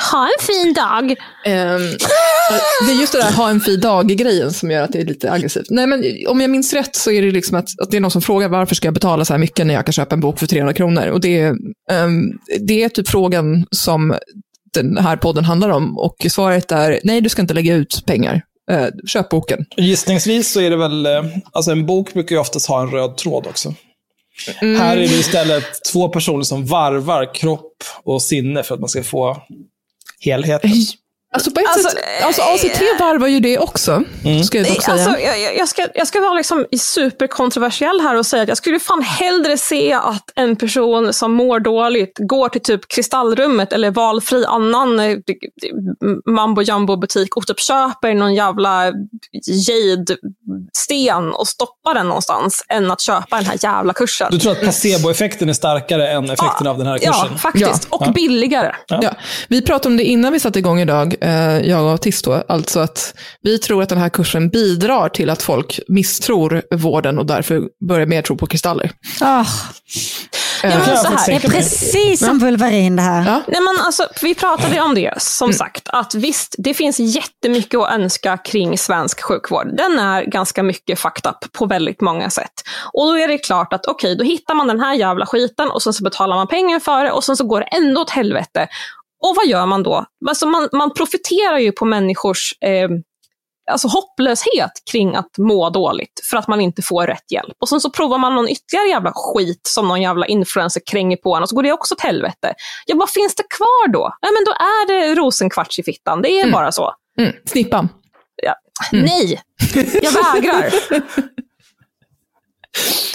Ha 0.00 0.26
en 0.26 0.46
fin 0.46 0.72
dag! 0.72 1.10
Ehm, 1.44 1.96
det 2.86 2.92
är 2.92 3.00
just 3.00 3.12
det 3.12 3.18
där 3.18 3.32
ha 3.32 3.50
en 3.50 3.60
fin 3.60 3.80
dag-grejen 3.80 4.52
som 4.52 4.70
gör 4.70 4.82
att 4.82 4.92
det 4.92 5.00
är 5.00 5.04
lite 5.04 5.32
aggressivt. 5.32 5.66
Nej, 5.70 5.86
men 5.86 6.04
om 6.28 6.40
jag 6.40 6.50
minns 6.50 6.72
rätt 6.72 6.96
så 6.96 7.10
är 7.10 7.22
det 7.22 7.30
liksom 7.30 7.58
att, 7.58 7.68
att 7.82 7.90
det 7.90 7.96
är 7.96 8.00
någon 8.00 8.10
som 8.10 8.22
frågar 8.22 8.48
varför 8.48 8.74
ska 8.74 8.86
jag 8.86 8.94
betala 8.94 9.24
så 9.24 9.32
här 9.32 9.38
mycket 9.38 9.66
när 9.66 9.74
jag 9.74 9.86
kan 9.86 9.92
köpa 9.92 10.14
en 10.14 10.20
bok 10.20 10.38
för 10.38 10.46
300 10.46 10.72
kronor? 10.74 11.06
Och 11.06 11.20
det, 11.20 11.40
är, 11.40 11.54
ehm, 11.90 12.38
det 12.60 12.82
är 12.82 12.88
typ 12.88 13.08
frågan 13.08 13.66
som 13.70 14.14
den 14.74 14.96
här 14.96 15.16
podden 15.16 15.44
handlar 15.44 15.68
om. 15.68 15.98
Och 15.98 16.26
svaret 16.30 16.72
är 16.72 17.00
nej, 17.04 17.20
du 17.20 17.28
ska 17.28 17.42
inte 17.42 17.54
lägga 17.54 17.74
ut 17.74 18.02
pengar. 18.06 18.42
Eh, 18.70 18.86
köp 19.06 19.28
boken. 19.28 19.66
Gissningsvis 19.76 20.52
så 20.52 20.60
är 20.60 20.70
det 20.70 20.76
väl, 20.76 21.06
eh, 21.06 21.24
alltså 21.52 21.70
en 21.70 21.86
bok 21.86 22.12
brukar 22.12 22.36
ju 22.36 22.40
oftast 22.40 22.68
ha 22.68 22.82
en 22.82 22.90
röd 22.90 23.16
tråd 23.16 23.46
också. 23.46 23.74
Här 24.60 24.96
är 24.96 25.00
det 25.00 25.04
istället 25.04 25.64
två 25.92 26.08
personer 26.08 26.42
som 26.42 26.66
varvar 26.66 27.34
kropp 27.34 27.76
och 28.04 28.22
sinne 28.22 28.62
för 28.62 28.74
att 28.74 28.80
man 28.80 28.88
ska 28.88 29.02
få 29.02 29.42
helheten. 30.24 31.01
Alltså, 31.34 31.50
på 31.50 31.60
ett 31.60 31.66
Alltså, 31.68 31.88
sätt, 31.88 31.98
alltså 32.24 32.42
ACT 32.42 32.80
varvar 33.00 33.26
ju 33.28 33.40
det 33.40 33.58
också, 33.58 34.02
ska 34.44 34.58
jag 34.58 34.66
dock 34.66 34.82
säga. 34.82 34.92
Alltså, 34.94 35.18
jag, 35.20 35.56
jag- 35.56 35.68
ska, 35.68 35.86
jag 35.94 36.06
ska 36.06 36.20
vara 36.20 36.34
liksom 36.34 36.66
superkontroversiell 36.78 38.00
här 38.00 38.16
och 38.16 38.26
säga 38.26 38.42
att 38.42 38.48
jag 38.48 38.56
skulle 38.56 38.78
fan 38.80 39.02
hellre 39.02 39.56
se 39.58 39.92
att 39.92 40.30
en 40.34 40.56
person 40.56 41.12
som 41.12 41.32
mår 41.32 41.60
dåligt 41.60 42.12
går 42.18 42.48
till 42.48 42.60
typ 42.62 42.88
Kristallrummet 42.88 43.72
eller 43.72 43.90
valfri 43.90 44.44
annan 44.44 45.00
eh, 45.00 45.16
mambo 46.26 46.62
jumbo 46.62 46.96
butik 46.96 47.36
och 47.36 47.46
typ 47.46 47.60
köper 47.60 48.14
någon 48.14 48.34
jävla 48.34 48.92
jade-sten 49.46 51.32
och 51.32 51.48
stoppar 51.48 51.94
den 51.94 52.06
någonstans 52.08 52.64
än 52.68 52.90
att 52.90 53.00
köpa 53.00 53.36
den 53.36 53.46
här 53.46 53.58
jävla 53.60 53.92
kursen. 53.92 54.28
Du 54.30 54.38
tror 54.38 54.52
att 54.52 54.60
placeboeffekten 54.60 55.48
är 55.48 55.52
starkare 55.52 56.08
än 56.08 56.24
effekten 56.24 56.66
av 56.66 56.78
den 56.78 56.86
här 56.86 56.98
kursen? 56.98 57.28
Ja, 57.32 57.38
faktiskt. 57.38 57.88
Ja. 57.90 57.96
Och 58.06 58.12
billigare. 58.12 58.74
Ja. 58.88 59.10
Vi 59.48 59.62
pratade 59.62 59.88
om 59.92 59.96
det 59.96 60.04
innan 60.04 60.32
vi 60.32 60.40
satte 60.40 60.58
igång 60.58 60.80
idag, 60.80 61.14
eh, 61.20 61.21
jag 61.64 61.82
och 61.84 61.90
Autist 61.90 62.24
då, 62.24 62.44
alltså 62.48 62.80
att 62.80 63.14
vi 63.42 63.58
tror 63.58 63.82
att 63.82 63.88
den 63.88 63.98
här 63.98 64.08
kursen 64.08 64.48
bidrar 64.48 65.08
till 65.08 65.30
att 65.30 65.42
folk 65.42 65.80
misstror 65.88 66.62
vården 66.70 67.18
och 67.18 67.26
därför 67.26 67.62
börjar 67.88 68.06
mer 68.06 68.22
tro 68.22 68.36
på 68.36 68.46
kristaller. 68.46 68.90
Ah, 69.20 69.44
Ja, 70.64 70.68
men 70.68 70.96
så 70.96 71.08
här. 71.08 71.26
det 71.26 71.32
är 71.44 71.50
precis 71.50 72.26
som 72.26 72.38
Vulverin 72.38 72.96
det 72.96 73.02
här. 73.02 73.18
Ja. 73.26 73.42
Nej, 73.48 73.60
men 73.60 73.84
alltså, 73.86 74.06
vi 74.22 74.34
pratade 74.34 74.80
om 74.80 74.94
det, 74.94 75.14
som 75.22 75.46
Mm. 75.46 75.58
sagt. 75.58 75.88
Att 75.88 76.14
visst, 76.14 76.54
det 76.58 76.74
finns 76.74 76.98
jättemycket 76.98 77.80
att 77.80 77.92
önska 77.92 78.36
kring 78.36 78.78
svensk 78.78 79.22
sjukvård. 79.22 79.76
Den 79.76 79.98
är 79.98 80.22
ganska 80.24 80.62
mycket 80.62 80.98
fucked 80.98 81.30
up 81.30 81.52
på 81.52 81.66
väldigt 81.66 82.00
många 82.00 82.30
sätt. 82.30 82.52
Och 82.92 83.06
då 83.06 83.18
är 83.18 83.28
det 83.28 83.38
klart 83.38 83.72
att 83.72 83.86
okej, 83.86 84.16
då 84.16 84.24
hittar 84.24 84.54
man 84.54 84.66
den 84.66 84.80
här 84.80 84.94
jävla 84.94 85.26
skiten 85.26 85.70
och 85.70 85.82
sen 85.82 85.92
så 85.92 86.04
betalar 86.04 86.36
man 86.36 86.46
pengar 86.48 86.80
för 86.80 87.04
det 87.04 87.10
och 87.12 87.24
sen 87.24 87.36
så 87.36 87.44
går 87.44 87.60
det 87.60 87.66
ändå 87.66 88.00
åt 88.00 88.10
helvete. 88.10 88.66
Och 89.22 89.36
vad 89.36 89.46
gör 89.46 89.66
man 89.66 89.82
då? 89.82 90.04
Alltså 90.28 90.46
man, 90.46 90.68
man 90.72 90.94
profiterar 90.94 91.58
ju 91.58 91.72
på 91.72 91.84
människors 91.84 92.54
eh, 92.60 92.88
alltså 93.70 93.88
hopplöshet 93.88 94.72
kring 94.90 95.14
att 95.14 95.38
må 95.38 95.70
dåligt 95.70 96.20
för 96.30 96.36
att 96.36 96.48
man 96.48 96.60
inte 96.60 96.82
får 96.82 97.06
rätt 97.06 97.32
hjälp. 97.32 97.56
Och 97.60 97.68
sen 97.68 97.80
så 97.80 97.90
provar 97.90 98.18
man 98.18 98.34
någon 98.34 98.48
ytterligare 98.48 98.88
jävla 98.88 99.12
skit 99.14 99.60
som 99.62 99.88
någon 99.88 100.02
jävla 100.02 100.26
influencer 100.26 100.82
kränger 100.90 101.16
på 101.16 101.36
en 101.36 101.42
och 101.42 101.48
så 101.48 101.56
går 101.56 101.62
det 101.62 101.72
också 101.72 101.94
åt 101.94 102.00
helvete. 102.00 102.54
Ja, 102.86 102.96
vad 102.96 103.10
finns 103.10 103.34
det 103.34 103.42
kvar 103.56 103.88
då? 103.88 104.16
Ja, 104.20 104.28
men 104.30 104.44
då 104.44 104.52
är 104.52 104.86
det 104.86 105.14
rosenkvarts 105.14 105.78
i 105.78 105.82
fittan. 105.82 106.22
Det 106.22 106.40
är 106.40 106.50
bara 106.50 106.72
så. 106.72 106.94
Mm. 107.18 107.32
Snippan. 107.44 107.88
Ja. 108.42 108.54
Nej, 108.92 109.42
jag 110.02 110.12
vägrar. 110.12 110.74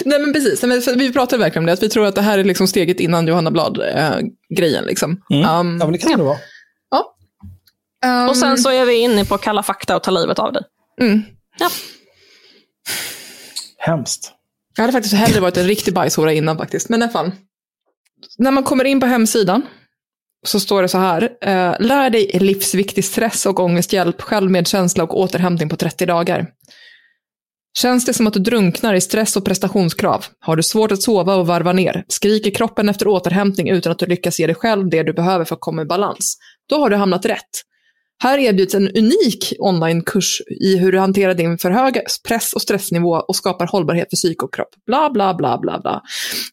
Nej 0.04 0.18
men 0.20 0.32
precis, 0.32 0.62
Nej, 0.62 0.68
men 0.68 0.82
för 0.82 0.94
vi 0.96 1.12
pratade 1.12 1.42
verkligen 1.42 1.62
om 1.62 1.66
det, 1.66 1.72
att 1.72 1.82
vi 1.82 1.88
tror 1.88 2.06
att 2.06 2.14
det 2.14 2.22
här 2.22 2.38
är 2.38 2.44
liksom 2.44 2.68
steget 2.68 3.00
innan 3.00 3.26
Johanna 3.26 3.50
Blad-grejen. 3.50 4.84
liksom. 4.84 5.22
Mm. 5.30 5.40
Um, 5.42 5.46
Ja, 5.80 5.86
men 5.86 5.92
det 5.92 5.98
kan 5.98 6.18
det 6.18 6.24
vara. 6.24 6.38
um, 8.06 8.28
Och 8.28 8.36
sen 8.36 8.58
så 8.58 8.70
är 8.70 8.84
vi 8.86 8.94
inne 8.94 9.24
på 9.24 9.38
kalla 9.38 9.62
fakta 9.62 9.96
och 9.96 10.02
ta 10.02 10.10
livet 10.10 10.38
av 10.38 10.52
dig. 10.52 10.62
mm. 11.00 11.22
Ja. 11.58 11.70
Hemskt. 13.78 14.32
Jag 14.76 14.82
hade 14.82 14.92
faktiskt 14.92 15.14
hellre 15.14 15.40
varit 15.40 15.56
en 15.56 15.66
riktig 15.66 15.94
bajshora 15.94 16.32
innan 16.32 16.58
faktiskt, 16.58 16.88
men 16.88 17.00
i 17.00 17.02
alla 17.02 17.12
fall. 17.12 17.30
När 18.38 18.50
man 18.50 18.64
kommer 18.64 18.84
in 18.84 19.00
på 19.00 19.06
hemsidan 19.06 19.62
så 20.46 20.60
står 20.60 20.82
det 20.82 20.88
så 20.88 20.98
här. 20.98 21.22
Eh, 21.40 21.74
lär 21.80 22.10
dig 22.10 22.30
livsviktig 22.40 23.04
stress 23.04 23.46
och 23.46 23.60
ångesthjälp, 23.60 24.22
självmedkänsla 24.22 25.04
och 25.04 25.18
återhämtning 25.20 25.68
på 25.68 25.76
30 25.76 26.06
dagar. 26.06 26.46
Känns 27.78 28.04
det 28.04 28.14
som 28.14 28.26
att 28.26 28.34
du 28.34 28.40
drunknar 28.40 28.94
i 28.94 29.00
stress 29.00 29.36
och 29.36 29.44
prestationskrav? 29.44 30.24
Har 30.40 30.56
du 30.56 30.62
svårt 30.62 30.92
att 30.92 31.02
sova 31.02 31.34
och 31.34 31.46
varva 31.46 31.72
ner? 31.72 32.04
Skriker 32.08 32.50
kroppen 32.50 32.88
efter 32.88 33.08
återhämtning 33.08 33.68
utan 33.68 33.92
att 33.92 33.98
du 33.98 34.06
lyckas 34.06 34.40
ge 34.40 34.46
dig 34.46 34.54
själv 34.54 34.90
det 34.90 35.02
du 35.02 35.12
behöver 35.12 35.44
för 35.44 35.54
att 35.54 35.60
komma 35.60 35.82
i 35.82 35.84
balans? 35.84 36.36
Då 36.68 36.76
har 36.76 36.90
du 36.90 36.96
hamnat 36.96 37.26
rätt. 37.26 37.68
Här 38.22 38.38
erbjuds 38.38 38.74
en 38.74 38.88
unik 38.88 39.52
onlinekurs 39.58 40.42
i 40.60 40.76
hur 40.76 40.92
du 40.92 40.98
hanterar 40.98 41.34
din 41.34 41.58
för 41.58 41.70
höga 41.70 42.02
press 42.28 42.52
och 42.52 42.62
stressnivå 42.62 43.10
och 43.10 43.36
skapar 43.36 43.66
hållbarhet 43.66 44.10
för 44.10 44.16
psyke 44.16 44.44
och 44.44 44.54
kropp. 44.54 44.68
Bla, 44.86 45.10
bla, 45.10 45.34
bla, 45.34 45.58
bla, 45.58 45.80
bla. 45.80 46.02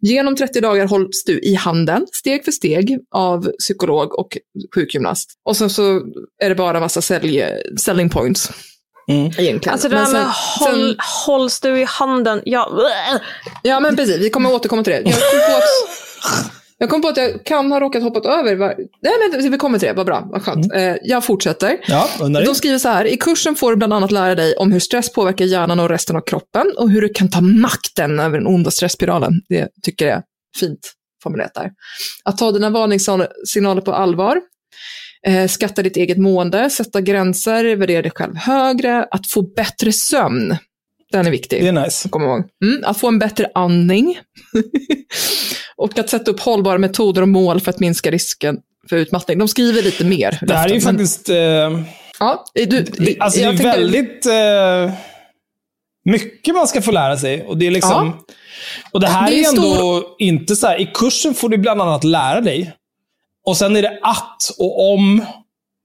Genom 0.01 0.36
30 0.36 0.61
dagar 0.61 0.88
hålls 0.88 1.24
du 1.26 1.39
i 1.39 1.55
handen, 1.55 2.05
steg 2.11 2.45
för 2.45 2.51
steg, 2.51 2.99
av 3.16 3.51
psykolog 3.59 4.20
och 4.20 4.38
sjukgymnast. 4.76 5.34
Och 5.45 5.57
sen 5.57 5.70
så 5.70 6.01
är 6.43 6.49
det 6.49 6.55
bara 6.55 6.80
massa 6.80 7.01
sälj, 7.01 7.43
selling 7.78 8.09
points. 8.09 8.51
Mm. 9.08 9.26
Egentligen. 9.26 9.70
Alltså 9.74 9.89
det 9.89 9.95
där 9.95 10.12
med 10.14 10.26
håll, 10.60 10.74
sen- 10.89 10.95
hålls 11.26 11.60
du 11.60 11.80
i 11.82 11.84
handen? 11.88 12.41
Ja, 12.45 12.72
Ja, 13.64 13.80
men 13.80 13.95
precis. 13.95 14.18
Vi 14.18 14.30
kommer 14.30 14.53
återkomma 14.53 14.84
till 14.84 14.93
det. 14.93 15.01
Jag 15.10 15.20
kom 15.20 15.41
på 15.51 15.58
att, 15.58 15.64
jag 16.78 16.89
kom 16.89 17.01
på 17.01 17.08
att 17.08 17.18
jag 17.18 17.45
kan 17.45 17.72
ha 17.72 17.80
råkat 17.80 18.03
hoppat 18.03 18.26
över. 18.26 18.56
Nej, 18.58 19.14
men 19.41 19.51
vi 19.51 19.58
kommer 19.58 19.80
till 19.80 19.88
det. 19.88 19.93
Vad 19.93 20.06
bra. 20.06 20.28
Vad 20.32 20.43
skönt. 20.43 20.74
Eh, 20.74 20.95
Jag 21.03 21.24
fortsätter. 21.26 21.78
Ja, 21.88 22.10
undrar 22.22 22.45
De 22.45 22.56
skriver 22.56 22.78
så 22.78 22.89
här, 22.89 23.06
i 23.06 23.18
kursen 23.18 23.56
får 23.56 23.72
du 23.72 23.78
bland 23.78 23.93
annat 23.93 24.12
lära 24.12 24.36
dig 24.36 24.56
om 24.56 24.72
hur 24.72 24.80
stress 24.80 25.14
påverkar 25.14 25.45
hjärnan 25.45 25.80
och 25.80 25.89
resten 25.89 26.16
av 26.16 26.22
kroppen 26.22 26.72
och 26.78 26.89
hur 26.89 27.01
du 27.01 27.10
kan 27.10 27.30
ta 27.32 27.41
makten 27.41 28.20
över 28.20 28.38
den 28.38 28.47
onda 28.47 28.72
stressspiralen. 28.72 29.34
Det 29.49 29.68
tycker 29.84 30.06
jag 30.08 30.16
är 30.18 30.24
fint 30.60 30.80
formulerat 31.24 31.53
där. 31.53 31.72
Att 32.26 32.38
ta 32.38 32.51
dina 32.51 32.70
varningssignaler 32.70 33.82
på 33.82 33.93
allvar, 33.93 34.41
eh, 35.28 35.48
skatta 35.48 35.82
ditt 35.82 35.98
eget 35.98 36.18
mående, 36.18 36.70
sätta 36.70 37.02
gränser, 37.02 37.76
värdera 37.76 38.02
dig 38.02 38.12
själv 38.16 38.36
högre, 38.36 39.04
att 39.12 39.28
få 39.28 39.42
bättre 39.42 39.92
sömn. 39.92 40.58
Den 41.12 41.28
är 41.28 41.32
viktig. 41.32 41.62
Det 41.64 41.68
är 41.68 41.72
nice. 41.72 42.10
Kom 42.10 42.24
ihåg. 42.24 42.44
Mm, 42.64 42.84
att 42.86 43.00
få 43.00 43.08
en 43.08 43.20
bättre 43.20 43.50
andning. 43.56 44.18
och 45.78 46.00
att 46.00 46.10
sätta 46.10 46.32
upp 46.32 46.40
hållbara 46.40 46.78
metoder 46.78 47.22
och 47.22 47.28
mål 47.28 47.62
för 47.62 47.70
att 47.70 47.80
minska 47.80 48.12
risken 48.12 48.58
för 48.90 48.96
utmattning. 48.98 49.40
De 49.40 49.48
skriver 49.48 49.82
lite 49.82 50.06
mer. 50.06 50.40
Det 50.42 50.54
här 50.54 50.66
är 50.66 50.74
ju 50.74 50.74
men- 50.74 50.82
faktiskt... 50.82 51.30
Eh, 51.30 51.82
Ja, 52.20 52.46
du, 52.54 52.66
det, 52.66 53.16
alltså 53.20 53.40
det 53.40 53.46
är 53.46 53.50
tänker- 53.50 53.64
väldigt 53.66 54.26
eh, 54.26 54.94
mycket 56.06 56.56
man 56.56 56.68
ska 56.68 56.82
få 56.82 56.92
lära 56.92 57.18
sig. 57.18 57.44
Och 57.44 57.58
det 57.58 57.68
är 57.68 57.72
liksom... 57.72 57.92
Ja. 58.28 58.34
Och 58.92 59.00
det 59.00 59.08
här 59.08 59.30
Det 59.30 59.36
är, 59.36 59.44
är 59.46 59.50
ändå 59.50 59.76
stor- 59.76 60.04
inte 60.20 60.56
så 60.56 60.68
här, 60.68 60.82
i 60.82 60.92
kursen 60.94 61.34
får 61.34 61.50
du 61.50 61.58
bland 61.58 61.82
annat 61.82 62.04
lära 62.04 62.42
dig. 62.42 62.74
Och 63.46 63.58
sen 63.58 63.76
är 63.76 63.82
det 63.82 64.00
att 64.02 64.50
och 64.60 64.93
om. 64.93 65.26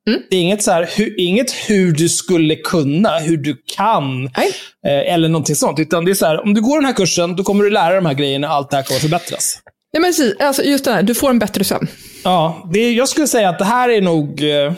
Mm. 0.09 0.23
Det 0.31 0.37
är 0.37 0.41
inget, 0.41 0.63
så 0.63 0.71
här, 0.71 0.91
hur, 0.97 1.21
inget 1.21 1.53
hur 1.53 1.93
du 1.93 2.09
skulle 2.09 2.57
kunna, 2.57 3.19
hur 3.19 3.37
du 3.37 3.57
kan, 3.77 4.25
eh, 4.27 5.13
eller 5.15 5.29
någonting 5.29 5.57
sånt. 5.57 5.79
Utan 5.79 6.05
det 6.05 6.11
är 6.11 6.15
så 6.15 6.27
här, 6.27 6.43
om 6.45 6.55
du 6.55 6.61
går 6.61 6.77
den 6.77 6.85
här 6.85 6.93
kursen, 6.93 7.37
då 7.37 7.43
kommer 7.45 7.65
du 7.65 7.71
lära 7.71 7.87
dig 7.89 7.95
de 7.97 8.07
här 8.07 8.15
grejerna 8.15 8.49
och 8.49 8.55
allt 8.55 8.71
det 8.71 8.77
här 8.77 8.83
kommer 8.85 9.01
förbättras. 9.01 9.59
Nej, 9.93 10.01
men 10.01 10.09
precis, 10.09 10.37
alltså 10.41 10.63
just 10.63 10.85
det 10.85 10.93
här, 10.93 11.03
du 11.03 11.15
får 11.15 11.31
en 11.31 11.39
bättre 11.39 11.65
sömn. 11.65 11.89
Ja, 12.25 12.69
det, 12.73 12.93
jag 12.93 13.09
skulle 13.09 13.27
säga 13.27 13.49
att 13.49 13.59
det 13.59 13.65
här 13.65 13.89
är 13.89 14.01
nog 14.01 14.43
eh, 14.43 14.73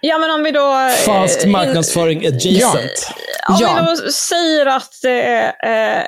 ja 0.00 0.18
men 0.18 0.30
om 0.30 0.42
vi 0.42 0.50
då... 0.50 0.72
eh, 0.80 0.90
fast 0.90 1.44
in- 1.44 1.50
marknadsföring 1.50 2.26
adjacent. 2.26 3.10
Om 3.48 3.56
Ja. 3.60 3.78
vi 3.96 4.04
då 4.04 4.10
säger 4.12 4.66
att 4.66 5.04
eh, 5.04 5.70
eh, 5.72 6.04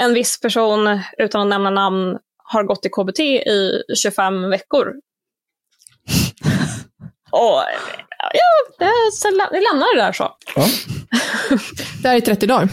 en 0.00 0.14
viss 0.14 0.40
person, 0.40 1.00
utan 1.18 1.40
att 1.40 1.46
nämna 1.48 1.70
namn, 1.70 2.16
har 2.48 2.64
gått 2.64 2.86
i 2.86 2.88
KBT 2.88 3.20
i 3.20 3.82
25 4.02 4.50
veckor. 4.50 4.86
Och 7.30 7.62
ja, 8.32 8.50
det, 8.78 8.92
vi 9.52 9.60
lämnar 9.60 9.96
det 9.96 10.02
där 10.02 10.12
så. 10.12 10.32
Det 12.02 12.08
här 12.08 12.16
är 12.16 12.20
30 12.20 12.46
dagar. 12.46 12.68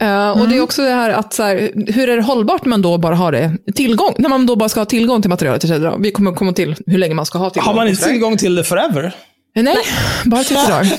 Eh, 0.00 0.30
Och 0.30 0.48
det 0.48 0.56
är 0.56 0.60
också 0.60 0.82
det 0.82 0.90
här 0.90 1.10
att, 1.10 1.32
så 1.34 1.42
här, 1.42 1.70
hur 1.92 2.08
är 2.08 2.16
det 2.16 2.22
hållbart 2.22 2.64
när 2.64 2.70
man 2.70 2.82
då 2.82 2.98
bara 2.98 3.14
har 3.14 3.32
det 3.32 3.52
tillgång, 3.74 4.14
när 4.18 4.28
man 4.28 4.46
då 4.46 4.56
bara 4.56 4.68
ska 4.68 4.80
ha 4.80 4.84
tillgång 4.84 5.22
till 5.22 5.28
materialet 5.30 5.64
i 5.64 5.68
30 5.68 5.80
dagar. 5.82 5.98
Vi 5.98 6.12
kommer 6.12 6.32
komma 6.32 6.52
till 6.52 6.76
hur 6.86 6.98
länge 6.98 7.14
man 7.14 7.26
ska 7.26 7.38
ha 7.38 7.50
tillgång. 7.50 7.66
Har 7.66 7.74
man 7.74 7.88
inte 7.88 8.04
tillgång 8.04 8.36
till 8.36 8.54
det 8.54 8.64
forever? 8.64 9.12
Nej, 9.54 9.76
bara 10.24 10.44
30 10.44 10.54
dagar. 10.70 10.86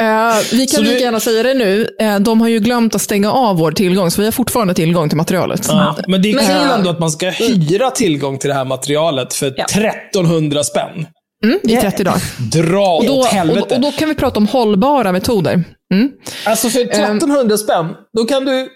Eh, 0.00 0.06
vi 0.52 0.66
kan 0.66 0.76
Så 0.76 0.80
lika 0.82 0.94
du- 0.94 1.00
gärna 1.00 1.20
säga 1.20 1.42
det 1.42 1.54
nu. 1.54 1.88
Eh, 2.00 2.18
de 2.18 2.40
har 2.40 2.48
ju 2.48 2.58
glömt 2.58 2.94
att 2.94 3.02
stänga 3.02 3.32
av 3.32 3.56
vår 3.56 3.72
tillgång, 3.72 4.10
så 4.10 4.20
vi 4.20 4.26
har 4.26 4.32
fortfarande 4.32 4.74
tillgång 4.74 5.08
till 5.08 5.16
materialet. 5.16 5.66
Ja, 5.68 5.96
men 6.08 6.22
det 6.22 6.30
är 6.32 6.38
kul 6.38 6.70
ändå 6.78 6.90
att 6.90 6.98
man 7.00 7.10
ska 7.10 7.30
hyra 7.30 7.90
tillgång 7.90 8.38
till 8.38 8.48
det 8.48 8.54
här 8.54 8.64
materialet 8.64 9.34
för 9.34 9.54
Ja. 9.56 9.64
1300 9.64 10.64
spänn. 10.64 11.06
Mm, 11.44 11.58
I 11.62 11.76
30 11.76 12.04
dagar. 12.04 12.22
Dra 12.50 12.88
Och 12.96 13.04
då, 13.06 13.12
åt 13.12 13.18
och, 13.18 13.26
helvete. 13.26 13.74
och 13.74 13.80
då 13.80 13.92
kan 13.92 14.08
vi 14.08 14.14
prata 14.14 14.36
om 14.40 14.46
hållbara 14.46 15.12
metoder. 15.12 15.64
Mm. 15.94 16.10
Alltså 16.46 16.68
för 16.68 16.80
1300 16.80 17.56
spänn, 17.58 17.86
då 18.16 18.24
kan 18.24 18.44
du 18.44 18.68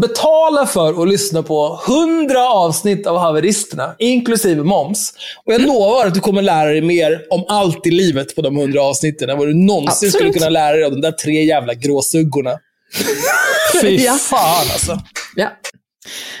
betala 0.00 0.66
för 0.66 1.02
att 1.02 1.08
lyssna 1.08 1.42
på 1.42 1.80
100 1.88 2.48
avsnitt 2.48 3.06
av 3.06 3.18
Haveristerna, 3.18 3.94
inklusive 3.98 4.62
moms. 4.62 5.12
Och 5.44 5.52
jag 5.52 5.60
lovar 5.60 6.06
att 6.06 6.14
du 6.14 6.20
kommer 6.20 6.42
lära 6.42 6.68
dig 6.70 6.80
mer 6.82 7.20
om 7.30 7.44
allt 7.48 7.86
i 7.86 7.90
livet 7.90 8.34
på 8.36 8.42
de 8.42 8.56
100 8.58 8.82
avsnitten 8.82 9.30
än 9.30 9.38
vad 9.38 9.48
du 9.48 9.54
någonsin 9.54 9.88
Absolut. 9.88 10.14
skulle 10.14 10.32
kunna 10.32 10.48
lära 10.48 10.72
dig 10.76 10.84
av 10.84 10.90
de 10.90 11.00
där 11.00 11.12
tre 11.12 11.44
jävla 11.44 11.74
gråsuggorna. 11.74 12.50
Fy 13.80 13.96
Ja. 13.96 14.12
fan 14.12 14.66
alltså. 14.72 14.98
Ja. 15.36 15.48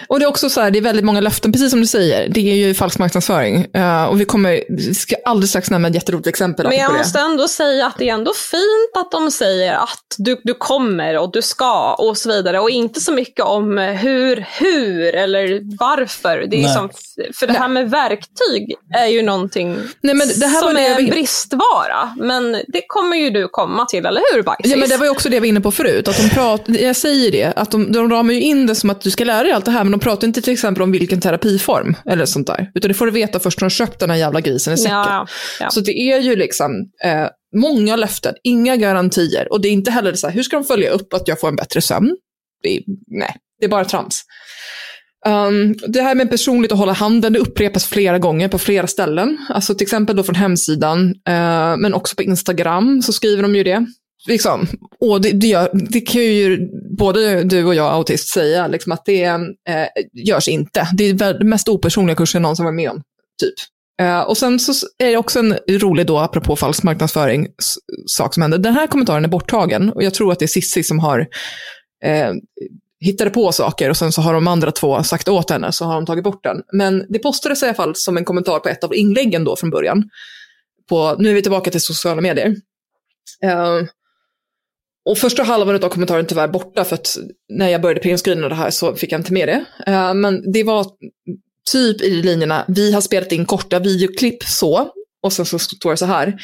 Och 0.08 0.18
det 0.18 0.24
är 0.24 0.28
också 0.28 0.50
så 0.50 0.60
här, 0.60 0.70
det 0.70 0.78
är 0.78 0.82
väldigt 0.82 1.04
många 1.04 1.20
löften, 1.20 1.52
precis 1.52 1.70
som 1.70 1.80
du 1.80 1.86
säger. 1.86 2.28
Det 2.28 2.40
är 2.40 2.54
ju 2.54 2.74
falsk 2.74 2.98
marknadsföring. 2.98 3.66
Uh, 3.76 4.04
och 4.04 4.20
vi 4.20 4.24
kommer, 4.24 4.64
vi 4.68 4.94
ska 4.94 5.16
alldeles 5.24 5.50
strax 5.50 5.70
nämna 5.70 5.88
ett 5.88 5.94
jätteroligt 5.94 6.26
exempel. 6.26 6.68
Men 6.68 6.78
jag 6.78 6.92
måste 6.92 7.18
det. 7.18 7.24
ändå 7.24 7.48
säga 7.48 7.86
att 7.86 7.98
det 7.98 8.08
är 8.08 8.14
ändå 8.14 8.32
fint 8.34 8.96
att 8.96 9.10
de 9.10 9.30
säger 9.30 9.72
att 9.72 10.04
du, 10.18 10.40
du 10.44 10.54
kommer 10.54 11.18
och 11.18 11.32
du 11.32 11.42
ska 11.42 11.94
och 11.94 12.18
så 12.18 12.28
vidare. 12.28 12.60
Och 12.60 12.70
inte 12.70 13.00
så 13.00 13.12
mycket 13.12 13.44
om 13.44 13.78
hur, 13.78 14.46
hur 14.58 15.14
eller 15.14 15.60
varför. 15.78 16.44
Det 16.50 16.56
är 16.56 16.62
Nej. 16.62 16.74
som, 16.74 16.90
för 17.34 17.46
det 17.46 17.52
här 17.52 17.68
med 17.68 17.90
verktyg 17.90 18.74
är 18.94 19.06
ju 19.06 19.22
någonting 19.22 19.78
Nej, 20.00 20.14
men 20.14 20.28
det 20.40 20.46
här 20.46 20.54
var 20.62 20.68
som 20.68 20.74
det 20.74 20.82
jag 20.82 20.90
är 20.90 20.98
en 20.98 21.04
var- 21.04 21.12
bristvara. 21.12 22.14
Men 22.16 22.52
det 22.52 22.82
kommer 22.86 23.16
ju 23.16 23.30
du 23.30 23.48
komma 23.48 23.84
till, 23.86 24.06
eller 24.06 24.22
hur 24.34 24.42
Bajsis? 24.42 24.72
Ja, 24.72 24.76
men 24.76 24.88
det 24.88 24.96
var 24.96 25.04
ju 25.04 25.10
också 25.10 25.28
det 25.28 25.36
jag 25.36 25.40
var 25.40 25.46
inne 25.48 25.60
på 25.60 25.70
förut. 25.72 26.08
Att 26.08 26.16
de 26.16 26.28
prat, 26.28 26.62
jag 26.66 26.96
säger 26.96 27.32
det, 27.32 27.52
att 27.56 27.70
de, 27.70 27.92
de 27.92 28.10
ramar 28.10 28.34
ju 28.34 28.40
in 28.40 28.66
det 28.66 28.74
som 28.74 28.90
att 28.90 29.00
du 29.00 29.10
ska 29.10 29.24
lära 29.24 29.42
dig 29.42 29.52
allt 29.54 29.64
det 29.64 29.70
här, 29.70 29.84
men 29.84 29.90
de 29.90 30.00
pratar 30.00 30.26
inte 30.26 30.42
till 30.42 30.52
exempel 30.52 30.82
om 30.82 30.92
vilken 30.92 31.20
terapiform 31.20 31.96
eller 32.06 32.24
sånt 32.24 32.46
där. 32.46 32.70
Utan 32.74 32.88
det 32.88 32.94
får 32.94 33.06
du 33.06 33.12
veta 33.12 33.40
först 33.40 33.58
när 33.58 33.62
du 33.62 33.64
har 33.64 33.70
köpt 33.70 34.00
den 34.00 34.10
här 34.10 34.16
jävla 34.16 34.40
grisen 34.40 34.74
i 34.74 34.76
säcken. 34.76 34.96
Ja, 34.96 35.26
ja. 35.60 35.70
Så 35.70 35.80
det 35.80 35.92
är 35.92 36.20
ju 36.20 36.36
liksom 36.36 36.72
eh, 37.04 37.26
många 37.56 37.96
löften, 37.96 38.34
inga 38.44 38.76
garantier. 38.76 39.52
Och 39.52 39.60
det 39.60 39.68
är 39.68 39.72
inte 39.72 39.90
heller 39.90 40.14
så 40.14 40.26
här, 40.26 40.34
hur 40.34 40.42
ska 40.42 40.56
de 40.56 40.64
följa 40.64 40.90
upp 40.90 41.12
att 41.14 41.28
jag 41.28 41.40
får 41.40 41.48
en 41.48 41.56
bättre 41.56 41.80
sömn? 41.80 42.16
Det 42.62 42.76
är, 42.76 42.82
nej, 43.06 43.36
det 43.60 43.66
är 43.66 43.70
bara 43.70 43.84
trams. 43.84 44.22
Um, 45.26 45.74
det 45.86 46.02
här 46.02 46.14
med 46.14 46.30
personligt 46.30 46.72
att 46.72 46.78
hålla 46.78 46.92
handen, 46.92 47.32
det 47.32 47.38
upprepas 47.38 47.86
flera 47.86 48.18
gånger 48.18 48.48
på 48.48 48.58
flera 48.58 48.86
ställen. 48.86 49.38
Alltså 49.48 49.74
till 49.74 49.84
exempel 49.84 50.16
då 50.16 50.22
från 50.22 50.34
hemsidan, 50.34 51.14
eh, 51.28 51.76
men 51.76 51.94
också 51.94 52.16
på 52.16 52.22
Instagram 52.22 53.02
så 53.02 53.12
skriver 53.12 53.42
de 53.42 53.56
ju 53.56 53.64
det. 53.64 53.86
Liksom. 54.26 54.66
Och 55.00 55.20
det, 55.20 55.32
det, 55.32 55.46
gör, 55.46 55.70
det 55.72 56.00
kan 56.00 56.22
ju 56.22 56.68
både 56.98 57.44
du 57.44 57.64
och 57.64 57.74
jag, 57.74 57.92
autist, 57.92 58.28
säga 58.28 58.66
liksom 58.66 58.92
att 58.92 59.04
det 59.04 59.24
eh, 59.24 59.86
görs 60.12 60.48
inte. 60.48 60.88
Det 60.96 61.04
är 61.04 61.14
den 61.14 61.48
mest 61.48 61.68
opersonliga 61.68 62.16
kursen 62.16 62.38
jag 62.38 62.42
någonsin 62.42 62.64
varit 62.64 62.76
med 62.76 62.90
om. 62.90 63.02
Typ. 63.40 63.54
Eh, 64.00 64.20
och 64.20 64.36
sen 64.36 64.60
så 64.60 64.86
är 64.98 65.10
det 65.10 65.16
också 65.16 65.38
en 65.38 65.58
rolig 65.68 66.06
då, 66.06 66.18
apropå 66.18 66.56
falsk 66.56 66.82
marknadsföring, 66.82 67.48
sak 68.06 68.34
som 68.34 68.42
händer. 68.42 68.58
Den 68.58 68.74
här 68.74 68.86
kommentaren 68.86 69.24
är 69.24 69.28
borttagen 69.28 69.90
och 69.90 70.02
jag 70.02 70.14
tror 70.14 70.32
att 70.32 70.38
det 70.38 70.44
är 70.44 70.46
Sissi 70.46 70.82
som 70.82 70.98
har 70.98 71.26
eh, 72.04 72.32
hittade 73.00 73.30
på 73.30 73.52
saker 73.52 73.90
och 73.90 73.96
sen 73.96 74.12
så 74.12 74.20
har 74.20 74.34
de 74.34 74.48
andra 74.48 74.72
två 74.72 75.02
sagt 75.02 75.28
åt 75.28 75.50
henne 75.50 75.72
så 75.72 75.84
har 75.84 75.94
de 75.94 76.06
tagit 76.06 76.24
bort 76.24 76.44
den. 76.44 76.62
Men 76.72 77.06
det 77.08 77.18
postades 77.18 77.62
i 77.62 77.66
alla 77.66 77.74
fall 77.74 77.96
som 77.96 78.16
en 78.16 78.24
kommentar 78.24 78.58
på 78.58 78.68
ett 78.68 78.84
av 78.84 78.94
inläggen 78.94 79.44
då 79.44 79.56
från 79.56 79.70
början. 79.70 80.10
På, 80.88 81.16
nu 81.18 81.30
är 81.30 81.34
vi 81.34 81.42
tillbaka 81.42 81.70
till 81.70 81.80
sociala 81.80 82.20
medier. 82.20 82.56
Eh, 83.42 83.80
och 85.04 85.18
första 85.18 85.42
halvan 85.42 85.84
av 85.84 85.88
kommentaren 85.88 86.24
är 86.24 86.28
tyvärr 86.28 86.48
borta 86.48 86.84
för 86.84 86.94
att 86.94 87.16
när 87.48 87.68
jag 87.68 87.82
började 87.82 88.00
printscreena 88.00 88.48
det 88.48 88.54
här 88.54 88.70
så 88.70 88.94
fick 88.94 89.12
jag 89.12 89.20
inte 89.20 89.32
med 89.32 89.48
det. 89.48 89.64
Eh, 89.86 90.14
men 90.14 90.52
det 90.52 90.62
var 90.62 90.86
typ 91.72 92.02
i 92.02 92.10
linjerna, 92.10 92.64
vi 92.68 92.92
har 92.92 93.00
spelat 93.00 93.32
in 93.32 93.46
korta 93.46 93.78
videoklipp 93.78 94.44
så, 94.44 94.90
och 95.22 95.32
sen 95.32 95.46
så 95.46 95.58
står 95.58 95.90
det 95.90 95.96
så 95.96 96.06
här. 96.06 96.34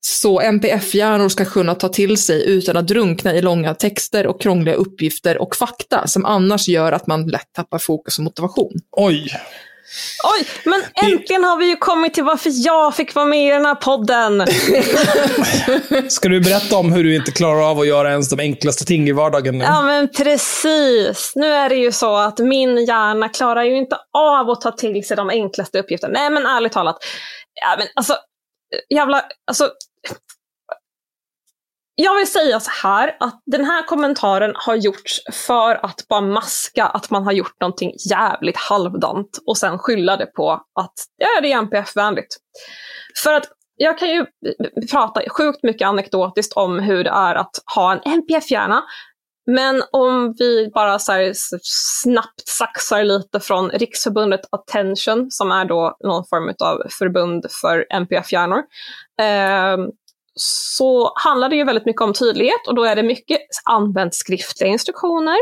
Så 0.00 0.40
NPF-hjärnor 0.40 1.28
ska 1.28 1.44
kunna 1.44 1.74
ta 1.74 1.88
till 1.88 2.16
sig 2.16 2.48
utan 2.50 2.76
att 2.76 2.88
drunkna 2.88 3.34
i 3.34 3.42
långa 3.42 3.74
texter 3.74 4.26
och 4.26 4.40
krångliga 4.42 4.74
uppgifter 4.74 5.38
och 5.38 5.56
fakta 5.56 6.06
som 6.06 6.24
annars 6.24 6.68
gör 6.68 6.92
att 6.92 7.06
man 7.06 7.26
lätt 7.26 7.52
tappar 7.52 7.78
fokus 7.78 8.18
och 8.18 8.24
motivation. 8.24 8.72
Oj. 8.92 9.30
Oj, 10.24 10.46
men 10.64 10.82
äntligen 11.12 11.44
har 11.44 11.56
vi 11.56 11.66
ju 11.66 11.76
kommit 11.76 12.14
till 12.14 12.24
varför 12.24 12.50
jag 12.54 12.96
fick 12.96 13.14
vara 13.14 13.26
med 13.26 13.46
i 13.46 13.50
den 13.50 13.66
här 13.66 13.74
podden. 13.74 14.46
Ska 16.10 16.28
du 16.28 16.40
berätta 16.40 16.76
om 16.76 16.92
hur 16.92 17.04
du 17.04 17.16
inte 17.16 17.32
klarar 17.32 17.70
av 17.70 17.80
att 17.80 17.86
göra 17.86 18.10
ens 18.10 18.30
de 18.30 18.40
enklaste 18.40 18.84
ting 18.84 19.08
i 19.08 19.12
vardagen? 19.12 19.58
nu? 19.58 19.64
Ja 19.64 19.82
men 19.82 20.08
precis. 20.08 21.32
Nu 21.34 21.46
är 21.46 21.68
det 21.68 21.74
ju 21.74 21.92
så 21.92 22.16
att 22.16 22.38
min 22.38 22.84
hjärna 22.84 23.28
klarar 23.28 23.62
ju 23.62 23.76
inte 23.76 23.96
av 24.12 24.50
att 24.50 24.60
ta 24.60 24.70
till 24.70 25.06
sig 25.06 25.16
de 25.16 25.30
enklaste 25.30 25.78
uppgifterna. 25.78 26.12
Nej 26.18 26.30
men 26.30 26.46
ärligt 26.46 26.72
talat. 26.72 26.96
Ja 27.62 27.76
men 27.78 27.86
alltså, 27.94 28.16
jävla, 28.94 29.22
alltså. 29.46 29.70
Jag 31.98 32.16
vill 32.16 32.32
säga 32.32 32.60
så 32.60 32.70
här 32.82 33.16
att 33.20 33.42
den 33.46 33.64
här 33.64 33.86
kommentaren 33.86 34.52
har 34.54 34.74
gjorts 34.74 35.20
för 35.32 35.84
att 35.86 36.08
bara 36.08 36.20
maska 36.20 36.84
att 36.84 37.10
man 37.10 37.24
har 37.24 37.32
gjort 37.32 37.60
någonting 37.60 37.92
jävligt 38.10 38.56
halvdant 38.56 39.38
och 39.46 39.56
sen 39.56 39.78
skylla 39.78 40.16
det 40.16 40.26
på 40.26 40.50
att 40.52 40.92
ja, 41.16 41.40
det 41.42 41.52
är 41.52 41.58
NPF-vänligt. 41.58 42.36
För 43.22 43.32
att 43.32 43.44
jag 43.76 43.98
kan 43.98 44.08
ju 44.08 44.26
prata 44.90 45.20
sjukt 45.30 45.62
mycket 45.62 45.88
anekdotiskt 45.88 46.52
om 46.52 46.78
hur 46.78 47.04
det 47.04 47.10
är 47.10 47.34
att 47.34 47.50
ha 47.74 47.92
en 47.92 48.12
NPF-hjärna. 48.12 48.82
Men 49.46 49.82
om 49.92 50.34
vi 50.38 50.70
bara 50.74 50.98
så 50.98 51.12
här 51.12 51.32
snabbt 51.62 52.48
saxar 52.48 53.04
lite 53.04 53.40
från 53.40 53.70
Riksförbundet 53.70 54.40
Attention, 54.50 55.30
som 55.30 55.50
är 55.50 55.64
då 55.64 55.96
någon 56.04 56.24
form 56.26 56.54
av 56.64 56.88
förbund 56.98 57.46
för 57.60 57.86
NPF-hjärnor, 57.90 58.62
eh, 59.20 59.76
så 60.40 61.12
handlar 61.14 61.48
det 61.48 61.56
ju 61.56 61.64
väldigt 61.64 61.86
mycket 61.86 62.02
om 62.02 62.12
tydlighet 62.12 62.66
och 62.68 62.74
då 62.74 62.84
är 62.84 62.96
det 62.96 63.02
mycket 63.02 63.40
använt 63.64 64.14
skriftliga 64.14 64.70
instruktioner. 64.70 65.36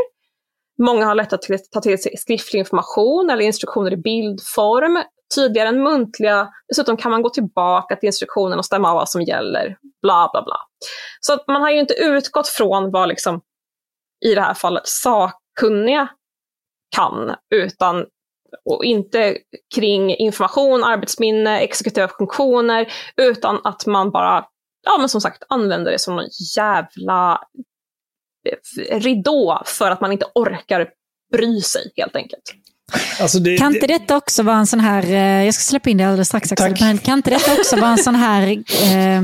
Många 0.77 1.05
har 1.05 1.15
lätt 1.15 1.33
att 1.33 1.41
ta 1.71 1.81
till 1.81 2.01
sig 2.01 2.17
skriftlig 2.17 2.59
information 2.59 3.29
eller 3.29 3.45
instruktioner 3.45 3.93
i 3.93 3.97
bildform, 3.97 5.03
tydligare 5.35 5.69
än 5.69 5.83
muntliga. 5.83 6.49
Dessutom 6.67 6.97
kan 6.97 7.11
man 7.11 7.21
gå 7.21 7.29
tillbaka 7.29 7.95
till 7.95 8.07
instruktionen 8.07 8.59
och 8.59 8.65
stämma 8.65 8.89
av 8.89 8.95
vad 8.95 9.09
som 9.09 9.21
gäller, 9.21 9.77
bla 10.01 10.29
bla 10.33 10.43
bla. 10.43 10.57
Så 11.19 11.33
att 11.33 11.47
man 11.47 11.61
har 11.61 11.71
ju 11.71 11.79
inte 11.79 11.93
utgått 11.93 12.47
från 12.47 12.91
vad 12.91 13.09
liksom, 13.09 13.41
i 14.25 14.35
det 14.35 14.41
här 14.41 14.53
fallet, 14.53 14.87
sakkunniga 14.87 16.07
kan, 16.95 17.35
utan 17.55 18.05
och 18.65 18.83
inte 18.83 19.37
kring 19.75 20.15
information, 20.15 20.83
arbetsminne, 20.83 21.59
exekutiva 21.59 22.07
funktioner, 22.07 22.87
utan 23.17 23.61
att 23.63 23.85
man 23.85 24.11
bara, 24.11 24.45
ja 24.85 24.97
men 24.99 25.09
som 25.09 25.21
sagt, 25.21 25.43
använder 25.49 25.91
det 25.91 25.99
som 25.99 26.19
en 26.19 26.29
jävla 26.57 27.41
eh, 28.49 28.99
ridå 28.99 29.61
för 29.65 29.91
att 29.91 30.01
man 30.01 30.11
inte 30.11 30.25
orkar 30.35 30.89
bry 31.31 31.61
sig 31.61 31.91
helt 31.95 32.15
enkelt. 32.15 32.53
Alltså 33.19 33.39
det, 33.39 33.57
Kan 33.57 33.75
inte 33.75 33.87
detta 33.87 34.17
också 34.17 34.43
vara 34.43 34.57
en 34.57 34.67
sån 34.67 34.79
här, 34.79 35.03
eh, 35.03 35.45
jag 35.45 35.53
ska 35.53 35.61
släppa 35.61 35.89
in 35.89 35.97
det 35.97 36.03
alldeles 36.03 36.27
strax 36.27 36.51
Axel, 36.51 36.75
men 36.79 36.97
kan 36.97 37.17
inte 37.17 37.29
detta 37.29 37.53
också 37.53 37.75
vara 37.75 37.91
en 37.91 37.97
sån 37.97 38.15
här 38.15 38.47
eh, 38.47 39.21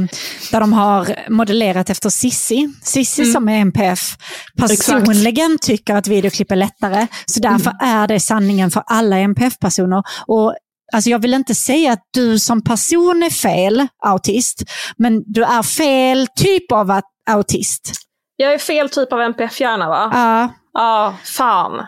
där 0.51 0.59
de 0.59 0.73
har 0.73 1.29
modellerat 1.29 1.89
efter 1.89 2.09
Sissi, 2.09 2.73
Sissi 2.83 3.25
som 3.25 3.49
är 3.49 3.59
NPF, 3.59 4.17
personligen 4.57 5.57
tycker 5.61 5.95
att 5.95 6.07
videoklipp 6.07 6.51
är 6.51 6.55
lättare, 6.55 7.07
så 7.25 7.39
därför 7.39 7.73
är 7.81 8.07
det 8.07 8.19
sanningen 8.19 8.71
för 8.71 8.83
alla 8.85 9.17
NPF-personer. 9.17 10.03
Och 10.27 10.55
Alltså 10.91 11.09
jag 11.09 11.19
vill 11.19 11.33
inte 11.33 11.55
säga 11.55 11.91
att 11.93 12.03
du 12.13 12.39
som 12.39 12.63
person 12.63 13.23
är 13.23 13.29
fel 13.29 13.87
autist, 14.05 14.63
men 14.97 15.23
du 15.25 15.43
är 15.43 15.63
fel 15.63 16.27
typ 16.35 16.71
av 16.71 17.01
autist. 17.29 17.91
Jag 18.35 18.53
är 18.53 18.57
fel 18.57 18.89
typ 18.89 19.13
av 19.13 19.21
NPF-hjärna 19.21 19.89
va? 19.89 20.11
Ja. 20.13 20.49
Ja, 20.73 21.15
fan. 21.23 21.85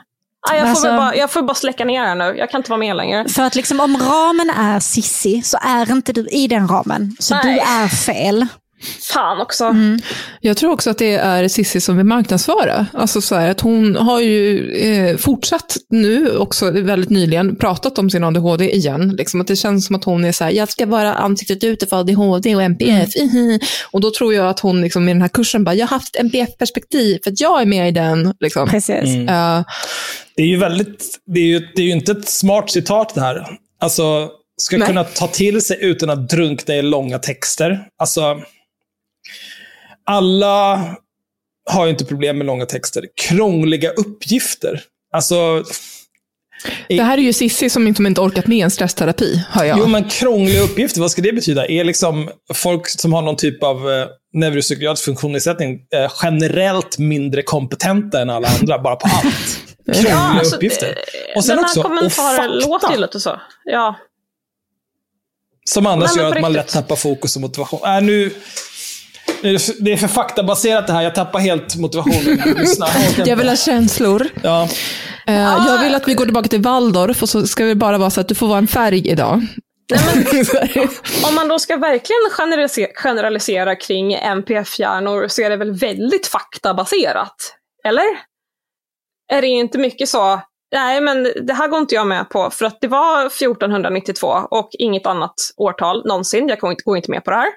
Ja, 0.50 0.56
jag, 0.56 0.62
får 0.64 0.70
Alltså- 0.70 0.88
väl 0.88 0.98
bara, 0.98 1.16
jag 1.16 1.32
får 1.32 1.42
bara 1.42 1.54
släcka 1.56 1.86
ner 1.86 2.06
den 2.06 2.18
nu. 2.18 2.36
Jag 2.38 2.50
kan 2.52 2.60
inte 2.60 2.70
vara 2.70 2.80
med 2.80 2.96
längre. 2.96 3.30
För 3.30 3.44
att 3.44 3.56
liksom 3.56 3.80
om 3.80 3.98
ramen 3.98 4.50
är 4.50 4.80
Sissi 4.80 5.42
så 5.42 5.58
är 5.62 5.92
inte 5.92 6.14
du 6.14 6.28
i 6.28 6.48
den 6.48 6.68
ramen. 6.68 7.16
Så 7.20 7.36
Nej. 7.36 7.44
du 7.54 7.60
är 7.60 7.88
fel. 7.88 8.48
Fan 9.14 9.42
också. 9.42 9.76
Jag 10.42 10.58
tror 10.58 10.72
också 10.72 10.90
att 10.90 10.98
det 10.98 11.14
är 11.16 11.48
Cissi 11.48 11.82
som 11.82 11.98
vill 11.98 12.06
marknadsföra. 12.06 12.86
Alltså 12.94 13.22
så 13.22 13.36
här, 13.36 13.50
att 13.50 13.62
hon 13.62 13.96
har 13.96 14.20
ju 14.20 14.72
eh, 14.72 15.18
fortsatt 15.18 15.78
nu 15.90 16.38
också 16.38 16.72
väldigt 16.72 17.10
nyligen 17.10 17.56
pratat 17.56 17.98
om 17.98 18.10
sin 18.10 18.24
ADHD 18.24 18.76
igen. 18.76 19.16
Liksom 19.18 19.42
att 19.42 19.48
det 19.48 19.56
känns 19.56 19.86
som 19.86 19.96
att 19.96 20.04
hon 20.04 20.26
är 20.26 20.32
så 20.32 20.44
här, 20.44 20.52
jag 20.52 20.70
ska 20.70 20.86
vara 20.86 21.14
ansiktet 21.14 21.64
ute 21.64 21.88
för 21.88 22.00
ADHD 22.00 22.56
och 22.56 22.64
NPF. 22.64 23.10
och 23.92 24.02
då 24.02 24.12
tror 24.12 24.34
jag 24.34 24.50
att 24.50 24.60
hon 24.60 24.82
liksom, 24.82 25.10
i 25.10 25.14
den 25.14 25.22
här 25.22 25.30
kursen 25.30 25.64
bara, 25.64 25.76
jag 25.76 25.88
har 25.88 25.98
haft 25.98 26.16
ett 26.16 26.22
NPF-perspektiv 26.22 27.20
för 27.24 27.32
att 27.32 27.42
jag 27.42 27.62
är 27.62 27.66
med 27.66 27.88
i 27.88 27.92
den. 27.92 28.34
Liksom. 28.40 28.70
Precis. 28.70 29.04
Mm. 29.16 29.30
Eh, 29.30 29.64
Det 30.36 30.42
är 30.42 30.48
ju 30.48 30.58
väldigt, 30.58 31.20
det 31.26 31.40
är 31.40 31.46
ju, 31.46 31.60
det 31.76 31.82
är 31.82 31.86
ju 31.86 31.92
inte 31.92 32.12
ett 32.12 32.30
smart 32.30 32.72
citat 32.72 33.16
det 33.16 33.22
här. 33.22 33.46
Alltså, 33.80 34.30
ska 34.58 34.78
Nej. 34.78 34.88
kunna 34.88 35.04
ta 35.04 35.28
till 35.28 35.62
sig 35.62 35.78
utan 35.82 36.10
att 36.10 36.30
drunkna 36.30 36.76
i 36.76 36.82
långa 36.82 37.20
texter. 37.20 37.80
Alltså, 38.00 38.22
alla 40.06 40.80
har 41.70 41.86
ju 41.86 41.92
inte 41.92 42.06
problem 42.06 42.38
med 42.38 42.48
långa 42.48 42.66
texter. 42.66 43.06
Krångliga 43.28 43.90
uppgifter. 43.92 44.82
Alltså, 45.14 45.64
det 46.90 47.04
här 47.04 47.18
är 47.18 47.22
ju 47.22 47.34
Sissi 47.34 47.70
som 47.70 47.88
inte, 47.88 47.98
som 47.98 48.08
inte 48.08 48.22
orkat 48.22 48.48
med 48.48 48.58
en 48.64 48.72
stressterapi, 48.72 49.46
hör 49.50 49.64
jag. 49.64 49.80
Jo, 49.80 49.86
men 49.88 50.10
krångliga 50.10 50.62
uppgifter, 50.62 51.02
vad 51.02 51.12
ska 51.12 51.22
det 51.22 51.34
betyda? 51.34 51.68
Är 51.68 51.84
liksom 51.84 52.30
folk 52.54 52.88
som 52.90 53.14
har 53.14 53.22
någon 53.22 53.36
typ 53.36 53.64
av 53.64 53.92
eh, 53.92 54.08
neuropsykiatrisk 54.34 55.06
funktionsnedsättning 55.06 55.74
eh, 55.96 56.12
generellt 56.24 56.98
mindre 56.98 57.42
kompetenta 57.44 58.22
än 58.22 58.30
alla 58.30 58.48
andra, 58.48 58.80
bara 58.80 58.96
på 58.96 59.08
allt? 59.08 59.60
Krångliga 59.86 60.16
alltså, 60.16 60.56
uppgifter. 60.56 60.88
eh, 60.88 61.38
Och 61.38 61.46
sen 61.46 61.56
den 61.56 61.66
här 61.66 61.72
också, 61.72 61.80
och 61.80 61.86
kommentaren 61.86 62.52
låter 62.60 62.92
ju 62.92 62.98
lite 63.02 63.20
så. 63.20 63.40
Ja. 63.64 63.96
Som 65.66 65.86
annars 65.88 66.10
Nej, 66.16 66.16
men 66.16 66.26
gör 66.26 66.36
att 66.36 66.42
man 66.42 66.54
lätt 66.54 66.68
tappar 66.68 66.96
fokus 66.96 67.36
och 67.36 67.42
motivation. 67.42 67.80
Äh, 67.86 68.02
nu, 68.04 68.32
det 69.80 69.94
är 69.94 69.98
för- 69.98 70.07
faktabaserat 70.07 70.88
det 70.88 70.94
här. 70.94 71.02
Jag 71.02 71.15
tappar 71.15 71.40
helt 71.40 71.76
motivationen. 71.76 72.24
när 72.38 72.48
jag 72.48 72.57
lyssnar. 72.57 72.90
Jag 73.26 73.36
vill 73.36 73.49
ha 73.49 73.56
känslor. 73.56 74.28
Ja. 74.44 74.68
Eh, 75.28 75.41
jag 75.41 75.84
vill 75.84 75.95
att 75.95 76.07
vi 76.07 76.14
går 76.14 76.26
tillbaka 76.26 76.49
till 76.49 76.61
Waldorf 76.61 77.22
och 77.22 77.30
så 77.30 77.48
ska 77.48 77.64
det 77.64 77.76
bara 77.76 77.98
vara 77.98 78.10
så 78.10 78.22
att 78.22 78.28
du 78.28 78.36
får 78.36 78.48
vara 78.48 78.57
en 78.57 78.68
färg 78.68 79.07
idag. 79.07 79.41
Om 81.28 81.36
man 81.36 81.48
då 81.48 81.60
ska 81.60 81.78
verkligen 81.78 82.30
generalisera, 82.32 82.91
generalisera 82.95 83.76
kring 83.76 84.14
NPF-hjärnor 84.14 85.28
så 85.28 85.41
är 85.41 85.49
det 85.49 85.56
väl 85.57 85.72
väldigt 85.72 86.28
faktabaserat? 86.28 87.36
Eller? 87.88 88.06
Är 89.32 89.41
det 89.41 89.48
inte 89.48 89.78
mycket 89.78 90.10
så, 90.10 90.41
nej 90.76 91.02
men 91.02 91.24
det 91.24 91.53
här 91.53 91.68
går 91.68 91.80
inte 91.80 91.95
jag 91.95 92.07
med 92.07 92.30
på 92.30 92.49
för 92.49 92.65
att 92.65 92.82
det 92.82 92.88
var 92.88 93.26
1492 93.26 94.28
och 94.28 94.70
inget 94.80 95.06
annat 95.06 95.34
årtal 95.57 96.07
någonsin, 96.07 96.48
jag 96.48 96.60
går 96.60 96.72
inte, 96.72 96.84
går 96.84 96.98
inte 96.98 97.11
med 97.11 97.24
på 97.26 97.32
det 97.32 97.38
här. 97.38 97.49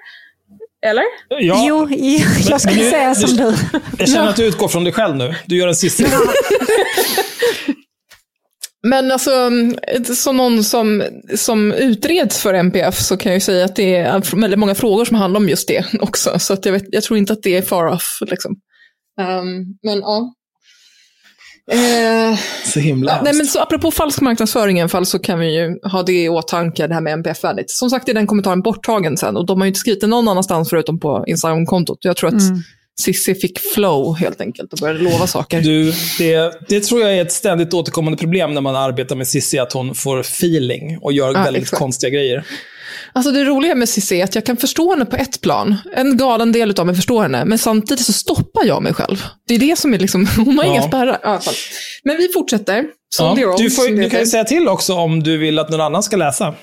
Eller? 0.85 1.03
Ja. 1.29 1.65
Jo, 1.67 1.87
jo, 1.91 2.19
jag 2.49 2.61
skulle 2.61 2.83
nu- 2.83 2.89
säga 2.89 3.15
som 3.15 3.37
du. 3.37 3.53
Jag 3.99 4.09
känner 4.09 4.29
att 4.29 4.35
du 4.35 4.45
utgår 4.45 4.67
från 4.67 4.83
dig 4.83 4.93
själv 4.93 5.15
nu. 5.15 5.35
Du 5.45 5.57
gör 5.57 5.67
en 5.67 5.75
sista. 5.75 6.03
Men 8.83 9.11
alltså, 9.11 9.49
som 10.15 10.37
någon 10.37 10.63
som, 10.63 11.03
som 11.35 11.71
utreds 11.73 12.41
för 12.41 12.53
MPF 12.53 12.99
så 12.99 13.17
kan 13.17 13.31
jag 13.31 13.37
ju 13.37 13.41
säga 13.41 13.65
att 13.65 13.75
det 13.75 13.95
är 13.95 14.35
väldigt 14.41 14.59
många 14.59 14.75
frågor 14.75 15.05
som 15.05 15.15
handlar 15.17 15.39
om 15.39 15.49
just 15.49 15.67
det 15.67 15.85
också. 15.99 16.39
Så 16.39 16.53
att 16.53 16.65
jag, 16.65 16.73
vet, 16.73 16.83
jag 16.91 17.03
tror 17.03 17.17
inte 17.17 17.33
att 17.33 17.43
det 17.43 17.57
är 17.57 17.61
far 17.61 17.87
off. 17.87 18.17
Liksom. 18.21 18.55
Ehm, 19.21 19.65
men 19.83 19.99
ja. 19.99 20.33
Eh, 21.71 22.37
Så 22.65 22.79
himla 22.79 23.11
nej, 23.11 23.17
hemskt. 23.25 23.37
men 23.37 23.47
så 23.47 23.59
apropå 23.61 23.91
falsk 23.91 24.21
marknadsföring 24.21 24.77
i 24.77 24.81
alla 24.81 24.89
fall 24.89 25.05
så 25.05 25.19
kan 25.19 25.39
vi 25.39 25.59
ju 25.59 25.79
ha 25.83 26.03
det 26.03 26.23
i 26.23 26.29
åtanke, 26.29 26.87
det 26.87 26.93
här 26.93 27.01
med 27.01 27.13
MPF-värdigt. 27.13 27.71
Som 27.71 27.89
sagt 27.89 28.09
är 28.09 28.13
den 28.13 28.27
kommentaren 28.27 28.61
borttagen 28.61 29.17
sen 29.17 29.37
och 29.37 29.45
de 29.45 29.59
har 29.61 29.65
ju 29.65 29.67
inte 29.67 29.79
skrivit 29.79 30.01
det 30.01 30.07
någon 30.07 30.27
annanstans 30.27 30.69
förutom 30.69 30.99
på 30.99 31.23
Instagram-kontot. 31.27 31.97
Jag 32.01 32.15
tror 32.17 32.27
att 32.29 32.41
Cissi 33.01 33.35
fick 33.35 33.59
flow 33.59 34.17
helt 34.17 34.41
enkelt 34.41 34.73
och 34.73 34.79
började 34.79 34.99
lova 34.99 35.27
saker. 35.27 35.61
Du, 35.61 35.93
det, 36.17 36.59
det 36.67 36.79
tror 36.83 37.01
jag 37.01 37.17
är 37.17 37.21
ett 37.21 37.31
ständigt 37.31 37.73
återkommande 37.73 38.17
problem 38.17 38.53
när 38.53 38.61
man 38.61 38.75
arbetar 38.75 39.15
med 39.15 39.27
Cissi, 39.27 39.59
att 39.59 39.73
hon 39.73 39.95
får 39.95 40.19
feeling 40.19 40.97
och 41.01 41.13
gör 41.13 41.33
Ja, 41.33 41.43
väldigt 41.43 41.63
exakt. 41.63 41.79
konstiga 41.79 42.09
grejer. 42.09 42.43
Alltså 43.13 43.31
det 43.31 43.43
roliga 43.43 43.75
med 43.75 43.89
Cissi 43.89 44.19
är 44.19 44.23
att 44.23 44.35
jag 44.35 44.45
kan 44.45 44.57
förstå 44.57 44.89
henne 44.93 45.05
på 45.05 45.15
ett 45.15 45.41
plan. 45.41 45.75
En 45.95 46.17
galen 46.17 46.51
del 46.51 46.79
av 46.79 46.85
mig 46.85 46.95
förstår 46.95 47.21
henne, 47.21 47.45
men 47.45 47.57
samtidigt 47.57 48.05
så 48.05 48.13
stoppar 48.13 48.65
jag 48.65 48.83
mig 48.83 48.93
själv. 48.93 49.23
Det 49.47 49.55
är 49.55 49.59
det 49.59 49.79
som 49.79 49.93
är 49.93 49.99
liksom, 49.99 50.27
hon 50.37 50.57
har 50.57 50.65
Ja. 50.65 50.71
inga 50.71 50.81
spärrar. 50.81 51.19
Ja. 51.23 51.41
Men 52.03 52.17
vi 52.17 52.27
fortsätter. 52.33 52.85
Ja, 53.19 53.35
du, 53.57 53.69
får, 53.71 54.01
du 54.03 54.09
kan 54.09 54.19
ju 54.19 54.25
säga 54.25 54.43
till 54.43 54.67
också 54.67 54.93
om 54.93 55.23
du 55.23 55.37
vill 55.37 55.59
att 55.59 55.69
någon 55.69 55.81
annan 55.81 56.03
ska 56.03 56.17
läsa. 56.17 56.55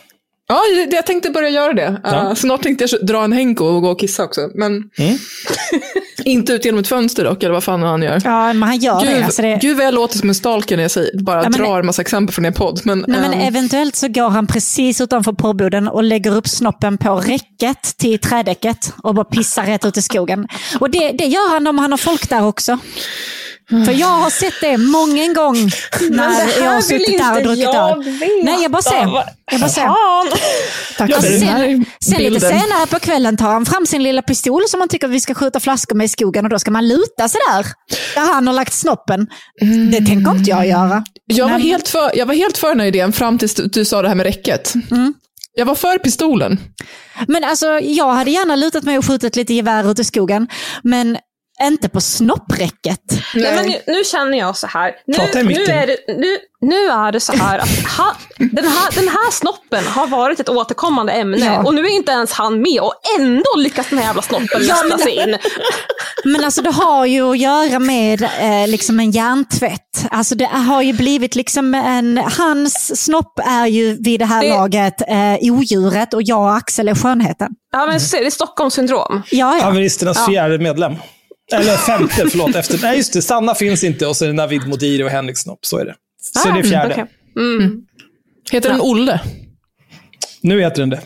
Ja, 0.48 0.61
jag 0.90 1.06
tänkte 1.06 1.31
börja 1.31 1.48
göra 1.48 1.73
det. 1.73 2.01
Ja. 2.05 2.11
Uh, 2.28 2.35
snart 2.35 2.62
tänkte 2.62 2.86
jag 2.90 3.06
dra 3.06 3.24
en 3.24 3.32
Henko 3.32 3.65
och 3.65 3.82
gå 3.82 3.89
och 3.90 4.01
kissa 4.01 4.24
också. 4.24 4.40
Men 4.55 4.73
Mm. 4.98 5.19
inte 6.24 6.52
ut 6.52 6.64
genom 6.64 6.80
ett 6.80 6.88
fönster 6.88 7.24
dock, 7.24 7.42
eller 7.42 7.55
vad 7.55 7.64
fan 7.64 7.82
han 7.82 8.02
gör. 8.02 8.20
Ja, 8.24 8.52
men 8.52 8.62
han 8.62 8.78
gör 8.78 9.01
Gud, 9.01 9.10
det. 9.10 9.24
Alltså 9.24 9.42
det 9.42 9.59
Gud 9.62 9.76
vad 9.76 9.86
jag 9.86 9.94
låter 9.94 10.18
som 10.18 10.28
en 10.28 10.34
stalker 10.34 10.76
när 10.76 10.84
jag 10.84 10.90
säger, 10.90 11.18
bara 11.22 11.42
Ja, 11.42 11.48
men- 11.48 11.60
drar 11.60 11.80
en 11.80 11.86
massa 11.86 12.02
exempel 12.02 12.34
från 12.34 12.44
er 12.46 12.51
podd. 12.51 12.80
Men, 12.84 13.05
Nej, 13.09 13.20
men 13.20 13.32
ehm, 13.32 13.40
eventuellt 13.40 13.96
så 13.96 14.09
går 14.09 14.28
han 14.30 14.46
precis 14.46 15.01
utanför 15.01 15.32
porrboden 15.32 15.88
och 15.88 16.02
lägger 16.02 16.36
upp 16.36 16.48
snoppen 16.48 16.98
på 16.98 17.14
räcket 17.16 17.96
till 17.98 18.18
trädäcket 18.18 18.92
och 19.02 19.14
bara 19.14 19.24
pissar 19.24 19.66
rätt 19.66 19.84
ut 19.84 19.96
i 19.96 20.02
skogen. 20.02 20.48
Och 20.80 20.90
det, 20.90 21.12
det 21.12 21.24
gör 21.26 21.51
han 21.52 21.66
om 21.66 21.78
han 21.78 21.90
har 21.90 21.98
folk 21.98 22.28
där 22.28 22.44
också. 22.46 22.78
För 23.69 23.93
jag 23.93 24.07
har 24.07 24.31
sett 24.31 24.55
det 24.61 24.77
många 24.78 25.32
gång 25.32 25.70
när 26.11 26.65
jag 26.65 26.73
har 26.73 26.81
suttit 26.81 27.19
där 27.19 27.36
och 27.36 27.43
druckit 27.43 27.66
öl. 27.74 28.03
Nej, 28.45 28.62
jag 28.62 28.70
bara 28.70 28.82
ser. 28.82 29.24
Jag 29.53 29.61
bara 29.61 29.69
ser. 29.69 29.89
tack 30.99 31.15
för 31.15 31.23
det- 31.23 31.39
den 31.39 31.49
här 31.49 31.66
Sen, 31.66 31.85
sen 32.15 32.23
lite 32.23 32.41
senare 32.41 32.86
på 32.91 32.99
kvällen 32.99 33.36
tar 33.36 33.53
han 33.53 33.66
fram 33.66 33.86
sin 33.86 34.03
lilla 34.03 34.23
pistol 34.23 34.62
som 34.69 34.81
han 34.81 34.89
tycker 34.89 35.09
vi 35.09 35.20
ska 35.20 35.35
skjuta 35.35 35.61
flaskor 35.61 35.97
med 35.97 36.05
i 36.05 36.09
skogen 36.09 36.45
och 36.45 36.51
då 36.51 36.59
ska 36.59 36.70
man 36.70 36.89
luta 36.89 37.28
sig 37.28 37.41
där. 37.53 37.66
Där 38.15 38.32
han 38.35 38.47
har 38.47 38.55
lagt 38.55 38.73
snoppen. 38.73 39.27
Det 39.93 39.97
tänker 40.07 40.31
inte 40.31 40.51
jag 40.51 40.66
göra. 40.66 41.05
Jag 41.27 41.49
var, 41.49 41.59
helt 41.59 41.89
för, 41.89 42.11
jag 42.19 42.27
var 42.27 42.35
helt 42.35 42.59
för 42.59 42.69
den 42.69 42.81
här 42.81 42.86
idén 42.86 43.12
fram 43.12 43.39
tills 43.39 43.55
du, 43.55 43.66
du 43.66 43.85
sa 43.85 44.03
det 44.03 44.09
här 44.09 44.15
med 44.15 44.27
räcket. 44.27 44.74
Mm. 44.91 45.15
Jag 45.57 45.66
var 45.66 45.74
för 45.74 45.99
pistolen. 45.99 46.61
Men 47.28 47.45
alltså, 47.45 47.66
jag 47.82 48.12
hade 48.12 48.31
gärna 48.31 48.57
lutat 48.57 48.85
mig 48.85 48.99
och 48.99 49.07
skjutit 49.07 49.36
lite 49.36 49.55
gevär 49.55 49.91
ute 49.91 50.03
i 50.03 50.05
skogen. 50.05 50.49
Men 50.82 51.19
inte 51.62 51.89
på 51.89 52.01
snoppräcket. 52.01 53.01
Nej, 53.35 53.55
men 53.55 53.66
nu, 53.66 53.78
nu 53.86 54.05
känner 54.05 54.39
jag 54.39 54.56
så 54.56 54.66
här. 54.66 54.93
Nu, 55.06 55.16
nu, 55.43 55.64
är 55.64 55.86
det, 55.86 55.97
nu, 56.09 56.39
nu 56.60 56.76
är 56.89 57.12
det 57.12 57.20
så 57.20 57.32
här 57.32 57.59
att 57.59 57.68
ha, 57.98 58.16
den, 58.39 58.64
här, 58.64 58.94
den 58.94 59.09
här 59.09 59.31
snoppen 59.31 59.85
har 59.86 60.06
varit 60.06 60.40
ett 60.40 60.48
återkommande 60.48 61.12
ämne 61.12 61.39
Ja. 61.39 61.62
och 61.62 61.74
nu 61.74 61.81
är 61.86 61.97
inte 61.97 62.12
ens 62.12 62.32
han 62.32 62.60
med 62.62 62.81
och 62.81 62.94
ändå 63.20 63.44
lyckas 63.56 63.86
den 63.90 63.98
här 63.98 64.06
jävla 64.06 64.22
snoppen 64.22 64.60
Ja, 64.68 64.76
men- 64.89 64.98
sig 64.98 65.12
in. 65.22 65.36
Men 66.26 66.44
alltså 66.44 66.62
det 66.62 66.70
har 66.70 67.06
ju 67.06 67.31
att 67.31 67.39
göra 67.39 67.78
med 67.78 68.22
eh, 68.22 68.68
liksom 68.68 69.01
en 69.01 69.10
hjärntvätt. 69.10 70.06
Alltså 70.10 70.35
det 70.35 70.44
har 70.44 70.82
ju 70.82 70.93
blivit 70.93 71.35
liksom 71.35 71.74
en... 71.74 72.18
Hans 72.39 73.05
snopp 73.05 73.39
är 73.39 73.66
ju 73.66 73.97
vid 74.02 74.20
det 74.20 74.26
här 74.26 74.43
Det- 74.43 74.48
laget 74.48 75.01
eh, 75.01 75.52
odjuret 75.52 76.14
och 76.14 76.22
jag 76.22 76.40
och 76.40 76.56
Axel 76.56 76.89
är 76.89 76.94
skönheten. 76.94 77.48
Ja, 77.72 77.86
men 77.86 78.01
så 78.01 78.16
är 78.16 78.24
det 78.24 78.31
Stockholmssyndrom. 78.31 79.22
Ja, 79.31 79.56
ja. 79.59 79.64
Haveristernas 79.64 80.26
fjärde 80.26 80.59
medlem. 80.59 80.94
Eller 81.52 81.76
femte, 81.76 82.26
förlåt. 82.30 82.54
Efter, 82.54 82.78
nej, 82.82 82.96
just 82.96 83.12
det. 83.12 83.22
Sanna 83.22 83.54
finns 83.54 83.84
inte 83.84 84.06
och 84.06 84.16
så 84.16 84.24
är 84.24 84.28
det 84.28 84.34
Navid 84.34 84.68
Modiri 84.68 85.02
och 85.04 85.10
Henrik 85.10 85.38
Snopp. 85.38 85.66
Så 85.66 85.78
är 85.78 85.84
det. 85.84 85.94
Så 86.42 86.48
det 86.52 86.58
är 86.58 86.62
fjärde. 86.62 86.92
Okej. 86.92 87.06
Mm. 87.36 87.82
Heter 88.50 88.68
den 88.70 88.80
Olle? 88.80 89.20
Nu 90.40 90.60
heter 90.60 90.80
den 90.80 90.90
det. 90.90 91.00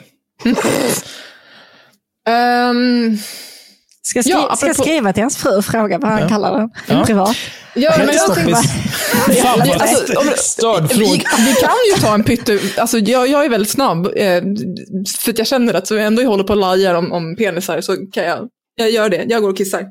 Ehm, 2.29 3.19
Ska, 4.03 4.23
skri- 4.23 4.31
Ja, 4.33 4.57
ska 4.57 4.67
apropå- 4.67 4.83
skriva 4.83 5.13
till 5.13 5.23
hans 5.23 5.37
fru 5.37 5.57
och 5.57 5.65
fråga 5.65 5.99
vad 5.99 6.11
han 6.11 6.21
Ja. 6.23 6.29
kallar 6.29 6.59
den. 6.59 6.71
Ja. 6.87 7.05
Privat. 7.07 7.37
ja, 7.75 7.95
men 7.99 8.07
jag 8.17 8.35
tänkte- 8.35 8.53
vad 8.53 9.81
Alltså, 9.83 10.19
om- 10.21 10.33
störd 10.37 10.83
vi, 10.83 10.95
fråga. 11.07 11.23
vi 11.39 11.53
kan 11.55 11.71
ju 11.95 12.01
ta 12.03 12.15
en 12.15 12.25
pytte... 12.25 12.59
Alltså, 12.79 12.99
jag, 12.99 13.29
jag 13.29 13.45
är 13.45 13.49
väldigt 13.49 13.71
snabb. 13.71 14.07
Eh, 14.07 14.43
för 15.19 15.31
att 15.33 15.39
jag 15.39 15.47
känner 15.47 15.75
att 15.75 15.87
så 15.87 15.95
jag 15.95 16.07
ändå 16.07 16.23
håller 16.23 16.45
på 16.45 16.53
och 16.53 16.59
lajar 16.59 16.95
om, 16.95 17.13
om 17.13 17.37
penisar 17.37 17.81
så 17.81 17.97
kan 17.97 18.25
jag... 18.25 18.49
Jag 18.77 18.91
gör 18.91 19.09
det. 19.09 19.25
Jag 19.29 19.43
går 19.43 19.49
och 19.51 19.57
kissar. 19.57 19.85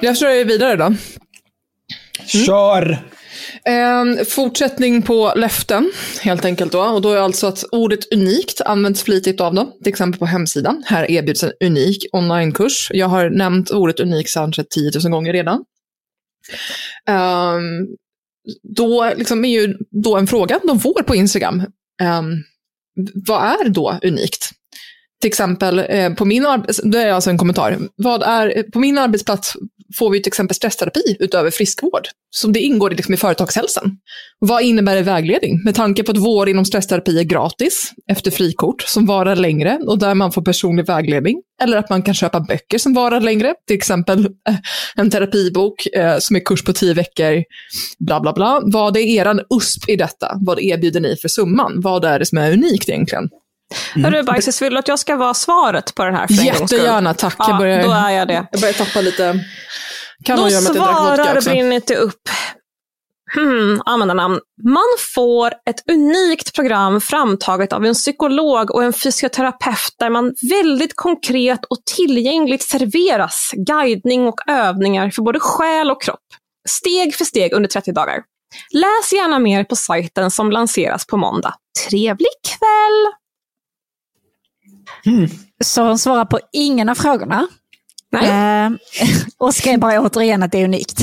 Jag 0.00 0.16
kör 0.16 0.44
vidare 0.44 0.76
då. 0.76 0.94
Kör! 2.26 2.90
Eh, 3.64 4.24
fortsättning 4.28 5.02
på 5.02 5.32
löften, 5.36 5.92
helt 6.20 6.44
enkelt. 6.44 6.72
Då. 6.72 6.80
Och 6.80 7.02
då 7.02 7.12
är 7.12 7.16
alltså 7.16 7.46
att 7.46 7.64
ordet 7.72 8.12
unikt 8.12 8.60
används 8.60 9.02
flitigt 9.02 9.40
av 9.40 9.54
dem. 9.54 9.72
Till 9.82 9.88
exempel 9.92 10.18
på 10.18 10.26
hemsidan. 10.26 10.82
Här 10.86 11.10
erbjuds 11.10 11.42
en 11.42 11.52
unik 11.64 12.06
onlinekurs. 12.12 12.90
Jag 12.94 13.06
har 13.06 13.30
nämnt 13.30 13.70
ordet 13.70 14.00
unik 14.00 14.34
kanske 14.34 14.64
10 14.64 14.90
000 15.04 15.12
gånger 15.12 15.32
redan. 15.32 15.64
Ehm, 17.08 17.86
då 18.62 19.12
liksom 19.16 19.44
är 19.44 19.60
ju 19.60 19.76
då 19.90 20.16
en 20.16 20.26
fråga 20.26 20.60
de 20.62 20.80
får 20.80 21.02
på 21.02 21.14
Instagram. 21.14 21.62
Ehm, 22.02 22.42
vad 23.26 23.42
är 23.42 23.68
då 23.68 23.98
unikt? 24.02 24.50
Till 25.20 25.28
exempel, 25.28 25.78
eh, 25.88 26.14
på 26.14 26.24
min 26.24 26.46
arbets- 26.46 26.80
det 26.84 27.02
är 27.02 27.12
alltså 27.12 27.30
en 27.30 27.38
kommentar. 27.38 27.78
Vad 27.96 28.22
är, 28.22 28.62
på 28.62 28.78
min 28.78 28.98
arbetsplats 28.98 29.56
får 29.98 30.10
vi 30.10 30.22
till 30.22 30.30
exempel 30.30 30.54
stressterapi 30.54 31.16
utöver 31.18 31.50
friskvård. 31.50 32.08
Som 32.30 32.52
det 32.52 32.60
ingår 32.60 32.90
liksom 32.90 33.14
i 33.14 33.16
företagshälsan. 33.16 33.96
Vad 34.38 34.62
innebär 34.62 34.96
det 34.96 35.02
vägledning? 35.02 35.64
Med 35.64 35.74
tanke 35.74 36.02
på 36.02 36.12
att 36.12 36.18
vård 36.18 36.48
inom 36.48 36.64
stressterapi 36.64 37.18
är 37.18 37.24
gratis 37.24 37.92
efter 38.10 38.30
frikort 38.30 38.82
som 38.82 39.06
varar 39.06 39.36
längre 39.36 39.78
och 39.86 39.98
där 39.98 40.14
man 40.14 40.32
får 40.32 40.42
personlig 40.42 40.86
vägledning. 40.86 41.42
Eller 41.62 41.76
att 41.76 41.90
man 41.90 42.02
kan 42.02 42.14
köpa 42.14 42.40
böcker 42.40 42.78
som 42.78 42.94
varar 42.94 43.20
längre. 43.20 43.54
Till 43.66 43.76
exempel 43.76 44.26
eh, 44.26 44.54
en 44.96 45.10
terapibok 45.10 45.86
eh, 45.86 46.18
som 46.18 46.36
är 46.36 46.40
kurs 46.40 46.64
på 46.64 46.72
tio 46.72 46.94
veckor. 46.94 47.44
Bla 47.98 48.20
bla 48.20 48.32
bla. 48.32 48.60
Vad 48.64 48.96
är 48.96 49.00
eran 49.00 49.40
USP 49.56 49.88
i 49.88 49.96
detta? 49.96 50.38
Vad 50.40 50.60
erbjuder 50.60 51.00
ni 51.00 51.16
för 51.16 51.28
summan? 51.28 51.80
Vad 51.80 52.04
är 52.04 52.18
det 52.18 52.26
som 52.26 52.38
är 52.38 52.52
unikt 52.52 52.88
egentligen? 52.88 53.28
Hörru 53.94 54.22
Bajsis, 54.22 54.62
vill 54.62 54.72
du 54.72 54.78
att 54.78 54.88
jag 54.88 54.98
ska 54.98 55.16
vara 55.16 55.34
svaret 55.34 55.94
på 55.94 56.04
den 56.04 56.14
här 56.14 56.26
för? 56.26 56.34
Jättegärna, 56.34 57.14
tack. 57.14 57.34
Ja, 57.38 57.48
jag, 57.48 57.58
börjar, 57.58 57.82
då 57.82 57.92
är 57.92 58.10
jag 58.10 58.28
det. 58.28 58.46
jag 58.52 58.60
börjar 58.60 58.74
tappa 58.74 59.00
lite... 59.00 59.44
Kan 60.24 60.36
Då 60.36 60.50
svarar. 60.50 61.44
Brinnet 61.44 61.90
upp. 61.90 62.28
Hmm, 63.34 63.80
användarnamn. 63.84 64.40
Man 64.64 64.82
får 65.14 65.46
ett 65.46 65.90
unikt 65.90 66.54
program 66.54 67.00
framtaget 67.00 67.72
av 67.72 67.84
en 67.84 67.94
psykolog 67.94 68.70
och 68.70 68.84
en 68.84 68.92
fysioterapeut 68.92 69.94
där 69.98 70.10
man 70.10 70.34
väldigt 70.50 70.96
konkret 70.96 71.60
och 71.64 71.78
tillgängligt 71.96 72.62
serveras 72.62 73.50
guidning 73.56 74.26
och 74.26 74.40
övningar 74.48 75.10
för 75.10 75.22
både 75.22 75.40
själ 75.40 75.90
och 75.90 76.02
kropp. 76.02 76.20
Steg 76.68 77.14
för 77.14 77.24
steg 77.24 77.52
under 77.52 77.68
30 77.68 77.92
dagar. 77.92 78.22
Läs 78.72 79.12
gärna 79.12 79.38
mer 79.38 79.64
på 79.64 79.76
sajten 79.76 80.30
som 80.30 80.50
lanseras 80.50 81.06
på 81.06 81.16
måndag. 81.16 81.54
Trevlig 81.88 82.34
kväll! 82.48 83.19
Så 85.64 85.82
hon 85.82 85.98
svarar 85.98 86.24
på 86.24 86.38
ingen 86.52 86.88
av 86.88 86.94
frågorna. 86.94 87.48
Eh, 88.22 88.70
och 89.38 89.54
skrev 89.54 89.78
bara 89.80 90.00
återigen 90.00 90.42
att 90.42 90.52
det 90.52 90.58
är 90.58 90.64
unikt. 90.64 91.00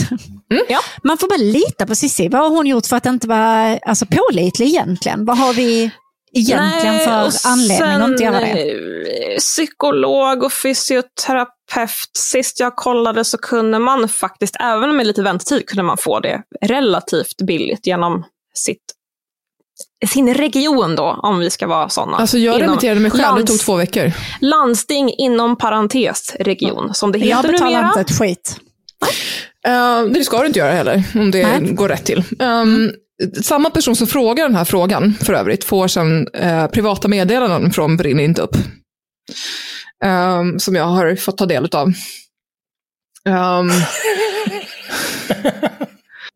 Ja. 0.69 0.79
Man 1.03 1.17
får 1.17 1.27
bara 1.29 1.37
lita 1.37 1.85
på 1.85 1.95
Cissi. 1.95 2.27
Vad 2.27 2.41
har 2.41 2.49
hon 2.49 2.67
gjort 2.67 2.85
för 2.85 2.95
att 2.97 3.05
inte 3.05 3.27
vara 3.27 3.77
alltså, 3.77 4.05
pålitlig 4.05 4.67
egentligen? 4.67 5.25
Vad 5.25 5.37
har 5.37 5.53
vi 5.53 5.91
egentligen 6.33 6.95
Nej, 6.95 7.05
för 7.05 7.49
anledning 7.49 8.01
att 8.01 8.09
inte 8.09 8.23
göra 8.23 8.39
det? 8.39 8.71
eh, 8.71 9.37
Psykolog 9.37 10.43
och 10.43 10.53
fysioterapeut. 10.53 12.09
Sist 12.17 12.59
jag 12.59 12.75
kollade 12.75 13.23
så 13.25 13.37
kunde 13.37 13.79
man 13.79 14.09
faktiskt, 14.09 14.55
även 14.59 14.95
med 14.95 15.07
lite 15.07 15.23
väntetid, 15.23 15.65
kunde 15.67 15.83
man 15.83 15.97
få 15.97 16.19
det 16.19 16.41
relativt 16.61 17.41
billigt 17.47 17.87
genom 17.87 18.23
sitt, 18.53 18.83
sin 20.07 20.33
region 20.33 20.95
då, 20.95 21.19
om 21.23 21.39
vi 21.39 21.49
ska 21.49 21.67
vara 21.67 21.89
sådana. 21.89 22.17
Alltså 22.17 22.37
jag 22.37 22.55
Inom 22.55 22.67
remitterade 22.69 22.99
mig 22.99 23.11
själv, 23.11 23.37
det 23.37 23.43
tog 23.43 23.59
två 23.59 23.75
veckor. 23.75 24.11
Landsting 24.41 25.13
inom 25.17 25.55
parentes 25.57 26.35
region, 26.39 26.93
som 26.93 27.11
det 27.11 27.17
Jag 27.19 27.37
heter 27.37 27.51
betalar 27.51 27.71
numera. 27.71 27.87
inte 27.87 28.01
ett 28.01 28.19
skit. 28.19 28.55
Uh, 29.67 30.11
det 30.11 30.23
ska 30.23 30.39
du 30.39 30.47
inte 30.47 30.59
göra 30.59 30.71
heller, 30.71 31.03
om 31.15 31.31
det 31.31 31.47
Nej. 31.47 31.73
går 31.73 31.89
rätt 31.89 32.05
till. 32.05 32.23
Um, 32.39 32.91
Samma 33.43 33.69
person 33.69 33.95
som 33.95 34.07
frågar 34.07 34.43
den 34.43 34.55
här 34.55 34.65
frågan, 34.65 35.13
för 35.21 35.33
övrigt, 35.33 35.63
får 35.63 35.87
sen 35.87 36.27
eh, 36.33 36.67
privata 36.67 37.07
meddelanden 37.07 37.71
från 37.71 37.97
Brinn 37.97 38.19
inte 38.19 38.41
upp. 38.41 38.55
Um, 40.05 40.59
som 40.59 40.75
jag 40.75 40.85
har 40.85 41.15
fått 41.15 41.37
ta 41.37 41.45
del 41.45 41.69
av. 41.71 41.87
Um, 43.29 43.71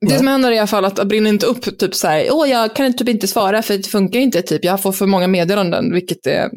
det 0.09 0.17
som 0.17 0.27
händer 0.27 0.51
i 0.51 0.57
alla 0.57 0.67
fall 0.67 0.85
att 0.85 1.07
Brinn 1.07 1.27
inte 1.27 1.45
upp 1.45 1.79
typ 1.79 1.95
så 1.95 2.07
här, 2.07 2.27
åh 2.31 2.49
jag 2.49 2.75
kan 2.75 2.93
typ 2.93 3.09
inte 3.09 3.27
svara 3.27 3.61
för 3.61 3.77
det 3.77 3.87
funkar 3.87 4.19
inte, 4.19 4.41
typ. 4.41 4.63
jag 4.63 4.81
får 4.81 4.91
för 4.91 5.05
många 5.05 5.27
meddelanden, 5.27 5.93
vilket 5.93 6.27
är 6.27 6.43
eh, 6.43 6.49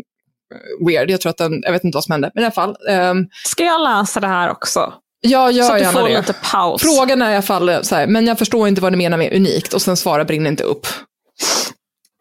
weird. 0.87 1.11
Jag 1.11 1.21
tror 1.21 1.31
att 1.31 1.37
den, 1.37 1.63
jag 1.63 1.73
vet 1.73 1.85
inte 1.85 1.97
vad 1.97 2.05
som 2.05 2.13
hände, 2.13 2.31
men 2.35 2.43
i 2.43 2.47
alla 2.47 2.55
fall. 2.55 2.77
Um, 2.89 3.29
Ska 3.47 3.65
jag 3.65 3.81
läsa 3.81 4.21
det 4.21 4.27
här 4.27 4.51
också? 4.51 4.93
Ja, 5.21 5.51
gör 5.51 5.65
så 5.65 5.73
att 5.73 5.79
du 5.79 5.85
gärna 5.85 6.01
får 6.01 6.09
det. 6.09 6.19
lite 6.19 6.35
paus. 6.53 6.83
Frågan 6.83 7.23
är 7.23 7.31
i 7.31 7.35
alla 7.35 7.43
fall 7.43 7.85
så 7.85 7.95
här, 7.95 8.07
men 8.07 8.27
jag 8.27 8.39
förstår 8.39 8.69
inte 8.69 8.81
vad 8.81 8.93
du 8.93 8.97
menar 8.97 9.17
med 9.17 9.33
unikt 9.37 9.75
och 9.75 9.83
sen 9.83 9.97
svarar 9.97 10.25
Brinn 10.25 10.47
inte 10.47 10.65
upp. 10.65 10.87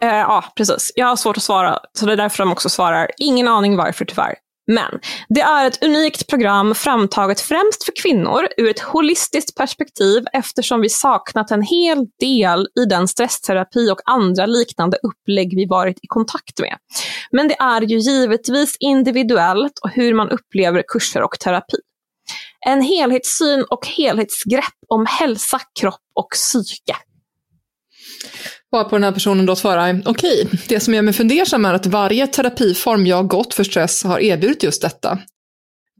Eh, 0.04 0.10
ja, 0.10 0.44
precis. 0.56 0.92
Jag 0.96 1.08
har 1.08 1.16
svårt 1.16 1.38
att 1.38 1.44
svara, 1.44 1.80
så 2.00 2.06
det 2.06 2.14
är 2.14 2.18
därför 2.18 2.44
de 2.44 2.52
också 2.52 2.70
svarar. 2.70 3.12
Ingen 3.18 3.48
aning 3.48 3.76
varför 3.76 4.06
tyvärr. 4.06 4.36
Men 4.68 5.00
det 5.30 5.42
är 5.42 5.68
ett 5.68 5.84
unikt 5.84 6.28
program 6.28 6.76
framtaget 6.76 7.42
främst 7.42 7.84
för 7.84 7.94
kvinnor 8.02 8.48
ur 8.58 8.70
ett 8.70 8.80
holistiskt 8.80 9.58
perspektiv 9.58 10.24
eftersom 10.34 10.82
vi 10.82 10.90
saknat 10.90 11.52
en 11.52 11.62
hel 11.62 12.06
del 12.20 12.68
i 12.80 12.86
den 12.86 13.08
stressterapi 13.08 13.92
och 13.92 14.02
andra 14.06 14.46
liknande 14.46 14.98
upplägg 15.04 15.56
vi 15.56 15.66
varit 15.66 15.98
i 15.98 16.08
kontakt 16.08 16.60
med. 16.60 16.78
Men 17.32 17.48
det 17.48 17.56
är 17.60 17.82
ju 17.82 17.98
givetvis 17.98 18.78
individuellt 18.80 19.80
och 19.84 19.90
hur 19.90 20.14
man 20.14 20.30
upplever 20.30 20.84
kurser 20.88 21.22
och 21.22 21.40
terapi. 21.40 21.78
En 22.66 22.82
helhetssyn 22.82 23.66
och 23.70 23.88
helhetsgrepp 23.88 24.78
om 24.88 25.06
hälsa, 25.06 25.60
kropp 25.80 26.02
och 26.16 26.30
psyke. 26.32 26.96
Bara 28.74 28.84
på 28.84 28.96
den 28.96 29.04
här 29.04 29.12
personen 29.12 29.46
då 29.46 29.56
svarar, 29.56 30.02
okej, 30.06 30.48
det 30.68 30.80
som 30.80 30.94
gör 30.94 31.02
mig 31.02 31.14
fundersam 31.14 31.66
är 31.66 31.74
att 31.74 31.86
varje 31.86 32.28
terapiform 32.28 33.06
jag 33.06 33.28
gått 33.28 33.54
för 33.54 33.64
stress 33.64 34.04
har 34.04 34.20
erbjudit 34.20 34.64
just 34.64 34.82
detta. 34.82 35.20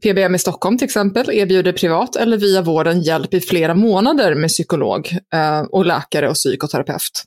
PBM 0.02 0.34
i 0.34 0.38
Stockholm 0.38 0.78
till 0.78 0.84
exempel 0.84 1.30
erbjuder 1.30 1.72
privat 1.72 2.16
eller 2.16 2.36
via 2.36 2.62
vården 2.62 3.02
hjälp 3.02 3.34
i 3.34 3.40
flera 3.40 3.74
månader 3.74 4.34
med 4.34 4.50
psykolog 4.50 5.18
eh, 5.34 5.60
och 5.60 5.86
läkare 5.86 6.28
och 6.28 6.34
psykoterapeut. 6.34 7.24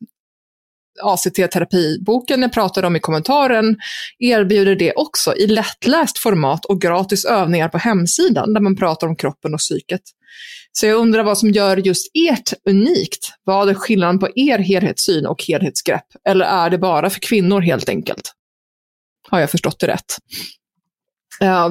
ACT-terapiboken 1.04 2.42
jag 2.42 2.54
pratade 2.54 2.88
om 2.88 2.96
i 2.96 3.00
kommentaren 3.00 3.78
erbjuder 4.20 4.76
det 4.76 4.94
också 4.94 5.36
i 5.36 5.48
lättläst 5.48 6.18
format 6.18 6.66
och 6.66 6.82
gratis 6.82 7.26
övningar 7.26 7.70
på 7.70 7.78
hemsidan 7.78 8.54
där 8.54 8.62
man 8.62 8.76
pratar 8.76 9.08
om 9.08 9.16
kroppen 9.16 9.54
och 9.54 9.60
psyket. 9.60 10.02
Så 10.80 10.86
jag 10.86 10.98
undrar 10.98 11.24
vad 11.24 11.38
som 11.38 11.52
gör 11.52 11.78
just 11.78 12.12
ert 12.14 12.54
unikt. 12.70 13.32
Vad 13.44 13.70
är 13.70 13.74
skillnaden 13.74 14.20
på 14.20 14.30
er 14.36 14.58
helhetssyn 14.60 15.26
och 15.26 15.44
helhetsgrepp? 15.44 16.06
Eller 16.30 16.46
är 16.46 16.70
det 16.70 16.78
bara 16.78 17.10
för 17.10 17.20
kvinnor 17.20 17.62
helt 17.62 17.90
enkelt? 17.90 18.32
Har 19.30 19.40
jag 19.40 19.52
förstått 19.52 19.80
det 19.80 19.88
rätt? 19.88 20.18
Uh, 21.44 21.70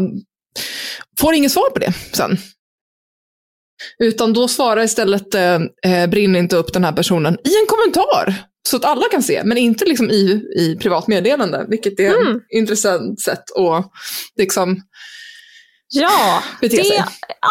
får 1.21 1.35
ingen 1.35 1.51
svar 1.51 1.71
på 1.71 1.79
det 1.79 1.93
sen. 2.13 2.37
Utan 3.99 4.33
då 4.33 4.49
svarar 4.49 4.83
istället 4.83 5.35
eh, 5.35 5.61
eh, 5.85 6.07
Brinn 6.07 6.37
inte 6.37 6.57
upp 6.57 6.73
den 6.73 6.85
här 6.85 6.93
personen 6.93 7.35
i 7.35 7.61
en 7.61 7.67
kommentar. 7.69 8.35
Så 8.69 8.77
att 8.77 8.85
alla 8.85 9.09
kan 9.11 9.23
se, 9.23 9.45
men 9.45 9.59
inte 9.59 9.85
liksom 9.85 10.11
i, 10.11 10.45
i 10.57 10.77
privat 10.81 11.09
meddelande. 11.09 11.67
Vilket 11.69 12.01
är 12.01 12.21
Mm. 12.21 12.37
ett 12.37 12.43
intressant 12.51 13.21
sätt 13.21 13.45
att 13.57 13.91
liksom 14.37 14.83
Ja, 15.89 16.43
det 16.61 16.97
är 16.97 17.05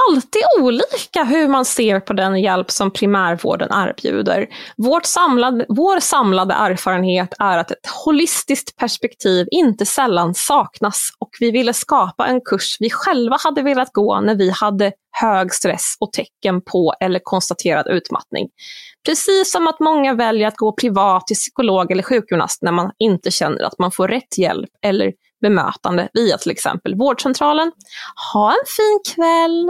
alltid 0.09 0.41
olika 0.59 1.23
hur 1.23 1.47
man 1.47 1.65
ser 1.65 1.99
på 1.99 2.13
den 2.13 2.41
hjälp 2.41 2.71
som 2.71 2.91
primärvården 2.91 3.69
erbjuder. 3.71 4.47
Vårt 4.77 5.05
samlade, 5.05 5.65
vår 5.69 5.99
samlade 5.99 6.53
erfarenhet 6.53 7.33
är 7.39 7.57
att 7.57 7.71
ett 7.71 7.87
holistiskt 8.05 8.75
perspektiv 8.75 9.47
inte 9.51 9.85
sällan 9.85 10.33
saknas 10.35 11.09
och 11.19 11.29
vi 11.39 11.51
ville 11.51 11.73
skapa 11.73 12.27
en 12.27 12.41
kurs 12.41 12.77
vi 12.79 12.89
själva 12.89 13.37
hade 13.39 13.61
velat 13.61 13.93
gå 13.93 14.21
när 14.21 14.35
vi 14.35 14.49
hade 14.49 14.91
hög 15.11 15.53
stress 15.53 15.95
och 15.99 16.13
tecken 16.13 16.61
på 16.61 16.93
eller 16.99 17.19
konstaterad 17.23 17.87
utmattning. 17.87 18.49
Precis 19.05 19.51
som 19.51 19.67
att 19.67 19.79
många 19.79 20.13
väljer 20.13 20.47
att 20.47 20.57
gå 20.57 20.71
privat 20.71 21.27
till 21.27 21.35
psykolog 21.35 21.91
eller 21.91 22.03
sjukgymnast 22.03 22.61
när 22.61 22.71
man 22.71 22.91
inte 22.99 23.31
känner 23.31 23.63
att 23.63 23.79
man 23.79 23.91
får 23.91 24.07
rätt 24.07 24.37
hjälp 24.37 24.69
eller 24.81 25.13
bemötande 25.49 26.09
via 26.13 26.37
till 26.37 26.51
exempel 26.51 26.95
vårdcentralen. 26.95 27.71
Ha 28.33 28.51
en 28.51 28.65
fin 28.77 28.99
kväll! 29.15 29.69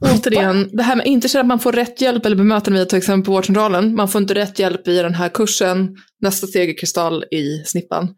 Återigen, 0.16 0.68
det 0.72 0.82
här 0.82 0.96
med 0.96 1.06
inte 1.06 1.28
känna 1.28 1.40
att 1.40 1.46
man 1.46 1.58
får 1.58 1.72
rätt 1.72 2.00
hjälp 2.00 2.26
eller 2.26 2.36
bemötande 2.36 2.78
via 2.78 2.86
till 2.86 2.98
exempel 2.98 3.24
på 3.26 3.32
vårdcentralen. 3.32 3.94
Man 3.96 4.08
får 4.08 4.20
inte 4.20 4.34
rätt 4.34 4.58
hjälp 4.58 4.88
i 4.88 4.96
den 4.96 5.14
här 5.14 5.28
kursen. 5.28 5.96
Nästa 6.20 6.46
steg 6.46 6.70
är 6.70 6.78
kristall 6.78 7.24
i 7.30 7.62
snippan. 7.66 8.08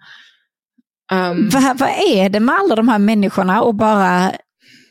Um, 1.12 1.48
Vad, 1.52 1.78
vad 1.78 1.88
är 1.88 2.28
det 2.28 2.40
med 2.40 2.54
alla 2.54 2.76
de 2.76 2.88
här 2.88 2.98
människorna 2.98 3.62
och 3.62 3.74
bara 3.74 4.32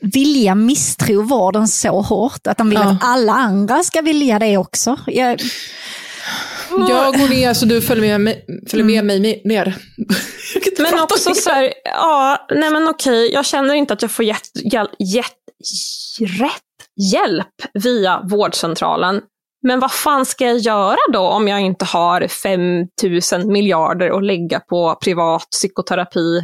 vilja 0.02 0.56
misstro 0.56 1.22
vården 1.22 1.68
så 1.68 2.02
hårt 2.02 2.48
att 2.48 2.58
de 2.58 2.70
vill 2.70 2.80
Ja. 2.80 2.92
att 2.92 3.04
alla 3.04 3.34
andra 3.34 3.84
ska 3.84 4.02
vilja 4.02 4.40
det 4.40 4.58
också? 4.58 4.98
Jag, 5.08 5.40
jag 6.90 7.14
går 7.20 7.30
ner 7.30 7.54
så 7.54 7.66
du 7.66 7.82
följer 7.82 8.06
med 8.08 8.22
mig, 8.22 8.46
följer 8.70 8.86
med 8.86 9.06
mig 9.06 9.20
me- 9.20 9.48
ner. 9.48 9.76
Men 10.80 11.00
också 11.04 11.34
så 11.34 11.50
här, 11.50 11.74
ja, 11.84 12.48
nej 12.56 12.70
men 12.70 12.88
okej, 12.90 13.32
jag 13.34 13.46
känner 13.46 13.74
inte 13.74 13.94
att 13.94 14.02
jag 14.02 14.12
får 14.12 14.26
hjäl, 14.26 14.36
hjält, 15.00 15.36
rätt 16.20 16.62
hjälp 17.14 17.48
via 17.84 18.22
vårdcentralen. 18.24 19.22
Men 19.64 19.80
vad 19.80 19.92
fan 19.92 20.26
ska 20.26 20.46
jag 20.46 20.58
göra 20.58 20.98
då 21.14 21.20
om 21.20 21.48
jag 21.48 21.62
inte 21.62 21.86
har 21.86 22.28
5000 22.28 23.52
miljarder 23.52 24.18
att 24.18 24.24
lägga 24.26 24.60
på 24.60 24.96
privat 25.04 25.48
psykoterapi 25.52 26.42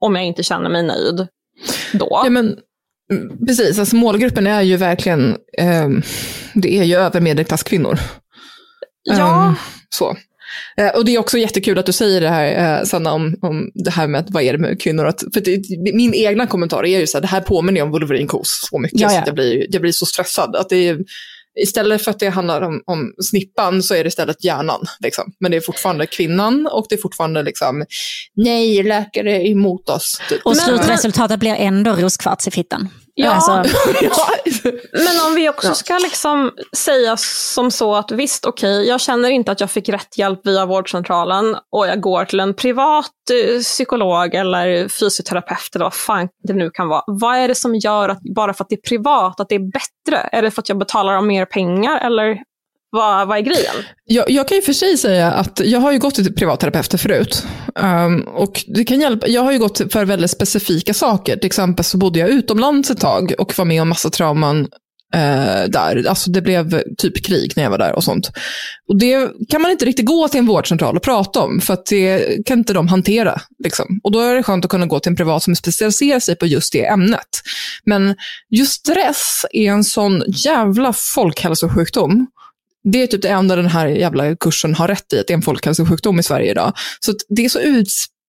om 0.00 0.16
jag 0.16 0.24
inte 0.24 0.42
känner 0.42 0.70
mig 0.70 0.82
nöjd? 0.82 1.26
Då? 1.92 2.20
Ja, 2.24 2.30
men, 2.30 2.46
mm, 3.12 3.46
precis, 3.46 3.78
alltså 3.78 3.96
målgruppen 3.96 4.46
är 4.46 4.62
ju 4.62 4.76
verkligen, 4.76 5.36
ehm, 5.58 6.02
det 6.54 6.78
är 6.78 6.84
ju 6.84 6.94
över 6.96 7.20
medelklasskvinnor. 7.20 7.98
Ja. 9.02 9.46
Ehm, 9.46 9.54
så. 9.88 10.16
Eh, 10.76 10.88
och 10.88 11.04
det 11.04 11.14
är 11.14 11.18
också 11.18 11.38
jättekul 11.38 11.78
att 11.78 11.86
du 11.86 11.92
säger 11.92 12.20
det 12.20 12.28
här, 12.28 12.78
eh, 12.78 12.84
Sanna, 12.84 13.12
om, 13.12 13.36
om 13.42 13.70
det 13.74 13.90
här 13.90 14.06
med 14.06 14.20
att 14.20 14.30
vad 14.30 14.42
är 14.42 14.52
det 14.52 14.58
med 14.58 14.82
kvinnor. 14.82 15.06
Att, 15.06 15.24
för 15.34 15.40
det, 15.40 15.92
min 15.94 16.14
egna 16.14 16.46
kommentar 16.46 16.86
är 16.86 17.00
ju 17.00 17.06
så 17.06 17.16
här, 17.16 17.22
det 17.22 17.28
här 17.28 17.40
påminner 17.40 17.82
om 17.82 17.90
Wolverine 17.90 18.28
Kos 18.28 18.68
så 18.70 18.78
mycket, 18.78 19.00
Ja, 19.00 19.08
så 19.08 19.16
att 19.16 19.26
jag 19.26 19.34
blir, 19.34 19.66
jag 19.70 19.82
blir 19.82 19.92
så 19.92 20.06
stressad. 20.06 20.56
Att 20.56 20.68
det 20.68 20.88
är, 20.88 20.98
istället 21.60 22.04
för 22.04 22.10
att 22.10 22.18
det 22.18 22.28
handlar 22.28 22.60
om, 22.62 22.82
om 22.86 23.12
snippan 23.22 23.82
så 23.82 23.94
är 23.94 24.04
det 24.04 24.08
istället 24.08 24.44
hjärnan. 24.44 24.84
Liksom. 25.00 25.32
Men 25.40 25.50
det 25.50 25.56
är 25.56 25.60
fortfarande 25.60 26.06
kvinnan 26.06 26.66
och 26.66 26.86
det 26.88 26.94
är 26.94 27.00
fortfarande 27.00 27.42
liksom, 27.42 27.84
nej, 28.34 28.82
läkare 28.82 29.32
är 29.32 29.50
emot 29.50 29.88
oss. 29.88 30.20
Typ. 30.28 30.40
och 30.44 30.56
slutresultatet 30.56 31.40
blir 31.40 31.54
ändå 31.54 31.92
roskvarts 31.92 32.48
i 32.48 32.50
fittan. 32.50 32.88
Ja. 33.24 33.30
Alltså, 33.30 33.52
ja. 34.00 34.28
Men 34.92 35.26
om 35.28 35.34
vi 35.34 35.48
också 35.48 35.68
Ja. 35.68 35.74
ska 35.74 35.98
liksom 35.98 36.50
säga 36.76 37.16
som 37.16 37.70
så 37.70 37.94
att 37.94 38.10
visst, 38.10 38.46
okej, 38.46 38.88
jag 38.88 39.00
känner 39.00 39.30
inte 39.30 39.52
att 39.52 39.60
jag 39.60 39.70
fick 39.70 39.88
rätt 39.88 40.18
hjälp 40.18 40.40
via 40.46 40.66
vårdcentralen 40.66 41.56
och 41.72 41.86
jag 41.86 42.00
går 42.00 42.24
till 42.24 42.40
en 42.40 42.54
privat 42.54 43.10
eh, 43.32 43.60
psykolog 43.60 44.34
eller 44.34 44.88
fysioterapeut 44.88 45.74
eller 45.74 45.84
vad 45.84 45.94
fan 45.94 46.28
det 46.48 46.52
nu 46.52 46.70
kan 46.70 46.88
vara. 46.88 47.02
Vad 47.06 47.36
är 47.36 47.48
det 47.48 47.54
som 47.54 47.74
gör 47.74 48.08
att 48.08 48.18
bara 48.34 48.54
för 48.54 48.64
att 48.64 48.68
det 48.68 48.74
är 48.74 48.88
privat, 48.88 49.40
att 49.40 49.48
det 49.48 49.54
är 49.54 49.72
bättre? 49.72 50.28
Är 50.32 50.42
det 50.42 50.50
för 50.50 50.62
att 50.62 50.68
jag 50.68 50.78
betalar 50.78 51.14
dem 51.14 51.26
mer 51.26 51.44
pengar 51.44 51.98
eller 52.06 52.38
vad, 52.90 53.28
vad 53.28 53.38
är 53.38 53.42
grejen? 53.42 53.74
Jag, 54.04 54.30
jag 54.30 54.48
kan 54.48 54.56
ju 54.56 54.62
för 54.62 54.72
sig 54.72 54.98
säga 54.98 55.32
att 55.32 55.60
jag 55.64 55.80
har 55.80 55.92
ju 55.92 55.98
gått 55.98 56.14
till 56.14 56.34
privatterapeuter 56.34 56.98
förut. 56.98 57.46
Um, 57.74 58.20
och 58.20 58.64
det 58.66 58.84
kan 58.84 59.00
hjälpa. 59.00 59.28
Jag 59.28 59.42
har 59.42 59.52
ju 59.52 59.58
gått 59.58 59.92
för 59.92 60.04
väldigt 60.04 60.30
specifika 60.30 60.94
saker. 60.94 61.36
Till 61.36 61.46
exempel 61.46 61.84
så 61.84 61.98
bodde 61.98 62.18
jag 62.18 62.28
utomlands 62.28 62.90
ett 62.90 63.00
tag 63.00 63.34
och 63.38 63.58
var 63.58 63.64
med 63.64 63.82
om 63.82 63.88
massa 63.88 64.10
trauman 64.10 64.68
eh, 65.14 65.68
där. 65.68 66.08
Alltså 66.08 66.30
det 66.30 66.42
blev 66.42 66.82
typ 66.98 67.24
krig 67.24 67.52
när 67.56 67.62
jag 67.62 67.70
var 67.70 67.78
där 67.78 67.92
och 67.92 68.04
sånt. 68.04 68.30
Och 68.88 68.98
det 68.98 69.30
kan 69.48 69.62
man 69.62 69.70
inte 69.70 69.84
riktigt 69.84 70.06
gå 70.06 70.28
till 70.28 70.38
en 70.38 70.46
vårdcentral 70.46 70.96
och 70.96 71.02
prata 71.02 71.40
om, 71.40 71.60
för 71.60 71.74
att 71.74 71.86
det 71.86 72.46
kan 72.46 72.58
inte 72.58 72.72
de 72.72 72.88
hantera. 72.88 73.40
Liksom. 73.64 74.00
Och 74.02 74.12
då 74.12 74.20
är 74.20 74.34
det 74.34 74.42
skönt 74.42 74.64
att 74.64 74.70
kunna 74.70 74.86
gå 74.86 75.00
till 75.00 75.10
en 75.10 75.16
privat 75.16 75.42
som 75.42 75.56
specialiserar 75.56 76.20
sig 76.20 76.36
på 76.36 76.46
just 76.46 76.72
det 76.72 76.86
ämnet. 76.86 77.42
Men 77.84 78.14
just 78.50 78.72
stress 78.72 79.44
är 79.52 79.70
en 79.70 79.84
sån 79.84 80.22
jävla 80.26 80.92
folkhälsosjukdom. 80.92 82.26
Det 82.92 83.02
är 83.02 83.06
typ 83.06 83.22
det 83.22 83.28
enda 83.28 83.56
den 83.56 83.66
här 83.66 83.86
jävla 83.86 84.36
kursen 84.36 84.74
har 84.74 84.88
rätt 84.88 85.12
i, 85.12 85.18
att 85.18 85.26
det 85.26 85.32
är 85.32 85.36
en 85.36 85.42
folkhälsosjukdom 85.42 86.18
i 86.18 86.22
Sverige 86.22 86.50
idag. 86.50 86.72
Så 87.00 87.12
det 87.28 87.44
är 87.44 87.48
så 87.48 87.60
utspritt 87.60 88.19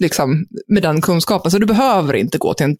liksom, 0.00 0.46
med 0.68 0.82
den 0.82 1.00
kunskapen, 1.00 1.50
så 1.50 1.58
du 1.58 1.66
behöver 1.66 2.14
inte 2.14 2.38
gå 2.38 2.54
till 2.54 2.66
en 2.66 2.76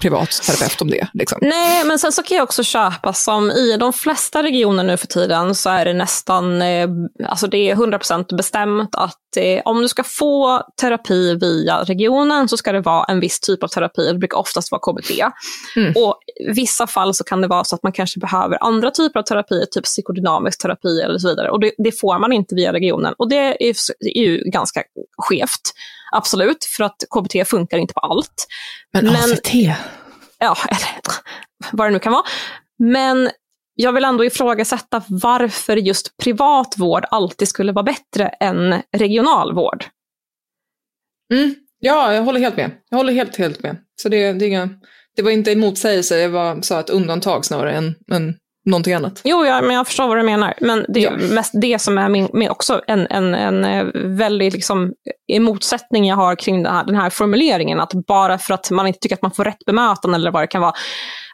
privat 0.00 0.30
terapeut 0.30 0.80
om 0.80 0.90
det. 0.90 1.08
Liksom. 1.14 1.38
Nej, 1.42 1.84
men 1.84 1.98
sen 1.98 2.12
så 2.12 2.22
kan 2.22 2.36
jag 2.36 2.44
också 2.44 2.62
köpa 2.62 3.12
som 3.12 3.50
i 3.50 3.76
de 3.76 3.92
flesta 3.92 4.42
regioner 4.42 4.84
nu 4.84 4.96
för 4.96 5.06
tiden 5.06 5.54
så 5.54 5.70
är 5.70 5.84
det 5.84 5.94
nästan, 5.94 6.62
eh, 6.62 6.88
alltså 7.28 7.46
det 7.46 7.70
är 7.70 7.76
100% 7.76 8.36
bestämt 8.36 8.94
att 8.94 9.36
eh, 9.36 9.62
om 9.64 9.80
du 9.82 9.88
ska 9.88 10.04
få 10.04 10.62
terapi 10.80 11.34
via 11.34 11.82
regionen 11.82 12.48
så 12.48 12.56
ska 12.56 12.72
det 12.72 12.80
vara 12.80 13.04
en 13.04 13.20
viss 13.20 13.40
typ 13.40 13.62
av 13.62 13.68
terapi. 13.68 14.06
Det 14.12 14.18
brukar 14.18 14.38
oftast 14.38 14.72
vara 14.72 14.80
KBT. 14.80 15.10
Mm. 15.76 15.92
Och 15.96 16.18
i 16.48 16.52
vissa 16.52 16.86
fall 16.86 17.14
så 17.14 17.24
kan 17.24 17.40
det 17.40 17.48
vara 17.48 17.64
så 17.64 17.74
att 17.74 17.82
man 17.82 17.92
kanske 17.92 18.20
behöver 18.20 18.64
andra 18.64 18.90
typer 18.90 19.20
av 19.20 19.24
terapi, 19.24 19.66
typ 19.70 19.84
psykodynamisk 19.84 20.62
terapi 20.62 21.00
eller 21.00 21.18
så 21.18 21.28
vidare. 21.28 21.50
Och 21.50 21.60
det, 21.60 21.72
det 21.78 22.00
får 22.00 22.18
man 22.18 22.32
inte 22.32 22.54
via 22.54 22.72
regionen. 22.72 23.14
Och 23.18 23.28
det 23.28 23.56
är 23.62 24.18
ju 24.18 24.42
ganska 24.44 24.82
skevt, 25.18 25.72
absolut, 26.12 26.64
för 26.76 26.84
att 26.84 26.96
KBT 27.10 27.48
funkar 27.48 27.78
inte 27.78 27.94
på 27.94 28.00
allt. 28.00 28.46
Men, 28.92 29.08
ACT? 29.08 29.54
Ja, 30.38 30.56
eller 30.68 31.02
vad 31.72 31.86
det 31.86 31.90
nu 31.90 31.98
kan 31.98 32.12
vara. 32.12 32.24
Men 32.78 33.30
jag 33.74 33.92
vill 33.92 34.04
ändå 34.04 34.24
ifrågasätta 34.24 35.02
varför 35.08 35.76
just 35.76 36.16
privat 36.16 36.74
vård 36.78 37.04
alltid 37.10 37.48
skulle 37.48 37.72
vara 37.72 37.82
bättre 37.82 38.28
än 38.28 38.82
regional 38.96 39.54
vård. 39.54 39.84
Mm. 41.32 41.54
Ja, 41.78 42.14
jag 42.14 42.22
håller 42.22 42.40
helt 42.40 42.56
med. 42.56 42.70
Jag 42.90 42.96
håller 42.96 43.12
helt, 43.12 43.36
helt 43.36 43.62
med. 43.62 43.76
Så 44.02 44.08
det, 44.08 44.32
det, 44.32 44.44
är 44.44 44.48
inga, 44.48 44.68
det 45.16 45.22
var 45.22 45.30
inte 45.30 45.56
motsägelse, 45.56 46.16
det 46.16 46.28
var 46.28 46.62
så 46.62 46.78
ett 46.78 46.90
undantag 46.90 47.44
snarare 47.44 47.72
än, 47.72 47.94
än 48.12 48.36
någonting 48.64 48.94
annat. 48.94 49.20
Jo, 49.24 49.44
ja, 49.46 49.60
men 49.62 49.76
jag 49.76 49.86
förstår 49.86 50.08
vad 50.08 50.16
du 50.16 50.22
menar. 50.22 50.54
Men 50.60 50.84
det 50.88 51.04
är 51.04 51.10
Ja. 51.10 51.34
mest 51.34 51.52
det 51.54 51.78
som 51.80 51.98
är 51.98 52.08
min, 52.08 52.28
min 52.32 52.50
också 52.50 52.80
en, 52.86 53.06
en, 53.10 53.34
en 53.34 53.64
eh, 53.64 53.84
väldig 53.94 54.52
liksom, 54.52 54.92
eh, 55.32 55.40
motsättning 55.40 56.06
jag 56.08 56.16
har 56.16 56.36
kring 56.36 56.62
den 56.62 56.74
här, 56.74 56.84
den 56.84 56.94
här 56.96 57.10
formuleringen. 57.10 57.80
Att 57.80 57.92
bara 58.06 58.38
för 58.38 58.54
att 58.54 58.70
man 58.70 58.86
inte 58.86 58.98
tycker 58.98 59.16
att 59.16 59.22
man 59.22 59.30
får 59.30 59.44
rätt 59.44 59.64
bemötande 59.66 60.16
eller 60.16 60.30
vad 60.30 60.42
det 60.42 60.46
kan 60.46 60.60
vara. 60.60 60.72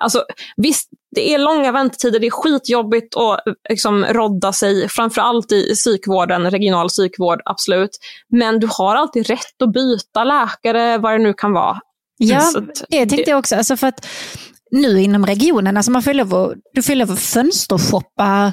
Alltså, 0.01 0.25
visst, 0.57 0.89
det 1.15 1.35
är 1.35 1.39
långa 1.39 1.73
väntetider, 1.73 2.19
det 2.21 2.27
är 2.27 2.31
skitjobbigt 2.31 3.17
att 3.17 3.47
eh, 3.47 3.53
liksom, 3.69 4.05
rodda 4.05 4.53
sig, 4.53 4.89
framförallt 4.89 5.53
i 5.53 5.75
psykvården, 5.75 6.51
regional 6.51 6.89
psykvård, 6.89 7.41
absolut. 7.45 7.91
Men 8.29 8.61
du 8.61 8.69
har 8.71 8.97
alltid 8.97 9.27
rätt 9.27 9.63
att 9.65 9.73
byta 9.73 10.25
läkare, 10.25 10.99
vad 10.99 11.13
det 11.13 11.19
nu 11.19 11.33
kan 11.35 11.53
vara. 11.53 11.81
Ja, 12.21 12.53
det 12.89 13.07
tänkte 13.07 13.31
jag 13.31 13.39
också. 13.39 13.57
Alltså 13.57 13.77
för 13.77 13.87
att 13.87 14.07
nu 14.71 15.01
inom 15.01 15.27
regionen, 15.27 15.77
alltså 15.77 15.91
man 15.91 16.03
får 16.03 16.15
lov 16.15 16.35
att, 16.35 16.53
du 16.75 16.83
får 16.83 16.95
lov 16.95 17.11
att 17.11 17.19
fönstershoppa 17.19 18.53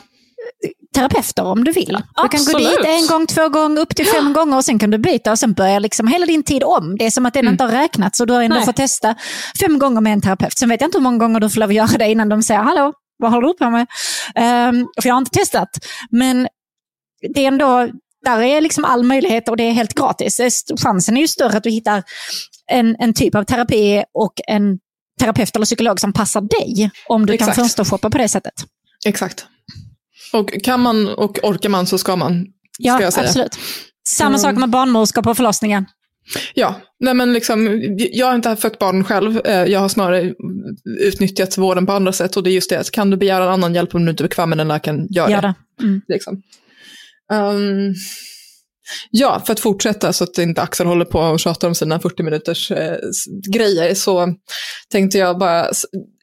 terapeuter 0.95 1.43
om 1.43 1.63
du 1.63 1.71
vill. 1.71 1.85
Du 1.85 2.29
kan 2.29 2.45
gå 2.45 2.51
Absolut. 2.51 2.77
dit 2.77 2.85
en 2.85 3.07
gång, 3.07 3.27
två 3.27 3.49
gånger, 3.49 3.81
upp 3.81 3.95
till 3.95 4.05
fem 4.05 4.33
gånger 4.33 4.57
och 4.57 4.65
sen 4.65 4.79
kan 4.79 4.89
du 4.89 4.97
byta 4.97 5.31
och 5.31 5.39
sen 5.39 5.53
börjar 5.53 5.79
liksom 5.79 6.07
hela 6.07 6.25
din 6.25 6.43
tid 6.43 6.63
om. 6.63 6.95
Det 6.97 7.05
är 7.05 7.11
som 7.11 7.25
att 7.25 7.33
den 7.33 7.47
inte 7.47 7.63
har 7.63 7.71
räknats 7.71 8.19
och 8.19 8.27
du 8.27 8.33
har 8.33 8.43
ändå 8.43 8.55
Nej. 8.55 8.65
fått 8.65 8.75
testa 8.75 9.15
fem 9.59 9.79
gånger 9.79 10.01
med 10.01 10.13
en 10.13 10.21
terapeut. 10.21 10.57
Sen 10.57 10.69
vet 10.69 10.81
jag 10.81 10.87
inte 10.87 10.97
hur 10.97 11.03
många 11.03 11.17
gånger 11.17 11.39
du 11.39 11.49
får 11.49 11.59
lov 11.59 11.69
att 11.69 11.75
göra 11.75 11.97
det 11.97 12.11
innan 12.11 12.29
de 12.29 12.43
säger 12.43 12.61
hallå, 12.61 12.93
vad 13.17 13.31
håller 13.31 13.47
du 13.47 13.53
på 13.53 13.69
med? 13.69 13.87
Ehm, 14.35 14.87
för 15.01 15.09
jag 15.09 15.15
har 15.15 15.19
inte 15.19 15.39
testat. 15.39 15.69
Men 16.09 16.47
det 17.33 17.43
är 17.43 17.47
ändå, 17.47 17.87
där 18.25 18.41
är 18.41 18.61
liksom 18.61 18.85
all 18.85 19.03
möjlighet 19.03 19.49
och 19.49 19.57
det 19.57 19.63
är 19.63 19.71
helt 19.71 19.93
gratis. 19.93 20.41
Chansen 20.83 21.17
är 21.17 21.21
ju 21.21 21.27
större 21.27 21.57
att 21.57 21.63
du 21.63 21.69
hittar 21.69 22.03
en, 22.71 22.95
en 22.99 23.13
typ 23.13 23.35
av 23.35 23.43
terapi 23.43 24.03
och 24.13 24.33
en 24.47 24.79
terapeut 25.19 25.55
eller 25.55 25.65
psykolog 25.65 25.99
som 25.99 26.13
passar 26.13 26.41
dig. 26.41 26.91
Om 27.07 27.25
du 27.25 27.33
Exakt. 27.33 27.55
kan 27.55 27.63
fönstershoppa 27.63 28.09
på 28.09 28.17
det 28.17 28.27
sättet. 28.29 28.53
Exakt. 29.05 29.45
Och 30.33 30.63
kan 30.63 30.79
man 30.81 31.07
och 31.07 31.39
orkar 31.43 31.69
man 31.69 31.87
så 31.87 31.97
ska 31.97 32.15
man, 32.15 32.45
Ja, 32.79 33.11
ska 33.11 33.21
absolut. 33.21 33.57
Samma 34.07 34.27
Mm. 34.29 34.39
sak 34.39 34.55
med 34.57 34.69
barnmorskor 34.69 35.21
på 35.21 35.35
förlossningen. 35.35 35.85
Ja, 36.53 36.81
nej 36.99 37.13
men 37.13 37.33
liksom, 37.33 37.81
jag 38.11 38.27
har 38.27 38.35
inte 38.35 38.55
fött 38.55 38.79
barn 38.79 39.03
själv. 39.03 39.41
Eh, 39.45 39.63
Jag 39.65 39.79
har 39.79 39.89
snarare 39.89 40.33
utnyttjat 40.99 41.57
vården 41.57 41.85
på 41.85 41.91
andra 41.91 42.13
sätt. 42.13 42.37
Och 42.37 42.43
det 42.43 42.49
är 42.49 42.53
just 42.53 42.69
det, 42.69 42.91
kan 42.91 43.09
du 43.09 43.17
begära 43.17 43.43
en 43.43 43.49
annan 43.49 43.75
hjälp 43.75 43.95
om 43.95 44.05
du 44.05 44.11
inte 44.11 44.23
är 44.23 44.27
bekväm 44.27 44.49
med 44.49 44.57
den 44.57 44.67
läkaren, 44.67 45.07
gör 45.09 45.29
Gör 45.29 45.41
det. 45.41 45.53
det. 45.79 45.83
Mm. 45.83 46.01
Liksom. 46.07 46.41
Ehm, 47.31 47.93
ja, 49.11 49.41
för 49.45 49.53
att 49.53 49.59
fortsätta 49.59 50.13
så 50.13 50.23
att 50.23 50.37
inte 50.37 50.61
Axel 50.61 50.87
håller 50.87 51.05
på 51.05 51.19
och 51.19 51.39
tjatar 51.39 51.67
om 51.67 51.75
sina 51.75 51.99
40 51.99 52.23
minuters 52.23 52.71
eh, 52.71 52.97
grejer 53.51 53.93
så 53.93 54.33
tänkte 54.89 55.17
jag 55.17 55.37
bara, 55.37 55.71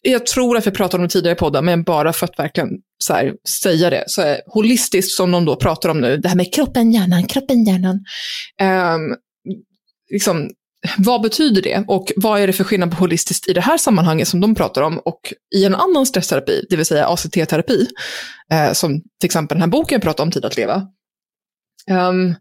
jag 0.03 0.27
tror 0.27 0.57
att 0.57 0.67
vi 0.67 0.71
pratade 0.71 1.01
om 1.01 1.09
det 1.09 1.13
tidigare 1.13 1.37
i 1.37 1.39
podden, 1.39 1.65
men 1.65 1.83
bara 1.83 2.13
för 2.13 2.27
att 2.27 2.39
verkligen 2.39 2.71
så 2.99 3.13
här, 3.13 3.33
säga 3.63 3.91
det, 3.91 4.05
så 4.07 4.23
är 4.23 4.41
holistiskt 4.47 5.13
som 5.13 5.31
de 5.31 5.45
då 5.45 5.57
pratar 5.57 5.89
om 5.89 6.01
nu, 6.01 6.17
det 6.17 6.29
här 6.29 6.37
med 6.37 6.55
kroppen, 6.55 6.93
hjärnan, 6.93 7.27
kroppen, 7.27 7.65
hjärnan. 7.65 8.05
Eh, 8.61 8.99
liksom, 10.11 10.51
vad 10.99 11.23
betyder 11.23 11.63
det 11.63 11.85
och 11.89 12.13
vad 12.17 12.41
är 12.41 12.47
det 12.47 12.53
för 12.53 12.65
skillnad 12.65 12.91
på 12.91 12.97
holistiskt 12.97 13.49
i 13.49 13.53
det 13.53 13.61
här 13.61 13.79
sammanhanget 13.79 14.29
som 14.29 14.41
de 14.41 14.55
pratar 14.55 14.83
om 14.83 14.99
och 14.99 15.21
i 15.55 15.65
en 15.65 15.75
annan 15.75 16.07
stressterapi, 16.07 16.67
det 16.71 16.77
vill 16.77 16.87
säga 16.87 17.07
ACT-terapi, 17.07 17.87
eh, 18.53 18.73
som 18.73 19.01
till 19.21 19.27
exempel 19.27 19.55
den 19.55 19.63
här 19.63 19.69
boken 19.69 20.01
pratar 20.01 20.25
om, 20.25 20.31
Tid 20.31 20.45
att 20.45 20.57
leva. 20.57 20.87
Um, 21.91 22.35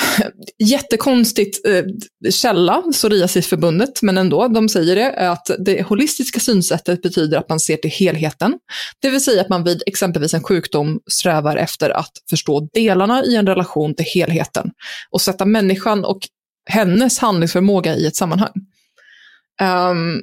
jättekonstigt 0.58 1.66
eh, 1.66 1.84
källa, 2.30 2.82
Psoriasisförbundet, 2.92 4.02
men 4.02 4.18
ändå, 4.18 4.48
de 4.48 4.68
säger 4.68 4.96
det, 4.96 5.30
att 5.30 5.50
det 5.58 5.82
holistiska 5.82 6.40
synsättet 6.40 7.02
betyder 7.02 7.38
att 7.38 7.48
man 7.48 7.60
ser 7.60 7.76
till 7.76 7.90
helheten. 7.90 8.58
Det 9.02 9.10
vill 9.10 9.24
säga 9.24 9.40
att 9.40 9.48
man 9.48 9.64
vid 9.64 9.82
exempelvis 9.86 10.34
en 10.34 10.42
sjukdom 10.42 11.00
strävar 11.10 11.56
efter 11.56 11.90
att 11.90 12.12
förstå 12.30 12.68
delarna 12.72 13.24
i 13.24 13.36
en 13.36 13.46
relation 13.46 13.94
till 13.94 14.06
helheten 14.14 14.70
och 15.10 15.20
sätta 15.20 15.44
människan 15.44 16.04
och 16.04 16.18
hennes 16.70 17.18
handlingsförmåga 17.18 17.96
i 17.96 18.06
ett 18.06 18.16
sammanhang. 18.16 18.52
Um, 19.62 20.22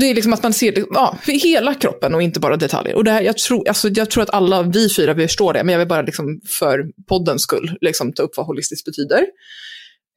det 0.00 0.06
är 0.10 0.14
liksom 0.14 0.32
att 0.32 0.42
man 0.42 0.52
ser 0.52 0.84
ja, 0.90 1.18
hela 1.26 1.74
kroppen 1.74 2.14
och 2.14 2.22
inte 2.22 2.40
bara 2.40 2.56
detaljer. 2.56 2.94
Och 2.94 3.04
det 3.04 3.10
här, 3.10 3.22
jag, 3.22 3.38
tror, 3.38 3.68
alltså, 3.68 3.88
jag 3.88 4.10
tror 4.10 4.22
att 4.22 4.30
alla 4.30 4.62
vi 4.62 4.88
fyra 4.88 5.14
vi 5.14 5.26
förstår 5.26 5.52
det, 5.52 5.64
men 5.64 5.72
jag 5.72 5.78
vill 5.78 5.88
bara 5.88 6.02
liksom 6.02 6.40
för 6.58 6.84
poddens 7.08 7.42
skull 7.42 7.78
liksom, 7.80 8.12
ta 8.12 8.22
upp 8.22 8.36
vad 8.36 8.46
holistiskt 8.46 8.84
betyder. 8.84 9.26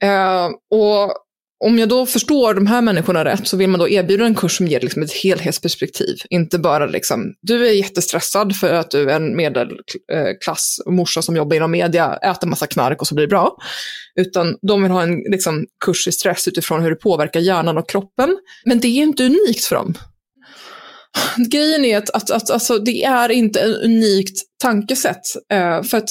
Eh, 0.04 0.46
och 0.72 1.14
om 1.64 1.80
jag 1.80 1.90
då 1.90 2.06
förstår 2.06 2.54
de 2.54 2.68
här 2.68 2.82
människorna 2.82 3.26
rätt 3.26 3.48
så 3.48 3.58
vill 3.58 3.70
man 3.70 3.80
då 3.80 3.90
erbjuda 3.90 4.26
en 4.26 4.36
kurs 4.36 4.58
som 4.58 4.68
ger 4.68 4.80
liksom 4.80 5.04
ett 5.04 5.14
helhetsperspektiv. 5.14 6.18
Inte 6.30 6.60
bara 6.60 6.86
liksom, 6.86 7.34
du 7.42 7.68
är 7.68 7.72
jättestressad 7.72 8.56
för 8.56 8.74
att 8.74 8.92
du 8.92 9.12
är 9.12 9.16
en 9.16 9.36
medelklass 9.36 10.78
eh, 10.88 10.92
morsa 10.92 11.22
som 11.22 11.36
jobbar 11.36 11.56
inom 11.56 11.72
media, 11.72 12.16
äter 12.16 12.48
massa 12.48 12.68
knark 12.68 13.02
och 13.02 13.08
så 13.08 13.16
blir 13.16 13.28
det 13.28 13.30
bra. 13.30 13.58
Utan 14.16 14.58
de 14.62 14.84
vill 14.84 14.92
ha 14.92 15.04
en 15.04 15.18
liksom, 15.32 15.66
kurs 15.86 16.08
i 16.08 16.12
stress 16.12 16.48
utifrån 16.48 16.82
hur 16.82 16.90
det 16.90 16.96
påverkar 16.96 17.40
hjärnan 17.40 17.78
och 17.78 17.90
kroppen. 17.90 18.38
Men 18.66 18.80
det 18.80 18.88
är 18.88 19.04
inte 19.04 19.26
unikt 19.26 19.64
för 19.64 19.76
dem. 19.76 19.94
Grejen 21.52 21.86
är 21.86 21.98
att, 21.98 22.10
att, 22.10 22.32
att 22.32 22.50
alltså, 22.50 22.78
det 22.78 23.04
är 23.04 23.30
inte 23.30 23.60
ett 23.60 23.84
unikt 23.84 24.42
tankesätt. 24.62 25.22
Eh, 25.54 25.84
för 25.84 25.98
att, 25.98 26.10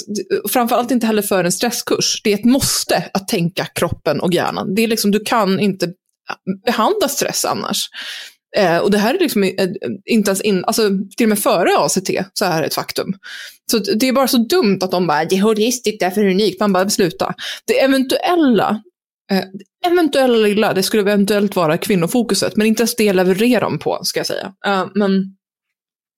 framförallt 0.49 0.91
inte 0.91 1.07
heller 1.07 1.23
för 1.23 1.45
en 1.45 1.53
stresskurs. 1.53 2.21
Det 2.25 2.33
är 2.33 2.39
ett 2.39 2.45
måste 2.45 3.11
att 3.15 3.29
tänka 3.29 3.65
kroppen 3.65 4.21
och 4.21 4.35
hjärnan. 4.35 4.75
Det 4.75 4.83
är 4.83 4.89
liksom, 4.89 5.11
du 5.11 5.21
kan 5.21 5.61
inte 5.61 5.93
behandla 6.67 7.09
stress 7.09 7.45
annars. 7.45 7.89
Eh, 8.57 8.79
och 8.79 8.91
det 8.91 8.99
här 8.99 9.15
är 9.15 9.19
liksom 9.19 9.43
eh, 9.43 9.69
inte 10.05 10.31
ens 10.31 10.41
in, 10.41 10.65
alltså 10.65 10.91
till 11.17 11.25
och 11.25 11.29
med 11.29 11.39
före 11.39 11.79
ACT 11.79 12.11
så 12.33 12.45
är 12.45 12.61
det 12.61 12.67
ett 12.67 12.75
faktum. 12.75 13.15
Så 13.71 13.79
det 13.79 14.09
är 14.09 14.13
bara 14.13 14.29
så 14.29 14.39
dumt 14.39 14.79
att 14.81 14.91
de 14.91 15.07
bara, 15.07 15.25
det 15.25 15.35
är 15.35 15.41
heuristiskt, 15.41 16.01
därför 16.01 16.21
är 16.21 16.25
det 16.25 16.31
unikt. 16.31 16.61
Man 16.61 16.73
bara, 16.73 16.91
sluta. 16.91 17.35
Det 17.67 17.81
eventuella, 17.81 18.83
eh, 19.31 19.45
eventuella 19.87 20.37
lilla, 20.37 20.75
det 20.75 20.83
skulle 20.83 21.03
eventuellt 21.03 21.57
vara 21.57 21.79
kvinnofokuset, 21.79 22.57
men 22.57 22.67
inte 22.67 22.83
ens 22.83 22.97
det 22.97 23.13
levererar 23.13 23.61
de 23.61 23.79
på, 23.79 23.99
ska 24.03 24.21
jag 24.21 24.27
säga. 24.27 24.53
Eh, 24.67 24.87
men 24.95 25.11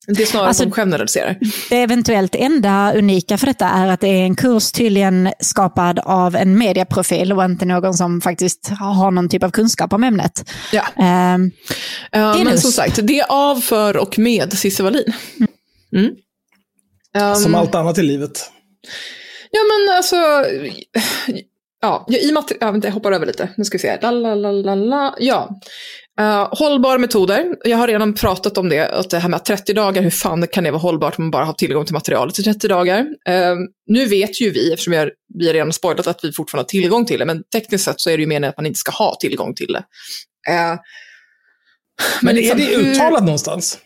det 0.06 0.22
är 0.22 0.26
snarare 0.26 0.48
Alltså- 0.48 0.62
att 0.62 0.68
de 0.70 0.74
generaliserar. 0.74 1.36
Det 1.70 1.76
eventuellt 1.82 2.34
enda 2.34 2.92
unika 2.94 3.38
för 3.38 3.46
detta 3.46 3.68
är 3.68 3.88
att 3.88 4.00
det 4.00 4.08
är 4.08 4.22
en 4.24 4.36
kurs 4.36 4.72
tydligen 4.72 5.32
skapad 5.40 5.98
av 5.98 6.36
en 6.36 6.58
medieprofil 6.58 7.32
och 7.32 7.44
inte 7.44 7.64
någon 7.64 7.94
som 7.94 8.20
faktiskt 8.20 8.68
har 8.68 9.10
någon 9.10 9.28
typ 9.28 9.42
av 9.42 9.50
kunskap 9.50 9.92
om 9.92 10.04
ämnet. 10.04 10.50
Ja. 10.72 10.82
Ehm, 10.96 11.50
Ja, 12.10 12.34
men 12.34 12.38
Linus. 12.38 12.62
som 12.62 12.72
sagt, 12.72 12.98
det 13.06 13.20
är 13.20 13.26
av, 13.28 13.56
för 13.60 13.96
och 13.96 14.18
med 14.18 14.52
Cissi 14.52 14.82
Wallin. 14.82 15.12
Mm. 15.96 16.10
Um, 17.30 17.34
Som 17.36 17.54
allt 17.54 17.74
annat 17.74 17.98
i 17.98 18.02
livet. 18.02 18.50
Ja, 19.50 19.60
men 19.62 19.96
alltså... 19.96 20.16
Ja, 21.82 22.06
i 22.08 22.30
och 22.30 22.34
med 22.34 22.40
att... 22.40 22.52
Ja, 22.60 22.80
jag 22.82 22.92
hoppar 22.92 23.12
över 23.12 23.26
lite. 23.26 23.48
Nu 23.56 23.64
ska 23.64 23.74
vi 23.74 23.82
se. 23.82 23.98
La, 24.02 24.10
la, 24.10 24.34
la, 24.34 24.52
la, 24.52 24.74
la. 24.74 25.14
Ja. 25.18 25.60
Uh, 26.20 26.48
hållbara 26.50 26.98
metoder. 26.98 27.56
Jag 27.64 27.76
har 27.78 27.88
redan 27.88 28.14
pratat 28.14 28.58
om 28.58 28.68
det, 28.68 28.88
att 28.88 29.10
det 29.10 29.18
här 29.18 29.28
med 29.28 29.44
30 29.44 29.72
dagar, 29.72 30.02
hur 30.02 30.10
fan 30.10 30.46
kan 30.46 30.64
det 30.64 30.70
vara 30.70 30.80
hållbart 30.80 31.18
om 31.18 31.24
man 31.24 31.30
bara 31.30 31.44
har 31.44 31.52
tillgång 31.52 31.84
till 31.84 31.94
materialet 31.94 32.38
i 32.38 32.42
30 32.42 32.68
dagar? 32.68 33.00
Uh, 33.00 33.56
nu 33.86 34.06
vet 34.06 34.40
ju 34.40 34.50
vi, 34.50 34.72
eftersom 34.72 34.90
vi 34.90 34.96
har, 34.96 35.12
vi 35.38 35.46
har 35.46 35.54
redan 35.54 35.72
spoilat 35.72 36.06
att 36.06 36.24
vi 36.24 36.32
fortfarande 36.32 36.62
har 36.62 36.68
tillgång 36.68 37.06
till 37.06 37.18
det, 37.18 37.24
men 37.24 37.42
tekniskt 37.44 37.84
sett 37.84 38.00
så 38.00 38.10
är 38.10 38.16
det 38.16 38.20
ju 38.20 38.26
meningen 38.26 38.50
att 38.50 38.56
man 38.56 38.66
inte 38.66 38.78
ska 38.78 38.92
ha 38.92 39.16
tillgång 39.20 39.54
till 39.54 39.72
det. 39.72 39.84
Uh, 40.50 40.54
men, 40.56 40.78
men 42.22 42.34
liksom, 42.34 42.60
är 42.60 42.66
det 42.66 42.74
uttalat 42.74 43.20
hur... 43.20 43.26
någonstans? 43.26 43.78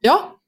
Ja, 0.00 0.38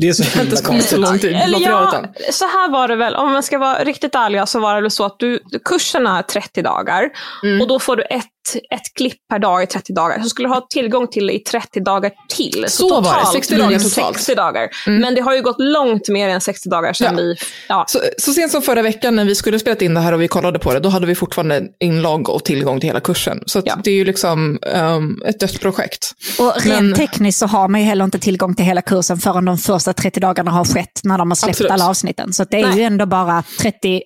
det 0.00 0.08
är 0.08 0.12
så 0.12 0.38
himla 0.38 0.56
konstigt. 0.56 0.90
Så, 0.90 0.96
lång 0.96 1.18
tid, 1.18 1.36
Eller 1.36 1.60
ja, 1.60 2.04
så 2.30 2.44
här 2.44 2.70
var 2.70 2.88
det 2.88 2.96
väl, 2.96 3.14
om 3.14 3.32
man 3.32 3.42
ska 3.42 3.58
vara 3.58 3.84
riktigt 3.84 4.14
ärliga 4.14 4.46
så 4.46 4.60
var 4.60 4.74
det 4.74 4.80
väl 4.80 4.90
så 4.90 5.04
att 5.04 5.18
du, 5.18 5.40
kursen 5.64 6.06
är 6.06 6.22
30 6.22 6.62
dagar 6.62 7.10
mm. 7.42 7.60
och 7.60 7.68
då 7.68 7.78
får 7.78 7.96
du 7.96 8.02
ett, 8.02 8.24
ett 8.70 8.94
klipp 8.96 9.28
per 9.30 9.38
dag 9.38 9.62
i 9.62 9.66
30 9.66 9.92
dagar. 9.92 10.22
Så 10.22 10.28
skulle 10.28 10.48
du 10.48 10.54
ha 10.54 10.66
tillgång 10.70 11.08
till 11.08 11.26
det 11.26 11.32
i 11.32 11.38
30 11.38 11.80
dagar 11.80 12.12
till. 12.28 12.64
Så, 12.68 12.88
så 12.88 13.00
var 13.00 13.20
det, 13.20 13.26
60 13.32 13.56
dagar 13.56 13.78
totalt. 13.78 14.16
60 14.16 14.34
dagar. 14.34 14.68
Mm. 14.86 15.00
Men 15.00 15.14
det 15.14 15.20
har 15.20 15.34
ju 15.34 15.42
gått 15.42 15.60
långt 15.60 16.08
mer 16.08 16.28
än 16.28 16.40
60 16.40 16.68
dagar 16.68 16.92
sedan 16.92 17.14
ja. 17.18 17.22
vi... 17.22 17.36
Ja. 17.68 17.84
Så, 17.88 18.00
så 18.18 18.32
sent 18.32 18.52
som 18.52 18.62
förra 18.62 18.82
veckan 18.82 19.16
när 19.16 19.24
vi 19.24 19.34
skulle 19.34 19.58
spela 19.58 19.76
in 19.80 19.94
det 19.94 20.00
här 20.00 20.12
och 20.12 20.22
vi 20.22 20.28
kollade 20.28 20.58
på 20.58 20.74
det, 20.74 20.80
då 20.80 20.88
hade 20.88 21.06
vi 21.06 21.14
fortfarande 21.14 21.62
inlogg 21.80 22.28
och 22.28 22.44
tillgång 22.44 22.80
till 22.80 22.88
hela 22.88 23.00
kursen. 23.00 23.42
Så 23.46 23.62
ja. 23.64 23.78
det 23.84 23.90
är 23.90 23.94
ju 23.94 24.04
liksom 24.04 24.58
um, 24.74 25.22
ett 25.26 25.40
dött 25.40 25.60
projekt. 25.60 26.12
Och 26.38 26.62
rent 26.62 26.82
Men... 26.82 26.94
tekniskt 26.94 27.38
så 27.38 27.46
har 27.46 27.68
man 27.68 27.80
ju 27.80 27.86
heller 27.86 28.04
inte 28.04 28.18
tillgång 28.18 28.54
till 28.54 28.64
hela 28.64 28.82
kursen 28.82 29.18
förrän 29.18 29.44
de 29.44 29.58
första 29.58 29.87
30 29.92 30.20
dagarna 30.20 30.50
har 30.50 30.64
skett 30.64 31.00
när 31.04 31.18
de 31.18 31.30
har 31.30 31.36
släppt 31.36 31.50
Absolut. 31.50 31.72
alla 31.72 31.88
avsnitten. 31.88 32.32
Så 32.32 32.44
det 32.44 32.60
är 32.60 32.66
Nej. 32.66 32.78
ju 32.78 32.82
ändå 32.84 33.06
bara 33.06 33.42
31 33.60 34.02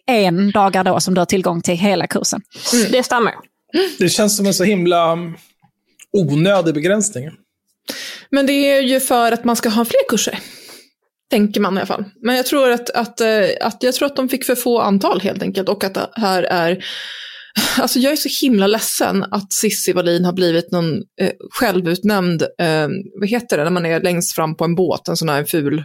dagar 0.54 0.84
då 0.84 1.00
som 1.00 1.14
du 1.14 1.20
har 1.20 1.26
tillgång 1.26 1.62
till 1.62 1.74
hela 1.74 2.06
kursen. 2.06 2.40
Mm. 2.72 2.92
Det 2.92 3.02
stämmer. 3.02 3.32
Det 3.98 4.09
känns 4.09 4.36
som 4.36 4.46
en 4.46 4.54
så 4.54 4.64
himla 4.64 5.18
onödig 6.12 6.74
begränsning. 6.74 7.30
Men 8.30 8.46
det 8.46 8.52
är 8.52 8.80
ju 8.80 9.00
för 9.00 9.32
att 9.32 9.44
man 9.44 9.56
ska 9.56 9.68
ha 9.68 9.84
fler 9.84 10.09
kurser. 10.09 10.38
Tänker 11.30 11.60
man 11.60 11.74
i 11.74 11.80
alla 11.80 11.86
fall. 11.86 12.04
Men 12.22 12.36
jag 12.36 12.46
tror 12.46 12.70
att, 12.70 12.90
att, 12.90 13.20
eh, 13.20 13.28
att, 13.60 13.82
jag 13.82 13.94
tror 13.94 14.06
att 14.06 14.16
de 14.16 14.28
fick 14.28 14.44
för 14.44 14.54
få 14.54 14.80
antal 14.80 15.20
helt 15.20 15.42
enkelt. 15.42 15.68
Och 15.68 15.84
att 15.84 15.94
det 15.94 16.10
här 16.14 16.42
är 16.42 16.84
Alltså 17.78 17.98
jag 17.98 18.12
är 18.12 18.16
så 18.16 18.46
himla 18.46 18.66
ledsen 18.66 19.24
att 19.30 19.52
Sissi 19.52 19.92
Wallin 19.92 20.24
har 20.24 20.32
blivit 20.32 20.72
någon 20.72 20.94
eh, 20.94 21.30
självutnämnd, 21.50 22.42
eh, 22.42 22.88
vad 23.20 23.28
heter 23.28 23.58
det, 23.58 23.64
när 23.64 23.70
man 23.70 23.86
är 23.86 24.00
längst 24.00 24.34
fram 24.34 24.56
på 24.56 24.64
en 24.64 24.74
båt, 24.74 25.08
en 25.08 25.16
sån 25.16 25.28
här 25.28 25.44
ful 25.44 25.84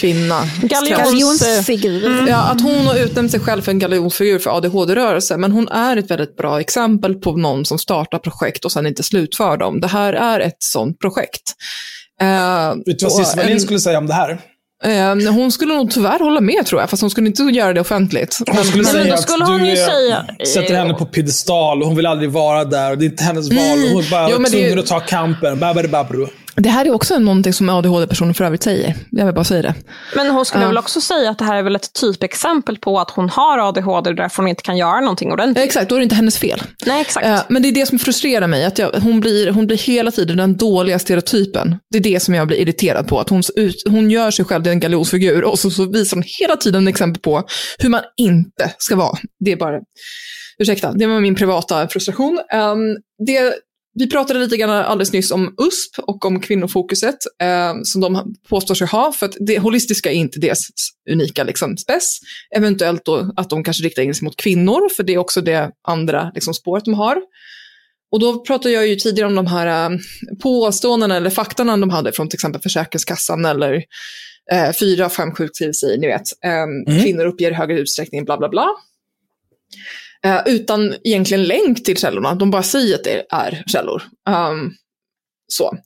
kvinna. 0.00 0.42
Galjonsfigur. 0.62 2.06
Mm. 2.06 2.26
Ja, 2.26 2.50
att 2.50 2.60
hon 2.60 2.86
har 2.86 2.96
utnämnt 2.98 3.30
sig 3.30 3.40
själv 3.40 3.62
för 3.62 3.72
en 3.72 3.78
galjonsfigur 3.78 4.38
för 4.38 4.56
ADHD-rörelse. 4.56 5.36
Men 5.36 5.52
hon 5.52 5.68
är 5.68 5.96
ett 5.96 6.10
väldigt 6.10 6.36
bra 6.36 6.60
exempel 6.60 7.14
på 7.14 7.36
någon 7.36 7.64
som 7.64 7.78
startar 7.78 8.18
projekt 8.18 8.64
och 8.64 8.72
sen 8.72 8.86
inte 8.86 9.02
slutför 9.02 9.56
dem. 9.56 9.80
Det 9.80 9.88
här 9.88 10.12
är 10.12 10.40
ett 10.40 10.56
sånt 10.58 10.98
projekt. 10.98 11.42
Uh, 12.22 12.28
Vet 12.86 12.98
du 12.98 13.04
vad 13.04 13.12
Cissi 13.12 13.36
Wallin 13.36 13.60
skulle 13.60 13.80
säga 13.80 13.98
om 13.98 14.06
det 14.06 14.14
här? 14.14 14.40
Uh, 14.86 15.32
hon 15.32 15.52
skulle 15.52 15.74
nog 15.74 15.90
tyvärr 15.90 16.18
hålla 16.18 16.40
med 16.40 16.66
tror 16.66 16.80
jag, 16.80 16.90
fast 16.90 17.00
hon 17.00 17.10
skulle 17.10 17.26
inte 17.26 17.42
göra 17.42 17.72
det 17.72 17.80
offentligt. 17.80 18.38
Hon 18.46 18.64
skulle 18.64 18.82
men, 18.82 18.92
säga 18.92 19.16
skulle 19.16 19.44
att 19.44 19.50
hon 19.50 19.60
du 19.60 19.76
säga, 19.76 20.26
sätter 20.54 20.74
henne 20.74 20.94
på 20.94 21.06
piedestal 21.06 21.82
och 21.82 21.86
hon 21.86 21.96
vill 21.96 22.06
aldrig 22.06 22.30
vara 22.30 22.64
där. 22.64 22.96
Det 22.96 23.04
är 23.04 23.06
inte 23.06 23.24
hennes 23.24 23.50
val. 23.50 23.58
Hon 23.92 24.04
är 24.04 24.10
bara 24.10 24.30
jo, 24.30 24.36
tvungen 24.36 24.74
det... 24.74 24.80
att 24.80 24.86
ta 24.86 25.00
kampen. 25.00 25.58
Babari 25.58 25.88
babru. 25.88 26.26
Det 26.56 26.68
här 26.68 26.84
är 26.84 26.90
också 26.90 27.18
någonting 27.18 27.52
som 27.52 27.68
ADHD-personer 27.68 28.32
för 28.32 28.44
övrigt 28.44 28.62
säger. 28.62 28.94
Jag 29.10 29.24
vill 29.24 29.34
bara 29.34 29.44
säga 29.44 29.62
det. 29.62 29.74
Men 30.16 30.30
hon 30.30 30.44
skulle 30.44 30.64
uh. 30.64 30.68
väl 30.68 30.78
också 30.78 31.00
säga 31.00 31.30
att 31.30 31.38
det 31.38 31.44
här 31.44 31.56
är 31.56 31.62
väl 31.62 31.76
ett 31.76 31.92
typexempel 31.92 32.78
på 32.78 33.00
att 33.00 33.10
hon 33.10 33.28
har 33.28 33.58
ADHD 33.58 34.10
och 34.10 34.16
därför 34.16 34.36
hon 34.42 34.48
inte 34.48 34.62
kan 34.62 34.76
göra 34.76 35.00
någonting 35.00 35.32
ordentligt. 35.32 35.64
Exakt, 35.64 35.88
då 35.88 35.94
är 35.94 35.98
det 35.98 36.02
inte 36.02 36.14
hennes 36.14 36.38
fel. 36.38 36.62
Nej, 36.86 37.00
exakt. 37.00 37.26
Uh, 37.26 37.40
men 37.48 37.62
det 37.62 37.68
är 37.68 37.72
det 37.72 37.86
som 37.86 37.98
frustrerar 37.98 38.46
mig, 38.46 38.64
att 38.64 38.78
jag, 38.78 38.90
hon, 38.90 39.20
blir, 39.20 39.50
hon 39.50 39.66
blir 39.66 39.76
hela 39.76 40.10
tiden 40.10 40.36
den 40.36 40.56
dåliga 40.56 40.98
stereotypen. 40.98 41.76
Det 41.90 41.98
är 41.98 42.02
det 42.02 42.20
som 42.20 42.34
jag 42.34 42.46
blir 42.46 42.58
irriterad 42.58 43.08
på, 43.08 43.20
att 43.20 43.28
hon, 43.28 43.42
hon 43.90 44.10
gör 44.10 44.30
sig 44.30 44.44
själv 44.44 44.62
till 44.62 44.72
en 44.72 44.80
galjonsfigur 44.80 45.44
och 45.44 45.58
så, 45.58 45.70
så 45.70 45.90
visar 45.90 46.16
hon 46.16 46.24
hela 46.40 46.56
tiden 46.56 46.88
exempel 46.88 47.22
på 47.22 47.44
hur 47.78 47.88
man 47.88 48.02
inte 48.16 48.74
ska 48.78 48.96
vara. 48.96 49.18
Det 49.44 49.52
är 49.52 49.56
bara 49.56 49.80
Ursäkta, 50.58 50.92
det 50.92 51.06
var 51.06 51.20
min 51.20 51.34
privata 51.34 51.88
frustration. 51.88 52.40
Um, 52.54 52.96
det, 53.26 53.54
vi 53.94 54.10
pratade 54.10 54.40
lite 54.40 54.56
grann 54.56 54.70
alldeles 54.70 55.12
nyss 55.12 55.30
om 55.30 55.54
USP 55.66 55.98
och 55.98 56.24
om 56.24 56.40
kvinnofokuset 56.40 57.16
eh, 57.42 57.74
som 57.84 58.00
de 58.00 58.34
påstår 58.48 58.74
sig 58.74 58.86
ha, 58.86 59.12
för 59.12 59.26
att 59.26 59.36
det 59.40 59.58
holistiska 59.58 60.10
är 60.10 60.14
inte 60.14 60.40
deras 60.40 60.58
unika 61.10 61.44
liksom, 61.44 61.76
spess. 61.76 62.18
Eventuellt 62.56 63.04
då 63.04 63.32
att 63.36 63.50
de 63.50 63.64
kanske 63.64 63.84
riktar 63.84 64.02
in 64.02 64.14
sig 64.14 64.24
mot 64.24 64.36
kvinnor, 64.36 64.88
för 64.96 65.02
det 65.02 65.14
är 65.14 65.18
också 65.18 65.40
det 65.40 65.70
andra 65.88 66.30
liksom, 66.34 66.54
spåret 66.54 66.84
de 66.84 66.94
har. 66.94 67.16
Och 68.12 68.20
då 68.20 68.44
pratade 68.44 68.74
jag 68.74 68.86
ju 68.86 68.96
tidigare 68.96 69.28
om 69.28 69.34
de 69.34 69.46
här 69.46 69.90
eh, 69.90 69.98
påståendena 70.42 71.16
eller 71.16 71.30
faktorna 71.30 71.76
de 71.76 71.90
hade 71.90 72.12
från 72.12 72.28
till 72.28 72.36
exempel 72.36 72.62
Försäkringskassan 72.62 73.44
eller 73.44 73.84
eh, 74.52 74.72
fyra, 74.80 75.08
fem 75.08 75.32
sjukskrivs 75.34 75.82
ni 75.98 76.06
vet. 76.06 76.44
Eh, 76.44 76.52
mm. 76.52 77.02
Kvinnor 77.02 77.26
uppger 77.26 77.50
i 77.50 77.54
högre 77.54 77.78
utsträckning, 77.78 78.24
bla 78.24 78.38
bla 78.38 78.48
bla. 78.48 78.68
Eh, 80.24 80.42
utan 80.46 80.94
egentligen 81.04 81.44
länk 81.44 81.84
till 81.84 81.96
källorna. 81.96 82.34
De 82.34 82.50
bara 82.50 82.62
säger 82.62 82.94
att 82.94 83.04
det 83.04 83.26
är 83.30 83.64
källor. 83.66 84.02
Um, 84.28 84.74
så. 85.46 85.76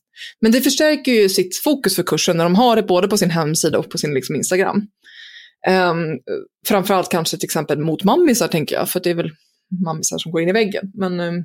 Men 0.40 0.52
det 0.52 0.60
förstärker 0.60 1.12
ju 1.12 1.28
sitt 1.28 1.56
fokus 1.56 1.96
för 1.96 2.02
kursen 2.02 2.36
när 2.36 2.44
de 2.44 2.54
har 2.54 2.76
det 2.76 2.82
både 2.82 3.08
på 3.08 3.18
sin 3.18 3.30
hemsida 3.30 3.78
och 3.78 3.90
på 3.90 3.98
sin 3.98 4.14
liksom, 4.14 4.36
Instagram. 4.36 4.76
Um, 5.68 6.18
framförallt 6.66 7.10
kanske 7.10 7.36
till 7.36 7.46
exempel 7.46 7.78
mot 7.78 8.04
mammisar 8.04 8.48
tänker 8.48 8.76
jag, 8.76 8.90
för 8.90 9.00
det 9.00 9.10
är 9.10 9.14
väl 9.14 9.30
mammisar 9.84 10.18
som 10.18 10.32
går 10.32 10.42
in 10.42 10.48
i 10.48 10.52
väggen. 10.52 10.92
Men 10.94 11.20
um, 11.20 11.44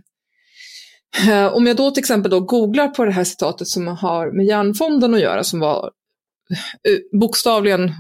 om 1.52 1.68
jag 1.68 1.78
då 1.78 1.92
till 1.92 2.02
exempel 2.02 2.32
då 2.32 2.40
googlar 2.40 2.88
på 2.88 3.06
det 3.06 3.12
här 3.12 3.24
citatet 3.24 3.68
som 3.68 3.88
har 3.88 4.32
med 4.32 4.46
Järnfonden 4.46 5.14
att 5.14 5.22
göra, 5.22 5.44
som 5.44 5.60
var 5.60 5.92
eh, 6.88 7.20
bokstavligen 7.20 7.92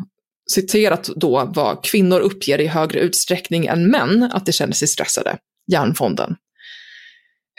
citerat 0.51 1.09
då 1.15 1.51
vad 1.55 1.83
kvinnor 1.83 2.19
uppger 2.19 2.61
i 2.61 2.67
högre 2.67 2.99
utsträckning 2.99 3.65
än 3.65 3.91
män 3.91 4.29
att 4.33 4.45
de 4.45 4.51
känner 4.51 4.73
sig 4.73 4.87
stressade, 4.87 5.37
Hjärnfonden. 5.71 6.35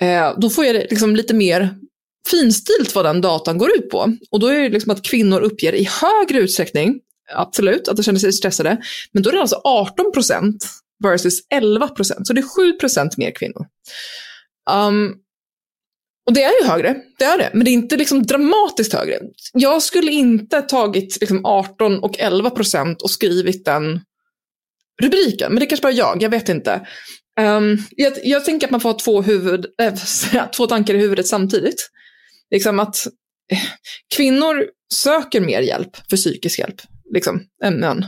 Eh, 0.00 0.38
då 0.38 0.50
får 0.50 0.64
jag 0.64 0.74
liksom 0.74 1.16
lite 1.16 1.34
mer 1.34 1.74
finstilt 2.30 2.94
vad 2.94 3.04
den 3.04 3.20
datan 3.20 3.58
går 3.58 3.70
ut 3.76 3.90
på. 3.90 4.16
Och 4.30 4.40
då 4.40 4.46
är 4.46 4.60
det 4.60 4.68
liksom 4.68 4.92
att 4.92 5.02
kvinnor 5.02 5.40
uppger 5.40 5.72
i 5.72 5.88
högre 6.00 6.38
utsträckning, 6.38 7.00
absolut, 7.34 7.88
att 7.88 7.96
de 7.96 8.02
känner 8.02 8.18
sig 8.18 8.32
stressade, 8.32 8.82
men 9.12 9.22
då 9.22 9.30
är 9.30 9.34
det 9.34 9.40
alltså 9.40 9.60
18 9.64 10.12
procent 10.12 10.66
versus 11.04 11.40
11 11.54 11.88
procent, 11.88 12.26
så 12.26 12.32
det 12.32 12.40
är 12.40 12.70
7 12.72 12.72
procent 12.72 13.16
mer 13.16 13.30
kvinnor. 13.30 13.66
Um, 14.70 15.14
och 16.26 16.32
det 16.32 16.42
är 16.42 16.62
ju 16.62 16.68
högre, 16.68 16.96
det 17.18 17.24
är 17.24 17.38
det, 17.38 17.50
men 17.54 17.64
det 17.64 17.70
är 17.70 17.72
inte 17.72 17.96
liksom 17.96 18.22
dramatiskt 18.22 18.92
högre. 18.92 19.18
Jag 19.52 19.82
skulle 19.82 20.12
inte 20.12 20.62
tagit 20.62 21.20
liksom 21.20 21.44
18 21.44 21.98
och 21.98 22.18
11 22.18 22.50
procent 22.50 23.02
och 23.02 23.10
skrivit 23.10 23.64
den 23.64 24.00
rubriken, 25.02 25.52
men 25.52 25.60
det 25.60 25.66
är 25.66 25.68
kanske 25.68 25.82
bara 25.82 25.92
jag, 25.92 26.22
jag 26.22 26.30
vet 26.30 26.48
inte. 26.48 26.86
Um, 27.40 27.78
jag, 27.90 28.12
jag, 28.24 28.44
tänker 28.44 28.66
att 28.66 28.70
man 28.70 28.80
får 28.80 28.92
ha 28.92 28.98
två, 28.98 29.22
huvud, 29.22 29.66
äh, 29.82 30.50
två 30.50 30.66
tankar 30.66 30.94
i 30.94 30.98
huvudet 30.98 31.26
samtidigt. 31.26 31.90
Liksom 32.50 32.80
att 32.80 33.06
äh, 33.52 33.58
kvinnor 34.16 34.66
söker 34.94 35.40
mer 35.40 35.60
hjälp 35.60 35.96
för 36.10 36.16
psykisk 36.16 36.58
hjälp 36.58 36.80
liksom, 37.14 37.42
än 37.64 37.80
män. 37.80 38.06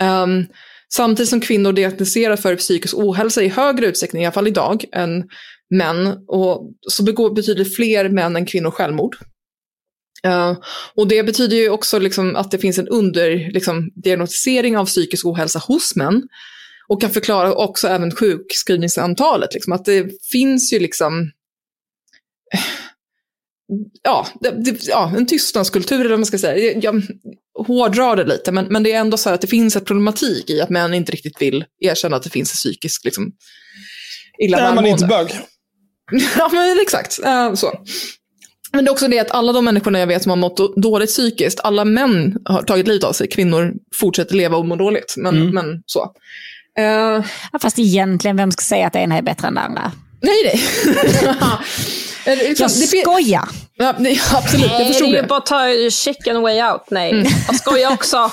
Um, 0.00 0.46
samtidigt 0.94 1.30
som 1.30 1.40
kvinnor 1.40 1.72
diagnostiserar 1.72 2.36
för 2.36 2.56
psykisk 2.56 2.94
ohälsa 2.94 3.42
i 3.42 3.48
högre 3.48 3.86
utsträckning, 3.86 4.22
i 4.22 4.26
alla 4.26 4.32
fall 4.32 4.48
idag, 4.48 4.84
än 4.92 5.28
män 5.72 6.18
och 6.28 6.72
så 6.88 7.02
begår 7.02 7.34
betydligt 7.34 7.76
fler 7.76 8.08
män 8.08 8.36
än 8.36 8.46
kvinnor 8.46 8.70
självmord. 8.70 9.16
Uh, 10.26 10.58
och 10.94 11.08
det 11.08 11.22
betyder 11.22 11.56
ju 11.56 11.70
också 11.70 11.98
liksom 11.98 12.36
att 12.36 12.50
det 12.50 12.58
finns 12.58 12.78
en 12.78 12.88
underdiagnostisering 12.88 14.72
liksom, 14.72 14.80
av 14.80 14.86
psykisk 14.86 15.26
ohälsa 15.26 15.58
hos 15.58 15.96
män. 15.96 16.22
Och 16.88 17.00
kan 17.00 17.10
förklara 17.10 17.54
också 17.54 17.88
även 17.88 18.10
sjukskrivningsantalet. 18.10 19.54
Liksom, 19.54 19.72
att 19.72 19.84
det 19.84 20.10
finns 20.32 20.72
ju 20.72 20.78
liksom 20.78 21.30
ja, 24.02 24.26
det, 24.40 24.88
ja, 24.88 25.12
en 25.16 25.26
tystnadskultur 25.26 26.00
eller 26.00 26.10
vad 26.10 26.18
man 26.18 26.26
ska 26.26 26.38
säga. 26.38 26.72
Jag, 26.72 26.84
jag 26.84 27.02
hårdrar 27.66 28.16
det 28.16 28.24
lite, 28.24 28.52
men, 28.52 28.66
men 28.66 28.82
det 28.82 28.92
är 28.92 29.00
ändå 29.00 29.16
så 29.16 29.30
att 29.30 29.40
det 29.40 29.46
finns 29.46 29.76
ett 29.76 29.84
problematik 29.84 30.50
i 30.50 30.60
att 30.60 30.70
män 30.70 30.94
inte 30.94 31.12
riktigt 31.12 31.42
vill 31.42 31.64
erkänna 31.80 32.16
att 32.16 32.22
det 32.22 32.30
finns 32.30 32.52
en 32.52 32.56
psykisk 32.56 33.04
liksom, 33.04 33.32
illa 34.38 34.56
Nej, 34.56 34.74
man 34.74 34.86
är 34.86 34.90
inte 34.90 35.06
bög. 35.06 35.30
ja, 36.38 36.48
men 36.52 36.80
exakt. 36.82 37.18
Uh, 37.26 37.54
så. 37.54 37.72
Men 38.72 38.84
det 38.84 38.88
är 38.88 38.92
också 38.92 39.08
det 39.08 39.18
att 39.18 39.30
alla 39.30 39.52
de 39.52 39.64
människorna 39.64 39.98
jag 39.98 40.06
vet 40.06 40.22
som 40.22 40.30
har 40.30 40.36
mått 40.36 40.76
dåligt 40.76 41.10
psykiskt, 41.10 41.60
alla 41.64 41.84
män 41.84 42.36
har 42.44 42.62
tagit 42.62 42.88
livet 42.88 43.04
av 43.04 43.12
sig. 43.12 43.28
Kvinnor 43.28 43.72
fortsätter 43.94 44.34
leva 44.34 44.56
och 44.56 44.66
må 44.66 44.76
dåligt. 44.76 45.14
Men, 45.16 45.36
mm. 45.36 45.54
men 45.54 45.82
så. 45.86 46.12
Uh, 46.78 47.24
ja, 47.52 47.58
fast 47.62 47.78
egentligen, 47.78 48.36
vem 48.36 48.52
ska 48.52 48.62
säga 48.62 48.86
att 48.86 48.92
det 48.92 48.98
ena 48.98 49.18
är 49.18 49.22
bättre 49.22 49.48
än 49.48 49.54
det 49.54 49.60
andra? 49.60 49.92
Nej, 50.20 50.34
nej. 50.44 50.62
jag 52.58 52.70
skojar. 52.70 53.48
Ja, 53.76 53.94
nej, 53.98 54.20
absolut, 54.32 54.70
jag 54.78 54.86
förstod 54.86 55.08
det. 55.08 55.12
Det 55.12 55.18
är 55.18 55.26
bara 55.26 55.38
att 55.38 55.46
ta 55.46 55.90
chicken 55.90 56.42
way 56.42 56.62
out. 56.62 56.82
Nej, 56.90 57.10
mm. 57.10 57.32
jag 57.46 57.56
skojar 57.56 57.92
också. 57.92 58.30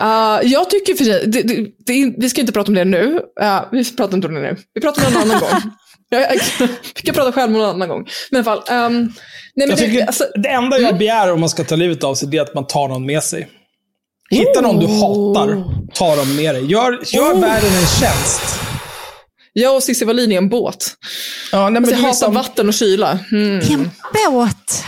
Uh, 0.00 0.38
jag 0.52 0.70
tycker 0.70 0.94
för 0.94 1.04
sig, 1.04 1.26
det, 1.26 1.42
det, 1.42 1.54
det, 1.86 2.14
vi 2.18 2.30
ska 2.30 2.40
inte 2.40 2.52
prata 2.52 2.68
om 2.68 2.74
det 2.74 2.84
nu. 2.84 3.04
Uh, 3.42 3.60
vi 3.72 3.96
pratar 3.96 4.14
inte 4.16 4.28
om 4.28 4.34
det 4.34 4.40
nu. 4.40 4.56
Vi 4.74 4.80
pratar 4.80 5.06
om 5.06 5.12
det 5.12 5.18
en 5.20 5.22
annan 5.30 5.40
gång. 5.40 5.50
Jag, 6.12 6.20
jag, 6.22 6.40
vi 6.94 7.02
kan 7.02 7.14
prata 7.14 7.32
självmord 7.32 7.60
någon 7.60 7.70
annan 7.70 7.88
gång. 7.88 8.08
Men 8.30 8.44
i 8.44 8.48
alla 8.48 8.62
fall. 8.64 8.86
Um, 8.86 9.12
nej, 9.54 9.68
men 9.68 9.76
det, 9.76 10.02
alltså, 10.02 10.24
det 10.42 10.48
enda 10.48 10.78
jag 10.78 10.98
begär 10.98 11.32
om 11.32 11.40
man 11.40 11.48
ska 11.48 11.64
ta 11.64 11.76
livet 11.76 12.04
av 12.04 12.14
sig, 12.14 12.28
det 12.28 12.36
är 12.36 12.42
att 12.42 12.54
man 12.54 12.66
tar 12.66 12.88
någon 12.88 13.06
med 13.06 13.22
sig. 13.22 13.48
Hitta 14.30 14.60
någon 14.60 14.78
du 14.78 14.86
hatar, 14.86 15.64
ta 15.94 16.16
dem 16.16 16.36
med 16.36 16.54
dig. 16.54 16.64
Gör, 16.72 16.98
gör 17.04 17.32
Oh. 17.32 17.40
världen 17.40 17.70
en 17.70 17.86
tjänst. 18.00 18.42
jag 19.52 19.76
och 19.76 19.82
Cissi 19.82 20.04
Wallin 20.04 20.32
i 20.32 20.34
en 20.34 20.48
båt. 20.48 20.86
Ja, 21.52 21.70
nej, 21.70 21.72
men 21.72 21.76
Alltså, 21.84 21.92
jag 21.94 21.98
hatar 21.98 22.08
liksom, 22.12 22.34
vatten 22.34 22.68
och 22.68 22.74
kyla. 22.74 23.18
Mm. 23.32 23.60
I 23.60 23.72
en 23.72 23.90
båt. 24.32 24.84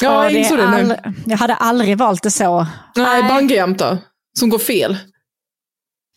Ja, 0.00 0.24
jag 0.24 0.32
det 0.32 0.38
är 0.38 0.40
insåg 0.40 0.58
det 0.58 0.70
nu. 0.70 0.76
all- 1.04 1.12
Jag 1.26 1.36
hade 1.38 1.54
aldrig 1.54 1.98
valt 1.98 2.22
det 2.22 2.30
så. 2.30 2.66
Nej, 2.96 3.22
bungyjump 3.22 3.78
då. 3.78 3.98
Som 4.38 4.48
går 4.48 4.58
fel. 4.58 4.96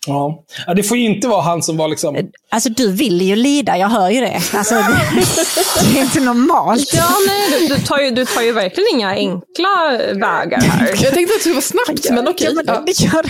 ja. 0.08 0.44
Ja, 0.68 0.74
det 0.74 0.84
får 0.84 0.98
ju 0.98 1.06
inte 1.06 1.28
vara 1.28 1.42
han 1.42 1.64
som 1.64 1.78
var 1.78 1.88
liksom... 1.88 2.18
Alltså 2.52 2.70
du 2.70 2.92
vill 2.92 3.22
ju 3.22 3.36
lida, 3.36 3.78
jag 3.78 3.90
hör 3.90 4.10
ju 4.10 4.20
det. 4.22 4.42
Alltså, 4.54 4.76
det, 4.76 5.92
det 5.94 6.00
är 6.00 6.04
inte 6.04 6.20
normalt. 6.20 6.94
Ja, 6.94 7.10
nej, 7.28 7.60
du, 7.70 7.76
du, 7.76 7.82
tar 7.82 8.00
ju, 8.00 8.12
du 8.12 8.26
tar 8.26 8.42
ju 8.42 8.52
verkligen 8.52 8.90
inga 8.96 9.10
enkla 9.10 9.92
vägar 10.14 10.62
här. 10.62 10.88
Jag 11.04 11.14
tänkte 11.14 11.34
att 11.38 11.44
det 11.44 11.54
var 11.54 11.62
snabbt, 11.62 12.10
men 12.12 12.28
okej. 12.28 12.48
Ja, 12.48 12.54
men 12.54 12.66
Ja. 12.68 12.84
det- 12.86 13.00
Gör, 13.00 13.26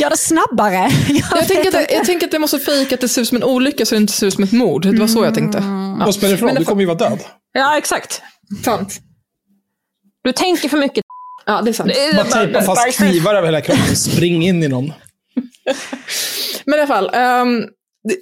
gör 0.00 0.10
det 0.10 0.16
snabbare. 0.16 0.90
Jag 1.30 1.48
tänker, 1.48 1.68
att, 1.68 1.88
det- 1.88 1.94
jag 1.94 2.04
tänker 2.06 2.26
att 2.26 2.30
det 2.32 2.38
måste 2.38 2.58
fejka 2.58 2.94
att 2.94 3.00
det 3.00 3.08
ser 3.08 3.22
ut 3.22 3.28
som 3.28 3.36
en 3.36 3.44
olycka 3.44 3.86
så 3.86 3.94
det 3.94 4.00
inte 4.00 4.12
ser 4.12 4.26
ut 4.26 4.34
som 4.34 4.44
ett 4.44 4.52
mord. 4.52 4.82
Det 4.92 5.00
var 5.00 5.06
så 5.06 5.24
jag 5.24 5.34
tänkte. 5.34 5.58
Ja. 5.98 6.04
Vad 6.04 6.14
spelar 6.14 6.32
det 6.32 6.38
för 6.38 6.46
roll? 6.46 6.54
Du 6.54 6.64
kommer 6.64 6.80
ju 6.82 6.86
vara 6.86 6.98
död. 6.98 7.18
Ja, 7.52 7.78
exakt. 7.78 8.22
Sant. 8.64 9.00
Du 10.24 10.32
tänker 10.32 10.68
för 10.68 10.78
mycket. 10.78 11.04
Ja, 11.48 11.62
det 11.62 11.70
är 11.70 11.72
sant. 11.72 11.92
Bara 12.16 12.24
tejpa 12.24 12.62
fast 12.62 12.68
varför- 12.68 12.92
knivar 13.10 13.34
över 13.34 13.46
hela 13.46 13.60
kroppen. 13.60 13.96
Spring 13.96 14.42
in 14.46 14.62
i 14.62 14.68
någon. 14.68 14.92
Men 16.64 16.78
i 16.78 16.82
alla 16.82 16.86
fall. 16.86 17.10
det- 18.08 18.18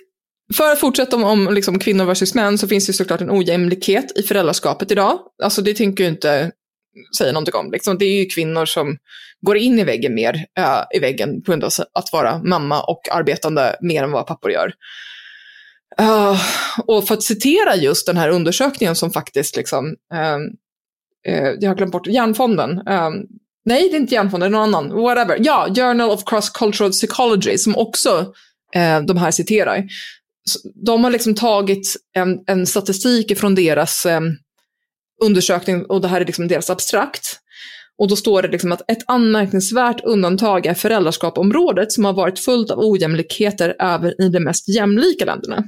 för 0.56 0.72
att 0.72 0.80
fortsätta 0.80 1.16
om, 1.16 1.24
om 1.24 1.54
liksom 1.54 1.78
kvinnor 1.78 2.04
versus 2.04 2.34
män 2.34 2.58
så 2.58 2.68
finns 2.68 2.86
det 2.86 2.92
såklart 2.92 3.20
en 3.20 3.30
ojämlikhet 3.30 4.18
i 4.18 4.22
föräldraskapet 4.22 4.90
idag. 4.90 5.18
Alltså 5.42 5.62
det 5.62 5.74
tänker 5.74 6.04
jag 6.04 6.12
inte 6.12 6.52
säga 7.18 7.32
någonting 7.32 7.54
om. 7.54 7.70
Liksom, 7.72 7.98
det 7.98 8.04
är 8.04 8.18
ju 8.22 8.26
kvinnor 8.26 8.66
som 8.66 8.96
går 9.40 9.56
in 9.56 9.78
i 9.78 9.84
väggen 9.84 10.14
mer 10.14 10.34
eh, 10.58 10.82
i 10.96 10.98
väggen 10.98 11.42
på 11.42 11.50
grund 11.50 11.64
av 11.64 11.70
att 11.92 12.12
vara 12.12 12.38
mamma 12.44 12.82
och 12.82 13.00
arbetande 13.12 13.76
mer 13.80 14.02
än 14.02 14.10
vad 14.12 14.26
pappor 14.26 14.50
gör. 14.50 14.72
Eh, 15.98 16.40
och 16.86 17.06
för 17.08 17.14
att 17.14 17.22
citera 17.22 17.76
just 17.76 18.06
den 18.06 18.16
här 18.16 18.28
undersökningen 18.28 18.96
som 18.96 19.10
faktiskt 19.10 19.56
liksom, 19.56 19.94
ehm, 20.14 20.40
eh, 21.26 21.50
jag 21.60 21.70
har 21.70 21.74
glömt 21.76 21.92
bort, 21.92 22.06
Hjärnfonden. 22.06 22.70
Um, 22.88 23.26
Nej, 23.66 23.88
det 23.88 23.96
är 23.96 24.00
inte 24.00 24.14
Hjärnfonden, 24.14 24.52
det 24.52 24.56
är 24.56 24.60
någon 24.60 24.74
annan. 24.74 25.02
Whatever. 25.02 25.38
Ja, 25.40 25.66
Journal 25.74 26.10
of 26.10 26.24
Cross-Cultural 26.24 26.90
Psychology, 26.90 27.58
som 27.58 27.76
också 27.76 28.32
eh, 28.74 29.00
de 29.00 29.16
här 29.16 29.30
citerar. 29.30 29.84
De 30.74 31.04
har 31.04 31.10
liksom 31.10 31.34
tagit 31.34 31.96
en, 32.16 32.38
en 32.46 32.66
statistik 32.66 33.38
från 33.38 33.54
deras 33.54 34.06
eh, 34.06 34.20
undersökning, 35.24 35.84
och 35.84 36.00
det 36.00 36.08
här 36.08 36.20
är 36.20 36.24
liksom 36.24 36.48
deras 36.48 36.70
abstrakt. 36.70 37.40
Och 37.98 38.08
då 38.08 38.16
står 38.16 38.42
det 38.42 38.48
liksom 38.48 38.72
att 38.72 38.90
ett 38.90 39.04
anmärkningsvärt 39.06 40.04
undantag 40.04 40.66
är 40.66 40.74
föräldraskapområdet 40.74 41.92
som 41.92 42.04
har 42.04 42.12
varit 42.12 42.38
fullt 42.38 42.70
av 42.70 42.78
ojämlikheter 42.78 43.76
även 43.78 44.20
i 44.20 44.28
de 44.28 44.40
mest 44.40 44.68
jämlika 44.68 45.24
länderna. 45.24 45.64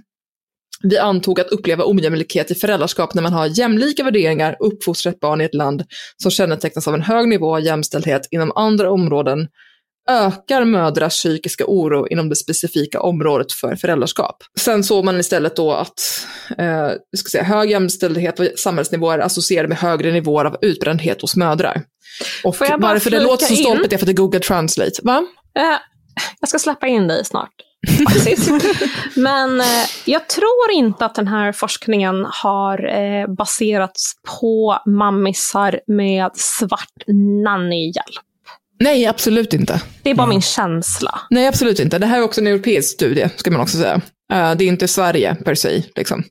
Vi 0.83 0.99
antog 0.99 1.41
att 1.41 1.49
uppleva 1.49 1.85
ojämlikhet 1.87 2.51
i 2.51 2.55
föräldraskap 2.55 3.15
när 3.15 3.23
man 3.23 3.33
har 3.33 3.47
jämlika 3.47 4.05
värderingar 4.05 4.57
uppfostrar 4.61 5.13
ett 5.13 5.21
barn 5.21 5.41
i 5.41 5.45
ett 5.45 5.55
land 5.55 5.85
som 6.23 6.31
kännetecknas 6.31 6.89
av 6.89 6.95
en 6.95 7.03
hög 7.03 7.29
nivå 7.29 7.57
av 7.57 7.61
jämställdhet 7.61 8.29
inom 8.31 8.53
andra 8.55 8.91
områden 8.91 9.49
ökar 10.09 10.65
mödrars 10.65 11.13
psykiska 11.13 11.65
oro 11.67 12.09
inom 12.09 12.29
det 12.29 12.37
specifika 12.37 13.01
området 13.01 13.53
för 13.53 13.77
föräldraskap. 13.77 14.37
Sen 14.61 14.85
såg 14.85 15.05
man 15.05 15.21
istället 15.21 15.57
då 15.57 15.73
att 15.73 16.27
eh, 16.59 16.91
ska 17.17 17.31
säga, 17.31 17.45
hög 17.45 17.71
jämställdhet 17.71 18.37
på 18.37 18.49
samhällsnivå 18.57 19.11
är 19.11 19.19
associerad 19.19 19.69
med 19.69 19.79
högre 19.79 20.13
nivåer 20.13 20.45
av 20.45 20.57
utbrändhet 20.63 21.21
hos 21.23 21.37
mödrar. 21.37 21.83
Och 22.45 22.57
varför 22.79 23.11
det 23.11 23.21
låter 23.21 23.47
så 23.47 23.55
in? 23.55 23.59
stolpigt 23.59 23.93
är 23.93 23.97
för 23.99 24.05
att 24.05 24.07
det 24.07 24.13
är 24.13 24.23
Google 24.23 24.41
Translate. 24.41 25.01
Va? 25.03 25.27
Eh, 25.59 25.63
jag 26.41 26.49
ska 26.49 26.59
släppa 26.59 26.87
in 26.87 27.09
dig 27.09 27.25
snart. 27.25 27.68
Faktiskt. 27.89 28.51
Men 29.17 29.61
eh, 29.61 29.67
jag 30.05 30.29
tror 30.29 30.71
inte 30.73 31.05
att 31.05 31.15
den 31.15 31.29
här 31.29 31.53
forskningen 31.53 32.27
har 32.29 32.87
eh, 32.87 33.35
baserats 33.35 34.13
på 34.41 34.79
mammisar 34.87 35.81
med 35.87 36.31
svart 36.35 37.05
nannyhjälp. 37.45 38.25
Nej, 38.81 39.07
absolut 39.07 39.55
inte. 39.55 39.83
Det 40.03 40.11
är 40.11 40.15
bara 40.15 40.27
min 40.27 40.43
känsla. 40.43 41.21
Nej, 41.31 41.47
absolut 41.47 41.81
inte. 41.81 41.99
Det 41.99 42.07
här 42.07 42.19
är 42.19 42.23
också 42.23 42.41
en 42.41 42.47
europeisk 42.47 42.95
studie, 42.95 43.29
ska 43.37 43.51
man 43.51 43.61
också 43.61 43.79
säga. 43.79 44.01
Eh, 44.33 44.55
det 44.55 44.65
är 44.65 44.69
inte 44.69 44.89
Sverige 44.89 45.35
per 45.35 45.55
se. 45.55 45.83
Liksom. 45.97 46.25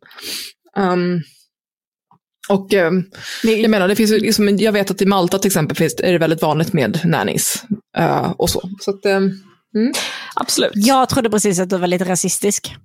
Ehm, 0.78 1.22
och 2.50 2.74
ehm, 2.74 3.04
jag 3.44 3.70
menar, 3.70 3.88
det 3.88 3.96
finns 3.96 4.12
liksom, 4.12 4.58
jag 4.58 4.72
vet 4.72 4.92
att 4.92 5.02
i 5.02 5.06
Malta 5.06 5.40
till 5.40 5.48
exempel 5.50 5.78
finns, 5.78 5.96
är 6.00 6.12
det 6.12 6.18
väldigt 6.18 6.42
vanligt 6.42 6.74
med 6.74 7.00
nannies 7.06 7.64
eh, 7.98 8.32
och 8.32 8.50
så. 8.50 8.70
så 8.80 8.92
att, 8.92 9.06
ehm, 9.06 9.32
mm. 9.76 9.94
Absolut. 10.36 10.72
Jag 10.76 11.10
trodde 11.10 11.30
precis 11.30 11.60
att 11.60 11.70
du 11.70 11.78
var 11.78 11.88
lite 11.88 12.06
rasistisk. 12.06 12.76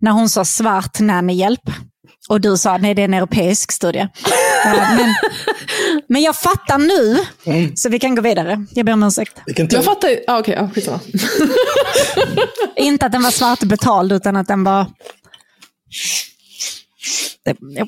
När 0.00 0.10
hon 0.10 0.28
sa 0.28 0.44
svart 0.44 1.00
nannyhjälp 1.00 1.70
och 2.28 2.40
du 2.40 2.56
sa 2.56 2.78
nej 2.78 2.94
det 2.94 3.02
är 3.02 3.04
en 3.04 3.14
europeisk 3.14 3.72
studie. 3.72 4.08
Men, 4.64 5.14
men 6.08 6.22
jag 6.22 6.36
fattar 6.36 6.78
nu, 6.78 7.18
så 7.74 7.88
vi 7.88 7.98
kan 7.98 8.14
gå 8.14 8.22
vidare. 8.22 8.66
Jag 8.70 8.86
ber 8.86 8.92
om 8.92 9.02
ursäkt. 9.02 9.40
Jag 9.46 9.84
fattar 9.84 10.08
ju, 10.08 10.20
ah, 10.26 10.38
okej, 10.38 10.54
ja, 10.54 10.70
skitsamma. 10.74 11.00
Inte 12.76 13.06
att 13.06 13.12
den 13.12 13.22
var 13.22 13.30
svart 13.30 13.62
betald 13.62 14.12
utan 14.12 14.36
att 14.36 14.48
den 14.48 14.64
var... 14.64 14.86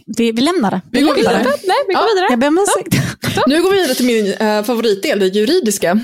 Vi, 0.06 0.32
vi 0.32 0.42
lämnar 0.42 0.70
det. 0.70 0.80
Vi 0.90 1.00
går 1.00 1.14
vidare. 1.14 1.42
Nej, 1.42 1.76
vi 1.88 1.94
går 1.94 2.14
vidare. 2.14 2.26
Jag 2.30 2.38
ber 2.38 2.48
om 2.48 2.58
ursäkt. 2.58 2.94
Nu 3.46 3.62
går 3.62 3.70
vi 3.70 3.76
vidare 3.76 3.94
till 3.94 4.06
min 4.06 4.32
eh, 4.32 4.64
favoritdel, 4.64 5.18
det 5.18 5.26
juridiska. 5.26 6.00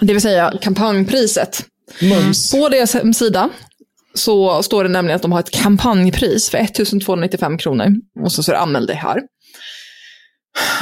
Det 0.00 0.12
vill 0.12 0.22
säga 0.22 0.52
kampanjpriset. 0.62 1.64
Mums. 2.02 2.52
På 2.52 2.68
deras 2.68 2.94
hemsida 2.94 3.50
så 4.14 4.62
står 4.62 4.84
det 4.84 4.90
nämligen 4.90 5.16
att 5.16 5.22
de 5.22 5.32
har 5.32 5.40
ett 5.40 5.50
kampanjpris 5.50 6.50
för 6.50 6.58
1295 6.58 7.58
kronor. 7.58 7.94
Och 8.20 8.32
så 8.32 8.42
står 8.42 8.52
det 8.52 8.58
anmäl 8.58 8.86
dig 8.86 8.96
här. 8.96 9.20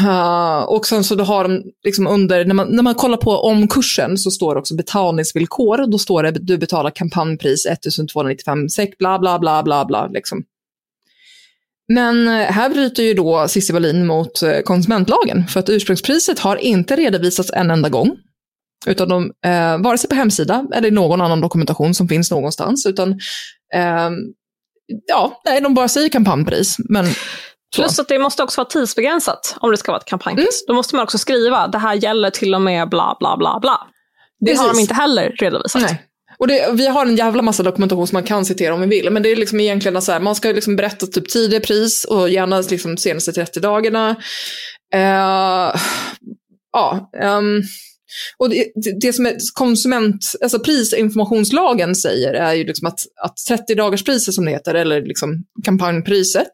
Uh, 0.00 0.62
och 0.62 0.86
sen 0.86 1.04
så 1.04 1.14
då 1.14 1.24
har 1.24 1.44
de 1.44 1.62
liksom 1.84 2.06
under, 2.06 2.44
när 2.44 2.54
man, 2.54 2.68
när 2.68 2.82
man 2.82 2.94
kollar 2.94 3.16
på 3.16 3.30
omkursen 3.30 4.18
så 4.18 4.30
står 4.30 4.54
det 4.54 4.60
också 4.60 4.76
betalningsvillkor. 4.76 5.90
Då 5.90 5.98
står 5.98 6.22
det 6.22 6.30
du 6.30 6.58
betalar 6.58 6.90
kampanjpris 6.90 7.66
1295 7.66 8.68
SEK, 8.68 8.98
bla 8.98 9.18
bla 9.18 9.38
bla 9.38 9.62
bla 9.62 9.84
bla. 9.84 10.06
Liksom. 10.06 10.44
Men 11.88 12.28
eh, 12.28 12.34
här 12.34 12.70
bryter 12.70 13.02
ju 13.02 13.14
då 13.14 13.48
Cissi 13.48 13.72
Wallin 13.72 14.06
mot 14.06 14.42
eh, 14.42 14.60
konsumentlagen. 14.64 15.46
För 15.46 15.60
att 15.60 15.68
ursprungspriset 15.68 16.38
har 16.38 16.56
inte 16.56 16.96
redovisats 16.96 17.50
en 17.52 17.70
enda 17.70 17.88
gång. 17.88 18.16
Utan 18.86 19.08
de, 19.08 19.32
eh, 19.44 19.78
vare 19.78 19.98
sig 19.98 20.10
på 20.10 20.16
hemsida 20.16 20.66
eller 20.74 20.88
i 20.88 20.90
någon 20.90 21.20
annan 21.20 21.40
dokumentation 21.40 21.94
som 21.94 22.08
finns 22.08 22.30
någonstans. 22.30 22.86
Utan, 22.86 23.10
eh, 23.74 24.10
ja, 25.06 25.40
nej, 25.44 25.60
de 25.60 25.74
bara 25.74 25.88
säger 25.88 26.08
kampanjpris. 26.08 26.76
Men. 26.78 27.06
Plus 27.76 27.98
att 27.98 28.08
det 28.08 28.18
måste 28.18 28.42
också 28.42 28.60
vara 28.60 28.68
tidsbegränsat 28.68 29.56
om 29.60 29.70
det 29.70 29.76
ska 29.76 29.92
vara 29.92 30.00
ett 30.00 30.08
kampanjpris. 30.08 30.64
Då 30.66 30.74
måste 30.74 30.96
man 30.96 31.02
också 31.02 31.18
skriva 31.18 31.68
det 31.68 31.78
här 31.78 31.94
gäller 31.94 32.30
till 32.30 32.54
och 32.54 32.62
med 32.62 32.88
bla 32.88 33.16
bla 33.20 33.36
bla 33.36 33.58
bla. 33.60 33.80
Det 34.40 34.54
har 34.54 34.64
Precis. 34.64 34.78
de 34.78 34.82
inte 34.82 34.94
heller 34.94 35.34
redovisat. 35.38 35.82
Nej. 35.82 36.02
Och 36.38 36.48
det, 36.48 36.70
vi 36.72 36.86
har 36.86 37.06
en 37.06 37.16
jävla 37.16 37.42
massa 37.42 37.62
dokumentation 37.62 38.06
som 38.06 38.16
man 38.16 38.22
kan 38.22 38.44
citera 38.44 38.74
om 38.74 38.80
vi 38.80 38.86
vill, 38.86 39.10
men 39.10 39.22
det 39.22 39.28
är 39.28 39.36
liksom 39.36 39.60
egentligen 39.60 40.02
så 40.02 40.12
här, 40.12 40.20
man 40.20 40.34
ska 40.34 40.48
liksom 40.48 40.76
berätta 40.76 41.06
typ 41.06 41.28
tidigare 41.28 41.64
pris 41.64 42.04
och 42.04 42.28
gärna 42.28 42.60
liksom 42.60 42.96
senaste 42.96 43.32
30 43.32 43.60
dagarna. 43.60 44.16
Eh, 44.94 45.74
ja, 46.72 47.10
ehm, 47.22 47.62
och 48.38 48.50
det, 48.50 48.66
det- 49.00 49.12
som 49.12 49.26
är 49.26 49.36
konsument, 49.54 50.32
alltså 50.42 50.58
prisinformationslagen 50.60 51.94
säger 51.94 52.34
är 52.34 52.52
ju 52.54 52.64
liksom 52.64 52.88
att, 52.88 53.00
att 53.24 53.36
30 53.48 53.74
dagars 53.74 54.04
priset 54.04 54.34
som 54.34 54.44
det 54.44 54.50
heter, 54.50 54.74
eller 54.74 55.02
liksom 55.02 55.44
kampanjpriset, 55.64 56.50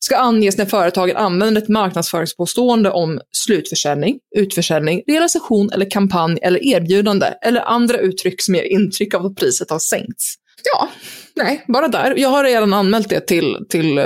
ska 0.00 0.16
anges 0.16 0.56
när 0.58 0.66
företagen 0.66 1.16
använder 1.16 1.62
ett 1.62 1.68
marknadsföringspåstående 1.68 2.90
om 2.90 3.20
slutförsäljning, 3.32 4.18
utförsäljning, 4.36 5.02
realisation 5.08 5.70
eller 5.72 5.90
kampanj 5.90 6.38
eller 6.42 6.64
erbjudande 6.66 7.26
eller 7.42 7.60
andra 7.60 7.98
uttryck 7.98 8.42
som 8.42 8.54
ger 8.54 8.62
intryck 8.72 9.14
av 9.14 9.26
att 9.26 9.36
priset 9.36 9.70
har 9.70 9.78
sänkts. 9.78 10.34
Ja, 10.72 10.88
nej, 11.36 11.64
bara 11.68 11.88
där. 11.88 12.14
Jag 12.16 12.28
har 12.28 12.44
redan 12.44 12.72
anmält 12.72 13.08
det 13.08 13.20
till, 13.20 13.56
till 13.68 13.98
eh, 13.98 14.04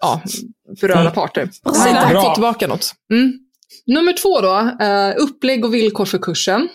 ja, 0.00 0.22
berörda 0.80 1.00
Mm. 1.00 1.12
parter. 1.12 1.48
Jag 1.64 1.70
har 1.72 1.88
inte 1.88 2.20
fått 2.26 2.34
tillbaka 2.34 2.66
något. 2.66 2.92
Mm. 3.12 3.32
Nummer 3.86 4.12
två 4.12 4.40
då, 4.40 4.84
eh, 4.84 5.14
upplägg 5.16 5.64
och 5.64 5.74
villkor 5.74 6.04
för 6.04 6.18
kursen. 6.18 6.68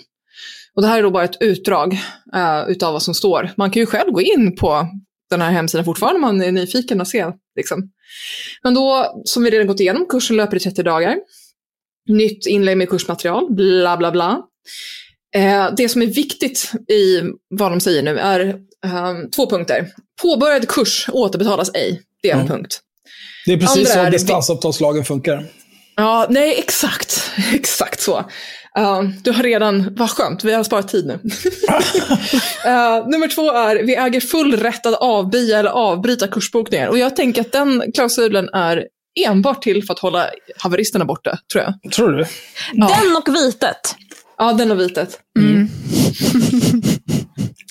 Och 0.76 0.82
det 0.82 0.88
här 0.88 1.00
är 1.00 1.04
då 1.04 1.12
bara 1.12 1.24
ett 1.24 1.42
utdrag 1.42 1.94
eh, 2.36 2.70
utav 2.70 2.94
vad 2.94 3.04
som 3.04 3.14
står. 3.14 3.52
Man 3.58 3.72
kan 3.72 3.80
ju 3.80 3.86
själv 3.86 4.12
gå 4.12 4.22
in 4.22 4.56
på 4.56 4.88
den 5.30 5.42
här 5.42 5.52
hemsidan 5.52 5.86
fortfarande 5.86 6.16
om 6.16 6.22
man 6.22 6.42
är 6.42 6.52
nyfiken 6.52 7.02
och 7.02 7.08
se. 7.08 7.26
Liksom. 7.56 7.92
Men 8.64 8.74
då, 8.74 9.14
som 9.26 9.44
vi 9.44 9.50
redan 9.50 9.68
gått 9.68 9.80
igenom, 9.80 10.06
kursen 10.10 10.38
löper 10.38 10.58
i 10.58 10.60
30 10.60 10.84
dagar. 10.84 11.18
Nytt 12.08 12.46
inlägg 12.48 12.78
med 12.78 12.90
kursmaterial, 12.90 13.54
bla 13.54 13.98
bla 13.98 14.12
bla. 14.12 14.42
Eh, 15.36 15.70
det 15.78 15.90
som 15.90 16.02
är 16.02 16.06
viktigt 16.06 16.72
i 16.90 17.22
vad 17.50 17.72
de 17.72 17.80
säger 17.80 18.04
nu 18.04 18.18
är 18.18 18.48
eh, 18.86 19.14
två 19.36 19.50
punkter. 19.50 19.88
Påbörjad 20.22 20.68
kurs 20.68 21.10
återbetalas 21.12 21.72
ej. 21.74 22.02
Det 22.22 22.30
är 22.30 22.40
en 22.40 22.48
punkt. 22.48 22.80
Det 23.46 23.54
är 23.54 23.58
precis 23.58 23.96
Andra 23.96 24.06
så 24.06 24.12
distansavtalslagen 24.12 25.06
funkar. 25.06 25.46
Ja, 25.96 26.28
nej 26.30 26.60
exakt. 26.60 27.32
Exakt 27.54 28.02
så. 28.02 28.18
Uh, 28.80 29.02
du 29.24 29.32
har 29.32 29.44
redan, 29.44 29.96
vad 29.96 30.10
skönt, 30.10 30.44
vi 30.44 30.54
har 30.54 30.64
sparat 30.64 30.88
tid 30.88 31.06
nu. 31.06 31.14
uh, 31.14 33.10
nummer 33.10 33.28
två 33.36 33.52
är, 33.52 33.76
vi 33.84 33.96
äger 33.96 34.22
full 34.22 34.58
rätt 34.58 34.86
att 34.86 34.94
avbia 34.94 35.60
eller 35.60 35.70
avbryta 35.70 36.28
kursbokningar. 36.28 36.88
Och 36.88 36.98
jag 36.98 37.16
tänker 37.16 37.42
att 37.42 37.52
den 37.52 37.92
klausulen 37.94 38.50
är 38.54 38.84
enbart 39.26 39.62
till 39.64 39.84
för 39.86 39.94
att 39.94 40.00
hålla 40.00 40.30
haveristerna 40.58 41.06
borta, 41.06 41.38
tror 41.54 41.64
jag. 41.64 41.92
Tror 41.92 42.12
du? 42.12 42.26
Den 42.74 43.16
och 43.18 43.36
vitet. 43.36 43.96
Ja, 44.38 44.54
den 44.54 44.72
och 44.72 44.80
vitet. 44.80 45.20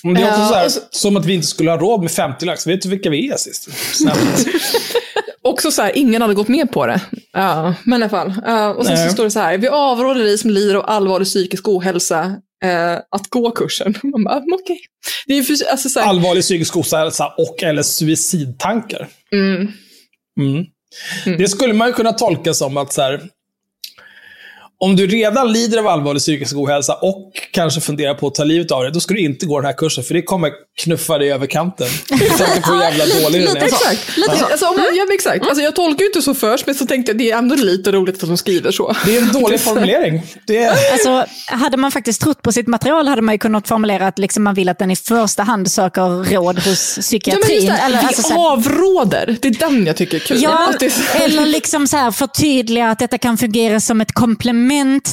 Men 0.03 0.13
det 0.13 0.21
är 0.21 0.27
också 0.29 0.41
Ja, 0.41 0.47
så 0.47 0.53
här, 0.53 0.65
och 0.65 0.71
så- 0.71 0.81
som 0.91 1.17
att 1.17 1.25
vi 1.25 1.33
inte 1.33 1.47
skulle 1.47 1.71
ha 1.71 1.77
råd 1.77 2.01
med 2.01 2.11
50 2.11 2.45
lax. 2.45 2.67
Vet 2.67 2.81
du 2.81 2.89
vilka 2.89 3.09
vi 3.09 3.29
är 3.29 3.37
sist? 3.37 3.67
Också 5.47 5.71
så 5.71 5.81
här, 5.81 5.91
ingen 5.97 6.21
hade 6.21 6.33
gått 6.33 6.47
med 6.47 6.71
på 6.71 6.85
det. 6.87 7.01
Ja, 7.33 7.73
men 7.83 8.01
i 8.01 8.03
alla 8.03 8.09
fall. 8.09 8.27
Uh, 8.47 8.67
och 8.77 8.85
sen 8.85 8.97
så 8.97 9.13
står 9.13 9.23
det 9.23 9.31
så 9.31 9.39
här, 9.39 9.57
vi 9.57 9.67
avråder 9.67 10.23
dig 10.23 10.37
som 10.37 10.49
lider 10.49 10.75
av 10.75 10.83
allvarlig 10.89 11.27
psykisk 11.27 11.67
ohälsa 11.67 12.19
eh, 12.63 12.93
att 13.11 13.27
gå 13.29 13.51
kursen. 13.51 13.93
Man 14.03 14.23
bara, 14.23 14.35
"Mm, 14.37 14.53
okej. 14.63 14.79
Det 15.27 15.33
är 15.33 15.37
ju 15.37 15.43
för, 15.43 15.71
alltså 15.71 15.89
så 15.89 15.99
här, 15.99 16.07
Allvarlig 16.07 16.43
psykisk 16.43 16.77
ohälsa 16.77 17.27
och 17.37 17.63
eller 17.63 17.83
suicidtankar. 17.83 19.07
mm, 19.33 19.67
Mm. 20.39 20.65
Det 21.37 21.47
skulle 21.47 21.73
man 21.73 21.87
ju 21.87 21.93
kunna 21.93 22.13
tolka 22.13 22.53
som 22.53 22.77
att 22.77 22.93
så 22.93 23.01
här, 23.01 23.21
om 24.79 24.95
du 24.95 25.07
redan 25.07 25.53
lider 25.53 25.77
av 25.77 25.87
allvarlig 25.87 26.21
psykisk 26.21 26.55
ohälsa 26.55 26.93
och 26.93 27.31
kanske 27.51 27.81
funderar 27.81 28.13
på 28.13 28.27
att 28.27 28.35
ta 28.35 28.43
livet 28.43 28.71
av 28.71 28.83
dig, 28.83 28.91
då 28.91 28.99
ska 28.99 29.13
du 29.13 29.19
inte 29.21 29.45
gå 29.45 29.59
den 29.59 29.65
här 29.65 29.73
kursen, 29.77 30.03
för 30.03 30.13
det 30.13 30.21
kommer 30.21 30.51
knuffa 30.83 31.17
dig 31.17 31.31
över 31.31 31.47
kanten. 31.47 31.87
Tänker 32.09 32.61
på 32.61 32.71
hur 32.73 32.81
jävla 32.81 33.05
dålig 33.05 33.47
den 33.47 33.57
är. 33.57 33.61
Exakt. 33.65 34.17
Lite 34.17 34.37
så. 34.37 34.45
Alltså, 34.45 34.65
om 34.67 34.75
man, 34.75 34.85
ja, 34.95 35.05
exakt. 35.13 35.45
Alltså, 35.45 35.61
jag 35.63 35.75
tolkar 35.75 35.99
ju 36.03 36.07
inte 36.07 36.21
så 36.21 36.33
först, 36.33 36.65
men 36.65 36.75
så 36.75 36.85
tänkte 36.85 37.11
jag 37.11 37.17
det 37.19 37.31
är 37.31 37.37
ändå 37.37 37.55
lite 37.55 37.91
roligt 37.91 38.23
att 38.23 38.29
de 38.29 38.37
skriver 38.37 38.71
så. 38.71 38.95
Det 39.05 39.17
är 39.17 39.21
en 39.21 39.31
dålig 39.33 39.59
formulering. 39.59 40.21
Det 40.47 40.57
är, 40.57 40.91
Alltså, 40.93 41.25
hade 41.47 41.77
man 41.77 41.91
faktiskt 41.91 42.21
trott 42.21 42.41
på 42.41 42.51
sitt 42.51 42.67
material 42.67 43.07
hade 43.07 43.21
man 43.21 43.33
ju 43.35 43.39
kunnat 43.39 43.67
formulera 43.67 44.07
att 44.07 44.19
liksom 44.19 44.43
man 44.43 44.53
vill 44.55 44.69
att 44.69 44.79
den 44.79 44.91
i 44.91 44.95
första 44.95 45.43
hand 45.43 45.71
söker 45.71 46.23
råd 46.33 46.59
hos 46.59 46.93
Ja, 46.97 47.01
psykiatrin. 47.01 47.65
det, 47.65 47.71
eller, 47.71 47.99
vi 47.99 48.05
alltså, 48.07 48.21
så 48.21 48.29
här- 48.33 48.51
avråder. 48.51 49.37
Det 49.41 49.47
är 49.47 49.51
den 49.59 49.85
jag 49.85 49.97
tycker 49.97 50.15
är 50.15 50.19
kul. 50.19 50.41
Ja, 50.41 50.69
Att 50.69 50.79
det 50.79 50.85
är 50.85 50.89
så- 50.89 51.23
eller 51.23 51.45
liksom 51.45 51.87
så 51.87 51.97
här 51.97 52.11
förtydliga 52.11 52.89
att 52.89 52.99
detta 52.99 53.17
kan 53.17 53.37
fungera 53.37 53.79
som 53.79 54.01
ett 54.01 54.11
komplement 54.13 54.64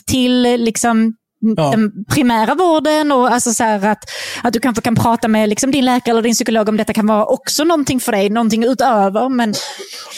till 0.06 0.42
liksom 0.42 1.14
Ja. 1.56 1.70
den 1.70 2.04
primära 2.10 2.54
vården 2.54 3.12
och 3.12 3.32
alltså 3.32 3.52
så 3.52 3.64
att, 3.64 4.04
att 4.42 4.52
du 4.52 4.60
kanske 4.60 4.82
kan 4.82 4.94
prata 4.94 5.28
med 5.28 5.48
liksom 5.48 5.70
din 5.70 5.84
läkare 5.84 6.12
eller 6.12 6.22
din 6.22 6.34
psykolog 6.34 6.68
om 6.68 6.76
detta 6.76 6.92
kan 6.92 7.06
vara 7.06 7.24
också 7.24 7.64
någonting 7.64 8.00
för 8.00 8.12
dig, 8.12 8.30
någonting 8.30 8.64
utöver. 8.64 9.28
Men 9.28 9.54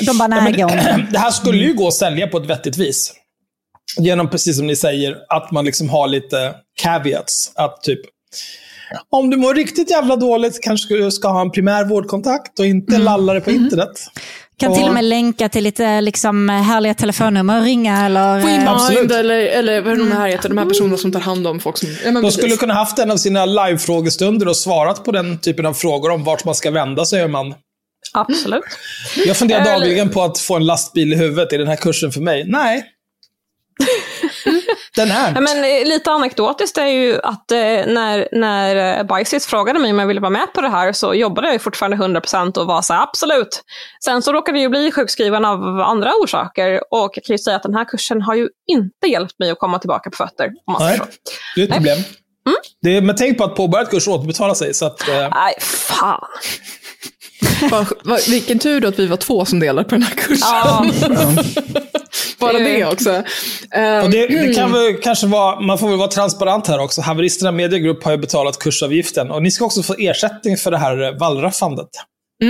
de 0.06 0.18
bara, 0.18 0.28
nej, 0.28 0.52
gå 0.52 0.62
inte. 0.62 1.06
det 1.12 1.18
här 1.18 1.30
skulle 1.30 1.58
ju 1.58 1.74
gå 1.74 1.88
att 1.88 1.94
sälja 1.94 2.26
på 2.26 2.38
ett 2.38 2.46
vettigt 2.46 2.76
vis. 2.76 3.12
Genom, 3.98 4.30
precis 4.30 4.56
som 4.56 4.66
ni 4.66 4.76
säger, 4.76 5.16
att 5.28 5.50
man 5.50 5.64
liksom 5.64 5.88
har 5.88 6.08
lite 6.08 6.54
caveats. 6.82 7.52
Att 7.54 7.82
typ, 7.82 8.00
om 9.10 9.30
du 9.30 9.36
mår 9.36 9.54
riktigt 9.54 9.90
jävla 9.90 10.16
dåligt 10.16 10.58
kanske 10.62 10.94
du 10.94 11.10
ska 11.10 11.28
ha 11.28 11.40
en 11.40 11.50
primär 11.50 11.84
vårdkontakt 11.84 12.58
och 12.58 12.66
inte 12.66 12.98
lalla 12.98 13.34
det 13.34 13.40
på 13.40 13.50
internet. 13.50 13.90
Kan 14.56 14.74
till 14.74 14.84
och 14.84 14.94
med 14.94 15.04
länka 15.04 15.48
till 15.48 15.64
lite 15.64 16.00
liksom, 16.00 16.48
härliga 16.48 16.94
telefonnummer 16.94 17.58
och 17.58 17.64
ringa 17.64 18.06
eller... 18.06 18.38
eh, 18.38 19.18
eller, 19.18 19.40
eller 19.40 19.80
vad 19.80 19.98
de 19.98 20.12
här 20.12 20.28
heter, 20.28 20.48
de 20.48 20.58
här 20.58 20.66
personerna 20.66 20.96
som 20.96 21.12
tar 21.12 21.20
hand 21.20 21.46
om 21.46 21.60
folk 21.60 21.78
som... 21.78 21.88
Ja, 22.04 22.10
De 22.10 22.22
precis. 22.22 22.40
skulle 22.40 22.56
kunna 22.56 22.74
haft 22.74 22.98
en 22.98 23.10
av 23.10 23.16
sina 23.16 23.46
live-frågestunder 23.46 24.48
och 24.48 24.56
svarat 24.56 25.04
på 25.04 25.12
den 25.12 25.38
typen 25.38 25.66
av 25.66 25.74
frågor 25.74 26.10
om 26.10 26.24
vart 26.24 26.44
man 26.44 26.54
ska 26.54 26.70
vända 26.70 27.04
sig. 27.04 27.24
Om 27.24 27.32
man. 27.32 27.54
Absolut. 28.12 28.64
Jag 29.26 29.36
funderar 29.36 29.64
dagligen 29.64 30.10
på 30.10 30.22
att 30.22 30.38
få 30.38 30.56
en 30.56 30.66
lastbil 30.66 31.12
i 31.12 31.16
huvudet. 31.16 31.52
Är 31.52 31.58
den 31.58 31.68
här 31.68 31.76
kursen 31.76 32.12
för 32.12 32.20
mig? 32.20 32.44
Nej. 32.46 32.84
Den 34.96 35.08
Ja, 35.08 35.14
är. 35.14 35.40
men, 35.40 35.64
eh, 35.64 35.88
lite 35.88 36.10
anekdotiskt 36.10 36.78
är 36.78 36.86
ju 36.86 37.20
att 37.22 37.50
eh, 37.50 37.58
när, 37.58 38.28
när 38.32 38.98
eh, 38.98 39.04
Bajsis 39.04 39.46
frågade 39.46 39.78
mig 39.78 39.90
om 39.90 39.98
jag 39.98 40.06
ville 40.06 40.20
vara 40.20 40.30
med 40.30 40.52
på 40.54 40.60
det 40.60 40.68
här 40.68 40.92
så 40.92 41.14
jobbade 41.14 41.52
jag 41.52 41.62
fortfarande 41.62 41.96
100% 41.96 42.58
och 42.58 42.66
var 42.66 42.82
så 42.82 42.92
här, 42.94 43.02
absolut. 43.02 43.62
Sen 44.04 44.22
så 44.22 44.32
råkade 44.32 44.58
jag 44.58 44.62
ju 44.62 44.68
bli 44.68 44.92
sjukskriven 44.92 45.44
av 45.44 45.80
andra 45.80 46.12
orsaker 46.22 46.80
och 46.90 47.10
jag 47.14 47.24
kan 47.24 47.34
ju 47.34 47.38
säga 47.38 47.56
att 47.56 47.62
den 47.62 47.74
här 47.74 47.84
kursen 47.84 48.22
har 48.22 48.34
ju 48.34 48.48
inte 48.66 49.06
hjälpt 49.06 49.38
mig 49.38 49.50
att 49.50 49.58
komma 49.58 49.78
tillbaka 49.78 50.10
på 50.10 50.16
fötter. 50.16 50.50
Nej, 50.78 51.00
det 51.56 51.62
är 51.62 51.64
ett 51.66 51.72
problem. 51.74 51.98
Det 52.82 52.96
är, 52.96 53.00
men 53.00 53.16
tänk 53.16 53.38
på 53.38 53.44
att 53.44 53.56
påbörjad 53.56 53.90
kurs 53.90 54.08
återbetalar 54.08 54.54
sig. 54.54 54.74
Så 54.74 54.86
att, 54.86 55.08
eh, 55.08 55.14
Nej, 55.14 55.54
fan. 55.60 56.24
Vilken 58.28 58.58
tur 58.58 58.80
då 58.80 58.88
att 58.88 58.98
vi 58.98 59.06
var 59.06 59.16
två 59.16 59.44
som 59.44 59.60
delar 59.60 59.84
på 59.84 59.90
den 59.90 60.02
här 60.02 60.14
kursen. 60.14 60.48
Ja, 60.50 60.86
Bara 62.38 62.58
det 62.58 62.84
också. 62.84 63.10
och 64.04 64.10
det, 64.10 64.26
det 64.26 64.54
kan 64.54 64.72
väl 64.72 64.94
kanske 64.94 65.26
vara, 65.26 65.60
man 65.60 65.78
får 65.78 65.88
väl 65.88 65.98
vara 65.98 66.08
transparent 66.08 66.66
här 66.66 66.78
också. 66.78 67.00
Haveristerna 67.00 67.52
Mediegrupp 67.52 68.04
har 68.04 68.10
ju 68.10 68.18
betalat 68.18 68.58
kursavgiften. 68.58 69.30
Och 69.30 69.42
ni 69.42 69.50
ska 69.50 69.64
också 69.64 69.82
få 69.82 69.94
ersättning 69.98 70.56
för 70.56 70.70
det 70.70 70.78
här 70.78 71.02
eh, 71.02 71.18
wallraffandet. 71.18 71.88
Ja, 71.92 72.46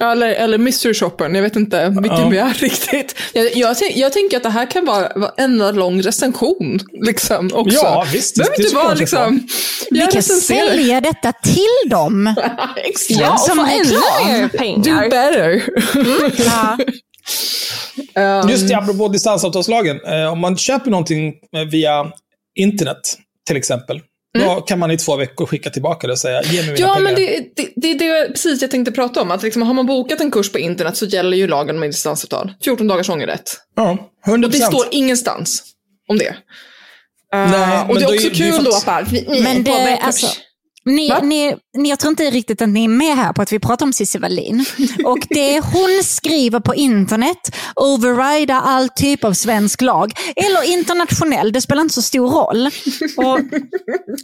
Eller, 0.00 0.28
eller 0.28 0.58
Mystery 0.58 0.94
Shoppern, 0.94 1.34
jag 1.34 1.42
vet 1.42 1.56
inte 1.56 1.88
vilken 1.88 2.18
Ja. 2.20 2.28
vi 2.28 2.38
är 2.38 2.54
riktigt. 2.60 3.14
Jag, 3.32 3.56
jag, 3.56 3.76
jag 3.94 4.12
tänker 4.12 4.36
att 4.36 4.42
det 4.42 4.50
här 4.50 4.70
kan 4.70 4.84
vara, 4.84 5.12
vara 5.16 5.32
en 5.36 5.58
lång 5.58 6.02
recension. 6.02 6.80
Liksom, 7.06 7.50
också. 7.54 7.76
Ja, 7.76 8.06
visst, 8.12 8.36
Det 8.36 8.42
det 8.56 8.62
inte 8.62 8.74
vara 8.76 8.94
liksom... 8.94 9.46
Vi 9.90 9.98
kan 10.00 10.10
recenserar. 10.10 10.68
sälja 10.68 11.00
detta 11.00 11.32
till 11.32 11.90
dem. 11.90 12.26
Exakt. 12.76 13.20
ja 13.20 13.32
och 13.32 13.40
som 13.40 13.56
få 13.56 13.64
ännu 13.64 13.82
reklam. 13.82 14.26
mer 14.26 14.42
Do 14.42 14.58
pengar. 14.58 15.10
better. 15.10 15.62
Ja. 18.14 18.42
Um, 18.42 18.48
Just 18.50 18.68
det, 18.68 18.74
apropå 18.74 19.08
distansavtalslagen. 19.08 20.00
Eh, 20.06 20.32
om 20.32 20.38
man 20.40 20.56
köper 20.56 20.90
någonting 20.90 21.34
via 21.70 22.06
internet, 22.58 23.18
till 23.46 23.56
exempel. 23.56 24.00
Då 24.38 24.60
kan 24.60 24.78
man 24.78 24.90
i 24.90 24.96
två 24.98 25.16
veckor 25.16 25.46
skicka 25.46 25.70
tillbaka 25.70 26.06
det 26.06 26.12
och 26.12 26.18
säga, 26.18 26.42
ge 26.42 26.62
mig 26.62 26.72
mina 26.72 26.76
Ja, 26.78 26.94
pengar. 26.94 27.00
men 27.04 27.14
det, 27.14 27.44
det, 27.56 27.68
det 27.76 27.90
är 27.90 27.98
det 27.98 28.28
precis 28.32 28.62
jag 28.62 28.70
tänkte 28.70 28.92
prata 28.92 29.22
om. 29.22 29.30
Att 29.30 29.42
liksom, 29.42 29.62
har 29.62 29.74
man 29.74 29.86
bokat 29.86 30.20
en 30.20 30.30
kurs 30.30 30.52
på 30.52 30.58
internet 30.58 30.96
så 30.96 31.06
gäller 31.06 31.36
ju 31.36 31.46
lagen 31.48 31.80
med 31.80 31.88
distansavtal. 31.88 32.52
14 32.64 32.86
dagars 32.86 33.10
ångerrätt. 33.10 33.56
Ja, 33.76 33.96
100%. 34.26 34.44
Och 34.44 34.50
det 34.50 34.58
står 34.58 34.84
ingenstans 34.90 35.62
om 36.08 36.18
det. 36.18 36.28
Uh, 36.28 37.50
Nej, 37.50 37.84
och 37.88 37.94
det 37.98 38.04
är 38.04 38.08
är- 38.08 38.14
också 38.14 38.28
det 38.28 38.34
är 38.34 38.34
kul 38.34 38.52
för 38.52 38.62
då 38.62 38.70
att- 38.76 38.86
bara, 38.86 39.06
Men 39.42 39.64
det, 39.64 39.96
alltså, 40.02 40.26
ni, 40.84 41.12
ni, 41.22 41.56
ni, 41.76 41.88
jag 41.88 41.98
tror 41.98 42.10
inte 42.10 42.30
riktigt 42.30 42.62
att 42.62 42.68
ni 42.68 42.84
är 42.84 42.88
med 42.88 43.16
här 43.16 43.32
på 43.32 43.42
att 43.42 43.52
vi 43.52 43.58
pratar 43.58 43.86
om 43.86 43.92
Cissi 43.92 44.18
Wallin. 44.18 44.64
Och 45.04 45.18
det 45.30 45.60
hon 45.60 46.02
skriver 46.04 46.60
på 46.60 46.74
internet 46.74 47.56
overrider 47.76 48.54
all 48.54 48.88
typ 48.88 49.24
av 49.24 49.32
svensk 49.32 49.82
lag. 49.82 50.12
Eller 50.36 50.72
internationell, 50.72 51.52
det 51.52 51.60
spelar 51.60 51.82
inte 51.82 51.94
så 51.94 52.02
stor 52.02 52.30
roll. 52.30 52.66
Och, 53.16 53.40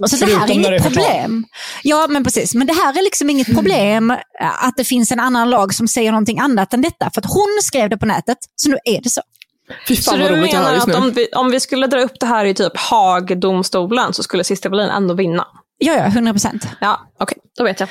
och 0.01 0.10
så 0.10 0.26
det 0.26 0.36
här 0.36 0.48
är 0.48 0.52
inget 0.52 0.82
problem. 0.82 1.44
Ja, 1.82 2.06
men 2.09 2.24
precis. 2.24 2.55
Men 2.55 2.66
det 2.66 2.72
här 2.72 2.98
är 2.98 3.02
liksom 3.02 3.30
inget 3.30 3.55
problem 3.55 4.10
äh, 4.10 4.64
att 4.66 4.76
det 4.76 4.85
finns 4.85 5.12
en 5.12 5.20
annan 5.20 5.51
lag 5.51 5.74
som 5.74 5.89
säger 5.89 6.12
någonting 6.12 6.39
annat 6.39 6.74
än 6.74 6.82
detta. 6.82 7.10
För 7.14 7.20
att 7.20 7.32
hon 7.32 7.59
skrev 7.62 7.90
det 7.90 7.98
på 7.98 8.06
nätet, 8.06 8.39
så 8.56 8.70
nu 8.70 8.76
är 8.85 9.01
det 9.02 9.10
så. 9.10 9.22
Fy 9.89 9.97
Så 9.97 10.10
fan 10.10 10.20
vad 10.20 10.30
du 10.30 10.36
roligt 10.36 10.52
menar 10.52 10.74
att 10.74 10.94
om 10.94 11.10
vi, 11.12 11.28
om 11.36 11.51
vi 11.51 11.60
skulle 11.60 11.86
dra 11.86 12.01
upp 12.01 12.20
det 12.20 12.26
här 12.26 12.44
i 12.44 12.55
typ 12.55 12.76
Haagdomstolen 12.76 14.14
så 14.14 14.22
skulle 14.22 14.44
Cissi 14.44 14.68
Wallin 14.68 14.89
ändå 14.89 15.14
vinna? 15.14 15.47
Ja, 15.78 15.92
ja, 15.92 16.06
100 16.06 16.32
procent. 16.32 16.68
Ja, 16.80 17.00
okej, 17.20 17.38
då 17.56 17.64
vet 17.64 17.80
jag. 17.80 17.88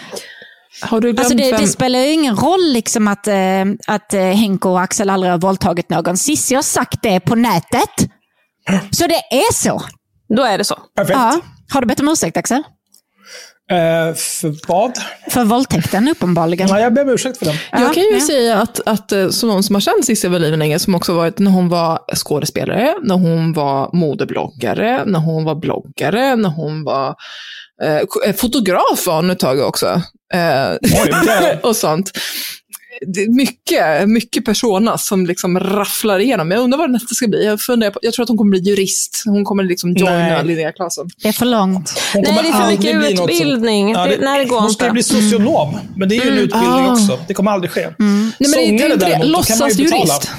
Har 0.81 1.01
du 1.01 1.07
glömt 1.07 1.19
Alltså 1.19 1.37
det, 1.37 1.57
det 1.57 1.67
spelar 1.67 1.99
ju 1.99 2.11
ingen 2.11 2.35
roll 2.35 2.73
liksom 2.73 3.07
att, 3.07 3.27
eh, 3.27 3.65
att 3.87 4.13
eh, 4.13 4.21
Henko 4.21 4.69
och 4.69 4.81
Axel 4.81 5.09
aldrig 5.09 5.31
har 5.31 5.39
våldtagit 5.39 5.89
någon. 5.89 6.17
Cissi 6.17 6.55
har 6.55 6.61
sagt 6.61 7.01
det 7.01 7.19
på 7.19 7.35
nätet. 7.35 8.09
Så 8.91 9.07
det 9.07 9.21
är 9.31 9.53
så. 9.53 9.81
Då 10.35 10.43
är 10.43 10.57
det 10.57 10.63
så. 10.63 10.75
Perfekt. 10.95 11.19
Ja. 11.19 11.39
Har 11.73 11.81
du 11.81 11.87
bett 11.87 11.99
om 11.99 12.09
ursäkt 12.09 12.37
Axel? 12.37 12.63
Eh, 13.71 14.15
för 14.15 14.67
vad? 14.67 14.91
För 15.29 15.43
våldtäkten 15.43 16.07
uppenbarligen. 16.07 16.67
Ja, 16.67 16.79
jag 16.79 16.93
ber 16.93 17.01
om 17.01 17.09
ursäkt 17.09 17.37
för 17.37 17.45
den. 17.45 17.55
Jag 17.71 17.93
kan 17.93 18.03
ju 18.03 18.13
ja. 18.13 18.19
säga 18.19 18.61
att, 18.61 18.79
att 18.85 19.11
eh, 19.11 19.29
som 19.29 19.49
någon 19.49 19.63
som 19.63 19.75
har 19.75 19.81
känt 19.81 20.05
Cissi 20.05 20.27
Wallin 20.27 20.59
länge, 20.59 20.79
som 20.79 20.95
också 20.95 21.13
varit 21.13 21.39
när 21.39 21.51
hon 21.51 21.69
var 21.69 21.99
skådespelare, 22.15 22.95
när 23.03 23.15
hon 23.15 23.53
var 23.53 23.89
modebloggare, 23.93 25.05
när 25.05 25.19
hon 25.19 25.43
var 25.43 25.55
bloggare, 25.55 26.35
när 26.35 26.49
hon 26.49 26.83
var 26.83 27.15
eh, 27.83 27.95
eh, 28.29 28.35
fotograf 28.35 29.07
var 29.07 29.15
hon 29.15 29.29
ett 29.29 29.39
tag 29.39 29.59
också. 29.59 29.87
Eh, 30.33 30.39
det- 30.81 31.59
och 31.63 31.75
sånt. 31.75 32.11
Det 33.13 33.21
är 33.23 33.29
mycket, 33.29 34.09
mycket 34.09 34.45
persona 34.45 34.97
som 34.97 35.25
liksom 35.25 35.59
rafflar 35.59 36.19
igenom. 36.19 36.51
Jag 36.51 36.61
undrar 36.61 36.77
vad 36.77 36.91
nästa 36.91 37.15
ska 37.15 37.27
bli. 37.27 37.45
Jag, 37.45 37.61
funderar 37.61 37.91
på, 37.91 37.99
jag 38.01 38.13
tror 38.13 38.23
att 38.23 38.29
hon 38.29 38.37
kommer 38.37 38.49
bli 38.49 38.59
jurist. 38.59 39.23
Hon 39.25 39.45
kommer 39.45 39.63
liksom 39.63 39.93
joina. 39.93 40.41
Linnea 40.41 40.71
Claesson. 40.71 41.09
Det 41.23 41.27
är 41.27 41.31
för 41.31 41.45
långt. 41.45 41.93
Hon 42.13 42.23
Nej, 42.27 42.39
det 42.43 42.49
är 42.49 42.53
för 42.53 42.71
mycket 42.71 42.95
något 42.95 43.17
som- 43.17 43.29
utbildning. 43.29 43.89
Ja, 43.91 44.05
Det- 44.07 44.17
nej, 44.21 44.39
det 44.39 44.45
går 44.45 44.59
hon 44.61 44.69
ska 44.69 44.85
inte. 44.85 44.93
bli 44.93 45.03
socionom, 45.03 45.77
men 45.95 46.09
det 46.09 46.17
är 46.17 46.25
ju 46.25 46.31
en 46.31 46.37
utbildning 46.37 46.69
Ah. 46.71 46.91
också. 46.91 47.19
Det 47.27 47.33
kommer 47.33 47.51
aldrig 47.51 47.71
ske. 47.71 47.81
Nej, 47.81 47.93
men 47.97 48.31
det 48.39 48.47
Sångare 48.47 48.89
det. 48.89 48.95
däremot, 48.95 49.33
då 49.37 49.43
kan 49.43 49.57
man 49.59 49.69
ju 49.69 49.83
betala. 49.83 50.03
Låtsasjurist. 50.03 50.31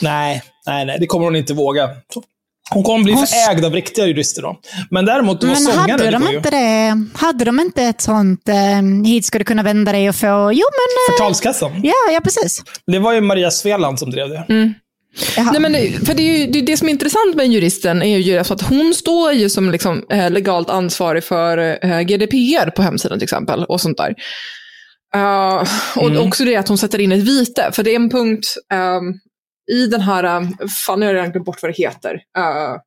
Nej, 0.00 0.42
nej, 0.66 0.86
nej, 0.86 0.96
det 1.00 1.06
kommer 1.06 1.24
hon 1.24 1.36
inte 1.36 1.54
våga. 1.54 1.88
Hon 2.74 2.82
kommer 2.82 3.04
bli 3.04 3.12
Hon- 3.12 3.26
ägd 3.50 3.64
av 3.64 3.72
riktiga 3.72 4.06
jurister 4.06 4.42
då. 4.42 4.56
Men 4.90 5.04
däremot, 5.04 5.36
att 5.36 5.42
vara 5.44 5.52
Men 5.52 5.62
sångare, 5.62 5.90
hade 5.90 6.04
det 6.04 6.10
de, 6.10 6.36
inte 6.36 6.50
det, 6.50 7.06
hade 7.18 7.44
de 7.44 7.60
inte 7.60 7.82
ett 7.82 8.00
sånt, 8.00 8.48
eh, 8.48 9.06
hit 9.06 9.24
ska 9.24 9.38
du 9.38 9.44
kunna 9.44 9.62
vända 9.62 9.92
dig 9.92 10.08
och 10.08 10.14
få, 10.16 10.26
jo 10.52 10.64
men... 10.78 11.08
Eh, 11.08 11.12
Förtalskassan. 11.18 11.80
ja, 11.82 11.92
ja, 12.12 12.20
precis. 12.20 12.62
Det 12.86 12.98
var 12.98 13.12
ju 13.12 13.20
Maria 13.20 13.50
Sveland 13.50 13.98
som 13.98 14.10
drev 14.10 14.28
det. 14.28 14.44
Jaha. 15.36 15.50
Nej, 15.52 15.60
men, 15.60 15.72
det- 15.72 16.06
för 16.06 16.14
det, 16.14 16.22
är 16.22 16.38
ju, 16.38 16.46
det, 16.52 16.60
det 16.60 16.76
som 16.76 16.88
är 16.88 16.92
intressant 16.92 17.34
med 17.36 17.46
juristen 17.46 18.02
är 18.02 18.18
ju 18.18 18.38
alltså 18.38 18.54
att 18.54 18.62
hon 18.62 18.94
står 18.94 19.32
ju 19.32 19.50
som 19.50 19.70
liksom, 19.70 20.04
eh, 20.10 20.30
legalt 20.30 20.70
ansvarig 20.70 21.24
för 21.24 21.58
eh, 21.86 22.00
GDPR 22.00 22.70
på 22.70 22.82
hemsidan 22.82 23.18
till 23.18 23.24
exempel. 23.24 23.64
och 23.64 23.80
sånt 23.80 23.96
där. 23.96 24.14
Eh, 25.14 25.64
och 25.96 26.10
Mm. 26.10 26.26
också 26.28 26.44
det 26.44 26.56
att 26.56 26.68
hon 26.68 26.78
sätter 26.78 26.98
in 27.00 27.12
ett 27.12 27.20
vite. 27.28 27.70
För 27.72 27.82
det 27.82 27.90
är 27.90 27.96
en 27.96 28.10
punkt 28.10 28.46
ehm, 28.72 29.02
i 29.70 29.86
den 29.86 30.00
här, 30.00 30.36
um, 30.36 30.56
fan 30.86 31.00
nu 31.00 31.06
har 31.06 31.12
jag 31.12 31.18
redan 31.18 31.32
glömt 31.32 31.46
bort 31.46 31.62
vad 31.62 31.70
det 31.70 31.76
heter, 31.76 32.14
uh, 32.14 32.80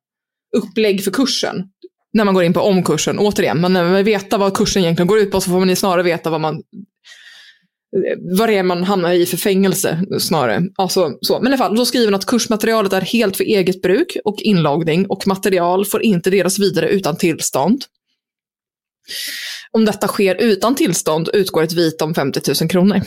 upplägg 0.56 1.04
för 1.04 1.10
kursen. 1.10 1.64
När 2.12 2.24
man 2.24 2.34
går 2.34 2.44
in 2.44 2.52
på 2.52 2.60
omkursen, 2.60 3.18
återigen, 3.18 3.60
man 3.60 3.94
vill 3.94 4.04
veta 4.04 4.38
vad 4.38 4.56
kursen 4.56 4.82
egentligen 4.82 5.06
går 5.06 5.18
ut 5.18 5.30
på 5.30 5.40
så 5.40 5.50
får 5.50 5.58
man 5.58 5.76
snarare 5.76 6.02
veta 6.02 6.30
vad 6.30 6.40
man 6.40 6.62
vad 8.38 8.48
det 8.48 8.54
är 8.54 8.62
man 8.62 8.84
hamnar 8.84 9.12
i 9.12 9.26
för 9.26 9.36
fängelse 9.36 10.04
snarare. 10.18 10.62
Alltså, 10.76 11.18
så. 11.20 11.40
Men 11.40 11.46
i 11.46 11.48
alla 11.48 11.56
fall, 11.56 11.76
då 11.76 11.86
skriver 11.86 12.06
hon 12.06 12.14
att 12.14 12.26
kursmaterialet 12.26 12.92
är 12.92 13.00
helt 13.00 13.36
för 13.36 13.44
eget 13.44 13.82
bruk 13.82 14.16
och 14.24 14.42
inloggning 14.42 15.06
och 15.06 15.26
material 15.26 15.84
får 15.84 16.02
inte 16.02 16.30
delas 16.30 16.58
vidare 16.58 16.88
utan 16.88 17.16
tillstånd. 17.16 17.84
Om 19.70 19.84
detta 19.84 20.08
sker 20.08 20.34
utan 20.34 20.74
tillstånd 20.74 21.28
utgår 21.32 21.62
ett 21.62 21.72
vite 21.72 22.04
om 22.04 22.14
50 22.14 22.40
000 22.62 22.70
kronor. 22.70 23.00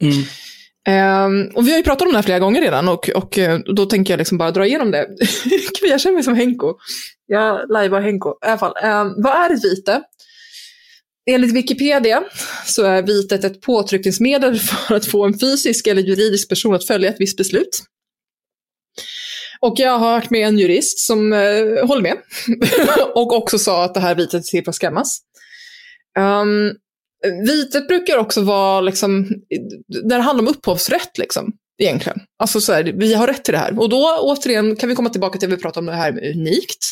Mm. 0.00 0.24
Ehm, 0.86 1.50
och 1.54 1.66
vi 1.66 1.70
har 1.70 1.78
ju 1.78 1.84
pratat 1.84 2.02
om 2.02 2.12
det 2.12 2.18
här 2.18 2.22
flera 2.22 2.38
gånger 2.38 2.60
redan 2.60 2.88
och, 2.88 3.08
och 3.08 3.38
eh, 3.38 3.58
då 3.58 3.86
tänker 3.86 4.12
jag 4.12 4.18
liksom 4.18 4.38
bara 4.38 4.50
dra 4.50 4.66
igenom 4.66 4.90
det. 4.90 5.06
Gud, 5.44 5.90
jag 5.90 6.00
känner 6.00 6.14
mig 6.14 6.24
som 6.24 6.34
Henko. 6.34 6.74
Jag 7.26 7.70
lajvar 7.70 8.00
Henko. 8.00 8.30
I 8.30 8.46
alla 8.46 8.58
fall, 8.58 8.74
ehm, 8.82 9.12
vad 9.16 9.32
är 9.32 9.54
ett 9.54 9.64
vite? 9.64 10.02
Enligt 11.30 11.52
Wikipedia 11.52 12.24
så 12.66 12.84
är 12.84 13.02
vitet 13.02 13.44
ett 13.44 13.60
påtryckningsmedel 13.60 14.58
för 14.88 14.94
att 14.94 15.06
få 15.06 15.24
en 15.24 15.38
fysisk 15.38 15.86
eller 15.86 16.02
juridisk 16.02 16.48
person 16.48 16.74
att 16.74 16.86
följa 16.86 17.10
ett 17.10 17.20
visst 17.20 17.36
beslut. 17.36 17.82
Och 19.60 19.74
jag 19.76 19.98
har 19.98 20.14
hört 20.14 20.30
med 20.30 20.48
en 20.48 20.58
jurist 20.58 20.98
som 20.98 21.32
eh, 21.32 21.86
håller 21.86 22.02
med 22.02 22.16
och 23.14 23.32
också 23.32 23.58
sa 23.58 23.84
att 23.84 23.94
det 23.94 24.00
här 24.00 24.14
vitet 24.14 24.34
är 24.34 24.40
till 24.40 24.64
för 24.64 24.70
att 24.70 24.80
skämmas. 24.80 25.20
Um, 26.18 26.24
ehm, 26.24 26.74
vitet 27.46 27.88
brukar 27.88 28.18
också 28.18 28.40
vara, 28.40 28.80
liksom, 28.80 29.28
när 30.02 30.16
det 30.16 30.22
handlar 30.22 30.42
om 30.42 30.48
upphovsrätt, 30.48 31.18
liksom, 31.18 31.52
egentligen. 31.82 32.20
Alltså 32.38 32.60
så 32.60 32.72
här, 32.72 32.82
vi 32.82 33.14
har 33.14 33.26
rätt 33.26 33.44
till 33.44 33.54
det 33.54 33.58
här. 33.58 33.80
Och 33.80 33.88
då 33.88 34.18
återigen 34.20 34.76
kan 34.76 34.88
vi 34.88 34.94
komma 34.94 35.08
tillbaka 35.08 35.38
till 35.38 35.48
att 35.48 35.58
vi 35.58 35.62
pratar 35.62 35.80
om 35.80 35.86
det 35.86 35.92
här 35.92 36.12
med 36.12 36.36
unikt. 36.36 36.86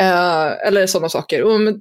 Eh, 0.00 0.66
eller 0.68 0.86
sådana 0.86 1.08
saker. 1.08 1.42
Och, 1.42 1.60
men, 1.60 1.80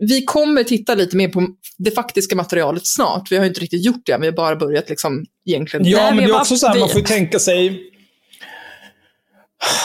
vi 0.00 0.24
kommer 0.24 0.64
titta 0.64 0.94
lite 0.94 1.16
mer 1.16 1.28
på 1.28 1.46
det 1.78 1.90
faktiska 1.90 2.36
materialet 2.36 2.86
snart. 2.86 3.32
Vi 3.32 3.36
har 3.36 3.44
inte 3.44 3.60
riktigt 3.60 3.84
gjort 3.84 4.06
det, 4.06 4.18
vi 4.20 4.26
har 4.26 4.32
bara 4.32 4.56
börjat 4.56 4.88
liksom 4.88 5.24
egentligen. 5.46 5.86
Ja, 5.86 6.14
men 6.14 6.24
det 6.24 6.30
är 6.30 6.40
också 6.40 6.56
så 6.56 6.66
här, 6.66 6.78
man 6.78 6.88
får 6.88 7.00
ju 7.00 7.06
tänka 7.06 7.38
sig... 7.38 7.86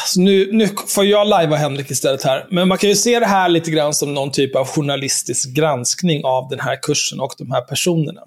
Så 0.05 0.21
nu, 0.21 0.49
nu 0.51 0.69
får 0.87 1.05
jag 1.05 1.27
lajva 1.27 1.55
Henrik 1.55 1.91
istället 1.91 2.23
här. 2.23 2.47
Men 2.51 2.67
man 2.67 2.77
kan 2.77 2.89
ju 2.89 2.95
se 2.95 3.19
det 3.19 3.25
här 3.25 3.49
lite 3.49 3.71
grann 3.71 3.93
som 3.93 4.13
någon 4.13 4.31
typ 4.31 4.55
av 4.55 4.67
journalistisk 4.67 5.49
granskning 5.49 6.25
av 6.25 6.49
den 6.49 6.59
här 6.59 6.79
kursen 6.81 7.19
och 7.19 7.33
de 7.37 7.51
här 7.51 7.61
personerna. 7.61 8.21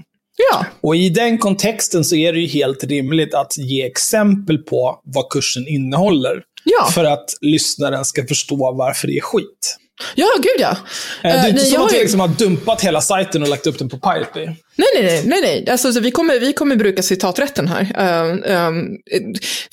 Ja, 0.50 0.66
Och 0.80 0.96
i 0.96 1.08
den 1.08 1.38
kontexten 1.38 2.04
så 2.04 2.16
är 2.16 2.32
det 2.32 2.40
ju 2.40 2.46
helt 2.46 2.84
rimligt 2.84 3.34
att 3.34 3.58
ge 3.58 3.86
exempel 3.86 4.58
på 4.58 5.00
vad 5.04 5.30
kursen 5.30 5.68
innehåller. 5.68 6.42
Ja. 6.64 6.90
För 6.92 7.04
att 7.04 7.30
lyssnaren 7.40 8.04
ska 8.04 8.26
förstå 8.26 8.56
varför 8.72 9.06
det 9.06 9.16
är 9.16 9.20
skit. 9.20 9.76
Ja 10.14 10.26
gud 10.36 10.56
ja. 10.58 10.70
Eh, 10.70 10.76
Det 11.22 11.28
är 11.28 11.34
Eh, 11.44 11.48
inte 11.48 11.62
nej, 11.62 11.70
som 11.70 11.82
att 11.84 11.92
vi 11.92 11.96
ju- 11.96 12.02
liksom 12.02 12.20
har 12.20 12.28
dumpat 12.28 12.80
hela 12.80 13.00
sajten 13.00 13.42
och 13.42 13.48
lagt 13.48 13.66
upp 13.66 13.78
den 13.78 13.88
på 13.88 13.98
Pirate 13.98 14.30
Bay. 14.34 14.46
Nej, 14.46 14.56
nej, 14.94 15.02
nej. 15.04 15.22
nej, 15.26 15.40
nej. 15.42 15.70
Alltså, 15.70 15.92
så 15.92 16.00
vi, 16.00 16.10
kommer, 16.10 16.40
vi 16.40 16.52
kommer 16.52 16.76
bruka 16.76 17.02
citaträtten 17.02 17.68
här. 17.68 17.82
Uh, 17.82 18.66
um, 18.68 18.96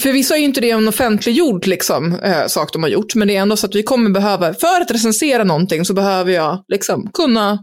förvisso 0.02 0.34
är 0.34 0.38
ju 0.38 0.44
inte 0.46 0.62
det 0.62 0.70
en 0.72 0.88
offentliggjord 0.88 1.68
liksom, 1.68 2.14
uh, 2.14 2.48
sak 2.48 2.74
de 2.74 2.84
har 2.84 2.90
gjort, 2.90 3.16
men 3.16 3.28
det 3.28 3.36
är 3.36 3.42
ändå 3.42 3.58
så 3.58 3.66
att 3.66 3.76
vi 3.76 3.84
kommer 3.84 4.10
behöva, 4.10 4.54
för 4.54 4.82
att 4.82 4.92
recensera 4.92 5.44
någonting 5.44 5.86
så 5.86 5.94
behöver 5.94 6.32
jag 6.32 6.64
liksom, 6.68 7.10
kunna 7.14 7.60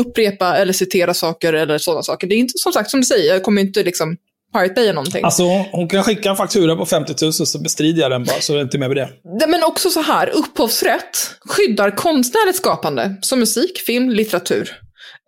upprepa 0.00 0.56
eller 0.56 0.72
citera 0.72 1.14
saker 1.14 1.52
eller 1.52 1.78
sådana 1.78 2.02
saker. 2.02 2.26
Det 2.26 2.34
är 2.34 2.38
inte 2.38 2.52
som 2.58 2.72
sagt 2.72 2.90
som 2.90 3.00
du 3.00 3.06
säger, 3.06 3.32
jag 3.32 3.42
kommer 3.42 3.62
inte 3.62 3.82
liksom 3.82 4.16
Pirate 4.54 4.74
Bay 4.74 4.92
någonting. 4.92 5.24
Alltså, 5.24 5.42
hon 5.72 5.88
kan 5.88 6.04
skicka 6.04 6.30
en 6.30 6.36
faktura 6.36 6.76
på 6.76 6.86
50 6.86 7.14
000 7.24 7.32
så 7.32 7.58
bestrider 7.58 8.02
jag 8.02 8.10
den 8.10 8.24
bara, 8.24 8.40
så 8.40 8.52
är 8.52 8.56
det 8.56 8.62
inte 8.62 8.78
med 8.78 8.88
med 8.88 8.96
det. 8.96 9.46
Men 9.46 9.62
också 9.64 9.90
så 9.90 10.00
här, 10.00 10.28
upphovsrätt 10.34 11.30
skyddar 11.40 11.90
konstnärligt 11.90 12.56
skapande, 12.56 13.16
som 13.22 13.38
musik, 13.38 13.78
film, 13.86 14.10
litteratur. 14.10 14.70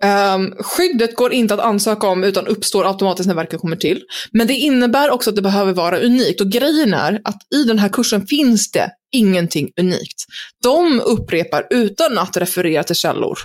Ehm, 0.02 0.52
skyddet 0.60 1.16
går 1.16 1.32
inte 1.32 1.54
att 1.54 1.60
ansöka 1.60 2.06
om 2.06 2.24
utan 2.24 2.46
uppstår 2.46 2.86
automatiskt 2.86 3.26
när 3.26 3.34
verket 3.34 3.60
kommer 3.60 3.76
till. 3.76 4.02
Men 4.32 4.46
det 4.46 4.54
innebär 4.54 5.10
också 5.10 5.30
att 5.30 5.36
det 5.36 5.42
behöver 5.42 5.72
vara 5.72 5.98
unikt. 5.98 6.40
Och 6.40 6.50
grejen 6.50 6.94
är 6.94 7.20
att 7.24 7.38
i 7.54 7.64
den 7.64 7.78
här 7.78 7.88
kursen 7.88 8.26
finns 8.26 8.70
det 8.70 8.90
ingenting 9.12 9.68
unikt. 9.80 10.24
De 10.62 11.00
upprepar 11.00 11.66
utan 11.70 12.18
att 12.18 12.36
referera 12.36 12.82
till 12.84 12.96
källor. 12.96 13.38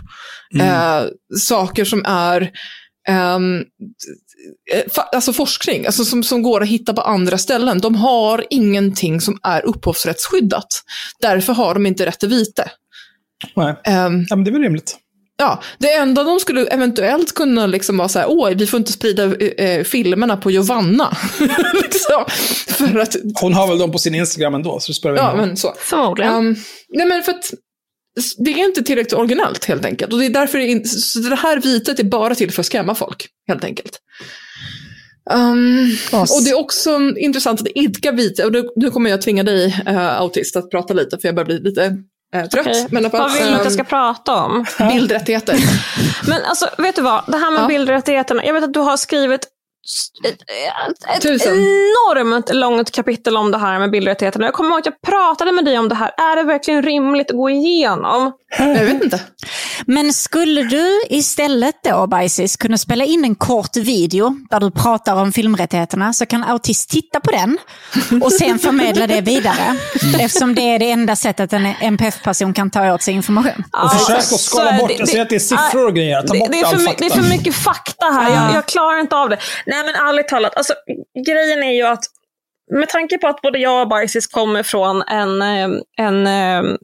eh, 0.59 1.03
saker 1.39 1.85
som 1.85 2.05
är 2.05 2.51
fa- 3.09 3.65
alltså 5.13 5.33
forskning, 5.33 5.85
alltså 5.85 6.05
som, 6.05 6.23
som 6.23 6.43
går 6.43 6.61
att 6.61 6.67
hitta 6.67 6.93
på 6.93 7.01
andra 7.01 7.37
ställen. 7.37 7.79
De 7.79 7.95
har 7.95 8.45
ingenting 8.49 9.21
som 9.21 9.39
är 9.43 9.65
upphovsrättsskyddat. 9.65 10.67
Därför 11.21 11.53
har 11.53 11.73
de 11.73 11.85
inte 11.85 12.05
rätt 12.05 12.19
till 12.19 12.29
vite. 12.29 12.71
Nej. 13.55 13.75
Ehm, 13.83 14.25
Ja, 14.29 14.35
men 14.35 14.43
det 14.43 14.49
är 14.49 14.53
väl 14.53 14.61
rimligt. 14.61 14.97
Ja, 15.37 15.61
det 15.77 15.93
enda 15.93 16.23
de 16.23 16.39
skulle 16.39 16.65
eventuellt 16.67 17.35
kunna 17.35 17.67
liksom 17.67 17.97
vara 17.97 18.09
så 18.09 18.19
här, 18.19 18.25
åh, 18.29 18.49
vi 18.49 18.67
får 18.67 18.77
inte 18.77 18.91
sprida 18.91 19.23
eh, 19.23 19.65
eh, 19.67 19.83
filmerna 19.83 20.37
på 20.37 20.51
Giovanna. 20.51 21.17
liksom, 21.83 22.25
för 22.67 22.99
att, 22.99 23.15
Hon 23.41 23.53
har 23.53 23.67
väl 23.67 23.77
dem 23.77 23.91
på 23.91 23.97
sin 23.97 24.15
Instagram 24.15 24.55
ändå, 24.55 24.79
så 24.79 24.91
det 24.91 24.95
spelar 24.95 25.15
väl 25.15 25.23
ja, 25.23 25.29
ingen 25.29 25.39
roll. 25.39 25.47
men 25.47 25.57
så. 25.57 25.73
Förmodligen. 25.77 26.33
Um, 26.33 26.55
nej, 26.89 27.07
men 27.07 27.23
för 27.23 27.31
att 27.31 27.51
det 28.37 28.51
är 28.51 28.65
inte 28.67 28.83
tillräckligt 28.83 29.13
originellt 29.13 29.65
helt 29.65 29.85
enkelt. 29.85 30.13
Och 30.13 30.19
det 30.19 30.25
är 30.25 30.29
därför 30.29 30.57
det, 30.57 30.71
är 30.71 30.83
så 30.83 31.19
det 31.19 31.35
här 31.35 31.59
vitet 31.61 31.99
är 31.99 32.03
bara 32.03 32.35
till 32.35 32.51
för 32.51 32.61
att 32.61 32.65
skrämma 32.65 32.95
folk, 32.95 33.27
helt 33.47 33.63
enkelt. 33.63 33.99
Um, 35.31 35.97
och 36.11 36.43
det 36.43 36.49
är 36.49 36.59
också 36.59 36.99
intressant 37.17 37.61
att 37.61 37.67
idka 37.75 38.11
vite, 38.11 38.45
och 38.45 38.51
nu, 38.51 38.63
nu 38.75 38.91
kommer 38.91 39.09
jag 39.09 39.21
tvinga 39.21 39.43
dig, 39.43 39.83
uh, 39.87 40.21
autist, 40.21 40.55
att 40.55 40.71
prata 40.71 40.93
lite, 40.93 41.17
för 41.17 41.27
jag 41.27 41.35
börjar 41.35 41.45
bli 41.45 41.59
lite 41.59 41.85
eh, 42.35 42.45
trött. 42.45 42.67
Okej. 42.67 42.87
Men 42.91 43.09
Vad 43.09 43.33
vill 43.33 43.47
du 43.47 43.53
att 43.53 43.63
jag 43.63 43.73
ska 43.73 43.81
ehm, 43.81 43.85
prata 43.85 44.35
om? 44.35 44.65
Bildrättigheter. 44.93 45.55
Men 46.27 46.41
alltså, 46.43 46.69
vet 46.77 46.95
du 46.95 47.01
vad? 47.01 47.23
Det 47.27 47.37
här 47.37 47.51
med 47.51 47.61
Ja. 47.61 47.67
bildrättigheterna. 47.67 48.45
Jag 48.45 48.53
vet 48.53 48.63
att 48.63 48.73
du 48.73 48.79
har 48.79 48.97
skrivit 48.97 49.47
ett, 50.25 51.21
Tusen. 51.21 51.53
enormt 51.53 52.53
långt 52.53 52.91
kapitel 52.91 53.37
om 53.37 53.51
det 53.51 53.57
här 53.57 53.79
med 53.79 53.91
bildrättigheterna. 53.91 54.45
Jag 54.45 54.53
kommer 54.53 54.69
ihåg 54.69 54.79
att 54.79 54.85
jag 54.85 55.01
pratade 55.01 55.51
med 55.51 55.65
dig 55.65 55.79
om 55.79 55.89
det 55.89 55.95
här. 55.95 56.07
Är 56.17 56.35
det 56.35 56.43
verkligen 56.43 56.83
rimligt 56.83 57.29
att 57.31 57.37
gå 57.37 57.49
igenom? 57.49 58.31
jag 58.59 58.85
vet 58.85 59.03
inte. 59.03 59.19
Men 59.85 60.13
skulle 60.13 60.63
du 60.63 61.01
istället 61.09 61.75
då, 61.83 62.07
Bajsis, 62.07 62.57
kunna 62.57 62.77
spela 62.77 63.03
in 63.05 63.23
en 63.25 63.35
kort 63.35 63.75
video 63.77 64.35
där 64.49 64.59
du 64.59 64.71
pratar 64.71 65.15
om 65.15 65.31
filmrättigheterna 65.31 66.13
så 66.13 66.25
kan 66.25 66.43
Autist 66.43 66.89
titta 66.89 67.19
på 67.19 67.31
den 67.31 67.57
och 68.23 68.31
sen 68.33 68.59
förmedla 68.59 69.07
det 69.07 69.21
vidare. 69.21 69.77
Eftersom 70.19 70.55
det 70.55 70.61
är 70.61 70.79
det 70.79 70.91
enda 70.91 71.15
sättet 71.15 71.53
en 71.53 71.65
NPF-person 71.81 72.53
kan 72.53 72.71
ta 72.71 72.93
åt 72.93 73.01
sig 73.01 73.13
information. 73.13 73.63
Och 73.83 73.91
försök 73.91 74.17
att 74.17 74.39
skala 74.39 74.69
är 74.71 74.79
bort, 74.79 74.87
det- 74.89 74.95
jag 74.99 75.07
säger 75.09 75.21
att 75.21 75.29
det 75.29 75.35
är 75.35 75.39
siffror 75.39 75.85
och 75.87 75.95
grejer. 75.95 76.21
Ta 76.21 76.33
det, 76.33 76.39
bort 76.39 76.51
det, 76.51 76.59
är 76.59 76.65
för 76.65 76.75
all 76.75 76.81
my- 76.81 76.95
det 76.97 77.05
är 77.05 77.09
fakta. 77.09 77.23
för 77.23 77.29
mycket 77.29 77.55
fakta 77.55 78.05
här. 78.05 78.29
Jag, 78.45 78.55
jag 78.55 78.65
klarar 78.65 78.99
inte 78.99 79.15
av 79.15 79.29
det. 79.29 79.37
Nej 79.71 79.83
men 79.85 79.95
ärligt 79.95 80.27
talat, 80.27 80.57
alltså, 80.57 80.73
grejen 81.25 81.63
är 81.63 81.71
ju 81.71 81.83
att 81.83 82.03
med 82.71 82.89
tanke 82.89 83.17
på 83.17 83.27
att 83.27 83.41
både 83.41 83.59
jag 83.59 83.81
och 83.81 83.87
Bajsis 83.87 84.27
kommer 84.27 84.63
från 84.63 85.01
en, 85.01 85.41
eh, 85.41 85.69
en 85.97 86.27
eh, 86.27 86.75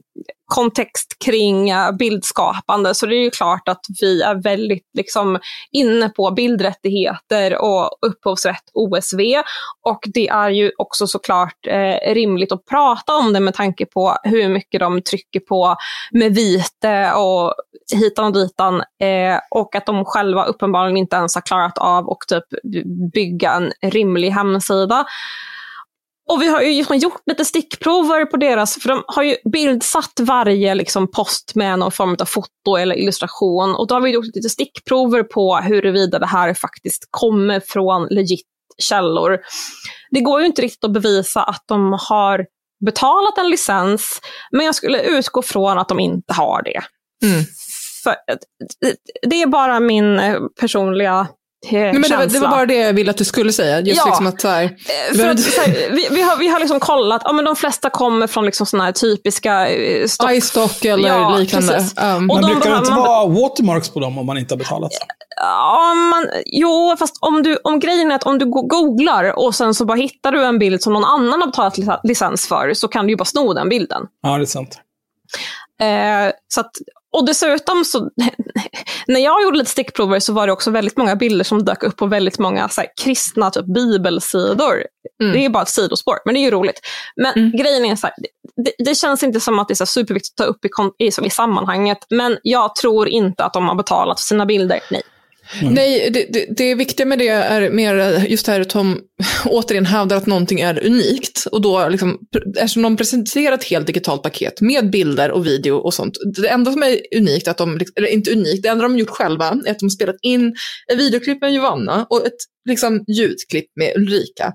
kontext 0.48 1.16
kring 1.24 1.70
eh, 1.70 1.92
bildskapande 1.92 2.94
så 2.94 3.06
det 3.06 3.14
är 3.14 3.22
ju 3.22 3.30
klart 3.30 3.68
att 3.68 3.80
vi 4.00 4.22
är 4.22 4.34
väldigt 4.34 4.90
liksom, 4.94 5.38
inne 5.72 6.08
på 6.08 6.30
bildrättigheter 6.30 7.62
och 7.62 7.90
upphovsrätt 8.06 8.62
OSV. 8.74 9.20
Och 9.82 9.98
det 10.14 10.28
är 10.28 10.50
ju 10.50 10.72
också 10.78 11.06
såklart 11.06 11.66
eh, 11.66 12.14
rimligt 12.14 12.52
att 12.52 12.64
prata 12.64 13.14
om 13.14 13.32
det 13.32 13.40
med 13.40 13.54
tanke 13.54 13.86
på 13.86 14.16
hur 14.22 14.48
mycket 14.48 14.80
de 14.80 15.02
trycker 15.02 15.40
på 15.40 15.76
med 16.10 16.34
vite 16.34 17.12
och 17.12 17.54
hitan 17.94 18.24
och 18.24 18.32
ditan. 18.32 18.74
Eh, 18.80 19.40
och 19.50 19.74
att 19.74 19.86
de 19.86 20.04
själva 20.04 20.44
uppenbarligen 20.44 20.96
inte 20.96 21.16
ens 21.16 21.34
har 21.34 21.42
klarat 21.42 21.78
av 21.78 22.10
att 22.10 22.28
typ 22.28 22.44
bygga 23.12 23.52
en 23.52 23.72
rimlig 23.82 24.30
hemsida. 24.30 25.06
Och 26.28 26.42
vi 26.42 26.48
har 26.48 26.62
ju 26.62 26.68
liksom 26.68 26.96
gjort 26.96 27.22
lite 27.26 27.44
stickprover 27.44 28.24
på 28.24 28.36
deras, 28.36 28.74
för 28.82 28.88
de 28.88 29.02
har 29.06 29.22
ju 29.22 29.36
bildsatt 29.52 30.20
varje 30.20 30.74
liksom 30.74 31.10
post 31.10 31.54
med 31.54 31.78
någon 31.78 31.92
form 31.92 32.16
av 32.20 32.24
foto 32.24 32.76
eller 32.76 32.94
illustration. 32.94 33.74
Och 33.74 33.86
då 33.86 33.94
har 33.94 34.02
vi 34.02 34.10
gjort 34.10 34.24
lite 34.34 34.48
stickprover 34.48 35.22
på 35.22 35.56
huruvida 35.56 36.18
det 36.18 36.26
här 36.26 36.54
faktiskt 36.54 37.08
kommer 37.10 37.60
från 37.60 38.06
legit 38.10 38.46
källor. 38.78 39.38
Det 40.10 40.20
går 40.20 40.40
ju 40.40 40.46
inte 40.46 40.62
riktigt 40.62 40.84
att 40.84 40.92
bevisa 40.92 41.42
att 41.42 41.64
de 41.66 41.98
har 42.08 42.46
betalat 42.84 43.38
en 43.38 43.50
licens, 43.50 44.20
men 44.50 44.66
jag 44.66 44.74
skulle 44.74 45.02
utgå 45.02 45.42
från 45.42 45.78
att 45.78 45.88
de 45.88 46.00
inte 46.00 46.34
har 46.34 46.62
det. 46.62 46.82
Mm. 47.26 47.44
För, 48.02 48.16
det 49.28 49.42
är 49.42 49.46
bara 49.46 49.80
min 49.80 50.18
eh, 50.18 50.40
personliga 50.60 51.28
Nej, 51.72 51.92
men 51.92 52.02
det, 52.02 52.16
var, 52.16 52.26
det 52.26 52.38
var 52.38 52.48
bara 52.48 52.66
det 52.66 52.74
jag 52.74 52.92
ville 52.92 53.10
att 53.10 53.16
du 53.16 53.24
skulle 53.24 53.52
säga. 53.52 53.80
Just 53.80 53.96
Ja. 53.98 54.06
liksom 54.06 54.26
att 54.26 54.40
så 54.40 54.48
här, 54.48 54.62
Eh, 54.64 54.68
du 54.70 54.76
För 55.08 55.16
behöver 55.16 55.32
att, 55.34 55.38
inte- 55.38 55.50
så 55.50 55.60
här, 55.60 55.90
vi, 55.90 56.08
vi, 56.10 56.22
har, 56.22 56.36
vi 56.36 56.48
har 56.48 56.58
liksom 56.60 56.80
kollat, 56.80 57.22
ja, 57.24 57.32
men 57.32 57.44
de 57.44 57.56
flesta 57.56 57.90
kommer 57.90 58.26
från 58.26 58.44
liksom 58.46 58.66
såna 58.66 58.84
här 58.84 58.92
typiska 58.92 59.68
eh, 59.68 60.06
stock... 60.06 60.30
iStock 60.30 60.84
eller 60.84 61.08
Ja, 61.08 61.36
liknande. 61.36 61.76
Um, 61.78 62.30
Och 62.30 62.36
Men 62.36 62.44
de 62.46 62.52
brukar 62.52 62.70
det 62.70 62.78
inte 62.78 62.90
man- 62.90 63.00
vara 63.00 63.26
watermarks 63.26 63.88
på 63.90 64.00
dem 64.00 64.18
om 64.18 64.26
man 64.26 64.38
inte 64.38 64.54
har 64.54 64.58
betalat? 64.58 64.90
Ja, 65.40 65.94
man, 65.94 66.26
jo, 66.46 66.96
fast 66.98 67.18
om, 67.20 67.42
du, 67.42 67.56
om 67.64 67.80
grejen 67.80 68.10
är 68.10 68.14
att 68.14 68.24
om 68.24 68.38
du 68.38 68.46
go- 68.46 68.62
googlar 68.66 69.38
och 69.38 69.54
sen 69.54 69.74
så 69.74 69.84
bara 69.84 69.96
hittar 69.96 70.32
du 70.32 70.44
en 70.44 70.58
bild 70.58 70.82
som 70.82 70.92
någon 70.92 71.04
annan 71.04 71.40
har 71.40 71.46
betalat 71.46 71.78
lic- 71.78 72.00
licens 72.04 72.48
för, 72.48 72.74
så 72.74 72.88
kan 72.88 73.06
du 73.06 73.12
ju 73.12 73.16
bara 73.16 73.24
sno 73.24 73.52
den 73.52 73.68
bilden. 73.68 74.02
Ja, 74.22 74.36
det 74.36 74.42
är 74.42 74.46
sant. 74.46 74.78
Eh, 75.80 76.32
så 76.48 76.60
att, 76.60 76.70
och 77.16 77.26
dessutom, 77.26 77.84
så, 77.84 78.10
när 79.06 79.20
jag 79.20 79.42
gjorde 79.42 79.58
lite 79.58 79.70
stickprover 79.70 80.20
så 80.20 80.32
var 80.32 80.46
det 80.46 80.52
också 80.52 80.70
väldigt 80.70 80.96
många 80.96 81.16
bilder 81.16 81.44
som 81.44 81.64
dök 81.64 81.82
upp 81.82 81.96
på 81.96 82.06
väldigt 82.06 82.38
många 82.38 82.68
så 82.68 82.80
här, 82.80 82.90
kristna 83.02 83.50
typ, 83.50 83.66
bibelsidor. 83.74 84.84
Mm. 85.22 85.32
Det 85.32 85.44
är 85.44 85.48
bara 85.48 85.62
ett 85.62 85.68
sidospår, 85.68 86.18
men 86.24 86.34
det 86.34 86.40
är 86.40 86.42
ju 86.42 86.50
roligt. 86.50 86.80
Men 87.16 87.52
grejen 87.58 87.84
är 87.84 87.96
så 87.96 88.06
här, 88.06 88.16
det, 88.64 88.84
det 88.84 88.94
känns 88.94 89.22
inte 89.22 89.40
som 89.40 89.58
att 89.58 89.68
det 89.68 89.74
är 89.74 89.76
så 89.76 89.86
superviktigt 89.86 90.40
att 90.40 90.46
ta 90.46 90.50
upp 90.50 90.64
i, 90.64 91.04
i, 91.04 91.26
i 91.26 91.30
sammanhanget, 91.30 91.98
men 92.10 92.38
jag 92.42 92.74
tror 92.74 93.08
inte 93.08 93.44
att 93.44 93.52
de 93.52 93.68
har 93.68 93.74
betalat 93.74 94.20
för 94.20 94.24
sina 94.24 94.46
bilder. 94.46 94.80
Nej. 94.90 95.02
Mm. 95.60 95.74
Nej, 95.74 96.10
det, 96.10 96.26
det, 96.32 96.46
det 96.56 96.74
viktiga 96.74 97.06
med 97.06 97.18
det 97.18 97.28
är 97.28 97.70
mer 97.70 98.26
just 98.28 98.46
det 98.46 98.52
här 98.52 98.60
att 98.60 98.70
de 98.70 99.00
återigen 99.44 99.86
hävdar 99.86 100.16
att 100.16 100.26
någonting 100.26 100.60
är 100.60 100.86
unikt. 100.86 101.46
Och 101.52 101.60
då, 101.60 101.88
liksom, 101.88 102.18
eftersom 102.56 102.82
de 102.82 102.96
presenterar 102.96 103.54
ett 103.54 103.64
helt 103.64 103.86
digitalt 103.86 104.22
paket 104.22 104.60
med 104.60 104.90
bilder 104.90 105.30
och 105.30 105.46
video 105.46 105.76
och 105.76 105.94
sånt. 105.94 106.16
Det 106.42 106.48
enda 106.48 106.72
som 106.72 106.82
är 106.82 107.00
unikt, 107.16 107.48
att 107.48 107.58
de, 107.58 107.80
eller 107.96 108.08
inte 108.08 108.32
unikt, 108.32 108.62
det 108.62 108.68
enda 108.68 108.82
de 108.82 108.92
har 108.92 108.98
gjort 108.98 109.10
själva 109.10 109.44
är 109.44 109.70
att 109.70 109.78
de 109.78 109.84
har 109.84 109.90
spelat 109.90 110.16
in 110.22 110.54
ett 110.92 110.98
videoklipp 110.98 111.40
med 111.40 111.52
Giovanna 111.52 112.06
och 112.10 112.26
ett 112.26 112.38
liksom, 112.68 113.04
ljudklipp 113.08 113.66
med 113.76 113.96
Ulrika. 113.96 114.52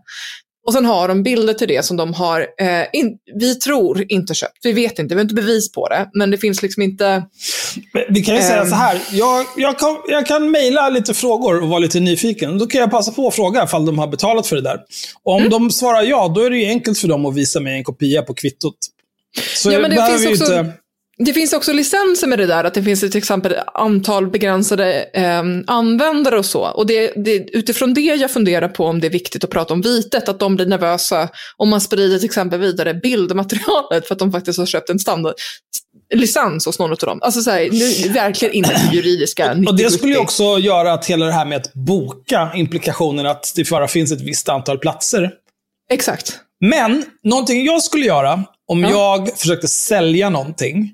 Och 0.65 0.73
sen 0.73 0.85
har 0.85 1.07
de 1.07 1.23
bilder 1.23 1.53
till 1.53 1.67
det 1.67 1.85
som 1.85 1.97
de 1.97 2.13
har, 2.13 2.39
eh, 2.41 2.83
in, 2.93 3.17
vi 3.39 3.55
tror, 3.55 4.05
inte 4.09 4.33
köpt. 4.33 4.57
Vi 4.63 4.71
vet 4.73 4.99
inte, 4.99 5.15
vi 5.15 5.19
har 5.19 5.23
inte 5.23 5.35
bevis 5.35 5.71
på 5.71 5.87
det. 5.87 6.09
Men 6.13 6.31
det 6.31 6.37
finns 6.37 6.61
liksom 6.61 6.83
inte... 6.83 7.23
Men 7.93 8.03
Vi 8.09 8.23
kan 8.23 8.35
ju 8.35 8.41
säga 8.41 8.61
Ehm. 8.61 8.69
så 8.69 8.75
här. 8.75 9.01
Jag, 9.11 9.45
jag 9.57 9.79
kan, 9.79 9.97
jag 10.07 10.27
kan 10.27 10.51
mejla 10.51 10.89
lite 10.89 11.13
frågor 11.13 11.61
och 11.61 11.69
vara 11.69 11.79
lite 11.79 11.99
nyfiken. 11.99 12.57
Då 12.57 12.67
kan 12.67 12.81
jag 12.81 12.91
passa 12.91 13.11
på 13.11 13.27
att 13.27 13.35
fråga 13.35 13.63
ifall 13.63 13.85
de 13.85 13.99
har 13.99 14.07
betalat 14.07 14.47
för 14.47 14.55
det 14.55 14.61
där. 14.61 14.79
Och 15.23 15.33
om 15.33 15.39
Mm. 15.39 15.49
de 15.51 15.71
svarar 15.71 16.01
ja, 16.03 16.27
då 16.35 16.41
är 16.41 16.49
det 16.49 16.57
ju 16.57 16.65
enkelt 16.67 16.97
för 16.99 17.07
dem 17.07 17.25
att 17.25 17.35
visa 17.35 17.59
mig 17.59 17.73
en 17.77 17.83
kopia 17.83 18.21
på 18.21 18.33
kvittot. 18.33 18.75
Så 19.55 19.71
Ja, 19.71 19.79
men 19.79 19.89
det 19.91 20.05
finns 20.07 20.41
också- 20.41 20.53
inte... 20.59 20.73
Det 21.17 21.33
finns 21.33 21.53
också 21.53 21.73
licenser 21.73 22.27
med 22.27 22.39
det 22.39 22.45
där, 22.45 22.63
att 22.63 22.73
det 22.73 22.83
finns 22.83 22.99
till 22.99 23.17
exempel 23.17 23.55
antal 23.73 24.27
begränsade 24.27 25.03
eh, 25.13 25.43
användare 25.67 26.37
och 26.37 26.45
så. 26.45 26.61
Och 26.61 26.87
det, 26.87 27.13
det, 27.15 27.37
utifrån 27.37 27.93
det 27.93 28.01
jag 28.01 28.31
funderar 28.31 28.67
på 28.67 28.85
om 28.85 28.99
det 28.99 29.07
är 29.07 29.11
viktigt 29.11 29.43
att 29.43 29.49
prata 29.49 29.73
om 29.73 29.81
vitet, 29.81 30.29
att 30.29 30.39
de 30.39 30.55
blir 30.55 30.65
nervösa 30.65 31.29
om 31.57 31.69
man 31.69 31.81
sprider 31.81 32.17
till 32.17 32.25
exempel 32.25 32.59
vidare 32.59 32.93
bildmaterialet 32.93 34.07
för 34.07 34.15
att 34.15 34.19
de 34.19 34.31
faktiskt 34.31 34.59
har 34.59 34.65
köpt 34.65 34.89
en 34.89 34.99
standard 34.99 35.33
licens 36.13 36.65
hos 36.65 36.79
någon 36.79 36.91
av 36.91 36.97
dem. 36.97 37.19
Alltså 37.21 37.41
så 37.41 37.51
här, 37.51 37.69
nu 37.71 38.13
verkligen 38.13 38.53
inte 38.53 38.69
det 38.69 38.95
juridiska. 38.95 39.51
Och 39.51 39.75
det 39.75 39.87
90-70. 39.87 39.89
skulle 39.89 40.13
ju 40.13 40.19
också 40.19 40.43
göra 40.43 40.93
att 40.93 41.05
hela 41.05 41.25
det 41.25 41.31
här 41.31 41.45
med 41.45 41.57
att 41.57 41.73
boka 41.73 42.51
implikationen 42.55 43.25
att 43.25 43.53
det 43.55 43.69
bara 43.69 43.87
finns 43.87 44.11
ett 44.11 44.21
visst 44.21 44.49
antal 44.49 44.77
platser. 44.77 45.31
Exakt. 45.91 46.39
Men, 46.59 47.05
någonting 47.23 47.65
jag 47.65 47.83
skulle 47.83 48.05
göra 48.05 48.43
om 48.67 48.83
jag 48.83 49.37
försökte 49.37 49.67
sälja 49.67 50.29
någonting, 50.29 50.91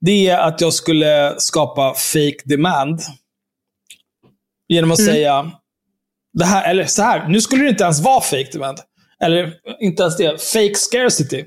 det 0.00 0.28
är 0.28 0.38
att 0.38 0.60
jag 0.60 0.72
skulle 0.72 1.34
skapa 1.38 1.94
fake 1.94 2.38
demand. 2.44 3.00
Genom 4.68 4.90
att 4.90 5.04
säga, 5.04 5.50
det 6.32 6.44
här, 6.44 6.70
eller 6.70 6.86
så 6.86 7.02
här, 7.02 7.28
nu 7.28 7.40
skulle 7.40 7.62
det 7.62 7.70
inte 7.70 7.84
ens 7.84 8.00
vara 8.00 8.20
fake 8.20 8.48
demand. 8.52 8.78
Eller 9.24 9.54
inte 9.80 10.02
ens 10.02 10.16
det, 10.16 10.42
fake 10.42 10.74
scarcity. 10.74 11.44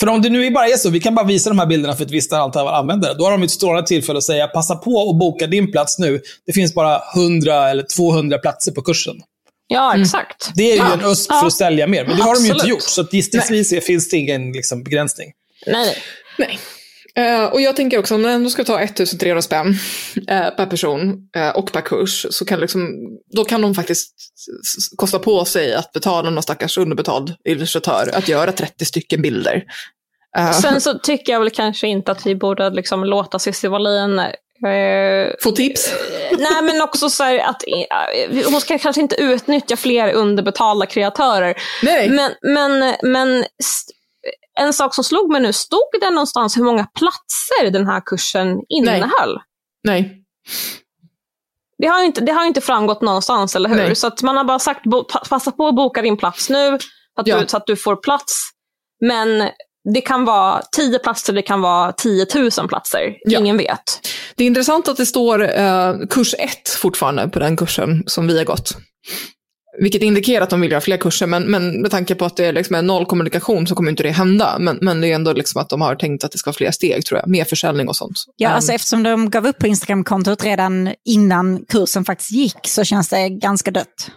För 0.00 0.08
om 0.08 0.22
det 0.22 0.28
nu 0.28 0.50
bara 0.50 0.66
är 0.66 0.76
så, 0.76 0.90
vi 0.90 1.00
kan 1.00 1.14
bara 1.14 1.26
visa 1.26 1.50
de 1.50 1.58
här 1.58 1.66
bilderna 1.66 1.94
för 1.94 2.04
ett 2.04 2.10
visst 2.10 2.32
antal 2.32 2.68
användare. 2.68 3.14
Då 3.14 3.24
har 3.24 3.30
de 3.30 3.42
ett 3.42 3.50
strålande 3.50 3.86
tillfälle 3.86 4.18
att 4.18 4.24
säga, 4.24 4.46
passa 4.46 4.76
på 4.76 5.10
att 5.10 5.18
boka 5.18 5.46
din 5.46 5.72
plats 5.72 5.98
nu. 5.98 6.20
Det 6.46 6.52
finns 6.52 6.74
bara 6.74 7.02
100 7.16 7.68
eller 7.70 7.82
200 7.96 8.38
platser 8.38 8.72
på 8.72 8.82
kursen. 8.82 9.14
Ja, 9.66 10.00
exakt. 10.00 10.50
Det 10.54 10.62
är 10.62 10.72
ju 10.72 10.78
ja. 10.78 10.92
en 10.92 11.10
USP 11.10 11.30
Ja. 11.30 11.40
för 11.40 11.46
att 11.46 11.52
sälja 11.52 11.86
mer, 11.86 12.06
men 12.06 12.16
det 12.16 12.22
har 12.22 12.34
de 12.34 12.40
ju 12.40 12.46
inte 12.46 12.54
Absolut. 12.54 12.70
gjort. 12.70 12.82
Så 12.82 13.00
att 13.00 13.12
gissningsvis 13.12 13.84
finns 13.86 14.10
det 14.10 14.16
ingen 14.16 14.52
liksom, 14.52 14.82
begränsning. 14.82 15.32
Nej, 15.66 15.96
nej. 16.38 16.58
Eh, 17.16 17.44
och 17.44 17.60
jag 17.60 17.76
tänker 17.76 17.98
också 17.98 18.14
om 18.14 18.22
man 18.22 18.30
ändå 18.30 18.50
ska 18.50 18.64
ta 18.64 18.80
1300 18.80 19.42
spänn 19.42 19.74
eh, 20.28 20.50
per 20.50 20.66
person 20.66 21.28
eh, 21.36 21.48
och 21.48 21.72
per 21.72 21.80
kurs 21.80 22.26
så 22.30 22.44
kan 22.44 22.60
liksom, 22.60 22.90
då 23.32 23.44
kan 23.44 23.62
de 23.62 23.74
faktiskt 23.74 24.14
kosta 24.96 25.18
på 25.18 25.44
sig 25.44 25.74
att 25.74 25.92
betala 25.92 26.30
någon 26.30 26.42
stackars 26.42 26.78
underbetald 26.78 27.34
illustratör 27.44 28.10
att 28.14 28.28
göra 28.28 28.52
30 28.52 28.84
stycken 28.84 29.22
bilder. 29.22 29.64
Sen 30.62 30.80
så 30.80 30.98
tycker 30.98 31.32
jag 31.32 31.40
väl 31.40 31.50
kanske 31.50 31.86
inte 31.86 32.12
att 32.12 32.26
vi 32.26 32.34
borde 32.34 32.70
liksom 32.70 33.04
låta 33.04 33.38
Cissi 33.38 33.68
Wallin 33.68 34.20
Få 35.42 35.50
tips? 35.50 35.94
Nej, 36.38 36.62
men 36.62 36.82
också 36.82 37.10
så 37.10 37.24
här 37.24 37.38
att 37.38 37.62
hon 38.50 38.60
ska 38.60 38.78
kanske 38.78 39.02
inte 39.02 39.16
utnyttja 39.16 39.76
fler 39.76 40.12
underbetalda 40.12 40.86
kreatörer. 40.86 41.54
Nej. 41.82 42.08
Men, 42.08 42.32
men, 42.42 42.94
men 43.02 43.44
en 44.60 44.72
sak 44.72 44.94
som 44.94 45.04
slog 45.04 45.30
mig 45.32 45.40
nu, 45.40 45.52
stod 45.52 45.80
det 46.00 46.10
någonstans 46.10 46.56
hur 46.56 46.62
många 46.64 46.86
platser 46.98 47.70
den 47.70 47.86
här 47.86 48.02
kursen 48.06 48.60
innehöll? 48.68 49.38
Nej. 49.84 50.20
Det 51.78 51.86
har 51.86 52.02
inte, 52.02 52.20
det 52.20 52.32
har 52.32 52.44
inte 52.44 52.60
framgått 52.60 53.02
någonstans, 53.02 53.56
eller 53.56 53.68
hur? 53.68 53.76
Nej. 53.76 53.96
Så 53.96 54.06
att 54.06 54.22
man 54.22 54.36
har 54.36 54.44
bara 54.44 54.58
sagt, 54.58 54.80
passa 55.30 55.50
på 55.50 55.68
att 55.68 55.76
boka 55.76 56.02
din 56.02 56.16
plats 56.16 56.50
nu, 56.50 56.78
så 57.14 57.20
att, 57.20 57.26
Ja. 57.26 57.40
du, 57.40 57.46
så 57.46 57.56
att 57.56 57.66
du 57.66 57.76
får 57.76 57.96
plats. 57.96 58.50
Men 59.00 59.50
det 59.94 60.00
kan 60.00 60.24
vara 60.24 60.62
10 60.76 60.98
platser, 60.98 61.32
det 61.32 61.42
kan 61.42 61.60
vara 61.60 61.92
10 61.92 62.26
000 62.34 62.68
platser. 62.68 63.16
Ja. 63.24 63.38
Ingen 63.38 63.56
vet. 63.56 64.08
Det 64.36 64.44
är 64.44 64.46
intressant 64.46 64.88
att 64.88 64.96
det 64.96 65.06
står 65.06 65.58
eh, 65.58 65.94
kurs 66.10 66.34
1 66.38 66.68
fortfarande 66.68 67.28
på 67.28 67.38
den 67.38 67.56
kursen 67.56 68.02
som 68.06 68.26
vi 68.26 68.38
har 68.38 68.44
gått. 68.44 68.76
Vilket 69.78 70.02
indikerar 70.02 70.42
att 70.42 70.50
de 70.50 70.60
vill 70.60 70.70
göra 70.70 70.80
fler 70.80 70.96
kurser, 70.96 71.26
men, 71.26 71.42
men 71.42 71.80
med 71.82 71.90
tanke 71.90 72.14
på 72.14 72.24
att 72.24 72.36
det 72.36 72.52
liksom 72.52 72.76
är 72.76 72.82
noll 72.82 73.06
kommunikation 73.06 73.66
så 73.66 73.74
kommer 73.74 73.90
inte 73.90 74.02
det 74.02 74.10
hända. 74.10 74.56
Men, 74.58 74.78
men 74.80 75.00
det 75.00 75.08
är 75.08 75.14
ändå 75.14 75.32
liksom 75.32 75.60
att 75.60 75.68
de 75.68 75.80
har 75.80 75.94
tänkt 75.96 76.24
att 76.24 76.32
det 76.32 76.38
ska 76.38 76.48
vara 76.48 76.56
fler 76.56 76.70
steg, 76.70 77.06
tror 77.06 77.20
jag. 77.20 77.28
Mer 77.28 77.44
försäljning 77.44 77.88
och 77.88 77.96
sånt. 77.96 78.24
Ja, 78.36 78.48
Ehm, 78.48 78.54
alltså 78.54 78.72
eftersom 78.72 79.02
de 79.02 79.30
gav 79.30 79.46
upp 79.46 79.58
på 79.58 79.66
Instagram-kontot 79.66 80.44
redan 80.44 80.94
innan 81.04 81.64
kursen 81.68 82.04
faktiskt 82.04 82.30
gick 82.30 82.58
så 82.66 82.84
känns 82.84 83.08
det 83.08 83.28
ganska 83.28 83.70
dött. 83.70 84.10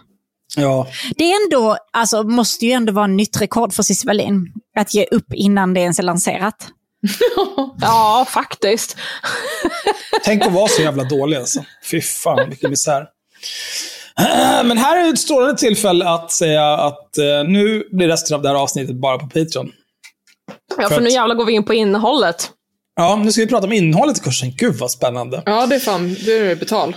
Ja. 0.56 0.86
Det 1.16 1.24
är 1.24 1.44
ändå, 1.44 1.76
alltså 1.92 2.22
måste 2.22 2.66
ju 2.66 2.72
ändå 2.72 2.92
vara 2.92 3.06
nytt 3.06 3.40
rekord 3.42 3.72
för 3.72 3.82
Cissi 3.82 4.06
Wallin. 4.06 4.46
Att 4.76 4.94
ge 4.94 5.06
upp 5.10 5.34
innan 5.34 5.74
det 5.74 5.80
ens 5.80 5.98
är 5.98 6.02
lanserat. 6.02 6.68
Ja, 7.80 8.26
faktiskt. 8.30 8.96
Tänk 10.24 10.46
att 10.46 10.52
vara 10.52 10.68
så 10.68 10.82
jävla 10.82 11.04
dålig 11.04 11.36
alltså. 11.36 11.64
Fy 11.90 12.00
fan, 12.00 12.48
vilken 12.48 12.70
misär. 12.70 13.04
Men 14.64 14.78
här 14.78 15.06
är 15.06 15.12
ett 15.12 15.18
strålande 15.18 15.56
tillfälle 15.56 16.08
att 16.08 16.30
säga 16.30 16.64
att 16.64 17.18
eh, 17.18 17.24
nu 17.46 17.88
blir 17.92 18.08
resten 18.08 18.34
av 18.34 18.42
det 18.42 18.48
här 18.48 18.56
avsnittet 18.56 18.96
bara 18.96 19.18
på 19.18 19.26
Patreon. 19.26 19.72
Ja, 20.76 20.88
För 20.88 20.94
för 20.94 21.02
nu 21.02 21.08
jävlar 21.10 21.34
går 21.34 21.44
vi 21.44 21.52
in 21.52 21.64
på 21.64 21.74
innehållet. 21.74 22.50
Ja, 22.96 23.16
nu 23.16 23.32
ska 23.32 23.42
vi 23.42 23.48
prata 23.48 23.66
om 23.66 23.72
innehållet 23.72 24.18
i 24.18 24.20
kursen. 24.20 24.52
Gud 24.56 24.74
vad 24.74 24.90
spännande. 24.90 25.42
Ja, 25.46 25.66
det 25.66 25.74
är 25.74 25.78
fan, 25.80 26.16
det 26.24 26.32
är 26.32 26.56
betal. 26.56 26.96